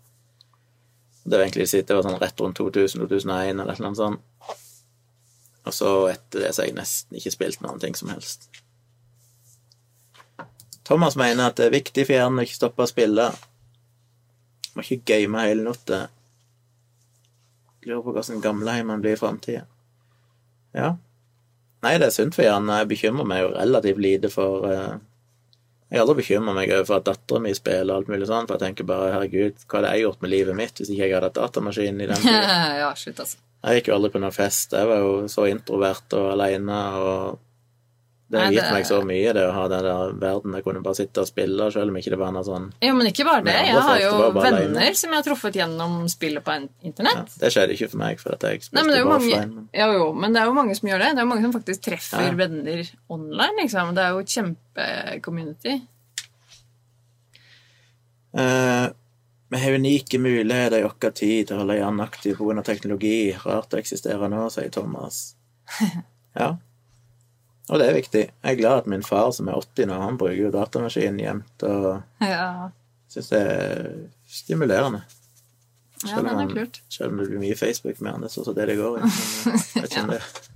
Det 1.26 1.36
var 1.36 1.44
egentlig 1.44 1.68
det 1.68 1.98
var 1.98 2.08
sånn 2.08 2.22
rett 2.24 2.40
rundt 2.40 2.64
2000-2001 2.64 3.60
eller 3.66 3.84
noe 3.84 4.00
sånt. 4.00 4.24
Og 5.68 5.76
så 5.76 5.92
etter 6.14 6.48
det 6.48 6.56
så 6.56 6.64
har 6.64 6.72
jeg 6.72 6.80
nesten 6.80 7.20
ikke 7.20 7.36
spilt 7.36 7.68
noen 7.68 7.84
ting 7.84 8.00
som 8.00 8.16
helst. 8.16 8.48
Thomas 10.88 11.20
mener 11.20 11.52
at 11.52 11.60
det 11.60 11.68
er 11.68 11.76
viktig 11.76 12.08
for 12.08 12.16
hjernen 12.16 12.40
å 12.40 12.48
ikke 12.48 12.62
stoppe 12.62 12.88
å 12.88 12.92
spille. 12.96 13.32
Må 14.80 14.88
ikke 14.88 15.04
game 15.12 15.44
hele 15.44 15.68
natta. 15.68 16.06
Lurer 17.86 18.04
på 18.06 18.14
hvordan 18.16 18.44
gamleheim 18.44 18.92
man 18.92 19.02
blir 19.04 19.18
i 19.18 19.20
framtida. 19.20 19.66
Ja. 20.74 20.96
Nei, 21.84 21.98
det 22.00 22.08
er 22.08 22.16
sunt 22.16 22.36
for 22.38 22.46
hjernen. 22.46 22.72
Jeg 22.80 22.92
bekymrer 22.94 23.28
meg 23.28 23.44
jo 23.44 23.50
relativt 23.54 24.02
lite 24.02 24.32
for 24.32 24.68
uh, 24.70 24.94
Jeg 25.92 26.02
aldri 26.02 26.22
bekymra 26.22 26.56
meg 26.56 26.72
over 26.74 26.98
at 26.98 27.08
dattera 27.10 27.42
mi 27.44 27.52
spiller 27.54 27.92
og 27.92 28.02
alt 28.02 28.12
mulig 28.14 28.30
sånn, 28.30 28.48
for 28.50 28.58
jeg 28.58 28.64
tenker 28.64 28.88
bare 28.90 29.12
herregud, 29.14 29.66
hva 29.68 29.82
hadde 29.82 29.92
jeg 29.94 30.06
gjort 30.08 30.24
med 30.24 30.32
livet 30.34 30.58
mitt 30.58 30.80
hvis 30.80 30.90
ikke 30.90 31.04
jeg 31.04 31.14
hadde 31.18 31.30
hatt 31.30 31.38
datamaskin 31.42 32.02
i 32.02 32.08
den 32.10 32.24
tida? 32.24 32.54
ja, 32.84 32.94
slutt, 32.98 33.20
altså. 33.26 33.42
Jeg 33.64 33.80
gikk 33.80 33.92
jo 33.92 33.98
aldri 33.98 34.12
på 34.16 34.22
noen 34.24 34.36
fest. 34.36 34.74
Jeg 34.76 34.90
var 34.90 35.04
jo 35.04 35.12
så 35.32 35.46
introvert 35.48 36.16
og 36.18 36.32
aleine, 36.34 36.80
og 37.00 37.38
det 38.34 38.42
har 38.42 38.54
gitt 38.56 38.72
meg 38.74 38.86
så 38.90 38.98
mye, 39.06 39.34
det 39.38 39.44
å 39.46 39.52
ha 39.54 39.64
den 39.70 39.86
der 39.86 40.14
verden 40.18 40.56
jeg 40.58 40.66
kunne 40.66 40.82
bare 40.86 40.98
sitte 40.98 41.22
og 41.22 41.30
spille, 41.30 41.68
selv 41.76 41.94
om 41.94 42.00
ikke 42.00 42.14
det 42.16 42.20
var 42.20 42.34
noe 42.34 42.46
sånn 42.48 42.66
Jo, 42.82 42.96
men 42.98 43.10
ikke 43.12 43.26
bare 43.28 43.46
det. 43.46 43.54
Jeg 43.70 43.84
har 43.86 44.00
jo 44.02 44.14
venner 44.40 44.98
som 44.98 45.14
jeg 45.14 45.20
har 45.20 45.28
truffet 45.28 45.60
gjennom 45.62 46.00
spillet 46.12 46.46
på 46.46 46.56
internett. 46.82 47.30
ja. 47.36 47.42
Det 47.44 47.52
skjedde 47.54 47.78
ikke 47.78 47.92
for 47.94 48.02
meg, 48.02 48.24
for 48.24 48.38
at 48.38 48.48
jeg 48.50 48.64
Nei, 48.64 48.66
spilte 48.66 48.82
men 48.82 48.92
det 48.94 49.00
jo 49.04 49.08
bare 49.08 49.20
mange, 49.20 49.38
offline. 49.38 49.70
Men... 49.70 49.94
jo, 49.94 50.10
men 50.24 50.34
det 50.36 50.42
er 50.42 50.50
jo 50.50 50.58
mange 50.58 50.80
som 50.80 50.90
gjør 50.90 51.06
det. 51.06 51.12
Det 51.14 51.22
er 51.22 51.28
jo 51.28 51.32
mange 51.34 51.46
som 51.48 51.56
faktisk 51.60 51.86
treffer 51.90 52.26
Ja. 52.28 52.34
venner 52.44 52.84
online. 53.18 53.56
liksom. 53.62 53.94
Det 53.94 54.04
er 54.04 54.18
jo 54.18 54.24
et 54.26 54.36
kjempe-community. 54.38 55.76
Eh, 58.34 58.88
vi 59.54 59.60
har 59.62 59.72
unike 59.78 60.20
muligheter 60.20 60.80
i 60.80 60.86
vår 60.88 61.12
tid 61.14 61.48
til 61.48 61.56
å 61.56 61.60
holde 61.62 61.78
hjernen 61.78 62.02
aktiv 62.02 62.38
pga. 62.40 62.64
teknologi. 62.66 63.18
Rart 63.46 63.70
det 63.70 63.84
eksisterer 63.84 64.30
nå, 64.34 64.50
sier 64.50 64.70
Thomas. 64.74 65.36
Ja. 66.34 66.56
Og 67.72 67.80
det 67.80 67.86
er 67.88 67.96
viktig. 67.96 68.22
Jeg 68.44 68.52
er 68.52 68.60
glad 68.60 68.82
at 68.84 68.88
min 68.92 69.04
far, 69.08 69.30
som 69.32 69.48
er 69.48 69.56
80 69.62 69.88
nå, 69.88 69.98
han 70.02 70.18
bruker 70.20 70.36
jo 70.42 70.50
datamaskinen 70.52 71.20
jevnt, 71.24 71.64
og 71.64 72.02
Ja, 72.22 72.70
syns 73.14 73.30
det 73.32 73.40
er 73.40 73.92
stimulerende. 74.28 75.04
ja 76.04 76.18
er 76.18 76.28
om, 76.28 76.42
nok 76.42 76.56
lurt. 76.58 76.82
selv 76.92 77.12
om 77.14 77.18
det 77.22 77.30
blir 77.30 77.40
mye 77.40 77.56
Facebook 77.56 78.02
mer 78.04 78.18
enn 78.18 78.26
det, 78.26 78.32
sånn 78.34 78.44
som 78.50 78.56
det 78.58 78.66
det 78.68 78.76
går 78.82 78.98
i. 79.00 79.02
Eh, 79.08 79.68
jeg 79.80 79.90
kjenner 79.96 80.18
det. 80.20 80.50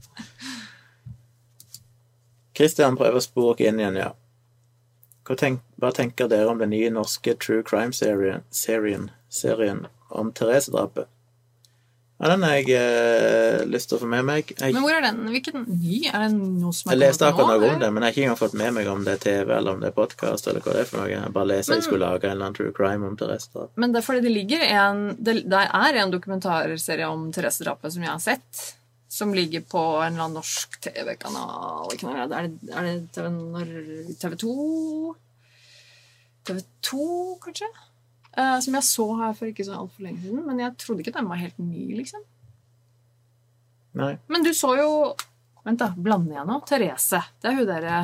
Christian 2.57 2.97
prøver 2.97 3.19
å 3.19 3.23
spore 3.23 3.53
oss 3.53 3.61
inn 3.63 3.79
igjen, 3.79 3.99
ja. 4.01 4.11
Hva, 5.27 5.35
tenk, 5.39 5.61
hva 5.79 5.91
tenker 5.95 6.27
dere 6.31 6.49
om 6.51 6.59
den 6.61 6.71
nye 6.71 6.89
norske 6.91 7.35
True 7.39 7.63
Crime-serien 7.67 8.43
serien, 8.49 9.09
serien 9.29 9.85
om 10.09 10.31
Therese-drapet? 10.33 11.07
Ja, 12.17 12.31
den 12.31 12.41
har 12.41 12.55
jeg 12.57 12.71
eh, 12.73 13.59
lyst 13.69 13.91
til 13.91 13.99
å 13.99 14.01
få 14.01 14.07
med 14.09 14.23
meg. 14.25 14.49
Jeg, 14.57 14.73
Men 14.73 14.81
hvor 14.81 14.95
er 14.95 15.03
den? 15.05 15.19
Hvilken 15.29 15.67
ny? 15.69 15.99
Er 16.09 16.23
det 16.23 16.29
noe 16.33 16.73
som 16.73 16.89
er 16.89 16.95
jeg 16.95 17.01
leste 17.03 17.27
akkurat 17.27 17.51
noe 17.51 17.67
om 17.75 17.83
det, 17.83 17.89
men 17.93 18.01
jeg 18.01 18.07
har 18.07 18.15
ikke 18.15 18.23
engang 18.25 18.39
fått 18.39 18.55
med 18.57 18.73
meg 18.73 18.89
om 18.89 19.03
det 19.05 19.13
er 19.13 19.21
TV 19.21 19.51
eller 19.53 19.77
om 19.77 19.83
det 19.83 19.91
er 19.91 19.93
podkast 19.99 20.49
eller 20.49 20.65
hva 20.65 20.73
det 20.73 20.81
er 20.81 20.89
for 20.89 21.03
noe. 21.03 21.11
Jeg 21.11 21.33
bare 21.35 21.49
leser 21.51 21.75
Men- 21.75 21.77
jeg 21.77 21.85
skulle 21.85 22.09
lage 22.09 22.25
en 22.25 22.33
eller 22.33 22.47
annen 22.47 22.57
True 22.57 22.73
Crime 22.79 23.05
om 23.05 23.19
Therese-drapet. 23.21 23.77
Men 23.77 23.93
det 23.93 24.01
er 24.01 24.07
fordi 24.07 24.23
det 24.25 24.33
ligger 24.33 24.65
en 24.65 25.03
Det, 25.21 25.35
det 25.45 25.61
er 25.83 25.99
en 26.01 26.11
dokumentarserie 26.15 27.05
om 27.05 27.29
Therese-drapet 27.31 27.93
som 27.93 28.01
jeg 28.01 28.11
har 28.11 28.19
sett. 28.25 28.63
Som 29.09 29.33
ligger 29.33 29.61
på 29.61 29.79
en 30.01 30.13
eller 30.17 30.25
annen 30.25 30.41
norsk 30.41 30.81
TV-kanal. 30.81 31.93
Er 32.01 32.27
det, 32.49 32.49
er 32.73 32.81
det 32.83 33.11
TV, 33.13 33.29
TV 34.17 34.35
2? 34.41 35.15
TV 36.49 36.61
2, 36.81 37.39
kanskje? 37.45 37.69
Eh, 38.37 38.59
som 38.61 38.75
jeg 38.77 38.85
så 38.85 39.07
her 39.17 39.33
for 39.37 39.49
ikke 39.49 39.65
så 39.65 39.79
altfor 39.79 40.05
lenge 40.05 40.21
siden. 40.21 40.43
Men 40.45 40.61
jeg 40.61 40.77
trodde 40.81 41.03
ikke 41.03 41.15
den 41.15 41.29
var 41.29 41.41
helt 41.41 41.57
ny, 41.61 41.87
liksom. 41.97 42.21
Nei. 43.97 44.13
Men 44.29 44.45
du 44.45 44.53
så 44.53 44.75
jo 44.77 44.91
Vent, 45.67 45.81
da. 45.81 45.89
Blander 45.99 46.37
jeg 46.37 46.47
nå? 46.47 46.61
Therese. 46.69 47.19
Det 47.41 47.49
er 47.49 47.57
hun 47.57 47.65
derre 47.67 47.95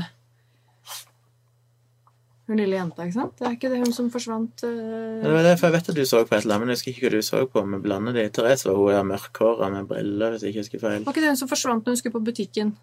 Hun 2.50 2.60
lille 2.60 2.76
jenta, 2.76 3.06
ikke 3.06 3.16
sant? 3.16 3.38
Det 3.40 3.46
er 3.48 3.54
ikke 3.56 3.70
det 3.72 3.78
hun 3.86 3.94
som 3.96 4.10
forsvant 4.12 4.66
uh... 4.68 5.22
Det 5.24 5.30
var 5.32 5.46
det, 5.48 5.54
for 5.62 5.70
jeg 5.70 5.76
vet 5.78 5.92
at 5.94 5.96
du 5.96 6.02
så 6.04 6.20
på 6.28 6.36
et 6.36 6.42
eller 6.42 6.58
annet, 6.58 6.66
men 6.66 6.74
jeg 6.74 6.80
husker 6.82 6.92
ikke 6.92 7.06
hva 7.06 7.12
du 7.14 7.28
så 7.30 7.40
på. 7.54 7.64
Men 7.64 7.86
blander 7.86 8.18
de. 8.18 8.26
Therese 8.36 8.68
var 8.68 8.82
hun 8.82 9.12
mørkhåra 9.14 9.70
med 9.72 9.88
briller, 9.88 10.34
hvis 10.34 10.44
jeg 10.44 10.52
ikke 10.52 10.66
husker 10.66 10.84
feil. 10.84 11.06
Var 11.06 11.16
ikke 11.16 11.24
det 11.24 11.32
hun 11.32 11.40
som 11.40 11.52
forsvant 11.54 11.86
når 11.86 11.96
hun 11.96 12.02
skulle 12.02 12.18
på 12.18 12.26
butikken? 12.32 12.76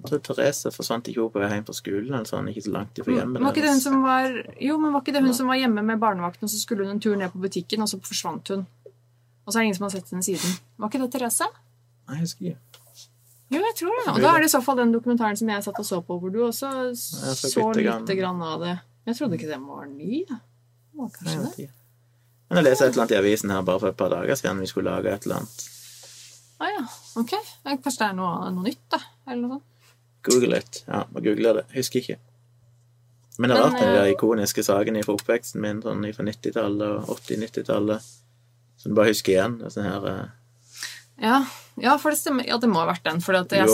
Jeg 0.00 0.08
tror 0.08 0.20
Therese 0.24 0.70
forsvant 0.72 1.08
ikke 1.10 1.20
hun 1.20 1.32
på 1.34 1.40
vei 1.42 1.48
hjem 1.52 1.64
fra 1.68 1.74
skolen, 1.76 2.08
eller 2.14 2.28
sånn, 2.28 2.46
ikke 2.48 2.62
så 2.64 2.72
langt 2.72 3.00
fra 3.04 3.12
hjemmet. 3.12 3.42
Var 3.44 3.52
ikke 3.52 3.64
det 3.66 3.72
hun 3.74 3.82
som 3.84 3.98
var 4.04 4.38
Jo, 4.64 4.78
men 4.80 4.94
var 4.94 5.02
ikke 5.04 5.12
det 5.16 5.22
hun 5.26 5.36
som 5.36 5.50
var 5.52 5.58
hjemme 5.60 5.84
med 5.84 6.00
barnevakten, 6.00 6.48
og 6.48 6.52
så 6.52 6.60
skulle 6.62 6.86
hun 6.86 6.94
en 6.96 7.02
tur 7.04 7.18
ned 7.20 7.32
på 7.34 7.42
butikken, 7.42 7.84
og 7.84 7.90
så 7.92 8.00
forsvant 8.00 8.54
hun? 8.54 8.66
Og 9.44 9.52
så 9.52 9.58
er 9.58 9.62
det 9.62 9.68
ingen 9.68 9.78
som 9.80 9.86
har 9.88 9.92
sett 9.96 10.12
henne 10.14 10.24
siden. 10.24 10.56
Var 10.80 10.92
ikke 10.92 11.02
det 11.04 11.10
Therese? 11.16 11.48
Nei, 12.08 12.16
jeg 12.16 12.24
husker 12.24 12.52
ikke. 12.52 12.60
Jo, 13.50 13.58
jeg 13.66 13.76
tror 13.80 13.98
det. 13.98 14.06
Og 14.14 14.20
da 14.22 14.30
er 14.36 14.44
det 14.44 14.48
i 14.48 14.52
så 14.52 14.60
fall 14.62 14.78
den 14.78 14.92
dokumentaren 14.94 15.36
som 15.36 15.48
jeg 15.50 15.64
satt 15.66 15.80
og 15.82 15.86
så 15.88 15.98
på, 16.06 16.16
hvor 16.22 16.30
du 16.30 16.38
også 16.46 16.70
så 16.94 17.34
så 17.34 17.66
lite 17.74 18.16
grann 18.16 18.40
av 18.46 18.62
det. 18.62 18.76
Jeg 19.10 19.18
trodde 19.18 19.36
ikke 19.36 19.50
den 19.50 19.66
var 19.66 19.88
ny. 19.90 20.22
Det 20.28 20.38
var 21.00 21.10
kanskje 21.16 21.50
det. 21.56 21.68
Men 22.50 22.60
jeg 22.60 22.66
leste 22.68 22.86
et 22.86 22.94
eller 22.94 23.04
annet 23.04 23.14
i 23.16 23.18
avisen 23.20 23.50
her 23.54 23.66
bare 23.66 23.82
for 23.82 23.90
et 23.92 23.98
par 23.98 24.10
dager 24.12 24.38
siden 24.38 24.62
vi 24.62 24.70
skulle 24.70 24.90
lage 24.94 25.12
et 25.12 25.26
eller 25.26 25.40
annet. 25.42 25.66
Ah, 26.60 26.70
ja. 26.76 26.84
Ok. 27.16 27.34
Kanskje 27.64 27.98
det 28.02 28.08
er 28.10 28.16
noe, 28.18 28.50
noe 28.54 28.66
nytt, 28.66 28.82
da? 28.92 28.98
Eller 29.26 29.42
noe 29.42 29.56
sånt. 29.56 29.66
Google 30.26 30.58
it. 30.58 30.82
Ja, 30.86 31.04
må 31.12 31.22
google 31.24 31.54
det. 31.60 31.64
Husker 31.74 32.02
ikke. 32.02 32.18
Men 33.40 33.48
det 33.48 33.56
er 33.56 33.62
vært 33.62 33.72
rart 33.72 33.80
med 33.80 33.94
der 33.96 34.02
eh, 34.04 34.12
ikoniske 34.12 34.62
sakene 34.66 35.02
fra 35.06 35.14
oppveksten 35.16 35.62
min, 35.64 35.78
sånn 35.84 36.04
fra 36.12 36.26
90-tallet 36.26 36.90
og 37.08 37.14
80-90-tallet, 37.14 38.10
som 38.82 38.92
du 38.92 38.98
bare 38.98 39.12
husker 39.14 39.32
igjen. 39.32 39.56
Sånn 39.72 39.86
her 39.88 40.08
eh, 40.10 40.28
Ja, 41.24 41.38
ja, 41.80 41.94
for 42.02 42.12
det 42.12 42.20
stemmer. 42.20 42.44
Ja, 42.48 42.58
det 42.60 42.68
må 42.68 42.82
ha 42.82 42.88
vært 42.90 43.06
den. 43.08 43.22
For 43.24 43.38
at 43.38 43.52
jeg, 43.54 43.64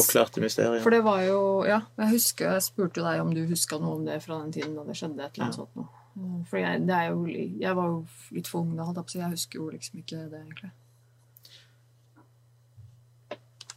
For 0.85 0.95
det 0.95 1.03
var 1.03 1.25
jo 1.27 1.41
Ja, 1.67 1.81
jeg 1.99 2.13
husker 2.15 2.53
jeg 2.55 2.63
spurte 2.69 3.03
deg 3.03 3.23
om 3.25 3.33
du 3.35 3.43
huska 3.51 3.81
noe 3.83 3.99
om 3.99 4.05
det 4.07 4.21
fra 4.23 4.39
den 4.45 4.55
tiden 4.55 4.77
da 4.79 4.87
det 4.87 4.99
skjedde 5.01 5.25
et 5.25 5.35
eller 5.35 5.49
annet 5.49 5.59
sånt 5.59 5.75
noe. 5.79 5.91
Eh, 6.15 6.37
For 6.51 6.63
jeg, 6.63 6.85
det 6.87 6.99
er 7.01 7.11
jo, 7.11 7.25
jeg 7.67 7.79
var 7.81 7.91
jo 7.91 7.99
litt 8.39 8.51
for 8.53 8.63
ung 8.63 8.77
da, 8.79 8.87
holdt 8.87 9.01
jeg 9.03 9.09
på 9.09 9.11
å 9.11 9.17
si. 9.17 9.23
Jeg 9.25 9.35
husker 9.35 9.63
jo 9.65 9.71
liksom 9.75 10.05
ikke 10.05 10.23
det, 10.31 10.45
egentlig. 10.45 10.71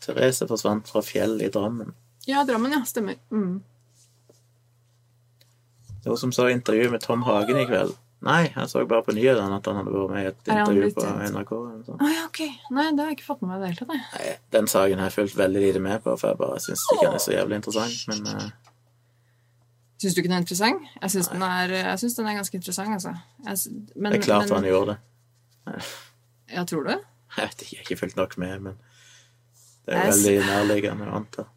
Therese 0.05 0.45
forsvant 0.49 0.89
fra 0.89 1.01
fjell 1.05 1.39
i 1.41 1.49
Drammen. 1.53 1.97
Ja, 2.29 2.43
Drammen, 2.45 2.75
ja. 2.75 2.83
Stemmer. 2.85 3.15
Mm. 3.31 3.63
Det 6.03 6.09
var 6.09 6.15
som 6.21 6.31
sa 6.31 6.51
intervju 6.51 6.91
med 6.93 7.01
Tom 7.01 7.23
Hagen 7.27 7.57
i 7.57 7.65
kveld. 7.65 7.95
Nei, 8.19 8.49
jeg 8.51 8.67
så 8.67 8.81
bare 8.87 9.03
på 9.07 9.13
nyhetene 9.15 9.57
at 9.57 9.67
han 9.69 9.77
hadde 9.79 9.91
vært 9.95 10.11
med 10.11 10.25
i 10.25 10.29
et 10.29 10.49
Er 10.51 10.61
intervju 10.61 10.89
på 10.97 11.05
NRK. 11.07 11.51
Eller 11.57 11.83
sånt. 11.87 12.03
Ja, 12.03 12.23
ok. 12.27 12.39
Nei, 12.75 12.85
det 12.91 13.03
har 13.03 13.11
jeg 13.11 13.17
ikke 13.17 13.27
fått 13.29 13.43
med 13.43 13.51
meg 13.51 13.59
i 13.59 13.61
det 13.63 13.69
hele 13.71 13.85
tatt. 13.85 14.15
Nei, 14.15 14.33
den 14.55 14.71
saken 14.71 15.01
har 15.01 15.09
jeg 15.09 15.15
fulgt 15.15 15.37
veldig 15.39 15.61
lite 15.63 15.83
med 15.83 16.03
på, 16.03 16.15
for 16.19 16.33
jeg 16.33 16.39
bare 16.41 16.59
syns 16.63 16.83
ikke 16.85 17.05
den 17.07 17.17
er 17.17 17.23
så 17.25 17.35
jævlig 17.35 17.59
interessant. 17.61 18.01
Men 18.11 18.31
uh... 18.35 18.47
Syns 19.99 20.15
du 20.15 20.21
ikke 20.21 20.29
den 20.29 20.37
er 20.37 20.43
interessant? 20.43 20.89
Jeg 21.01 21.15
syns 21.15 21.31
den, 21.31 21.45
synes 22.03 22.17
den 22.19 22.31
er 22.31 22.39
ganske 22.39 22.59
interessant, 22.61 22.97
altså. 22.99 23.15
Jeg, 23.45 23.85
men, 23.95 24.11
det 24.11 24.19
er 24.19 24.25
klart 24.27 24.49
men, 24.49 24.57
han 24.59 24.69
gjorde 24.69 24.95
det. 24.95 24.99
Ja, 26.53 26.65
tror 26.65 26.85
du? 26.87 26.91
Jeg 27.37 27.45
vet 27.45 27.63
ikke, 27.63 27.71
jeg 27.71 27.79
har 27.79 27.87
ikke 27.87 27.99
fulgt 28.03 28.19
nok 28.19 28.37
med, 28.41 28.59
men 28.67 28.77
det 29.85 29.95
er 29.95 30.05
Jeg 30.05 30.13
veldig 30.13 30.37
nærliggende 30.47 31.07
å 31.09 31.17
anta. 31.19 31.49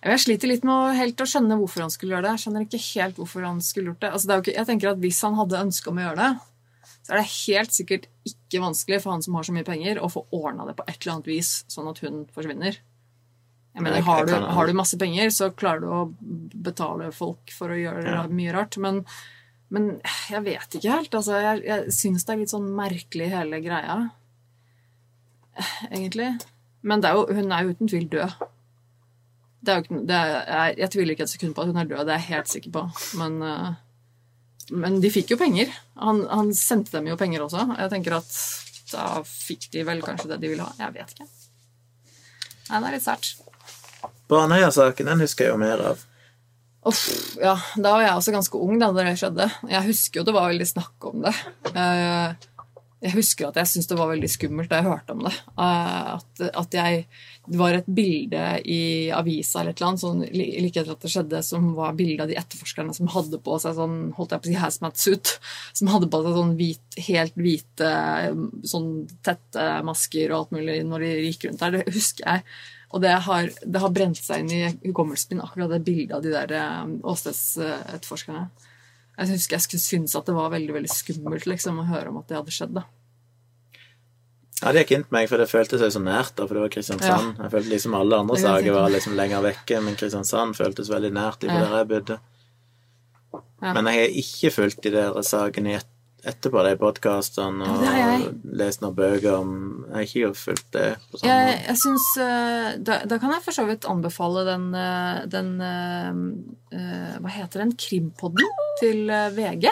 Jeg 0.00 0.20
sliter 0.22 0.48
litt 0.48 0.62
med 0.64 0.94
helt 0.96 1.20
å 1.20 1.26
skjønne 1.28 1.58
hvorfor 1.60 1.84
han 1.84 1.92
skulle 1.92 2.14
gjøre 2.14 2.24
det. 2.24 2.36
Jeg 2.38 2.42
skjønner 2.46 2.62
ikke 2.64 2.80
helt 2.86 3.18
hvorfor 3.20 3.44
han 3.44 3.58
skulle 3.64 3.92
gjort 3.92 4.04
det. 4.04 4.12
Altså, 4.16 4.28
det 4.30 4.38
ikke, 4.40 4.54
jeg 4.56 4.68
tenker 4.70 4.92
at 4.94 5.02
Hvis 5.02 5.18
han 5.26 5.36
hadde 5.36 5.58
ønske 5.60 5.90
om 5.90 5.98
å 6.00 6.04
gjøre 6.06 6.20
det, 6.22 6.30
så 7.00 7.12
er 7.12 7.20
det 7.20 7.32
helt 7.34 7.74
sikkert 7.76 8.06
ikke 8.28 8.62
vanskelig 8.62 9.00
for 9.02 9.12
han 9.12 9.24
som 9.24 9.36
har 9.36 9.44
så 9.44 9.52
mye 9.56 9.66
penger, 9.66 10.00
å 10.00 10.08
få 10.12 10.22
ordna 10.36 10.64
det 10.68 10.76
på 10.78 10.86
et 10.86 10.96
eller 11.00 11.16
annet 11.16 11.28
vis, 11.28 11.50
sånn 11.72 11.90
at 11.90 12.00
hun 12.04 12.22
forsvinner. 12.32 12.78
Jeg 13.70 13.84
mener, 13.86 14.02
har 14.06 14.24
du, 14.26 14.32
har 14.34 14.66
du 14.66 14.74
masse 14.74 14.98
penger, 14.98 15.28
så 15.34 15.50
klarer 15.54 15.84
du 15.84 15.90
å 15.94 16.00
betale 16.64 17.10
folk 17.14 17.52
for 17.54 17.70
å 17.72 17.78
gjøre 17.78 18.02
Ja. 18.08 18.22
mye 18.26 18.54
rart. 18.56 18.78
Men, 18.82 19.02
men 19.70 19.90
jeg 20.32 20.42
vet 20.48 20.78
ikke 20.78 20.96
helt. 20.96 21.12
Altså, 21.14 21.36
jeg 21.38 21.62
jeg 21.68 21.92
syns 21.94 22.24
det 22.24 22.34
er 22.34 22.40
litt 22.40 22.54
sånn 22.54 22.70
merkelig, 22.76 23.28
hele 23.30 23.60
greia. 23.64 23.98
Egentlig. 25.90 26.32
Men 26.82 27.02
det 27.04 27.10
er 27.10 27.20
jo, 27.20 27.26
hun 27.36 27.52
er 27.52 27.64
jo 27.68 27.76
uten 27.76 27.90
tvil 27.92 28.08
død. 28.16 28.48
Er 29.68 29.82
jo 29.82 30.00
er, 30.08 30.72
jeg, 30.78 30.88
tviler 30.92 31.12
ikke 31.14 31.26
et 31.26 31.32
sekund 31.34 31.54
på 31.56 31.64
at 31.64 31.70
hun 31.72 31.80
er 31.80 31.88
død, 31.88 32.06
det 32.08 32.14
er 32.14 32.22
jeg 32.22 32.30
helt 32.30 32.52
sikker 32.52 32.72
på. 32.74 32.84
Men, 33.20 33.36
eh, 33.44 33.68
men 34.72 34.98
de 35.02 35.12
fikk 35.12 35.34
jo 35.34 35.40
penger. 35.40 35.72
Han, 36.00 36.24
han 36.30 36.54
sendte 36.56 36.96
dem 36.96 37.10
jo 37.10 37.18
penger 37.20 37.44
også. 37.44 37.66
Jeg 37.76 37.92
tenker 37.92 38.16
at 38.20 38.32
da 38.90 39.20
fikk 39.26 39.68
de 39.74 39.84
vel 39.86 40.00
kanskje 40.04 40.32
det 40.32 40.40
de 40.42 40.52
ville 40.52 40.64
ha. 40.64 40.72
Jeg 40.80 40.96
vet 40.96 41.14
ikke. 41.14 41.28
Nei, 42.70 42.78
det 42.78 42.86
er 42.86 42.94
litt 42.96 43.06
sært. 43.06 43.34
Baneheia-saken 44.30 45.10
den 45.10 45.26
husker 45.26 45.48
jeg 45.48 45.54
jo 45.54 45.60
mer 45.60 45.82
av. 45.90 46.06
Uff, 46.88 47.02
ja, 47.36 47.58
da 47.76 47.92
var 47.92 48.06
jeg 48.06 48.16
også 48.16 48.32
ganske 48.32 48.60
ung 48.64 48.78
da 48.80 48.88
det 48.96 49.10
skjedde. 49.20 49.50
Jeg 49.68 49.88
husker 49.90 50.22
jo 50.22 50.28
det 50.30 50.34
var 50.36 50.48
veldig 50.48 50.68
snakk 50.70 51.08
om 51.10 51.26
det. 51.26 51.34
Eh, 53.00 53.08
Jeg 53.08 53.16
husker 53.16 53.48
at 53.48 53.56
jeg 53.56 53.66
syntes 53.66 53.88
det 53.88 53.98
var 53.98 54.10
veldig 54.12 54.28
skummelt 54.30 54.70
da 54.70 54.80
jeg 54.80 54.88
hørte 54.88 55.14
om 55.14 55.24
det. 55.24 55.32
Eh, 55.56 56.14
At, 56.14 56.40
at 56.54 56.74
jeg 56.74 57.06
Det 57.50 57.58
var 57.58 57.74
et 57.74 57.86
bilde 57.86 58.60
i 58.64 59.10
avisa 59.10 59.60
eller 59.60 59.72
et 59.72 59.80
eller 59.80 59.88
annet 59.88 60.02
sånn, 60.04 60.20
like 60.30 60.80
etter 60.80 60.92
at 60.92 61.00
det 61.02 61.10
skjedde, 61.10 61.42
som 61.42 61.72
var 61.74 61.96
bilde 61.98 62.22
av 62.22 62.28
de 62.28 62.36
etterforskerne 62.38 62.94
som 62.94 63.08
hadde 63.10 63.40
på 63.42 63.56
seg 63.58 63.74
sånn 63.74 64.12
holdt 64.14 64.30
jeg 64.36 64.42
på 64.42 64.46
å 64.46 64.50
si 64.52 64.58
hazmat-suit. 64.60 65.32
Som 65.74 65.90
hadde 65.90 66.10
på 66.12 66.20
seg 66.22 66.36
sånn 66.36 66.54
hvit, 66.60 67.00
helt 67.08 67.34
hvite, 67.40 67.90
sånn 68.70 68.90
tette 69.26 69.66
masker 69.88 70.30
og 70.30 70.38
alt 70.38 70.54
mulig 70.60 70.78
når 70.86 71.06
de 71.06 71.10
gikk 71.30 71.48
rundt 71.48 71.64
der. 71.64 71.80
Det 71.80 71.96
husker 71.96 72.28
jeg. 72.28 72.44
Og 72.90 73.02
det 73.02 73.16
har, 73.26 73.50
det 73.66 73.80
har 73.82 73.92
brent 73.94 74.18
seg 74.18 74.44
inn 74.44 74.54
i 74.54 74.90
hukommelsen 74.90 75.34
min, 75.34 75.42
akkurat 75.44 75.70
det 75.70 75.84
bildet 75.86 76.16
av 76.16 76.22
de 76.22 76.32
der 76.34 76.54
åstedsetterforskerne. 77.02 77.06
åstedsetterforskerne. 77.10 78.69
Jeg 79.20 79.34
husker 79.34 79.58
jeg 79.60 79.80
synes 79.84 80.14
at 80.16 80.26
det 80.30 80.34
var 80.34 80.48
veldig 80.54 80.72
veldig 80.78 80.90
skummelt 80.92 81.44
liksom, 81.50 81.78
å 81.82 81.84
høre 81.90 82.08
om 82.08 82.18
at 82.22 82.30
det 82.30 82.38
hadde 82.38 82.54
skjedd. 82.56 82.72
da. 82.78 82.86
Ja, 84.60 84.72
Det 84.72 84.82
gikk 84.84 84.90
inn 84.96 85.04
på 85.08 85.14
meg, 85.16 85.28
for 85.30 85.40
det 85.40 85.48
føltes 85.48 85.80
så 85.94 86.00
nært, 86.04 86.34
da, 86.36 86.46
for 86.46 86.56
det 86.56 86.62
var 86.66 86.72
Kristiansand. 86.72 87.38
Jeg 87.40 87.52
følte 87.54 87.72
liksom 87.72 87.94
alle 87.96 88.18
andre 88.24 88.36
saker 88.40 88.74
var 88.76 88.90
liksom 88.92 89.14
lenger 89.16 89.44
vekke, 89.44 89.78
men 89.84 89.96
Kristiansand 90.00 90.56
føltes 90.58 90.90
veldig 90.92 91.12
nært 91.16 91.44
i 91.44 91.48
Ja. 91.48 91.60
der 91.64 91.76
jeg 91.78 91.88
bodde. 91.94 92.18
Ja. 93.62 93.72
Men 93.76 93.86
jeg 93.92 94.00
har 94.00 94.18
ikke 94.22 94.50
fulgt 94.56 94.82
de 94.82 94.90
der 94.90 95.22
sakene 95.22 95.76
et 95.76 95.89
etterpå, 96.26 96.62
de 96.66 96.76
podkastene, 96.80 97.66
Ja, 97.84 98.06
og 98.14 98.40
lest 98.60 98.82
noen 98.82 98.96
bøker 98.96 99.36
om 99.38 99.52
Jeg 99.88 99.94
har 99.94 100.06
ikke 100.06 100.30
fulgt 100.38 100.70
det 100.76 100.86
på 101.10 101.20
samme 101.20 101.34
Jeg, 101.34 101.58
jeg 101.66 101.80
synes, 101.82 102.08
eh, 102.24 102.68
da, 102.88 102.98
da 103.10 103.18
kan 103.22 103.34
jeg 103.34 103.44
for 103.46 103.56
så 103.56 103.66
vidt 103.68 103.88
anbefale 103.90 104.44
den, 104.48 104.66
eh, 104.76 105.20
den 105.32 105.52
eh, 105.64 107.14
Hva 107.20 107.34
heter 107.34 107.64
den? 107.64 107.76
Krimpodden 107.80 108.58
til 108.80 109.10
VG. 109.36 109.68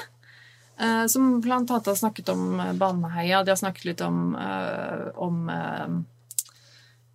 Som 1.10 1.38
blant 1.42 1.70
annet 1.72 1.88
har 1.90 1.96
snakket 1.98 2.28
om 2.30 2.60
eh, 2.60 2.74
Baneheia. 2.78 3.42
De 3.42 3.54
har 3.54 3.58
snakket 3.60 3.88
litt 3.88 4.02
om, 4.04 4.36
om 5.28 5.48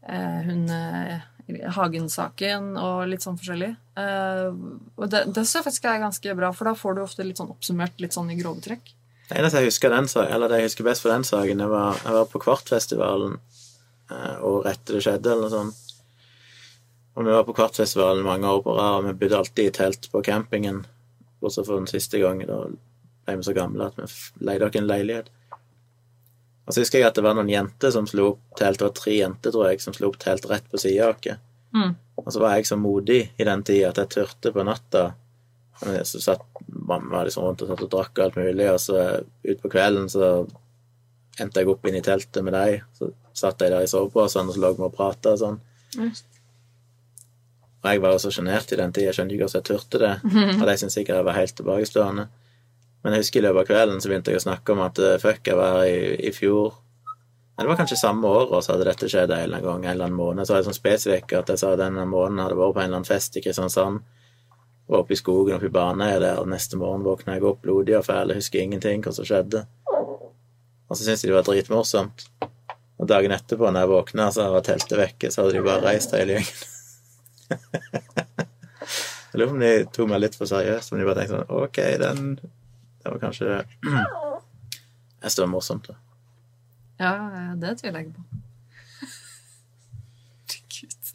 hun 0.03 0.65
Hagen-saken 1.47 2.73
og 2.79 3.03
litt 3.11 3.23
sånn 3.25 3.37
forskjellig. 3.39 3.73
Uh, 3.99 4.79
og 4.95 5.09
det, 5.11 5.25
det 5.35 5.43
syns 5.43 5.57
jeg 5.59 5.65
faktisk 5.67 5.87
er 5.89 6.01
ganske 6.01 6.35
bra, 6.39 6.51
for 6.55 6.69
da 6.69 6.75
får 6.77 6.95
du 6.95 7.01
ofte 7.03 7.25
litt 7.27 7.39
sånn 7.41 7.51
oppsummert 7.51 7.99
litt 8.01 8.15
sånn 8.15 8.31
i 8.31 8.37
grove 8.39 8.63
trekk. 8.63 8.93
Det 9.33 9.41
eneste 9.41 9.63
jeg 9.63 9.71
husker 9.71 9.89
den, 9.89 10.05
eller 10.29 10.51
det 10.51 10.59
jeg 10.59 10.67
husker 10.67 10.85
best 10.85 11.01
for 11.01 11.09
den 11.09 11.23
saken, 11.25 11.61
det 11.63 11.67
var 11.71 11.95
jeg 11.97 12.13
var 12.13 12.27
på 12.29 12.41
Kvartfestivalen 12.43 13.39
året 14.45 14.67
etter 14.69 14.99
det 14.99 15.01
skjedde, 15.01 15.31
eller 15.31 15.47
noe 15.47 15.53
sånt. 15.53 15.93
Og 17.17 17.25
vi 17.25 17.33
var 17.33 17.47
på 17.47 17.55
Kvartfestivalen 17.57 18.25
mange 18.25 18.45
år 18.45 18.61
på 18.61 18.75
rad, 18.77 18.99
og 18.99 19.07
vi 19.07 19.15
bodde 19.23 19.39
alltid 19.39 19.71
i 19.71 19.73
telt 19.73 20.05
på 20.11 20.21
campingen. 20.21 20.83
Bortsett 21.41 21.65
fra 21.65 21.79
den 21.79 21.89
siste 21.89 22.21
gangen, 22.21 22.45
da 22.45 22.59
ble 23.25 23.39
vi 23.39 23.47
så 23.47 23.55
gamle 23.57 23.89
at 23.89 23.97
vi 23.97 24.05
leide 24.45 24.69
oss 24.69 24.77
en 24.77 24.91
leilighet. 24.91 25.33
Og 26.67 26.75
så 26.75 26.83
husker 26.83 27.01
jeg 27.01 27.09
at 27.09 27.17
det 27.17 27.25
var 27.25 27.33
noen 27.33 27.49
jenter 27.49 27.91
som 27.97 28.05
slo 28.05 28.35
opp 28.35 28.61
telt, 28.61 28.83
det 28.83 28.85
var 28.85 28.95
tre 29.01 29.17
jenter, 29.17 29.55
tror 29.55 29.71
jeg, 29.71 29.81
som 29.81 29.97
slo 29.97 30.13
opp 30.13 30.21
telt 30.21 30.45
rett 30.51 30.69
på 30.69 30.83
sida 30.85 31.09
av 31.09 31.17
oss. 31.17 31.41
Mm. 31.73 31.97
Og 32.21 32.29
så 32.29 32.45
var 32.45 32.53
jeg 32.53 32.69
så 32.69 32.77
modig 32.77 33.23
i 33.33 33.49
den 33.49 33.65
tida 33.65 33.89
at 33.89 34.03
jeg 34.03 34.13
turte 34.13 34.53
på 34.53 34.69
natta 34.69 35.07
Så 36.07 36.21
satt 36.23 36.43
mamma 36.67 37.23
liksom 37.23 37.45
rundt 37.47 37.63
og 37.63 37.71
satt 37.71 37.85
og 37.85 37.91
drakk 37.91 38.17
og 38.17 38.25
alt 38.25 38.37
mulig, 38.39 38.67
og 38.71 38.79
så 38.81 38.99
utpå 39.43 39.71
kvelden 39.73 40.09
så 40.11 40.33
endte 41.41 41.63
jeg 41.63 41.71
opp 41.71 41.87
inn 41.89 41.97
i 41.97 42.03
teltet 42.05 42.45
med 42.45 42.55
deg. 42.55 42.83
Så 42.97 43.09
satt 43.33 43.63
jeg 43.63 43.73
der 43.73 43.85
i 43.85 43.89
soveposen, 43.89 44.49
og 44.49 44.55
så 44.55 44.63
lå 44.63 44.75
vi 44.77 44.85
og 44.85 44.95
prata 44.95 45.33
og 45.33 45.41
sånn. 45.41 45.59
Mm. 45.97 46.13
Og 47.83 47.89
jeg 47.91 48.01
var 48.03 48.15
jo 48.15 48.21
så 48.23 48.31
sjenert 48.31 48.71
i 48.71 48.79
den 48.79 48.93
tida, 48.95 49.09
jeg 49.09 49.17
skjønte 49.17 49.35
ikke 49.35 49.49
hvordan 49.49 49.59
jeg 49.59 49.67
turte 49.67 49.99
det. 49.99 50.13
Og 50.61 50.63
de 50.69 50.75
syntes 50.79 50.95
sikkert 50.95 51.17
jeg 51.19 51.27
var 51.27 51.35
helt 51.35 51.55
tilbakestående. 51.57 52.23
Men 53.03 53.15
jeg 53.15 53.25
husker 53.25 53.41
i 53.41 53.43
løpet 53.43 53.59
av 53.59 53.67
kvelden 53.67 53.99
så 53.99 54.07
begynte 54.07 54.31
jeg 54.31 54.39
å 54.39 54.43
snakke 54.45 54.71
om 54.71 54.83
at 54.85 55.01
eh, 55.03 55.17
fuck, 55.19 55.41
jeg 55.43 55.59
var 55.59 55.73
her 55.81 55.89
i, 55.89 55.97
i 56.29 56.31
fjor 56.31 56.77
det 57.57 57.67
var 57.67 57.77
kanskje 57.77 57.97
samme 57.97 58.27
år, 58.27 58.47
og 58.49 58.63
så 58.63 58.73
hadde 58.73 58.87
dette 58.87 59.07
skjedd 59.09 59.31
en 59.31 59.43
eller 59.43 59.59
annen 59.59 59.65
gang, 59.67 59.83
en 59.85 59.91
eller 59.91 60.07
annen 60.07 60.17
måned. 60.17 60.45
Så 60.45 60.55
var 60.55 60.63
det 60.63 60.67
sånn 60.71 60.77
spesifikk 60.77 61.35
at 61.37 61.51
jeg 61.53 61.61
sa 61.61 61.73
at 61.73 61.81
denne 61.83 62.05
måneden 62.09 62.41
hadde 62.41 62.57
vært 62.57 62.73
på 62.73 62.81
en 62.81 62.87
eller 62.87 62.99
annen 62.99 63.09
fest 63.09 63.37
i 63.37 63.43
Kristiansand. 63.45 64.01
Var 64.87 64.99
oppe 64.99 65.15
i 65.15 65.19
skogen 65.19 65.55
oppe 65.55 65.69
i 65.69 65.73
Baneheia 65.73 66.19
der, 66.19 66.41
og 66.41 66.49
neste 66.51 66.77
morgen 66.79 67.05
våkna 67.05 67.37
jeg 67.37 67.45
opp 67.47 67.61
blodig 67.63 67.95
og 67.97 68.05
fæl, 68.07 68.35
husker 68.35 68.63
ingenting 68.63 69.03
hva 69.03 69.13
som 69.15 69.27
skjedde. 69.27 69.63
Og 69.89 70.97
så 70.97 71.05
syntes 71.05 71.23
de 71.23 71.31
det 71.31 71.37
var 71.37 71.47
dritmorsomt. 71.47 72.27
Og 72.99 73.09
dagen 73.09 73.33
etterpå, 73.33 73.71
når 73.71 73.85
jeg 73.85 73.93
våkna, 73.93 74.27
så 74.31 74.49
var 74.53 74.65
teltet 74.67 74.99
vekke, 74.99 75.31
så 75.31 75.43
hadde 75.43 75.55
de 75.55 75.65
bare 75.65 75.85
reist 75.87 76.13
hele 76.15 76.37
gjengen. 76.37 76.69
jeg 79.33 79.39
lurer 79.39 79.49
på 79.49 79.55
om 79.55 79.63
de 79.63 79.73
tok 79.95 80.11
meg 80.11 80.23
litt 80.23 80.37
for 80.37 80.51
seriøst, 80.51 80.93
om 80.93 81.01
de 81.01 81.07
bare 81.07 81.21
tenkte 81.21 81.39
sånn 81.39 81.63
OK, 81.63 81.79
den 82.03 82.19
Det 82.37 83.11
var 83.11 83.19
kanskje 83.21 83.47
Jeg 85.23 85.31
synes 85.31 85.39
det 85.39 85.45
var 85.45 85.51
morsomt, 85.51 85.85
da. 85.87 85.95
Ja, 86.99 87.11
det 87.59 87.77
tviler 87.79 87.99
jeg 88.03 88.13
på. 88.13 88.21
Gud. 90.75 91.13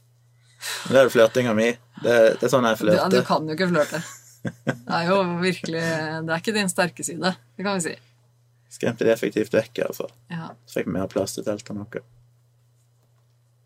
Men 0.86 0.94
det 0.94 1.00
er 1.00 1.06
jo 1.06 1.12
flørtinga 1.12 1.52
mi. 1.56 1.68
Det, 2.02 2.16
det 2.38 2.46
er 2.46 2.52
sånn 2.52 2.66
jeg 2.68 2.80
Du, 2.82 2.92
ja, 2.94 3.06
du 3.12 3.20
kan 3.26 3.48
jo 3.48 3.56
ikke 3.56 3.70
flørte. 3.72 4.02
Det 4.42 4.98
er 5.00 5.08
jo 5.08 5.16
virkelig 5.42 5.80
Det 5.82 6.30
er 6.30 6.38
ikke 6.38 6.54
din 6.54 6.70
sterke 6.70 7.04
side, 7.04 7.32
det 7.56 7.66
kan 7.66 7.78
vi 7.78 7.88
si. 7.88 7.96
Skremte 8.70 9.06
det 9.06 9.14
effektivt 9.16 9.54
vekk, 9.54 9.80
iallfall. 9.80 10.12
Ja. 10.30 10.52
Så 10.68 10.78
fikk 10.78 10.90
vi 10.90 10.94
mer 10.98 11.08
plass 11.10 11.34
til 11.34 11.46
teltet 11.46 11.72
enn 11.72 11.80
noe. 11.80 12.02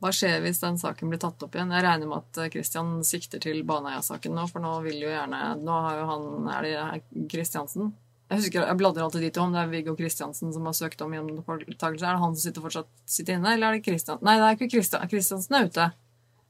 Hva 0.03 0.11
skjer 0.15 0.41
hvis 0.43 0.59
den 0.63 0.79
saken 0.81 1.11
blir 1.13 1.21
tatt 1.23 1.43
opp 1.47 1.55
igjen? 1.55 1.71
Jeg 1.75 1.85
regner 1.85 2.09
med 2.11 2.23
at 2.23 2.55
Kristian 2.55 2.95
sikter 3.07 3.43
til 3.43 3.61
Baneheia-saken 3.67 4.35
nå, 4.35 4.47
for 4.51 4.65
nå 4.65 4.73
vil 4.87 4.99
jo 5.05 5.11
gjerne 5.13 5.43
Nå 5.63 5.77
har 5.85 6.01
jo 6.01 6.07
han 6.09 6.49
Er 6.57 6.67
det 6.67 7.29
Kristiansen? 7.31 7.93
Jeg 8.33 8.41
husker, 8.41 8.65
jeg 8.65 8.79
bladrer 8.81 9.05
alltid 9.05 9.27
dit 9.27 9.39
om 9.43 9.53
det 9.53 9.61
er 9.61 9.71
Viggo 9.71 9.93
Kristiansen 9.99 10.55
som 10.55 10.65
har 10.65 10.75
søkt 10.75 11.03
om 11.05 11.13
gjenopptakelse. 11.13 12.07
Er 12.07 12.17
det 12.17 12.23
han 12.23 12.33
som 12.33 12.41
sitter 12.41 12.65
fortsatt 12.65 12.89
sitter 13.05 13.37
inne, 13.37 13.53
eller 13.53 13.69
er 13.69 13.77
det 13.77 13.85
Kristian? 13.85 14.23
Nei, 14.25 14.39
det 14.41 14.47
er 14.47 14.57
ikke 14.57 14.71
Kristian. 14.73 15.05
Kristiansen 15.13 15.59
er 15.59 15.69
ute. 15.69 15.89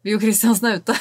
Viggo 0.07 0.21
Kristiansen 0.23 0.69
er 0.71 0.79
ute. 0.79 0.95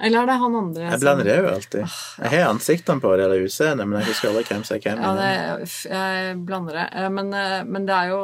Eller 0.00 0.22
er 0.22 0.28
det 0.30 0.36
han 0.40 0.56
andre 0.56 0.86
Jeg 0.86 1.00
blander 1.02 1.28
det 1.28 1.36
jo 1.36 1.48
alltid. 1.50 1.98
Jeg 2.22 2.32
har 2.32 2.48
ansiktene 2.48 3.02
på 3.02 3.12
det 3.18 3.26
eller 3.26 3.44
utseendet, 3.44 3.88
men 3.88 4.00
jeg 4.00 4.08
husker 4.10 4.30
aldri 4.30 4.44
hvem 4.48 4.64
som 4.64 4.76
er 4.76 4.84
hvem. 4.86 5.02
Ja, 5.04 5.12
det, 5.18 5.70
jeg 5.84 6.36
blander 6.48 6.78
det. 6.78 6.86
Eh, 6.96 7.10
Men, 7.12 7.32
eh, 7.36 7.60
men 7.68 7.88
det 7.88 7.96
er 7.96 8.12
jo 8.14 8.20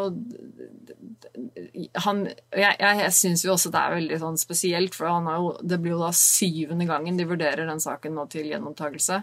han, 2.06 2.22
jeg, 2.56 2.76
jeg, 2.80 3.12
syns 3.12 3.42
jo 3.44 3.52
også 3.52 3.70
det 3.74 3.80
er 3.80 3.96
veldig 3.98 4.18
sånn 4.22 4.38
spesielt, 4.40 4.94
for 4.96 5.10
han 5.10 5.26
har 5.28 5.40
jo, 5.42 5.50
det 5.60 5.78
blir 5.82 5.92
jo 5.92 6.00
da 6.00 6.12
syvende 6.16 6.86
gangen 6.88 7.18
de 7.18 7.26
vurderer 7.28 7.68
den 7.68 7.82
saken 7.82 8.16
nå 8.16 8.24
til 8.32 8.48
gjenopptakelse. 8.48 9.20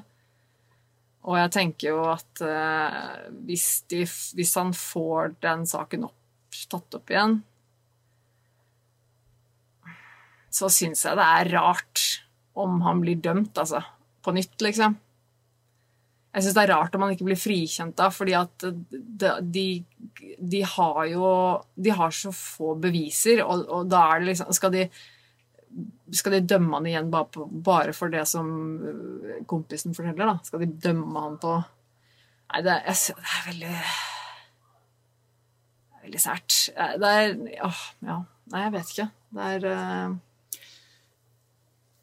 Og 1.24 1.40
jeg 1.40 1.54
tenker 1.56 1.94
jo 1.94 2.04
at 2.12 2.44
eh, 2.44 3.00
hvis, 3.48 3.68
de, 3.90 4.04
hvis 4.38 4.54
han 4.60 4.76
får 4.78 5.34
den 5.44 5.66
saken 5.70 6.06
opp, 6.10 6.20
tatt 6.70 7.00
opp 7.00 7.10
igjen, 7.14 7.40
så 10.54 10.70
syns 10.70 11.02
jeg 11.08 11.18
det 11.18 11.26
er 11.40 11.50
rart 11.56 12.04
om 12.54 12.82
han 12.86 13.02
blir 13.02 13.22
dømt, 13.22 13.58
altså. 13.58 13.82
På 14.24 14.34
nytt, 14.36 14.56
liksom. 14.62 14.96
Jeg 16.34 16.46
syns 16.46 16.56
det 16.58 16.62
er 16.64 16.72
rart 16.74 16.96
om 16.98 17.04
han 17.06 17.12
ikke 17.14 17.28
blir 17.28 17.38
frikjent 17.38 17.94
da, 18.00 18.08
fordi 18.14 18.34
at 18.34 18.64
de, 18.66 19.66
de, 20.40 20.62
har 20.66 21.04
jo 21.12 21.28
De 21.78 21.94
har 21.94 22.16
så 22.16 22.32
få 22.34 22.74
beviser, 22.82 23.44
og, 23.46 23.68
og 23.70 23.92
da 23.92 24.02
er 24.10 24.24
det 24.24 24.32
liksom 24.32 24.56
Skal 24.58 24.74
de, 24.74 24.88
skal 26.14 26.38
de 26.38 26.42
dømme 26.56 26.80
han 26.80 26.90
igjen 26.90 27.14
bare, 27.14 27.30
på, 27.36 27.46
bare, 27.46 27.94
for 27.94 28.14
det 28.14 28.26
som 28.30 28.50
kompisen 29.50 29.94
forteller, 29.94 30.26
da? 30.26 30.40
Skal 30.48 30.66
de 30.66 30.72
dømme 30.88 31.28
han 31.28 31.38
på 31.42 31.54
Nei, 31.62 32.66
det, 32.66 32.82
jeg, 32.90 33.16
det 33.22 33.38
er 33.38 33.48
veldig 33.52 33.78
Veldig 36.04 36.20
sært. 36.20 36.58
Det 37.00 37.10
er 37.10 37.38
Åh, 37.64 37.82
ja. 38.04 38.18
Nei, 38.52 38.66
jeg 38.66 38.74
vet 38.74 38.90
ikke. 38.92 39.06
Det 39.34 39.46
er 39.54 39.68
uh... 39.72 40.18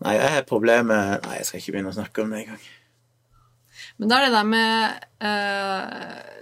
Nei, 0.01 0.16
jeg 0.16 0.32
har 0.32 0.46
problemer 0.48 1.18
Nei, 1.26 1.40
jeg 1.40 1.48
skal 1.48 1.61
ikke 1.61 1.74
begynne 1.76 1.92
å 1.92 1.96
snakke 1.96 2.24
om 2.24 2.32
det 2.32 2.44
engang. 2.44 2.62
Men 4.01 4.11
det 4.11 4.16
er 4.16 4.24
det 4.24 4.32
der 4.34 4.48
med 4.48 5.05
uh, 5.24 6.40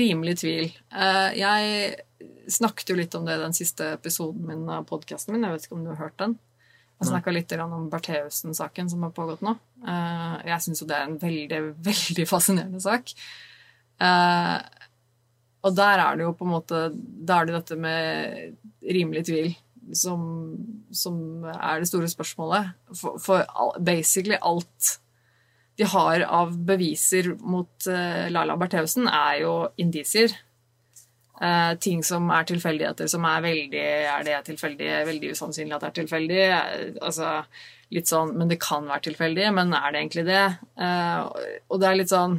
rimelig 0.00 0.38
tvil. 0.40 0.70
Uh, 0.92 1.30
jeg 1.36 2.48
snakket 2.52 2.92
jo 2.92 2.96
litt 2.98 3.14
om 3.16 3.26
det 3.28 3.36
i 3.36 3.42
den 3.42 3.56
siste 3.56 3.94
episoden 3.98 4.46
min 4.48 4.64
av 4.72 4.86
podkasten 4.88 5.34
min. 5.34 5.44
Jeg 5.44 5.56
vet 5.56 5.66
ikke 5.66 5.76
om 5.78 5.84
du 5.84 5.92
har 5.92 6.00
hørt 6.00 6.18
den? 6.20 6.36
Jeg 7.00 7.10
snakka 7.10 7.32
litt 7.34 7.52
om 7.58 7.88
Bertheussen-saken 7.92 8.88
som 8.88 9.02
har 9.04 9.12
pågått 9.16 9.42
nå. 9.44 9.56
Uh, 9.84 10.40
jeg 10.46 10.64
syns 10.64 10.80
jo 10.80 10.88
det 10.88 10.96
er 10.96 11.08
en 11.08 11.20
veldig, 11.20 11.60
veldig 11.84 12.26
fascinerende 12.30 12.80
sak. 12.80 13.12
og 15.64 15.76
der 15.76 16.00
er 16.02 16.16
det 16.16 16.24
jo 16.24 16.32
på 16.34 16.44
en 16.44 16.50
måte 16.50 16.78
Da 16.92 17.36
er 17.38 17.46
det 17.46 17.54
dette 17.54 17.76
med 17.78 18.56
rimelig 18.82 19.22
tvil 19.28 19.52
som, 19.92 20.54
som 20.94 21.44
er 21.52 21.82
det 21.82 21.88
store 21.90 22.08
spørsmålet. 22.08 22.72
For, 22.96 23.18
for 23.22 23.44
basically 23.84 24.38
alt 24.40 24.98
de 25.78 25.86
har 25.90 26.22
av 26.30 26.54
beviser 26.66 27.32
mot 27.42 27.88
uh, 27.90 28.26
Laila 28.30 28.56
Bertheussen, 28.58 29.08
er 29.10 29.40
jo 29.42 29.54
indisier. 29.80 30.34
Uh, 31.34 31.74
ting 31.82 32.04
som 32.06 32.28
er 32.30 32.46
tilfeldigheter, 32.46 33.08
som 33.10 33.24
er 33.26 33.40
veldig 33.42 33.86
Er 34.06 34.20
det 34.22 34.36
tilfeldig? 34.46 34.90
Veldig 35.08 35.32
usannsynlig 35.34 35.74
at 35.74 35.82
det 35.82 35.88
er 35.88 35.96
tilfeldig. 35.96 36.44
Uh, 36.54 37.00
altså 37.02 37.30
litt 37.94 38.06
sånn 38.06 38.36
Men 38.38 38.52
det 38.52 38.60
kan 38.62 38.86
være 38.86 39.08
tilfeldig, 39.08 39.48
men 39.56 39.74
er 39.74 39.88
det 39.90 40.00
egentlig 40.00 40.24
det? 40.28 40.44
og 41.68 41.80
det 41.82 41.88
er 41.88 41.98
litt 41.98 42.10
sånn 42.10 42.38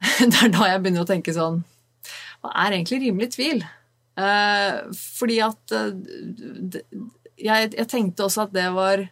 Det 0.30 0.38
er 0.38 0.54
da 0.54 0.70
jeg 0.70 0.80
begynner 0.82 1.04
å 1.04 1.08
tenke 1.10 1.34
sånn 1.36 1.60
Hva 2.40 2.54
er 2.64 2.78
egentlig 2.78 3.02
rimelig 3.04 3.34
tvil? 3.36 3.62
Fordi 4.16 5.34
at 5.44 5.72
jeg, 7.36 7.72
jeg 7.76 7.88
tenkte 7.90 8.24
også 8.24 8.46
at 8.46 8.56
det 8.56 8.70
var 8.76 9.06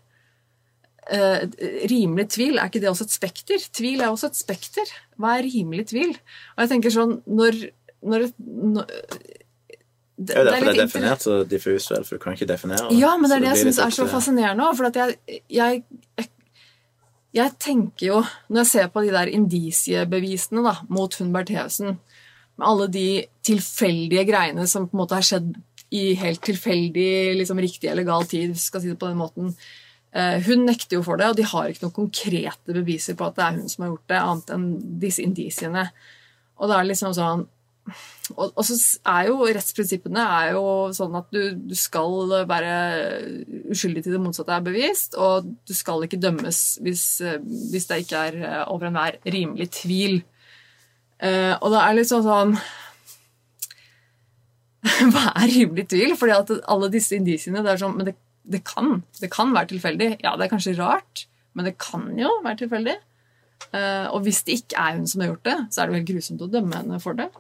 Uh, 1.05 1.45
rimelig 1.91 2.31
tvil, 2.33 2.57
er 2.57 2.71
ikke 2.71 2.81
det 2.81 2.89
også 2.89 3.05
et 3.05 3.13
spekter? 3.13 3.65
Tvil 3.77 4.01
er 4.01 4.09
også 4.09 4.31
et 4.31 4.39
spekter. 4.39 4.89
Hva 5.21 5.35
er 5.37 5.45
rimelig 5.45 5.91
tvil? 5.91 6.15
Og 6.57 6.63
jeg 6.65 6.71
tenker 6.71 6.95
sånn 6.95 7.19
Når, 7.29 7.59
når, 8.01 8.25
når 8.41 8.87
det, 10.17 10.31
det 10.31 10.39
er 10.39 10.47
derfor 10.49 10.65
det 10.65 10.73
er, 10.73 10.81
definert 10.87 11.27
så 11.27 11.37
diffust, 11.45 11.91
vel, 11.91 12.05
for 12.07 12.17
du 12.17 12.23
kan 12.23 12.37
ikke 12.37 12.47
definere 12.47 12.89
Ja, 12.95 13.17
men 13.19 13.29
det 13.29 13.37
er 13.37 13.45
det 13.45 13.51
jeg 13.51 13.63
syns 13.65 13.83
er 13.83 13.95
så 13.97 14.07
fascinerende 14.09 14.65
òg. 14.65 14.77
For 14.79 14.89
at 14.89 14.99
jeg, 15.01 15.41
jeg, 15.51 15.83
jeg, 16.23 16.29
jeg, 17.35 17.55
tenker 17.61 18.07
jo, 18.07 18.21
når 18.49 18.63
jeg 18.63 18.71
ser 18.71 18.93
på 18.95 19.03
de 19.05 19.11
der 19.17 19.33
indisiebevisene 19.35 20.77
mot 20.89 21.19
hun 21.19 21.35
Bertheussen, 21.35 21.99
med 22.59 22.67
alle 22.69 22.91
de 22.93 23.09
tilfeldige 23.45 24.27
greiene 24.29 24.67
som 24.71 24.89
på 24.89 24.97
en 24.97 25.03
måte 25.03 25.19
har 25.19 25.27
skjedd 25.27 25.55
i 25.95 26.15
helt 26.19 26.43
tilfeldig, 26.43 27.35
liksom 27.39 27.61
riktig 27.63 27.91
eller 27.91 28.07
gal 28.07 28.27
tid, 28.27 28.55
skal 28.59 28.83
si 28.83 28.91
det 28.91 28.99
på 28.99 29.11
den 29.11 29.21
måten 29.21 29.53
Eh, 30.15 30.39
hun 30.47 30.63
nekter 30.69 31.01
jo 31.01 31.03
for 31.03 31.19
det, 31.19 31.27
og 31.33 31.39
de 31.39 31.47
har 31.51 31.71
ikke 31.71 31.89
noen 31.89 31.97
konkrete 31.97 32.75
beviser 32.77 33.17
på 33.19 33.27
at 33.27 33.39
det 33.39 33.45
er 33.45 33.57
hun 33.57 33.71
som 33.71 33.83
har 33.83 33.91
gjort 33.91 34.13
det, 34.13 34.21
annet 34.21 34.53
enn 34.55 34.69
disse 35.03 35.25
indisiene. 35.25 35.89
Og 36.55 36.71
det 36.71 36.77
er 36.79 36.89
liksom 36.91 37.17
sånn 37.17 37.49
og, 38.33 38.61
så 38.65 38.75
er 39.13 39.27
jo 39.29 39.45
rettsprinsippene 39.45 40.23
er 40.39 40.55
jo 40.55 40.63
sånn 40.97 41.19
at 41.19 41.27
du, 41.35 41.51
du, 41.69 41.75
skal 41.77 42.31
være 42.49 42.71
uskyldig 43.75 44.07
til 44.07 44.15
det 44.15 44.21
motsatte 44.25 44.55
er 44.57 44.65
bevist, 44.65 45.19
og 45.21 45.51
du 45.69 45.75
skal 45.77 46.07
ikke 46.07 46.23
dømmes 46.23 46.61
hvis, 46.81 47.05
hvis 47.75 47.91
det 47.91 47.99
ikke 48.07 48.23
er 48.31 48.39
eh, 48.39 48.63
over 48.73 48.89
enhver 48.89 49.19
rimelig 49.35 49.69
tvil. 49.83 50.23
Uh, 51.25 51.55
og 51.63 51.73
det 51.73 51.81
er 51.81 51.97
litt 51.97 52.11
sånn 52.11 52.25
sånn 52.27 52.51
Hva 55.15 55.31
er 55.41 55.49
rimelig 55.49 55.87
tvil? 55.89 56.13
Fordi 56.21 56.35
at 56.37 56.51
alle 56.69 56.91
disse 56.93 57.17
indisiene 57.17 57.63
det 57.65 57.73
er 57.73 57.81
sånn, 57.81 57.97
Men 57.97 58.11
det 58.11 58.19
det 58.45 58.61
kan. 58.69 59.03
Det 59.21 59.31
kan 59.33 59.55
være 59.55 59.73
tilfeldig. 59.73 60.11
Ja, 60.25 60.35
det 60.37 60.47
er 60.47 60.53
kanskje 60.53 60.77
rart, 60.77 61.27
men 61.57 61.65
det 61.65 61.79
kan 61.81 62.11
jo 62.19 62.29
være 62.45 62.65
tilfeldig. 62.65 62.99
Uh, 63.73 64.13
og 64.13 64.27
hvis 64.27 64.43
det 64.45 64.59
ikke 64.61 64.81
er 64.81 64.99
hun 64.99 65.09
som 65.09 65.23
har 65.23 65.33
gjort 65.33 65.49
det, 65.49 65.57
så 65.73 65.81
er 65.81 65.89
det 65.89 65.97
vel 65.97 66.07
grusomt 66.13 66.45
å 66.45 66.51
dømme 66.53 66.77
henne 66.77 67.01
for 67.03 67.17
det. 67.19 67.31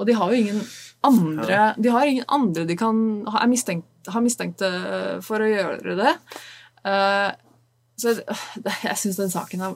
Og 0.00 0.08
de 0.08 0.16
har 0.16 0.32
jo 0.32 0.40
ingen 0.40 0.62
andre 1.04 1.74
De 1.76 1.90
har 1.92 2.08
ingen 2.08 2.24
andre 2.32 2.64
de 2.64 2.76
kan 2.80 2.96
ha 3.28 3.44
mistenkt, 3.46 3.86
ha 4.08 4.22
mistenkt 4.24 4.62
for 5.26 5.42
å 5.42 5.50
gjøre 5.50 5.96
det. 5.98 6.14
Uh, 6.86 7.28
så 8.02 8.12
jeg, 8.18 8.76
jeg 8.82 8.98
syns 9.00 9.20
den 9.20 9.32
saken 9.32 9.64
er 9.64 9.74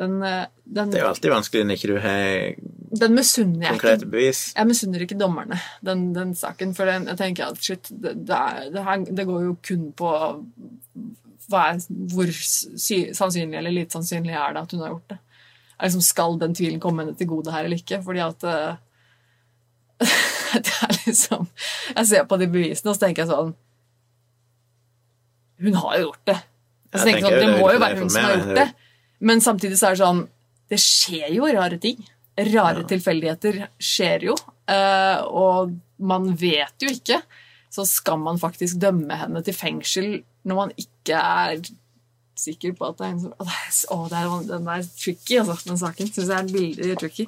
den, 0.00 0.18
den, 0.64 0.92
Det 0.92 0.98
er 0.98 1.04
jo 1.04 1.10
alltid 1.10 1.32
vanskelig 1.32 1.64
når 1.68 1.76
ikke 1.76 1.90
du 1.90 1.98
har 2.00 2.54
den 3.00 3.18
jeg 3.20 3.68
Konkrete 3.68 4.06
bevis. 4.10 4.40
Jeg 4.56 4.66
misunner 4.66 5.04
ikke 5.04 5.18
dommerne 5.20 5.60
den, 5.86 6.08
den 6.16 6.34
saken, 6.34 6.74
for 6.74 6.88
den, 6.90 7.06
jeg 7.12 7.20
tenker 7.20 7.52
at 7.52 7.62
shit, 7.62 7.90
det, 7.90 8.16
det, 8.26 8.36
er, 8.36 8.70
det, 8.74 8.84
her, 8.84 9.04
det, 9.04 9.26
går 9.28 9.44
jo 9.44 9.56
kun 9.68 9.90
på 9.92 10.12
er, 11.50 11.80
hvor 12.14 12.30
sy, 12.30 13.10
sannsynlig 13.16 13.58
eller 13.58 13.74
lite 13.74 13.98
sannsynlig 13.98 14.34
er 14.34 14.54
det 14.54 14.64
at 14.64 14.74
hun 14.74 14.84
har 14.84 14.94
gjort 14.94 15.14
det. 15.14 15.18
Er 15.78 15.88
liksom, 15.88 16.04
skal 16.04 16.38
den 16.40 16.54
tvilen 16.54 16.80
komme 16.82 17.04
henne 17.04 17.16
til 17.16 17.30
gode 17.30 17.52
her 17.54 17.64
eller 17.64 17.80
ikke? 17.80 18.02
Fordi 18.04 18.22
at 18.24 18.44
uh, 18.44 18.76
det 20.66 20.76
er 20.82 20.94
liksom 21.06 21.46
Jeg 21.96 22.06
ser 22.06 22.26
på 22.28 22.36
de 22.40 22.48
bevisene, 22.50 22.90
og 22.90 22.96
så 22.96 23.06
tenker 23.06 23.24
jeg 23.24 23.30
sånn 23.30 23.54
Hun 25.60 25.78
har 25.82 25.96
jo 25.98 26.06
gjort 26.08 26.26
det. 26.30 26.38
Tenker 26.90 27.20
jeg 27.20 27.24
sånn, 27.24 27.36
det 27.38 27.60
må 27.60 27.68
jo 27.70 27.82
være 27.82 27.98
hun 28.00 28.10
som 28.10 28.24
har 28.26 28.36
gjort 28.36 28.56
det. 28.58 28.68
Men 29.20 29.42
samtidig 29.44 29.78
så 29.78 29.90
er 29.90 29.96
det 29.96 30.00
sånn 30.00 30.22
Det 30.70 30.78
skjer 30.80 31.28
jo 31.36 31.50
rare 31.50 31.78
ting. 31.82 32.00
Rare 32.40 32.82
ja. 32.82 32.86
tilfeldigheter 32.88 33.58
skjer 33.82 34.30
jo, 34.30 34.36
eh, 34.70 35.18
og 35.26 35.74
man 36.00 36.30
vet 36.38 36.80
jo 36.80 36.92
ikke. 36.94 37.18
Så 37.70 37.84
skal 37.86 38.20
man 38.22 38.38
faktisk 38.40 38.78
dømme 38.82 39.18
henne 39.18 39.42
til 39.46 39.54
fengsel 39.54 40.08
når 40.46 40.56
man 40.56 40.72
ikke 40.78 41.18
er 41.18 41.60
sikker 42.40 42.72
på 42.78 42.88
at 42.88 43.00
det 43.00 43.06
er 43.06 43.12
en 43.12 43.20
som 43.26 43.34
Å, 43.36 43.98
oh, 43.98 44.38
den 44.46 44.70
er 44.70 44.86
tricky, 44.96 45.40
altså, 45.42 45.58
den 45.68 45.80
saken. 45.82 46.08
Syns 46.08 46.30
jeg 46.30 46.38
er 46.38 46.54
veldig 46.54 46.96
tricky. 47.02 47.26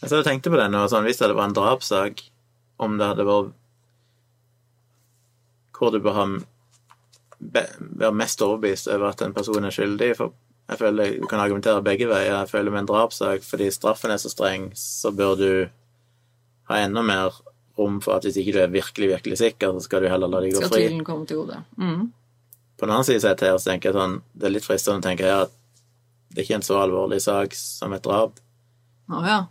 Jeg 0.00 0.12
så 0.12 0.22
tenkte 0.24 0.52
på 0.52 0.60
det 0.60 0.70
nå, 0.72 0.86
sånn, 0.90 1.06
Hvis 1.06 1.20
det 1.20 1.34
var 1.34 1.48
en 1.48 1.56
drapssak, 1.56 2.24
om 2.82 2.96
det 3.00 3.10
hadde 3.12 3.28
vært 3.28 3.52
Hvor 5.74 5.92
du 5.94 6.00
bør 6.02 6.16
ha 6.18 6.26
være 7.52 8.12
mest 8.16 8.42
overbevist 8.42 8.88
over 8.88 9.12
at 9.12 9.22
en 9.22 9.34
person 9.36 9.64
er 9.64 9.74
skyldig. 9.74 10.10
For 10.16 10.34
jeg 10.68 10.80
føler 10.80 11.18
Du 11.20 11.26
kan 11.26 11.40
argumentere 11.40 11.82
begge 11.82 12.08
veier. 12.08 12.38
Jeg 12.38 12.48
føler 12.48 12.70
med 12.70 12.84
en 12.84 12.90
drapssak, 12.92 13.44
fordi 13.44 13.70
straffen 13.70 14.10
er 14.10 14.20
så 14.22 14.32
streng, 14.32 14.70
så 14.74 15.12
bør 15.12 15.34
du 15.36 15.48
ha 16.68 16.80
enda 16.80 17.02
mer 17.02 17.40
rom 17.78 18.00
for 18.00 18.16
at 18.16 18.24
hvis 18.24 18.38
ikke 18.40 18.54
du 18.54 18.60
er 18.62 18.72
virkelig, 18.72 19.08
virkelig 19.08 19.38
sikker, 19.38 19.72
så 19.72 19.80
skal 19.80 20.02
du 20.02 20.08
heller 20.08 20.30
la 20.30 20.40
deg 20.40 20.54
gå 20.54 20.62
fri. 20.62 20.68
Skal 20.68 20.78
tvilen 20.78 21.04
komme 21.04 21.26
til 21.26 21.42
gode. 21.42 21.58
Mm. 21.76 22.12
På 22.78 22.86
den 22.86 22.94
annen 22.94 23.06
side 23.06 23.20
så 23.20 23.34
tenker 23.70 23.90
jeg 23.90 23.98
sånn, 23.98 24.20
det 24.32 24.48
er 24.48 24.54
litt 24.54 24.66
fristende 24.66 25.02
å 25.02 25.04
tenke 25.04 25.26
her 25.26 25.46
at 25.46 25.52
det 26.34 26.40
er 26.40 26.46
ikke 26.46 26.58
en 26.58 26.66
så 26.66 26.78
alvorlig 26.82 27.20
sak 27.22 27.54
som 27.54 27.92
et 27.94 28.02
drap. 28.02 28.40
Oh, 29.12 29.26
ja. 29.26 29.44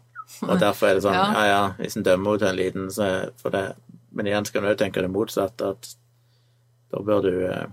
og 0.48 0.58
derfor 0.60 0.90
er 0.90 0.98
det 0.98 1.06
sånn, 1.06 1.16
ja 1.38 1.44
ja, 1.46 1.62
hvis 1.78 2.00
en 2.00 2.08
dømmer 2.08 2.40
til 2.42 2.50
en 2.50 2.58
liten, 2.60 2.90
så 2.92 3.10
for 3.42 3.54
det 3.54 3.74
Men 4.14 4.28
igjen 4.30 4.46
skal 4.46 4.62
en 4.62 4.70
òg 4.70 4.78
tenke 4.78 5.02
det 5.02 5.10
motsatte, 5.10 5.72
at 5.74 5.88
da 6.94 7.00
bør 7.02 7.24
du 7.26 7.32
eh, 7.48 7.64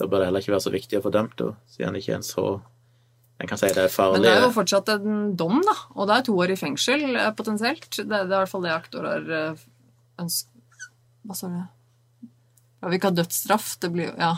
da 0.00 0.08
bør 0.08 0.22
det 0.22 0.30
heller 0.30 0.44
ikke 0.44 0.54
være 0.54 0.66
så 0.66 0.72
viktig 0.74 0.98
å 0.98 1.04
få 1.04 1.12
dømt 1.14 1.42
henne, 1.42 1.56
siden 1.74 1.98
ikke 2.00 2.18
en 2.18 2.26
så 2.26 2.44
en 3.40 3.48
kan 3.48 3.56
si 3.56 3.70
det 3.72 3.86
er 3.86 3.92
farlig. 3.92 4.18
Men 4.18 4.26
det 4.26 4.32
er 4.34 4.42
jo 4.44 4.52
fortsatt 4.52 4.90
en 4.92 5.20
dom, 5.36 5.62
da. 5.64 5.74
Og 5.96 6.08
det 6.08 6.16
er 6.16 6.24
to 6.26 6.34
år 6.44 6.52
i 6.52 6.58
fengsel 6.60 7.06
eh, 7.14 7.30
potensielt. 7.36 7.88
Det, 7.96 8.04
det 8.04 8.18
er 8.18 8.26
i 8.26 8.40
hvert 8.42 8.52
fall 8.52 8.66
det 8.66 8.74
aktor 8.74 9.06
har 9.08 9.30
eh, 9.36 9.62
ønsket 10.20 10.84
Hva 11.24 11.36
sa 11.38 11.48
du? 11.48 11.62
Ja, 12.80 12.90
vi 12.90 12.98
ikke 12.98 13.08
ha 13.08 13.16
dødsstraff. 13.16 13.70
Det 13.80 13.90
blir 13.94 14.10
jo 14.10 14.12
ja. 14.20 14.34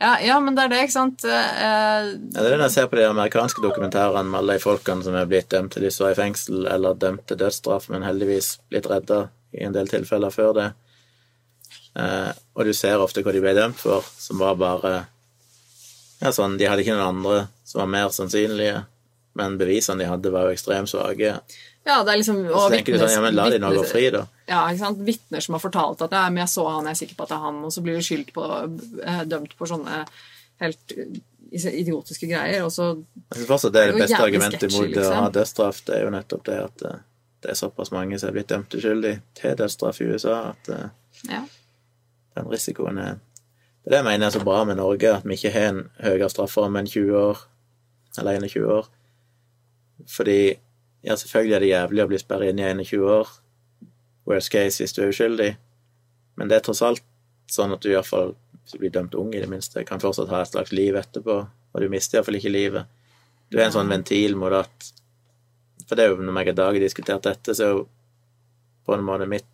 ja. 0.00 0.14
ja. 0.24 0.38
men 0.40 0.56
det 0.56 0.64
er 0.64 0.72
det, 0.72 0.80
ikke 0.86 0.96
sant? 0.96 1.26
Eh, 1.28 1.44
ja, 1.60 2.08
det 2.38 2.46
er 2.46 2.56
det 2.56 2.70
jeg 2.70 2.76
ser 2.78 2.88
på 2.88 3.00
de 3.00 3.04
amerikanske 3.10 3.64
dokumentarene 3.64 4.32
med 4.32 4.40
alle 4.40 4.56
de 4.56 4.64
folkene 4.64 5.04
som 5.04 5.20
er 5.20 5.28
blitt 5.28 5.52
dømt 5.52 5.76
til 5.76 5.84
de 5.84 5.92
står 5.92 6.14
i 6.14 6.20
fengsel 6.22 6.64
eller 6.72 6.96
dømt 7.00 7.26
til 7.28 7.40
dødsstraff, 7.42 7.90
men 7.92 8.06
heldigvis 8.08 8.54
blitt 8.72 8.88
redda 8.88 9.26
i 9.52 9.66
en 9.68 9.76
del 9.76 9.92
tilfeller 9.92 10.32
før 10.32 10.56
det. 10.56 10.70
Eh, 11.98 12.30
og 12.54 12.68
du 12.68 12.72
ser 12.76 13.02
ofte 13.02 13.24
hva 13.24 13.34
de 13.34 13.42
ble 13.42 13.54
dømt 13.56 13.80
for, 13.80 14.06
som 14.18 14.40
var 14.42 14.58
bare 14.60 14.94
ja, 16.20 16.30
sånn, 16.34 16.58
De 16.60 16.68
hadde 16.68 16.84
ikke 16.84 16.94
noen 16.94 17.16
andre 17.16 17.36
som 17.66 17.80
var 17.82 17.90
mer 17.90 18.10
sannsynlige, 18.14 18.84
men 19.38 19.56
bevisene 19.60 20.02
de 20.02 20.10
hadde, 20.10 20.32
var 20.34 20.48
jo 20.48 20.56
ekstremt 20.56 20.90
svake. 20.90 21.38
Ja, 21.86 22.00
det 22.04 22.12
er 22.12 22.20
liksom 22.20 22.42
Og 22.50 22.66
så 22.66 22.68
tenker 22.74 22.94
du 22.94 23.00
sånn, 23.00 23.14
ja, 23.14 23.22
men 23.24 23.38
la 23.38 23.46
de 23.52 23.60
nå 23.62 23.70
gå 23.74 23.84
fri, 23.88 24.08
da. 24.12 24.26
Ja, 24.50 24.64
ikke 24.68 24.82
sant. 24.82 25.00
Vitner 25.06 25.44
som 25.44 25.56
har 25.56 25.62
fortalt 25.62 26.02
at 26.04 26.14
ja, 26.14 26.26
men 26.28 26.42
jeg 26.42 26.52
så 26.52 26.66
han, 26.68 26.88
jeg 26.90 26.98
er 26.98 27.00
sikker 27.00 27.18
på 27.18 27.26
at 27.26 27.32
det 27.32 27.38
er 27.38 27.44
han, 27.46 27.60
og 27.66 27.74
så 27.74 27.84
blir 27.86 27.96
du 27.96 28.04
skyldt 28.04 28.32
på, 28.36 28.46
eh, 29.06 29.22
dømt 29.30 29.56
på 29.56 29.68
sånne 29.70 30.02
helt 30.60 30.96
idiotiske 31.50 32.28
greier, 32.30 32.62
og 32.66 32.72
så 32.74 32.92
Jeg 32.92 33.38
synes 33.38 33.48
fortsatt 33.48 33.74
det 33.74 33.82
er 33.82 33.92
det 33.92 34.02
beste 34.04 34.22
argumentet 34.22 34.66
sketchy, 34.66 34.76
mot 34.76 34.90
å 34.90 34.98
liksom. 34.98 35.16
ha 35.16 35.30
dødsstraff. 35.34 35.80
Det 35.86 35.96
er 35.96 36.04
jo 36.04 36.12
nettopp 36.14 36.44
det 36.46 36.58
at 36.66 36.84
eh, 36.90 37.00
det 37.40 37.54
er 37.54 37.58
såpass 37.58 37.94
mange 37.94 38.18
som 38.20 38.28
er 38.28 38.36
blitt 38.36 38.50
dømt 38.52 38.76
uskyldig 38.76 39.14
til 39.40 39.56
dødsstraff 39.58 40.02
i 40.02 40.10
USA, 40.12 40.36
at 40.52 40.70
eh, 40.74 40.86
ja. 41.30 41.40
Den 42.36 42.48
risikoen 42.50 42.98
er 42.98 43.18
Det 43.80 43.88
er 43.88 43.90
det 43.90 43.98
jeg 44.02 44.04
mener 44.04 44.26
er 44.26 44.34
så 44.34 44.44
bra 44.44 44.64
med 44.64 44.76
Norge, 44.76 45.08
at 45.16 45.24
vi 45.24 45.38
ikke 45.38 45.52
har 45.54 45.68
en 45.70 45.84
høyere 46.04 46.28
strafferamme 46.28 46.82
enn 46.82 46.90
20 46.90 47.14
år, 47.16 47.38
eller 48.20 48.36
21 48.36 48.66
år. 48.74 48.90
Fordi 50.06 50.40
ja, 51.02 51.16
selvfølgelig 51.16 51.54
er 51.56 51.64
det 51.64 51.70
jævlig 51.70 52.04
å 52.04 52.10
bli 52.10 52.20
sperret 52.20 52.52
inn 52.52 52.60
i 52.60 52.66
21 52.68 53.06
år, 53.08 53.30
worst 54.28 54.52
case 54.52 54.82
hvis 54.82 54.92
du 54.92 55.00
er 55.02 55.14
uskyldig, 55.14 55.50
men 56.36 56.50
det 56.50 56.58
er 56.58 56.66
tross 56.66 56.82
alt 56.84 57.04
sånn 57.50 57.72
at 57.74 57.82
du 57.82 57.88
iallfall, 57.90 58.34
hvis 58.62 58.76
du 58.76 58.82
blir 58.82 58.92
dømt 58.94 59.16
ung 59.18 59.32
i 59.34 59.40
det 59.40 59.48
minste, 59.50 59.82
kan 59.88 60.02
fortsatt 60.02 60.30
ha 60.30 60.42
et 60.44 60.52
slags 60.52 60.74
liv 60.76 60.96
etterpå, 61.00 61.38
og 61.72 61.80
du 61.80 61.88
mister 61.90 62.18
iallfall 62.18 62.38
ikke 62.38 62.52
livet. 62.52 62.90
Du 63.50 63.58
er 63.58 63.66
en 63.66 63.74
sånn 63.74 63.90
ventil 63.90 64.36
mot 64.38 64.54
at 64.54 64.92
For 65.88 65.98
det 65.98 66.04
er 66.04 66.12
jo 66.12 66.22
når 66.22 66.36
jeg 66.38 66.52
og 66.52 66.58
Dag 66.60 66.76
har 66.76 66.84
diskutert 66.84 67.24
dette, 67.26 67.54
så 67.56 67.64
er 67.64 67.70
jo 67.74 67.80
på 68.86 68.94
en 68.94 69.02
måte 69.02 69.26
mitt 69.26 69.48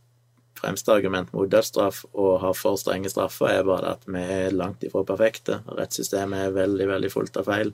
fremste 0.59 0.95
argument 0.95 1.33
mot 1.35 1.51
dødsstraff 1.51 2.05
og 2.12 2.41
ha 2.43 2.53
for 2.57 2.81
strenge 2.81 3.11
straffer, 3.12 3.51
er 3.53 3.66
bare 3.69 3.95
at 3.97 4.07
vi 4.09 4.23
er 4.23 4.57
langt 4.57 4.85
ifra 4.87 5.05
perfekte. 5.07 5.61
Rettssystemet 5.78 6.49
er 6.49 6.57
veldig, 6.57 6.91
veldig 6.93 7.12
fullt 7.12 7.41
av 7.43 7.51
feil. 7.51 7.73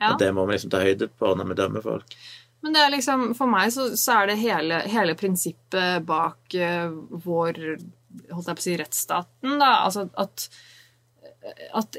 ja. 0.00 0.12
Og 0.12 0.20
det 0.22 0.30
må 0.34 0.46
vi 0.46 0.56
liksom 0.56 0.72
ta 0.72 0.82
høyde 0.84 1.10
på 1.12 1.34
når 1.36 1.50
vi 1.50 1.58
dømmer 1.62 1.84
folk. 1.84 2.18
Men 2.60 2.76
det 2.76 2.82
er 2.82 2.92
liksom, 2.92 3.30
for 3.36 3.48
meg 3.48 3.70
så, 3.72 3.88
så 3.96 4.20
er 4.20 4.30
det 4.30 4.40
hele, 4.42 4.82
hele 4.92 5.16
prinsippet 5.16 6.04
bak 6.08 6.56
uh, 6.60 6.92
vår 7.24 7.62
holdt 8.30 8.50
jeg 8.50 8.58
på 8.58 8.60
å 8.60 8.64
si, 8.64 8.76
rettsstaten, 8.80 9.54
da. 9.60 9.70
Altså 9.86 10.08
at, 10.18 10.46
at, 11.78 11.96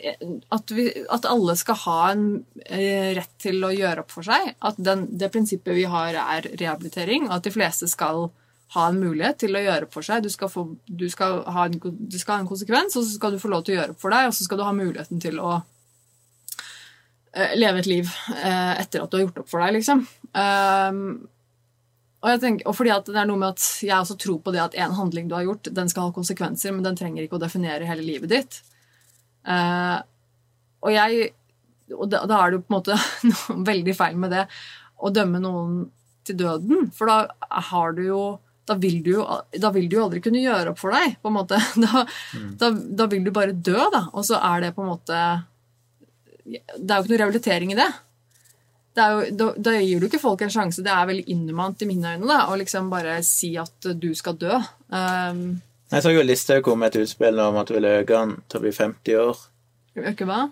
at, 0.54 0.74
vi, 0.76 0.86
at 1.10 1.28
alle 1.30 1.56
skal 1.60 1.80
ha 1.86 1.98
en 2.12 2.26
uh, 2.44 3.10
rett 3.18 3.34
til 3.42 3.64
å 3.66 3.74
gjøre 3.74 4.06
opp 4.06 4.14
for 4.14 4.28
seg. 4.28 4.54
At 4.60 4.78
den, 4.82 5.08
det 5.18 5.32
prinsippet 5.34 5.78
vi 5.78 5.88
har, 5.90 6.18
er 6.22 6.52
rehabilitering. 6.52 7.30
Og 7.30 7.40
at 7.40 7.48
de 7.48 7.56
fleste 7.56 7.90
skal 7.90 8.30
ha 8.72 8.88
en 8.88 9.00
mulighet 9.02 9.42
til 9.44 9.56
å 9.58 9.64
gjøre 9.66 9.88
opp 9.88 9.96
for 9.98 10.08
seg. 10.08 10.24
Du 10.24 10.32
skal, 10.32 10.52
få, 10.52 10.64
du 10.88 11.08
skal, 11.12 11.42
en, 11.44 11.76
du 11.82 12.18
skal 12.20 12.38
ha 12.38 12.44
en 12.44 12.50
konsekvens, 12.50 12.96
og 12.96 13.04
så 13.04 13.18
skal 13.18 13.36
du 13.36 13.42
få 13.42 13.52
lov 13.52 13.66
til 13.68 13.76
å 13.76 13.82
gjøre 13.82 13.96
opp 13.96 14.04
for 14.04 14.16
deg, 14.16 14.30
og 14.30 14.38
så 14.38 14.48
skal 14.48 14.62
du 14.62 14.66
ha 14.68 14.72
muligheten 14.76 15.20
til 15.24 15.42
å 15.44 15.58
eh, 17.36 17.58
leve 17.60 17.84
et 17.84 17.90
liv 17.92 18.14
eh, 18.38 18.74
etter 18.80 19.04
at 19.04 19.12
du 19.12 19.20
har 19.20 19.26
gjort 19.26 19.44
opp 19.44 19.52
for 19.52 19.64
deg, 19.66 19.76
liksom. 19.80 20.06
Um, 20.32 21.02
og, 22.22 22.36
tenker, 22.40 22.68
og 22.70 22.78
fordi 22.78 22.94
at 22.94 23.10
det 23.10 23.18
er 23.20 23.28
noe 23.28 23.42
med 23.42 23.58
at 23.58 23.66
jeg 23.84 23.98
også 23.98 24.16
tror 24.22 24.40
på 24.46 24.54
det 24.56 24.62
at 24.64 24.78
en 24.80 24.96
handling 24.96 25.28
du 25.28 25.36
har 25.36 25.48
gjort, 25.50 25.72
den 25.74 25.92
skal 25.92 26.08
ha 26.08 26.16
konsekvenser, 26.16 26.72
men 26.76 26.86
den 26.86 27.00
trenger 27.00 27.26
ikke 27.26 27.40
å 27.40 27.44
definere 27.44 27.90
hele 27.90 28.06
livet 28.06 28.32
ditt. 28.32 28.62
Eh, 29.50 30.00
og 30.82 30.94
jeg 30.94 31.32
Og 31.92 32.06
da, 32.08 32.22
da 32.30 32.38
er 32.40 32.52
det 32.52 32.56
jo 32.56 32.62
på 32.64 32.72
en 32.72 32.78
måte 32.78 32.96
noe 33.28 33.64
veldig 33.68 33.96
feil 33.98 34.16
med 34.16 34.32
det 34.32 34.46
å 35.02 35.10
dømme 35.12 35.42
noen 35.44 35.82
til 36.24 36.38
døden, 36.40 36.86
for 36.96 37.10
da 37.10 37.60
har 37.72 37.98
du 37.98 38.06
jo 38.06 38.22
da 38.72 38.76
vil, 38.80 39.02
du 39.04 39.12
da 39.60 39.72
vil 39.76 39.90
du 39.92 39.98
jo 39.98 40.06
aldri 40.08 40.22
kunne 40.24 40.42
gjøre 40.42 40.72
opp 40.72 40.80
for 40.80 40.96
deg, 40.96 41.18
på 41.22 41.28
en 41.32 41.36
måte. 41.42 41.60
Da, 41.84 42.06
da, 42.62 42.70
da 42.72 43.08
vil 43.12 43.26
du 43.28 43.32
bare 43.36 43.52
dø, 43.54 43.76
da. 43.92 44.06
Og 44.16 44.24
så 44.28 44.40
er 44.40 44.64
det 44.64 44.72
på 44.78 44.86
en 44.86 44.92
måte 44.94 45.18
Det 46.46 46.62
er 46.88 46.96
jo 46.96 47.04
ikke 47.04 47.12
noe 47.14 47.20
rehabilitering 47.22 47.74
i 47.76 47.78
det. 47.80 47.90
det 48.98 49.08
jo, 49.12 49.26
da, 49.40 49.50
da 49.70 49.74
gir 49.80 50.00
du 50.02 50.08
ikke 50.08 50.22
folk 50.22 50.42
en 50.46 50.54
sjanse. 50.54 50.84
Det 50.86 50.94
er 50.94 51.10
veldig 51.10 51.28
inhumant 51.36 51.82
i 51.84 51.90
mine 51.90 52.16
øyne 52.16 52.30
da, 52.30 52.46
å 52.52 52.58
liksom 52.60 52.90
bare 52.92 53.20
si 53.28 53.54
at 53.60 53.92
du 54.02 54.10
skal 54.18 54.40
dø. 54.42 54.58
Um, 54.90 55.62
Jeg 55.92 56.06
så 56.06 56.14
jo 56.16 56.24
Listhaug 56.24 56.64
kom 56.66 56.80
med 56.82 56.96
et 56.96 57.04
utspill 57.06 57.40
om 57.44 57.60
at 57.62 57.70
du 57.70 57.76
ville 57.78 57.98
øke 58.02 58.16
den 58.16 58.38
til 58.48 58.62
å 58.62 58.64
bli 58.66 58.74
50 58.80 59.22
år. 59.26 59.44
Øke 60.12 60.28
hva? 60.30 60.46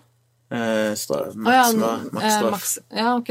Eh, 0.50 0.92
stra, 0.98 1.28
Oh, 1.30 1.52
ja, 1.52 1.64
eh, 1.70 2.50
maks. 2.50 2.78
Ja, 2.90 3.14
ok. 3.16 3.30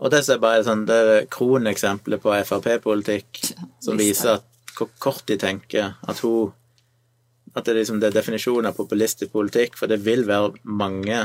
Og 0.00 0.08
det 0.10 0.22
er 0.32 0.38
bare 0.40 0.64
sånn, 0.64 0.86
det 0.88 0.96
er 0.96 1.26
kroneksempelet 1.28 2.22
på 2.22 2.32
Frp-politikk 2.48 3.49
som 3.80 3.98
viser 3.98 4.36
at, 4.38 4.44
hvor 4.76 4.88
kort 5.02 5.26
de 5.28 5.36
tenker. 5.40 5.94
At 6.08 6.20
hun 6.24 6.52
At 7.54 7.64
det 7.66 7.74
liksom 7.80 7.98
det 7.98 8.12
er 8.12 8.20
definisjonen 8.20 8.68
av 8.68 8.76
populistisk 8.76 9.32
politikk, 9.32 9.74
for 9.76 9.90
det 9.90 9.96
vil 10.04 10.22
være 10.28 10.52
mange 10.62 11.24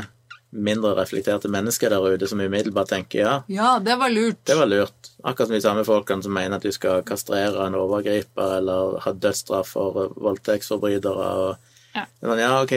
mindre 0.55 0.95
reflekterte 0.97 1.49
mennesker 1.51 1.91
der 1.91 2.15
ute 2.15 2.27
som 2.27 2.39
umiddelbart 2.39 2.89
tenker 2.89 3.19
ja, 3.19 3.33
Ja, 3.51 3.79
det 3.83 3.97
var 3.99 4.09
lurt. 4.09 4.39
det 4.47 4.55
var 4.57 4.65
lurt. 4.65 5.11
Akkurat 5.23 5.49
som 5.49 5.53
de 5.55 5.61
samme 5.61 5.83
folkene 5.85 6.23
som 6.23 6.33
mener 6.33 6.55
at 6.57 6.63
du 6.65 6.71
skal 6.71 7.03
kastrere 7.03 7.67
en 7.67 7.75
overgriper 7.77 8.57
eller 8.57 8.97
ha 9.03 9.11
dødsstraff 9.13 9.73
for 9.75 10.13
voldtektsforbrytere. 10.15 11.29
og 11.45 11.57
Ja. 11.95 12.05
Sånn, 12.21 12.39
ja, 12.39 12.61
ok, 12.63 12.73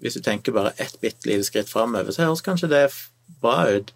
Hvis 0.00 0.14
du 0.14 0.20
tenker 0.20 0.52
bare 0.52 0.72
ett 0.78 0.98
bitte 1.00 1.26
lite 1.26 1.44
skritt 1.44 1.68
framover, 1.68 2.10
så 2.12 2.22
høres 2.26 2.42
kanskje 2.42 2.68
det 2.68 2.92
bra 3.42 3.66
ut. 3.76 3.92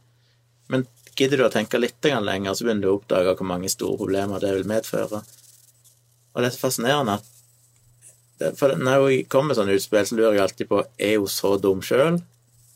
Men 0.68 0.86
gidder 1.18 1.40
du 1.40 1.46
å 1.46 1.52
tenke 1.52 1.80
litt 1.80 2.02
lenger, 2.02 2.54
så 2.54 2.64
begynner 2.64 2.86
du 2.86 2.90
å 2.92 2.98
oppdage 2.98 3.36
hvor 3.36 3.48
mange 3.48 3.70
store 3.72 3.98
problemer 4.00 4.40
det 4.40 4.54
vil 4.56 4.68
medføre. 4.68 5.22
Og 6.32 6.40
det 6.40 6.48
er 6.48 6.54
så 6.54 6.64
fascinerende 6.66 7.18
at 7.20 7.28
det, 8.40 8.54
for 8.58 8.74
Når 8.74 9.02
hun 9.04 9.26
kommer 9.30 9.52
med 9.52 9.58
sånne 9.58 9.74
utspill, 9.76 10.06
så 10.08 10.16
lurer 10.18 10.34
jeg 10.34 10.42
alltid 10.42 10.68
på 10.70 10.80
er 10.98 11.18
hun 11.20 11.30
så 11.30 11.52
dum 11.62 11.82
sjøl. 11.84 12.16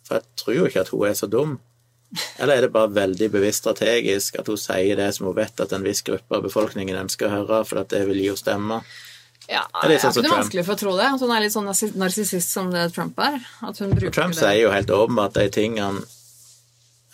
For 0.07 0.21
jeg 0.21 0.37
tror 0.39 0.55
jo 0.55 0.67
ikke 0.69 0.85
at 0.85 0.93
hun 0.93 1.07
er 1.09 1.17
så 1.19 1.27
dum. 1.27 1.57
Eller 2.39 2.57
er 2.57 2.67
det 2.67 2.73
bare 2.77 2.93
veldig 2.95 3.31
bevisst 3.33 3.65
strategisk 3.65 4.39
at 4.39 4.47
hun 4.47 4.61
sier 4.61 5.01
det 5.01 5.09
som 5.17 5.27
hun 5.27 5.35
vet 5.35 5.59
at 5.65 5.73
en 5.75 5.83
viss 5.83 6.05
gruppe 6.07 6.39
av 6.39 6.45
befolkningen 6.47 7.01
ønsker 7.01 7.27
å 7.27 7.33
høre, 7.33 7.65
for 7.67 7.83
at 7.83 7.91
det 7.91 8.05
vil 8.07 8.21
gi 8.21 8.29
henne 8.31 8.43
stemme? 8.45 8.81
Ja, 9.47 9.65
er 9.83 9.91
litt 9.91 10.03
jeg 10.03 10.11
sånn 10.11 10.13
er 10.13 10.27
ikke 10.27 10.31
noe 10.31 10.43
vanskelig 10.43 10.65
for 10.67 10.77
å 10.77 10.81
tro 10.85 10.93
det. 10.99 11.09
At 11.17 11.25
hun 11.25 11.33
er 11.35 11.43
litt 11.43 11.55
sånn 11.55 11.69
narsi- 11.71 11.95
narsissist 11.99 12.53
som 12.53 12.71
det 12.71 12.87
Trump 12.95 13.19
er. 13.23 13.41
Trump 13.79 13.99
det. 13.99 14.39
sier 14.39 14.61
jo 14.61 14.73
helt 14.75 14.91
åpenbart 14.91 15.37
de 15.39 15.49
tingene 15.55 16.07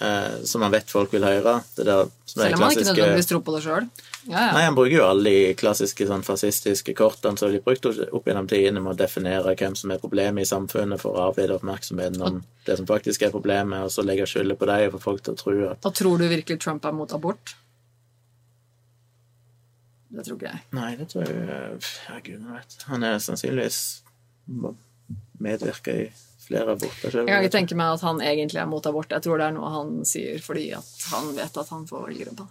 eh, 0.01 0.43
som 0.45 0.61
man 0.65 0.73
vet 0.73 0.91
folk 0.91 1.13
vil 1.13 1.25
høre. 1.27 1.59
Det 1.77 1.87
der 1.87 2.09
som 2.25 2.43
Selv 2.43 2.57
om 2.57 2.65
han 2.65 2.73
ikke 2.73 2.89
nødvendigvis 2.89 3.31
tror 3.31 3.43
på 3.45 3.55
det 3.57 3.63
sjøl. 3.67 3.89
Ja, 4.29 4.39
ja. 4.39 4.51
Nei, 4.55 4.65
han 4.69 4.77
bruker 4.79 4.95
jo 4.95 5.07
alle 5.07 5.31
de 5.31 5.55
klassiske 5.59 6.07
sånn 6.07 6.23
fascistiske 6.27 6.95
kortene 6.95 7.41
som 7.41 7.51
blir 7.51 7.65
brukt 7.65 7.89
opp 7.89 8.29
gjennom 8.29 8.49
tidene 8.51 8.83
med 8.83 8.95
å 8.95 8.99
definere 9.01 9.57
hvem 9.59 9.75
som 9.79 9.91
er 9.91 10.03
problemet 10.03 10.47
i 10.47 10.49
samfunnet, 10.49 11.03
for 11.03 11.19
å 11.19 11.27
avlede 11.33 11.57
oppmerksomheten 11.59 12.23
om 12.23 12.39
det 12.67 12.79
som 12.79 12.87
faktisk 12.87 13.27
er 13.27 13.35
problemet, 13.35 13.83
og 13.83 13.91
så 13.91 14.07
legge 14.07 14.29
skylda 14.31 14.57
på 14.59 14.71
deg 14.71 14.87
og 14.89 14.97
få 14.97 15.03
folk 15.11 15.27
til 15.27 15.35
å 15.35 15.43
tro 15.43 15.57
at 15.73 15.91
Og 15.91 15.99
tror 15.99 16.23
du 16.23 16.29
virkelig 16.31 16.63
Trump 16.63 16.87
er 16.87 16.95
mot 16.95 17.13
abort? 17.19 17.57
Det 20.13 20.27
tror 20.27 20.37
ikke 20.37 20.51
jeg. 20.51 20.65
Nei, 20.77 20.91
det 21.01 21.09
tror 21.09 21.25
jeg 21.25 21.79
Ja, 22.09 22.19
gud 22.23 22.49
vet. 22.53 22.77
Han 22.91 23.07
er 23.09 23.19
sannsynligvis 23.23 23.81
medvirka 25.43 25.95
i 25.97 26.11
flere 26.47 26.75
aborter 26.77 27.11
selv. 27.13 27.29
Jeg 27.29 27.37
kan 27.37 27.45
ikke 27.47 27.55
tenke 27.59 27.77
meg 27.79 27.95
at 27.97 28.03
han 28.07 28.21
egentlig 28.25 28.61
er 28.63 28.67
mot 28.71 28.87
abort. 28.87 29.11
Jeg 29.15 29.23
tror 29.25 29.39
det 29.41 29.47
er 29.47 29.55
noe 29.57 29.71
han 29.73 29.93
sier 30.09 30.43
fordi 30.43 30.67
han 30.75 31.31
vet 31.37 31.57
at 31.63 31.73
han 31.75 31.87
får 31.89 32.11
det. 32.13 32.47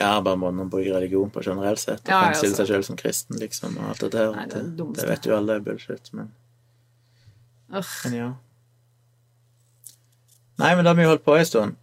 Ja, 0.00 0.20
bare 0.24 0.38
må 0.40 0.50
man 0.54 0.70
bruke 0.72 0.92
religion 0.94 1.30
på 1.30 1.42
generelt 1.44 1.78
sett, 1.82 2.00
og 2.06 2.08
Ja, 2.08 2.20
fremstille 2.30 2.56
seg 2.56 2.70
sjøl 2.70 2.84
som 2.86 2.96
kristen, 2.96 3.36
liksom, 3.40 3.74
og 3.76 3.90
alt 3.92 4.00
det 4.06 4.12
der. 4.14 4.30
Nei, 4.36 4.46
det 4.48 4.62
det 4.78 4.86
det, 4.96 5.08
vet 5.10 5.26
jo 5.28 5.34
alle 5.36 5.58
er 5.58 5.64
bullshit, 5.66 6.08
men, 6.16 6.30
Ugh. 7.74 7.90
men 8.06 8.14
ja. 8.16 8.30
Nei, 10.60 10.74
men 10.76 10.84
da 10.84 10.90
har 10.92 10.96
vi 11.00 11.08
holdt 11.08 11.24
på 11.24 11.36
en 11.36 11.44
stund. 11.48 11.76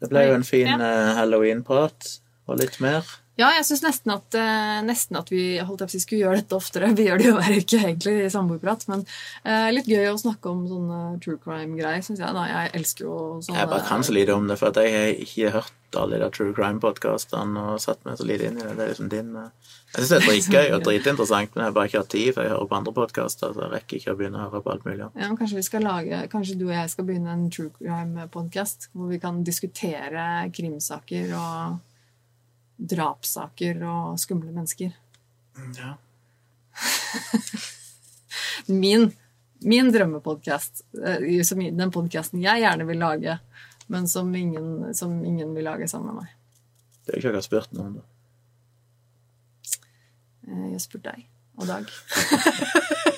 Det 0.00 0.08
ble 0.12 0.24
jo 0.28 0.34
en 0.38 0.44
fin 0.44 0.66
Ja. 0.68 0.78
eh, 0.78 1.12
halloween-prat, 1.18 2.08
og 2.46 2.58
litt 2.60 2.80
mer. 2.80 3.04
Ja, 3.34 3.48
jeg 3.56 3.64
syns 3.66 3.82
nesten, 3.82 4.12
eh, 4.38 4.80
nesten 4.86 5.18
at 5.18 5.30
vi 5.32 5.58
si, 5.90 6.00
skulle 6.02 6.22
gjøre 6.22 6.38
dette 6.38 6.54
oftere. 6.54 6.92
Vi 6.94 7.08
gjør 7.08 7.18
det 7.18 7.26
jo 7.26 7.34
hver 7.34 7.54
uke, 7.58 7.78
egentlig, 7.80 8.14
i 8.22 8.30
samboerprat. 8.30 8.84
Men 8.92 9.02
eh, 9.42 9.70
litt 9.74 9.88
gøy 9.90 10.06
å 10.12 10.18
snakke 10.20 10.52
om 10.52 10.60
sånne 10.70 10.98
true 11.24 11.40
crime-greier, 11.42 12.04
syns 12.06 12.22
jeg. 12.22 12.30
da. 12.36 12.44
Jeg 12.46 12.74
elsker 12.78 13.08
jo 13.08 13.16
sånne 13.42 13.58
Jeg 13.58 13.70
bare 13.72 13.88
kan 13.88 14.04
så 14.06 14.14
lite 14.14 14.36
om 14.38 14.46
det, 14.46 14.58
for 14.60 14.78
jeg 14.78 14.94
har 14.94 15.24
ikke 15.26 15.54
hørt 15.56 15.98
alle 15.98 16.18
de 16.22 16.28
true 16.34 16.54
crime-podkastene 16.54 17.64
og 17.70 17.82
satt 17.82 18.00
meg 18.06 18.18
så 18.18 18.26
lite 18.26 18.46
inn 18.46 18.60
i 18.60 18.62
det. 18.62 18.74
Det 18.78 18.84
er 18.84 18.92
liksom 18.92 19.08
din 19.10 19.32
eh, 19.40 19.72
Jeg 19.88 19.96
syns 19.96 20.12
det 20.12 20.18
er 20.20 20.28
dritgøy 20.28 20.76
og 20.76 20.84
dritinteressant, 20.88 21.50
men 21.56 21.64
jeg 21.64 21.72
har 21.72 21.74
bare 21.78 21.90
ikke 21.90 22.02
hatt 22.04 22.12
tid, 22.14 22.28
for 22.36 22.46
jeg 22.46 22.52
hører 22.54 22.70
på 22.70 22.78
andre 22.78 22.94
podkaster, 23.00 23.56
så 23.56 23.64
jeg 23.64 23.72
rekker 23.72 23.98
ikke 23.98 24.14
å 24.14 24.20
begynne 24.20 24.44
å 24.44 24.52
høre 24.52 24.62
på 24.62 24.74
alt 24.76 24.86
mulig. 24.86 25.08
Ja, 25.08 25.26
men 25.26 25.40
kanskje 25.40 25.58
vi 25.58 25.66
skal 25.66 25.86
lage, 25.88 26.22
kanskje 26.30 26.54
du 26.60 26.68
og 26.68 26.76
jeg 26.76 26.94
skal 26.94 27.10
begynne 27.10 27.34
en 27.34 27.50
true 27.50 27.74
crime-podkast 27.80 28.92
hvor 28.94 29.10
vi 29.10 29.18
kan 29.22 29.42
diskutere 29.46 30.28
krimsaker 30.54 31.34
og 31.34 31.82
drapssaker 32.76 33.82
og 33.86 34.18
skumle 34.22 34.52
mennesker. 34.52 34.94
Ja. 35.78 35.94
Min, 38.66 39.12
min 39.62 39.92
drømmepodkast, 39.92 40.82
eh, 41.04 41.44
den 41.54 41.92
podkasten 41.94 42.42
jeg 42.42 42.64
gjerne 42.64 42.86
vil 42.88 42.98
lage, 42.98 43.38
men 43.92 44.08
som 44.08 44.34
ingen, 44.34 44.94
som 44.96 45.12
ingen 45.24 45.54
vil 45.54 45.68
lage 45.68 45.88
sammen 45.90 46.14
med 46.14 46.24
meg. 46.24 46.32
Det 47.04 47.12
er 47.12 47.18
jo 47.18 47.20
ikke 47.20 47.32
akkurat 47.34 47.48
spurt 47.50 47.76
noen, 47.76 47.98
da. 48.00 48.04
Jeg 50.44 50.72
har 50.72 50.82
spurt 50.82 51.06
deg 51.06 51.26
og 51.56 51.68
Dag. 51.70 51.84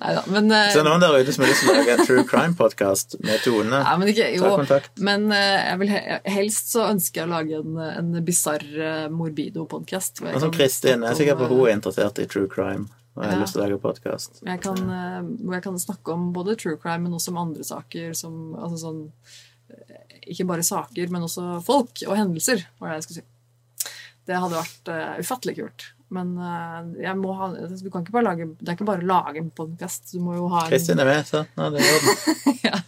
Nei 0.00 0.12
da, 0.16 0.22
men 0.32 0.50
eh, 0.52 0.72
Så 0.74 0.82
noen 0.86 1.02
der 1.02 1.14
ute 1.20 1.32
som 1.34 1.44
har 1.44 1.52
lyst 1.52 1.62
til 1.64 1.70
å 1.72 1.76
lage 1.78 1.94
en 1.96 2.04
true 2.08 2.24
crime-podkast 2.28 3.16
med 3.22 3.40
Tone, 3.44 3.70
Nei, 3.70 3.94
men 4.00 4.10
ikke, 4.12 4.28
ta 4.42 4.52
kontakt. 4.58 4.92
men 5.08 5.26
eh, 5.36 5.72
vil 5.80 5.92
he 5.94 6.20
helst 6.36 6.72
så 6.74 6.88
ønsker 6.90 7.22
jeg 7.22 7.28
å 7.28 7.32
lage 7.32 7.60
en, 7.62 7.80
en 7.86 8.24
bisarr 8.26 8.66
eh, 8.74 9.06
morbido-podkast. 9.14 10.22
Som 10.42 10.54
Kristin, 10.54 11.02
jeg 11.06 11.12
er 11.14 11.18
sikker 11.22 11.38
på 11.38 11.48
at 11.48 11.54
hun 11.56 11.64
er 11.68 11.74
interessert 11.78 12.22
i 12.22 12.28
true 12.30 12.50
crime. 12.52 12.88
Og 13.16 13.22
jeg 13.24 13.30
har 13.30 13.38
Ja. 13.38 13.42
lyst 13.46 13.54
til 13.56 13.62
å 13.62 13.64
lage 13.64 13.78
podkast. 13.80 14.42
Eh, 14.44 14.58
hvor 14.60 15.54
jeg 15.56 15.62
kan 15.64 15.78
snakke 15.80 16.12
om 16.12 16.32
både 16.36 16.56
true 16.60 16.76
crime, 16.76 17.06
men 17.06 17.16
også 17.16 17.32
om 17.32 17.38
andre 17.46 17.64
saker. 17.64 18.12
Som, 18.18 18.52
altså 18.60 18.82
sånn, 18.82 19.00
eh, 19.72 20.18
ikke 20.34 20.44
bare 20.50 20.66
saker, 20.66 21.08
men 21.08 21.24
også 21.24 21.62
folk 21.64 22.02
og 22.06 22.16
hendelser, 22.18 22.66
var 22.78 22.92
det 22.92 22.98
jeg 23.00 23.06
skulle 23.08 23.22
si. 23.22 23.26
Det 24.26 24.34
hadde 24.42 24.58
vært 24.58 24.88
uh, 24.90 25.20
ufattelig 25.22 25.52
kult. 25.54 25.84
Men 26.14 26.36
eh, 26.38 27.02
jeg 27.02 27.18
må 27.18 27.34
ha, 27.34 27.48
du 27.50 27.88
kan 27.90 28.04
ikke 28.04 28.14
bare 28.14 28.28
lage, 28.28 28.48
det 28.60 28.70
er 28.70 28.76
ikke 28.76 28.86
bare 28.86 29.02
å 29.02 29.08
lage 29.10 29.40
en 29.42 29.50
podkast. 29.54 30.12
Du 30.12 30.20
må 30.22 30.36
jo 30.36 30.46
ha 30.52 30.66
Kristin 30.70 31.02
er 31.02 31.08
med, 31.08 31.26
så 31.26 31.42
Ja, 31.56 31.70
det 31.74 31.82
er 31.82 32.06
ja. 32.68 32.80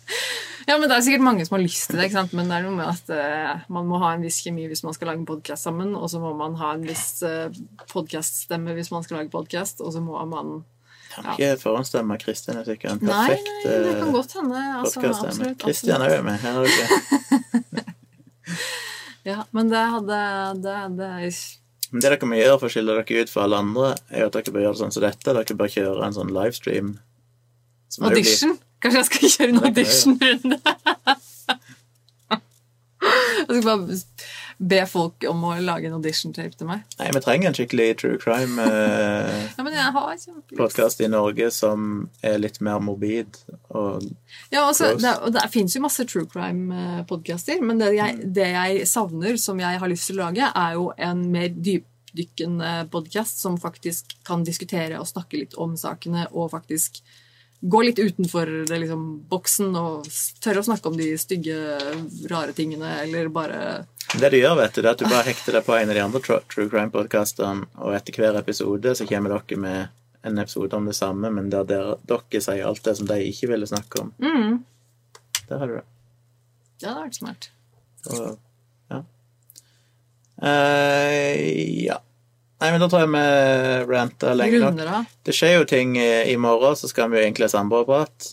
ja, 0.69 0.77
men 0.77 0.86
det 0.86 0.95
er 0.95 1.05
sikkert 1.09 1.27
mange 1.27 1.47
som 1.49 1.59
har 1.59 1.65
lyst 1.65 1.90
til 1.90 1.99
det, 1.99 2.09
ikke 2.09 2.20
sant? 2.20 2.36
men 2.39 2.51
det 2.51 2.61
er 2.61 2.66
noe 2.69 2.78
med 2.78 2.86
at 2.93 3.11
uh, 3.11 3.66
man 3.74 3.90
må 3.90 3.99
ha 4.05 4.15
en 4.15 4.23
viss 4.27 4.39
kjemi 4.45 4.69
hvis 4.70 4.85
man 4.86 4.95
skal 4.95 5.11
lage 5.11 5.23
en 5.24 5.28
podkast 5.28 5.66
sammen, 5.66 5.97
og 5.99 6.07
så 6.12 6.23
må 6.23 6.31
man 6.39 6.55
ha 6.62 6.73
en 6.77 6.86
viss 6.86 7.09
uh, 7.27 7.51
podkaststemme 7.90 8.77
hvis 8.78 8.93
man 8.95 9.07
skal 9.07 9.23
lage 9.23 9.35
podkast, 9.35 9.82
og 9.82 9.95
så 9.97 10.05
må 10.05 10.23
man 10.31 10.61
Kan 11.16 11.32
ikke 11.35 11.57
forhåndsstemme 11.65 12.20
Kristin 12.23 12.61
er 12.61 12.69
sikkert 12.69 13.01
en 13.01 13.11
Nei, 13.11 13.32
perfekt 13.32 13.51
nei, 13.66 13.78
det 13.82 13.95
kan 13.99 14.07
eh, 14.07 14.15
godt 14.15 14.39
hende. 14.39 14.65
Altså, 14.78 15.03
absolutt, 15.09 15.95
er 15.99 16.15
jo 16.15 16.24
med. 16.27 16.43
Her 16.45 16.53
er 16.53 16.61
du 16.62 16.69
ikke. 16.70 17.86
Ja, 19.28 19.45
men 19.51 19.69
det 19.69 19.81
hadde 19.93 20.19
det, 20.65 20.77
det, 20.97 21.09
Men 21.90 22.01
det 22.05 22.10
dere 22.12 22.28
må 22.28 22.36
gjøre 22.36 22.59
for 22.60 22.69
å 22.69 22.73
skille 22.73 22.94
dere 22.98 23.23
ut 23.24 23.31
for 23.32 23.44
alle 23.47 23.56
andre, 23.65 23.93
er 24.12 24.27
at 24.28 24.35
dere 24.36 24.52
bør 24.52 24.65
gjøre 24.66 24.77
det 24.77 24.82
sånn 24.82 24.93
som 24.97 25.05
dette. 25.06 25.35
Dere 25.39 25.56
bør 25.62 25.70
kjøre 25.73 26.05
en 26.06 26.16
sånn 26.19 26.32
livestream. 26.36 26.89
er 26.98 28.10
blir- 28.10 28.19
Audition? 28.19 28.59
Kanskje 28.82 28.98
jeg 29.01 29.09
skal 29.09 29.32
kjøre 29.35 29.51
en 29.55 29.65
audition-runde? 29.70 30.59
jeg 33.48 33.48
skal 33.48 33.62
bare 33.65 33.98
be 34.59 34.80
folk 34.90 35.22
om 35.30 35.44
å 35.47 35.52
lage 35.62 35.86
en 35.86 35.97
audition-tape 36.01 36.59
til 36.59 36.66
meg. 36.66 36.82
Nei, 36.98 37.10
vi 37.14 37.20
trenger 37.22 37.51
en 37.51 37.56
skikkelig 37.56 37.89
true 38.01 38.18
crime-podkast 38.18 39.74
Ja, 39.78 39.90
har 39.94 40.16
kjempelyst. 40.18 41.02
i 41.05 41.10
Norge 41.12 41.51
som 41.55 41.85
er 42.26 42.40
litt 42.43 42.59
mer 42.64 42.80
morbid. 42.82 43.39
Og 43.70 44.02
Ja, 44.51 44.64
altså, 44.64 44.94
det, 44.98 45.12
det 45.36 45.44
finnes 45.55 45.76
jo 45.76 45.85
masse 45.85 46.06
true 46.10 46.26
crime-podcaster, 46.32 47.62
men 47.62 47.78
det 47.82 47.93
jeg, 47.94 48.18
det 48.35 48.51
jeg 48.56 48.89
savner, 48.90 49.39
som 49.39 49.62
jeg 49.62 49.78
har 49.78 49.93
lyst 49.93 50.10
til 50.10 50.18
å 50.18 50.26
lage, 50.26 50.51
er 50.51 50.74
jo 50.74 50.90
en 50.98 51.22
mer 51.30 51.55
dypdykkende 51.55 52.74
podkast 52.90 53.39
som 53.44 53.60
faktisk 53.62 54.18
kan 54.26 54.43
diskutere 54.47 54.98
og 54.98 55.06
snakke 55.10 55.44
litt 55.44 55.55
om 55.55 55.78
sakene, 55.78 56.26
og 56.35 56.51
faktisk 56.56 56.98
gå 57.60 57.82
litt 57.82 57.98
utenfor 57.98 58.51
det, 58.68 58.78
liksom, 58.85 59.05
boksen 59.28 59.74
og 59.78 60.09
tørre 60.44 60.62
å 60.62 60.66
snakke 60.68 60.90
om 60.90 60.98
de 60.98 61.10
stygge, 61.18 61.56
rare 62.30 62.55
tingene, 62.55 63.01
eller 63.02 63.30
bare 63.35 63.60
det 64.16 64.30
du 64.32 64.39
gjør, 64.39 64.55
vet 64.56 64.72
du, 64.72 64.80
det 64.80 64.89
er 64.89 64.94
at 64.94 65.02
du 65.02 65.09
bare 65.10 65.26
hekter 65.26 65.59
deg 65.59 65.64
på 65.66 65.74
en 65.76 65.90
av 65.90 65.97
de 65.98 66.01
andre 66.01 66.20
true 66.48 66.68
crime-podkastene, 66.72 67.66
og 67.76 67.97
etter 67.98 68.16
hver 68.16 68.39
episode 68.40 68.94
så 68.97 69.06
kommer 69.09 69.35
dere 69.35 69.60
med 69.60 69.94
en 70.28 70.40
episode 70.40 70.76
om 70.78 70.89
det 70.89 70.97
samme, 70.97 71.28
men 71.35 71.51
der 71.52 71.66
dere, 71.68 71.98
dere 72.09 72.40
sier 72.40 72.64
alt 72.66 72.82
det 72.86 72.97
som 72.97 73.09
de 73.10 73.18
ikke 73.28 73.51
ville 73.52 73.68
snakke 73.68 74.01
om. 74.06 74.14
mm, 74.22 74.64
Der 75.51 75.60
har 75.60 75.66
du 75.68 75.74
det. 75.76 75.85
Ja, 75.85 76.80
Det 76.80 76.89
hadde 76.89 77.05
vært 77.05 77.18
smart. 77.20 77.51
Og, 78.09 78.39
ja. 78.89 79.02
Uh, 80.39 81.85
ja. 81.85 81.98
Nei, 82.59 82.72
men 82.74 82.82
da 82.82 82.89
tror 82.90 83.05
jeg 83.05 83.10
vi 83.12 83.22
ranta 83.86 84.32
lenge 84.35 84.59
nok. 84.59 84.72
Runder 84.72 84.93
av. 84.98 85.10
Det 85.22 85.35
skjer 85.36 85.60
jo 85.60 85.66
ting 85.70 85.94
i 86.01 86.09
i 86.32 86.36
morgen, 86.43 86.74
så 86.76 86.90
skal 86.90 87.10
vi 87.12 87.20
jo 87.20 87.26
egentlig 87.26 87.47
ha 87.47 87.52
samboerprat. 87.55 88.32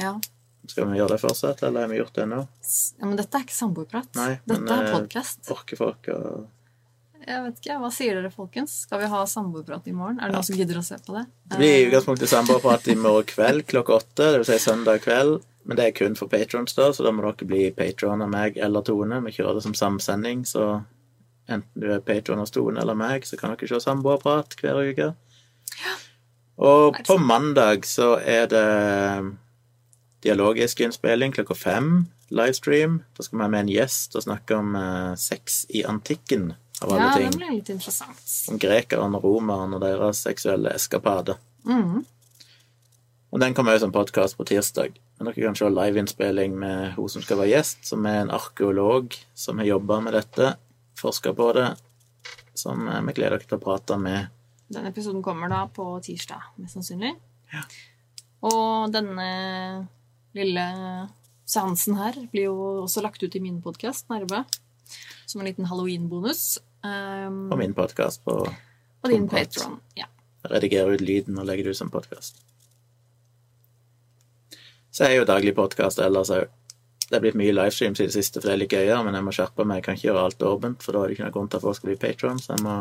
Ja. 0.00 0.18
Skal 0.68 0.90
vi 0.90 0.98
gjøre 0.98 1.14
det 1.14 1.20
fortsatt, 1.22 1.62
eller 1.62 1.84
har 1.84 1.92
vi 1.92 2.00
gjort 2.00 2.14
det 2.16 2.26
nå? 2.28 2.42
Ja. 2.44 3.06
Men 3.06 3.16
dette 3.20 3.38
er 3.38 3.46
ikke 3.46 3.56
samboerprat. 3.56 4.10
Nei, 4.16 4.34
Dette 4.44 4.60
men, 4.60 4.74
er 4.76 4.90
eh, 4.90 4.92
podkast. 4.98 5.40
Orker 5.52 5.80
folk 5.80 6.08
å 6.12 6.20
Jeg 7.24 7.42
vet 7.46 7.58
ikke, 7.62 7.78
Hva 7.80 7.90
sier 7.92 8.18
dere, 8.18 8.30
folkens? 8.32 8.76
Skal 8.84 9.00
vi 9.04 9.10
ha 9.12 9.24
samboerprat 9.28 9.88
i 9.88 9.96
morgen? 9.96 10.20
Er 10.20 10.28
det 10.28 10.36
noen 10.38 10.48
som 10.48 10.60
gidder 10.60 10.80
å 10.80 10.84
se 10.84 11.00
på 11.04 11.16
det? 11.16 11.24
Det 11.52 11.60
blir 11.60 11.72
i 11.72 11.82
Eh, 11.82 11.88
utgangspunktet 11.88 12.32
samboerprat 12.32 12.88
i 12.92 12.96
morgen 13.00 13.28
kveld 13.32 13.66
klokka 13.72 14.00
åtte, 14.00 14.30
det 14.32 14.40
vil 14.42 14.48
si 14.52 14.60
søndag 14.60 15.04
kveld. 15.04 15.44
Men 15.64 15.78
det 15.80 15.84
er 15.86 15.94
kun 15.96 16.16
for 16.16 16.28
patrons, 16.28 16.74
da, 16.76 16.90
så 16.92 17.04
da 17.06 17.12
må 17.12 17.24
dere 17.24 17.48
bli 17.48 17.70
patron 17.72 18.20
av 18.20 18.28
meg 18.28 18.58
eller 18.60 18.84
Tone. 18.84 19.22
Vi 19.24 19.32
kjører 19.32 19.56
det 19.56 19.64
som 19.64 19.76
samsending, 19.76 20.44
så 20.44 20.82
enten 21.48 21.80
du 21.80 21.90
er 21.92 22.02
patron 22.04 22.40
hos 22.40 22.54
Tone 22.54 22.80
eller 22.80 22.96
meg, 22.98 23.26
så 23.28 23.38
kan 23.40 23.54
dere 23.54 23.68
se 23.68 23.80
samboerprat 23.84 24.56
hver 24.60 24.80
uke. 24.90 25.12
Ja. 25.74 25.94
Og 26.64 27.00
på 27.06 27.16
mandag 27.18 27.86
så 27.88 28.14
er 28.22 28.46
det 28.46 28.66
dialogisk 30.24 30.80
innspilling 30.80 31.34
klokka 31.34 31.56
fem. 31.58 32.06
Livestream. 32.34 33.02
Da 33.16 33.22
skal 33.22 33.38
vi 33.38 33.44
ha 33.44 33.50
med 33.52 33.66
en 33.66 33.72
gjest 33.74 34.16
og 34.16 34.24
snakke 34.24 34.56
om 34.56 34.74
eh, 34.78 35.12
sex 35.20 35.64
i 35.68 35.84
antikken, 35.84 36.54
av 36.80 36.94
alle 36.94 37.04
Ja, 37.04 37.30
det 37.30 37.38
blir 37.38 37.52
litt 37.58 37.70
interessant. 37.70 38.24
Om 38.50 38.58
grekerne 38.58 39.20
og 39.20 39.26
romerne 39.26 39.76
og 39.76 39.84
deres 39.84 40.24
seksuelle 40.24 40.72
eskapader. 40.74 41.38
Mhm. 41.68 42.04
Og 43.34 43.40
den 43.42 43.54
kommer 43.54 43.74
jo 43.74 43.82
som 43.82 43.92
podkast 43.92 44.36
på 44.38 44.46
tirsdag. 44.46 44.94
Men 45.18 45.26
dere 45.26 45.48
kan 45.48 45.56
se 45.58 45.66
liveinnspilling 45.66 46.54
med 46.58 46.92
hun 46.94 47.08
som 47.10 47.22
skal 47.22 47.40
være 47.40 47.50
gjest, 47.50 47.80
som 47.88 48.06
er 48.06 48.20
en 48.22 48.30
arkeolog 48.30 49.14
som 49.34 49.58
har 49.58 49.72
jobba 49.72 49.98
med 50.04 50.14
dette, 50.14 50.52
forska 50.98 51.34
på 51.34 51.50
det, 51.56 51.68
som 52.54 52.86
vi 52.86 53.16
gleder 53.16 53.38
dere 53.38 53.48
til 53.48 53.58
å 53.58 53.64
prate 53.64 53.98
med. 54.00 54.30
Den 54.74 54.86
episoden 54.88 55.22
kommer 55.22 55.50
da 55.52 55.64
på 55.68 55.86
tirsdag, 56.04 56.52
mest 56.62 56.78
sannsynlig. 56.78 57.12
Ja. 57.52 57.64
Og 58.44 58.92
denne 58.92 59.28
lille 60.36 60.64
seansen 61.48 61.98
her 62.00 62.16
blir 62.32 62.48
jo 62.48 62.56
også 62.84 63.04
lagt 63.04 63.22
ut 63.22 63.36
i 63.36 63.42
min 63.42 63.60
podkast, 63.64 64.08
Nerve. 64.12 64.44
Som 65.26 65.40
en 65.40 65.48
liten 65.48 65.68
halloween-bonus. 65.68 66.58
Um, 66.84 67.48
På 67.50 67.56
min 67.56 67.74
podkast 67.74 68.24
på 68.24 68.36
og 69.04 69.10
din. 69.10 69.28
Patron. 69.28 69.78
Ja. 69.96 70.08
Redigerer 70.48 70.96
ut 70.96 71.04
lyden 71.04 71.38
og 71.38 71.46
legger 71.48 71.68
det 71.68 71.76
ut 71.76 71.80
som 71.80 71.92
podkast. 71.92 72.40
Så 74.94 75.08
er 75.08 75.18
jo 75.18 75.28
daglig 75.28 75.54
podkast 75.56 76.00
ellers 76.00 76.32
òg. 76.32 76.48
Det 77.10 77.18
er 77.18 77.22
blitt 77.24 77.36
mye 77.38 77.52
livestreams 77.52 78.00
i 78.00 78.08
det 78.08 78.14
siste, 78.14 78.40
for 78.40 78.48
det 78.48 78.54
er 78.54 78.62
litt 78.62 78.74
gøyere, 78.74 79.02
men 79.04 79.16
jeg 79.16 79.26
må 79.26 79.34
skjerpe 79.36 79.66
meg. 79.68 79.80
Jeg 79.80 79.86
kan 79.86 79.98
ikke 79.98 80.08
gjøre 80.08 80.24
alt 80.28 80.48
åpent, 80.48 80.82
for 80.82 80.96
da 80.96 81.02
er 81.02 81.10
det 81.10 81.16
ikke 81.16 81.26
noen 81.26 81.36
grunn 81.36 81.52
til 81.52 81.60
at 81.60 81.66
folk 81.66 81.78
skal 81.78 81.90
bli 81.90 82.00
patron, 82.00 82.40
så 82.40 82.54
jeg 82.54 82.64
må, 82.64 82.78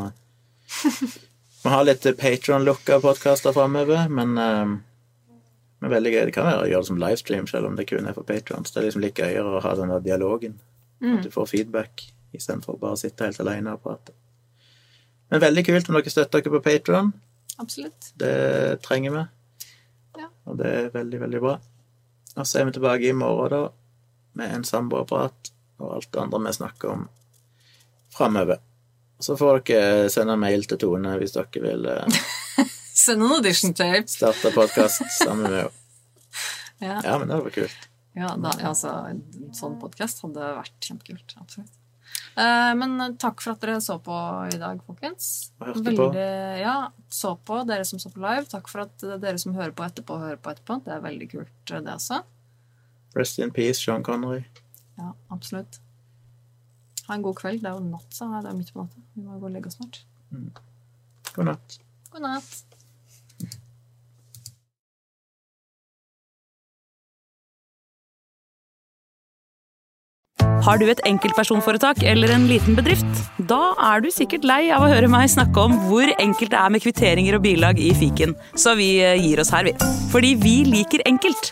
må 1.66 1.76
ha 1.76 1.84
litt 1.84 2.08
patron-lukka 2.22 3.00
podkaster 3.04 3.56
framover, 3.56 4.08
men 4.10 4.36
um, 4.40 4.82
men 5.84 5.92
veldig 5.92 6.12
gøy. 6.14 6.22
Det 6.30 6.34
kan 6.38 6.46
være 6.48 6.62
å 6.64 6.68
gjøre 6.72 6.80
det 6.86 6.88
som 6.88 7.00
livestream, 7.02 7.48
selv 7.52 7.68
om 7.68 7.74
det 7.76 7.84
kun 7.90 8.06
er 8.08 8.16
for 8.16 8.24
patrons. 8.24 8.72
Det 8.72 8.80
er 8.80 8.86
liksom 8.86 9.02
litt 9.04 9.20
gøyere 9.20 9.58
å 9.58 9.60
ha 9.66 9.74
den 9.76 9.90
der 9.92 10.06
dialogen. 10.06 10.54
At 11.04 11.26
du 11.26 11.32
får 11.34 11.50
feedback 11.52 12.06
istedenfor 12.32 12.78
bare 12.80 12.96
å 12.96 13.00
sitte 13.02 13.28
helt 13.28 13.42
alene 13.44 13.74
og 13.76 13.84
prate. 13.84 14.16
Men 15.28 15.42
veldig 15.44 15.66
kult 15.68 15.90
om 15.90 15.98
dere 15.98 16.14
støtter 16.14 16.40
dere 16.40 16.54
på 16.54 16.62
Patron. 16.64 17.12
Absolutt. 17.60 18.14
Det 18.16 18.80
trenger 18.86 19.16
vi. 19.18 19.24
Ja. 20.22 20.30
Og 20.48 20.58
det 20.62 20.72
er 20.72 20.90
veldig, 20.94 21.20
veldig 21.26 21.42
bra. 21.44 21.58
Og 22.38 22.48
så 22.48 22.62
er 22.62 22.70
vi 22.70 22.76
tilbake 22.78 23.10
i 23.10 23.18
morgen, 23.18 23.52
da, 23.52 23.83
med 24.40 24.54
en 24.56 24.64
samboerprat 24.68 25.52
og 25.84 25.96
alt 25.98 26.12
det 26.14 26.22
andre 26.22 26.40
vi 26.48 26.54
snakker 26.58 26.94
om 26.94 27.08
framover. 28.14 28.60
Så 29.20 29.38
får 29.40 29.62
dere 29.68 30.10
sende 30.12 30.36
mail 30.40 30.66
til 30.68 30.80
Tone 30.82 31.16
hvis 31.22 31.36
dere 31.36 31.64
vil 31.64 31.88
eh, 31.90 32.24
Send 32.94 33.24
en 33.24 33.32
audition 33.38 33.74
tape. 33.74 34.08
starte 34.12 34.52
podkast 34.54 35.02
sammen 35.20 35.48
med 35.48 35.60
henne. 35.64 35.72
Ja, 36.84 36.98
Ja, 37.06 37.14
men 37.20 37.30
det 37.30 37.38
hadde 37.38 37.46
vært 37.46 37.56
kult. 37.62 37.86
ja 38.18 38.34
da, 38.36 38.52
altså, 38.68 38.90
en 39.08 39.54
sånn 39.56 39.78
podkast 39.80 40.20
hadde 40.26 40.50
vært 40.58 40.74
kjempekult. 40.84 41.36
Absolutt. 41.40 41.72
Eh, 42.36 42.72
men 42.76 43.16
takk 43.22 43.40
for 43.46 43.54
at 43.54 43.62
dere 43.64 43.78
så 43.86 43.96
på 44.04 44.18
i 44.52 44.58
dag, 44.60 44.82
folkens. 44.84 45.30
Og 45.62 45.70
hørte 45.70 45.94
på. 45.96 46.08
Ja, 46.60 46.76
så 47.14 47.36
på, 47.40 47.62
dere 47.70 47.86
som 47.88 48.02
så 48.04 48.12
på 48.12 48.20
live. 48.26 48.50
Takk 48.52 48.68
for 48.68 48.84
at 48.84 49.06
dere 49.22 49.40
som 49.40 49.56
hører 49.56 49.72
på 49.78 49.86
etterpå, 49.86 50.18
hører 50.26 50.42
på 50.44 50.52
etterpå. 50.52 50.82
Det 50.84 50.98
er 50.98 51.06
veldig 51.06 51.30
kult, 51.32 51.54
det 51.72 51.86
også. 51.94 52.20
Rest 53.16 53.40
in 53.40 53.52
peace, 53.52 53.80
Sean 53.80 54.04
Connery. 54.04 54.44
Ja, 54.98 55.14
absolutt. 55.30 55.80
Ha 57.08 57.18
en 57.18 57.26
god 57.26 57.36
kveld. 57.42 57.62
Det 57.62 57.70
er 57.70 57.78
jo 57.78 57.86
natt, 57.86 58.10
sa 58.16 58.30
jeg. 58.32 58.44
Det 58.46 58.52
er 58.54 58.60
midt 58.60 58.74
på 58.74 58.84
natta. 58.84 59.08
Vi 59.16 59.26
må 59.26 59.40
gå 59.40 59.50
og 59.50 59.56
legge 59.56 59.70
oss 59.70 59.80
snart. 59.80 60.04
God 61.34 61.50
natt. 61.52 61.80
God 62.14 62.26
natt. 62.26 62.64
Har 70.64 70.80
du 70.80 70.86
et 70.88 71.02
enkeltpersonforetak 71.04 72.06
eller 72.08 72.32
en 72.32 72.46
liten 72.48 72.78
bedrift? 72.78 73.18
Da 73.50 73.74
er 73.92 74.00
du 74.00 74.08
sikkert 74.16 74.46
lei 74.48 74.62
av 74.72 74.86
å 74.86 74.92
høre 74.94 75.10
meg 75.12 75.28
snakke 75.34 75.60
om 75.60 75.76
hvor 75.90 76.08
enkelt 76.16 76.54
det 76.54 76.62
er 76.62 76.72
med 76.72 76.86
kvitteringer 76.86 77.36
og 77.36 77.44
bilag 77.44 77.82
i 77.84 77.92
fiken, 77.98 78.32
så 78.56 78.78
vi 78.80 78.94
eh, 79.04 79.20
gir 79.20 79.44
oss 79.44 79.52
her, 79.52 79.68
vi. 79.68 79.76
Fordi 80.14 80.32
vi 80.40 80.56
liker 80.70 81.04
enkelt. 81.10 81.52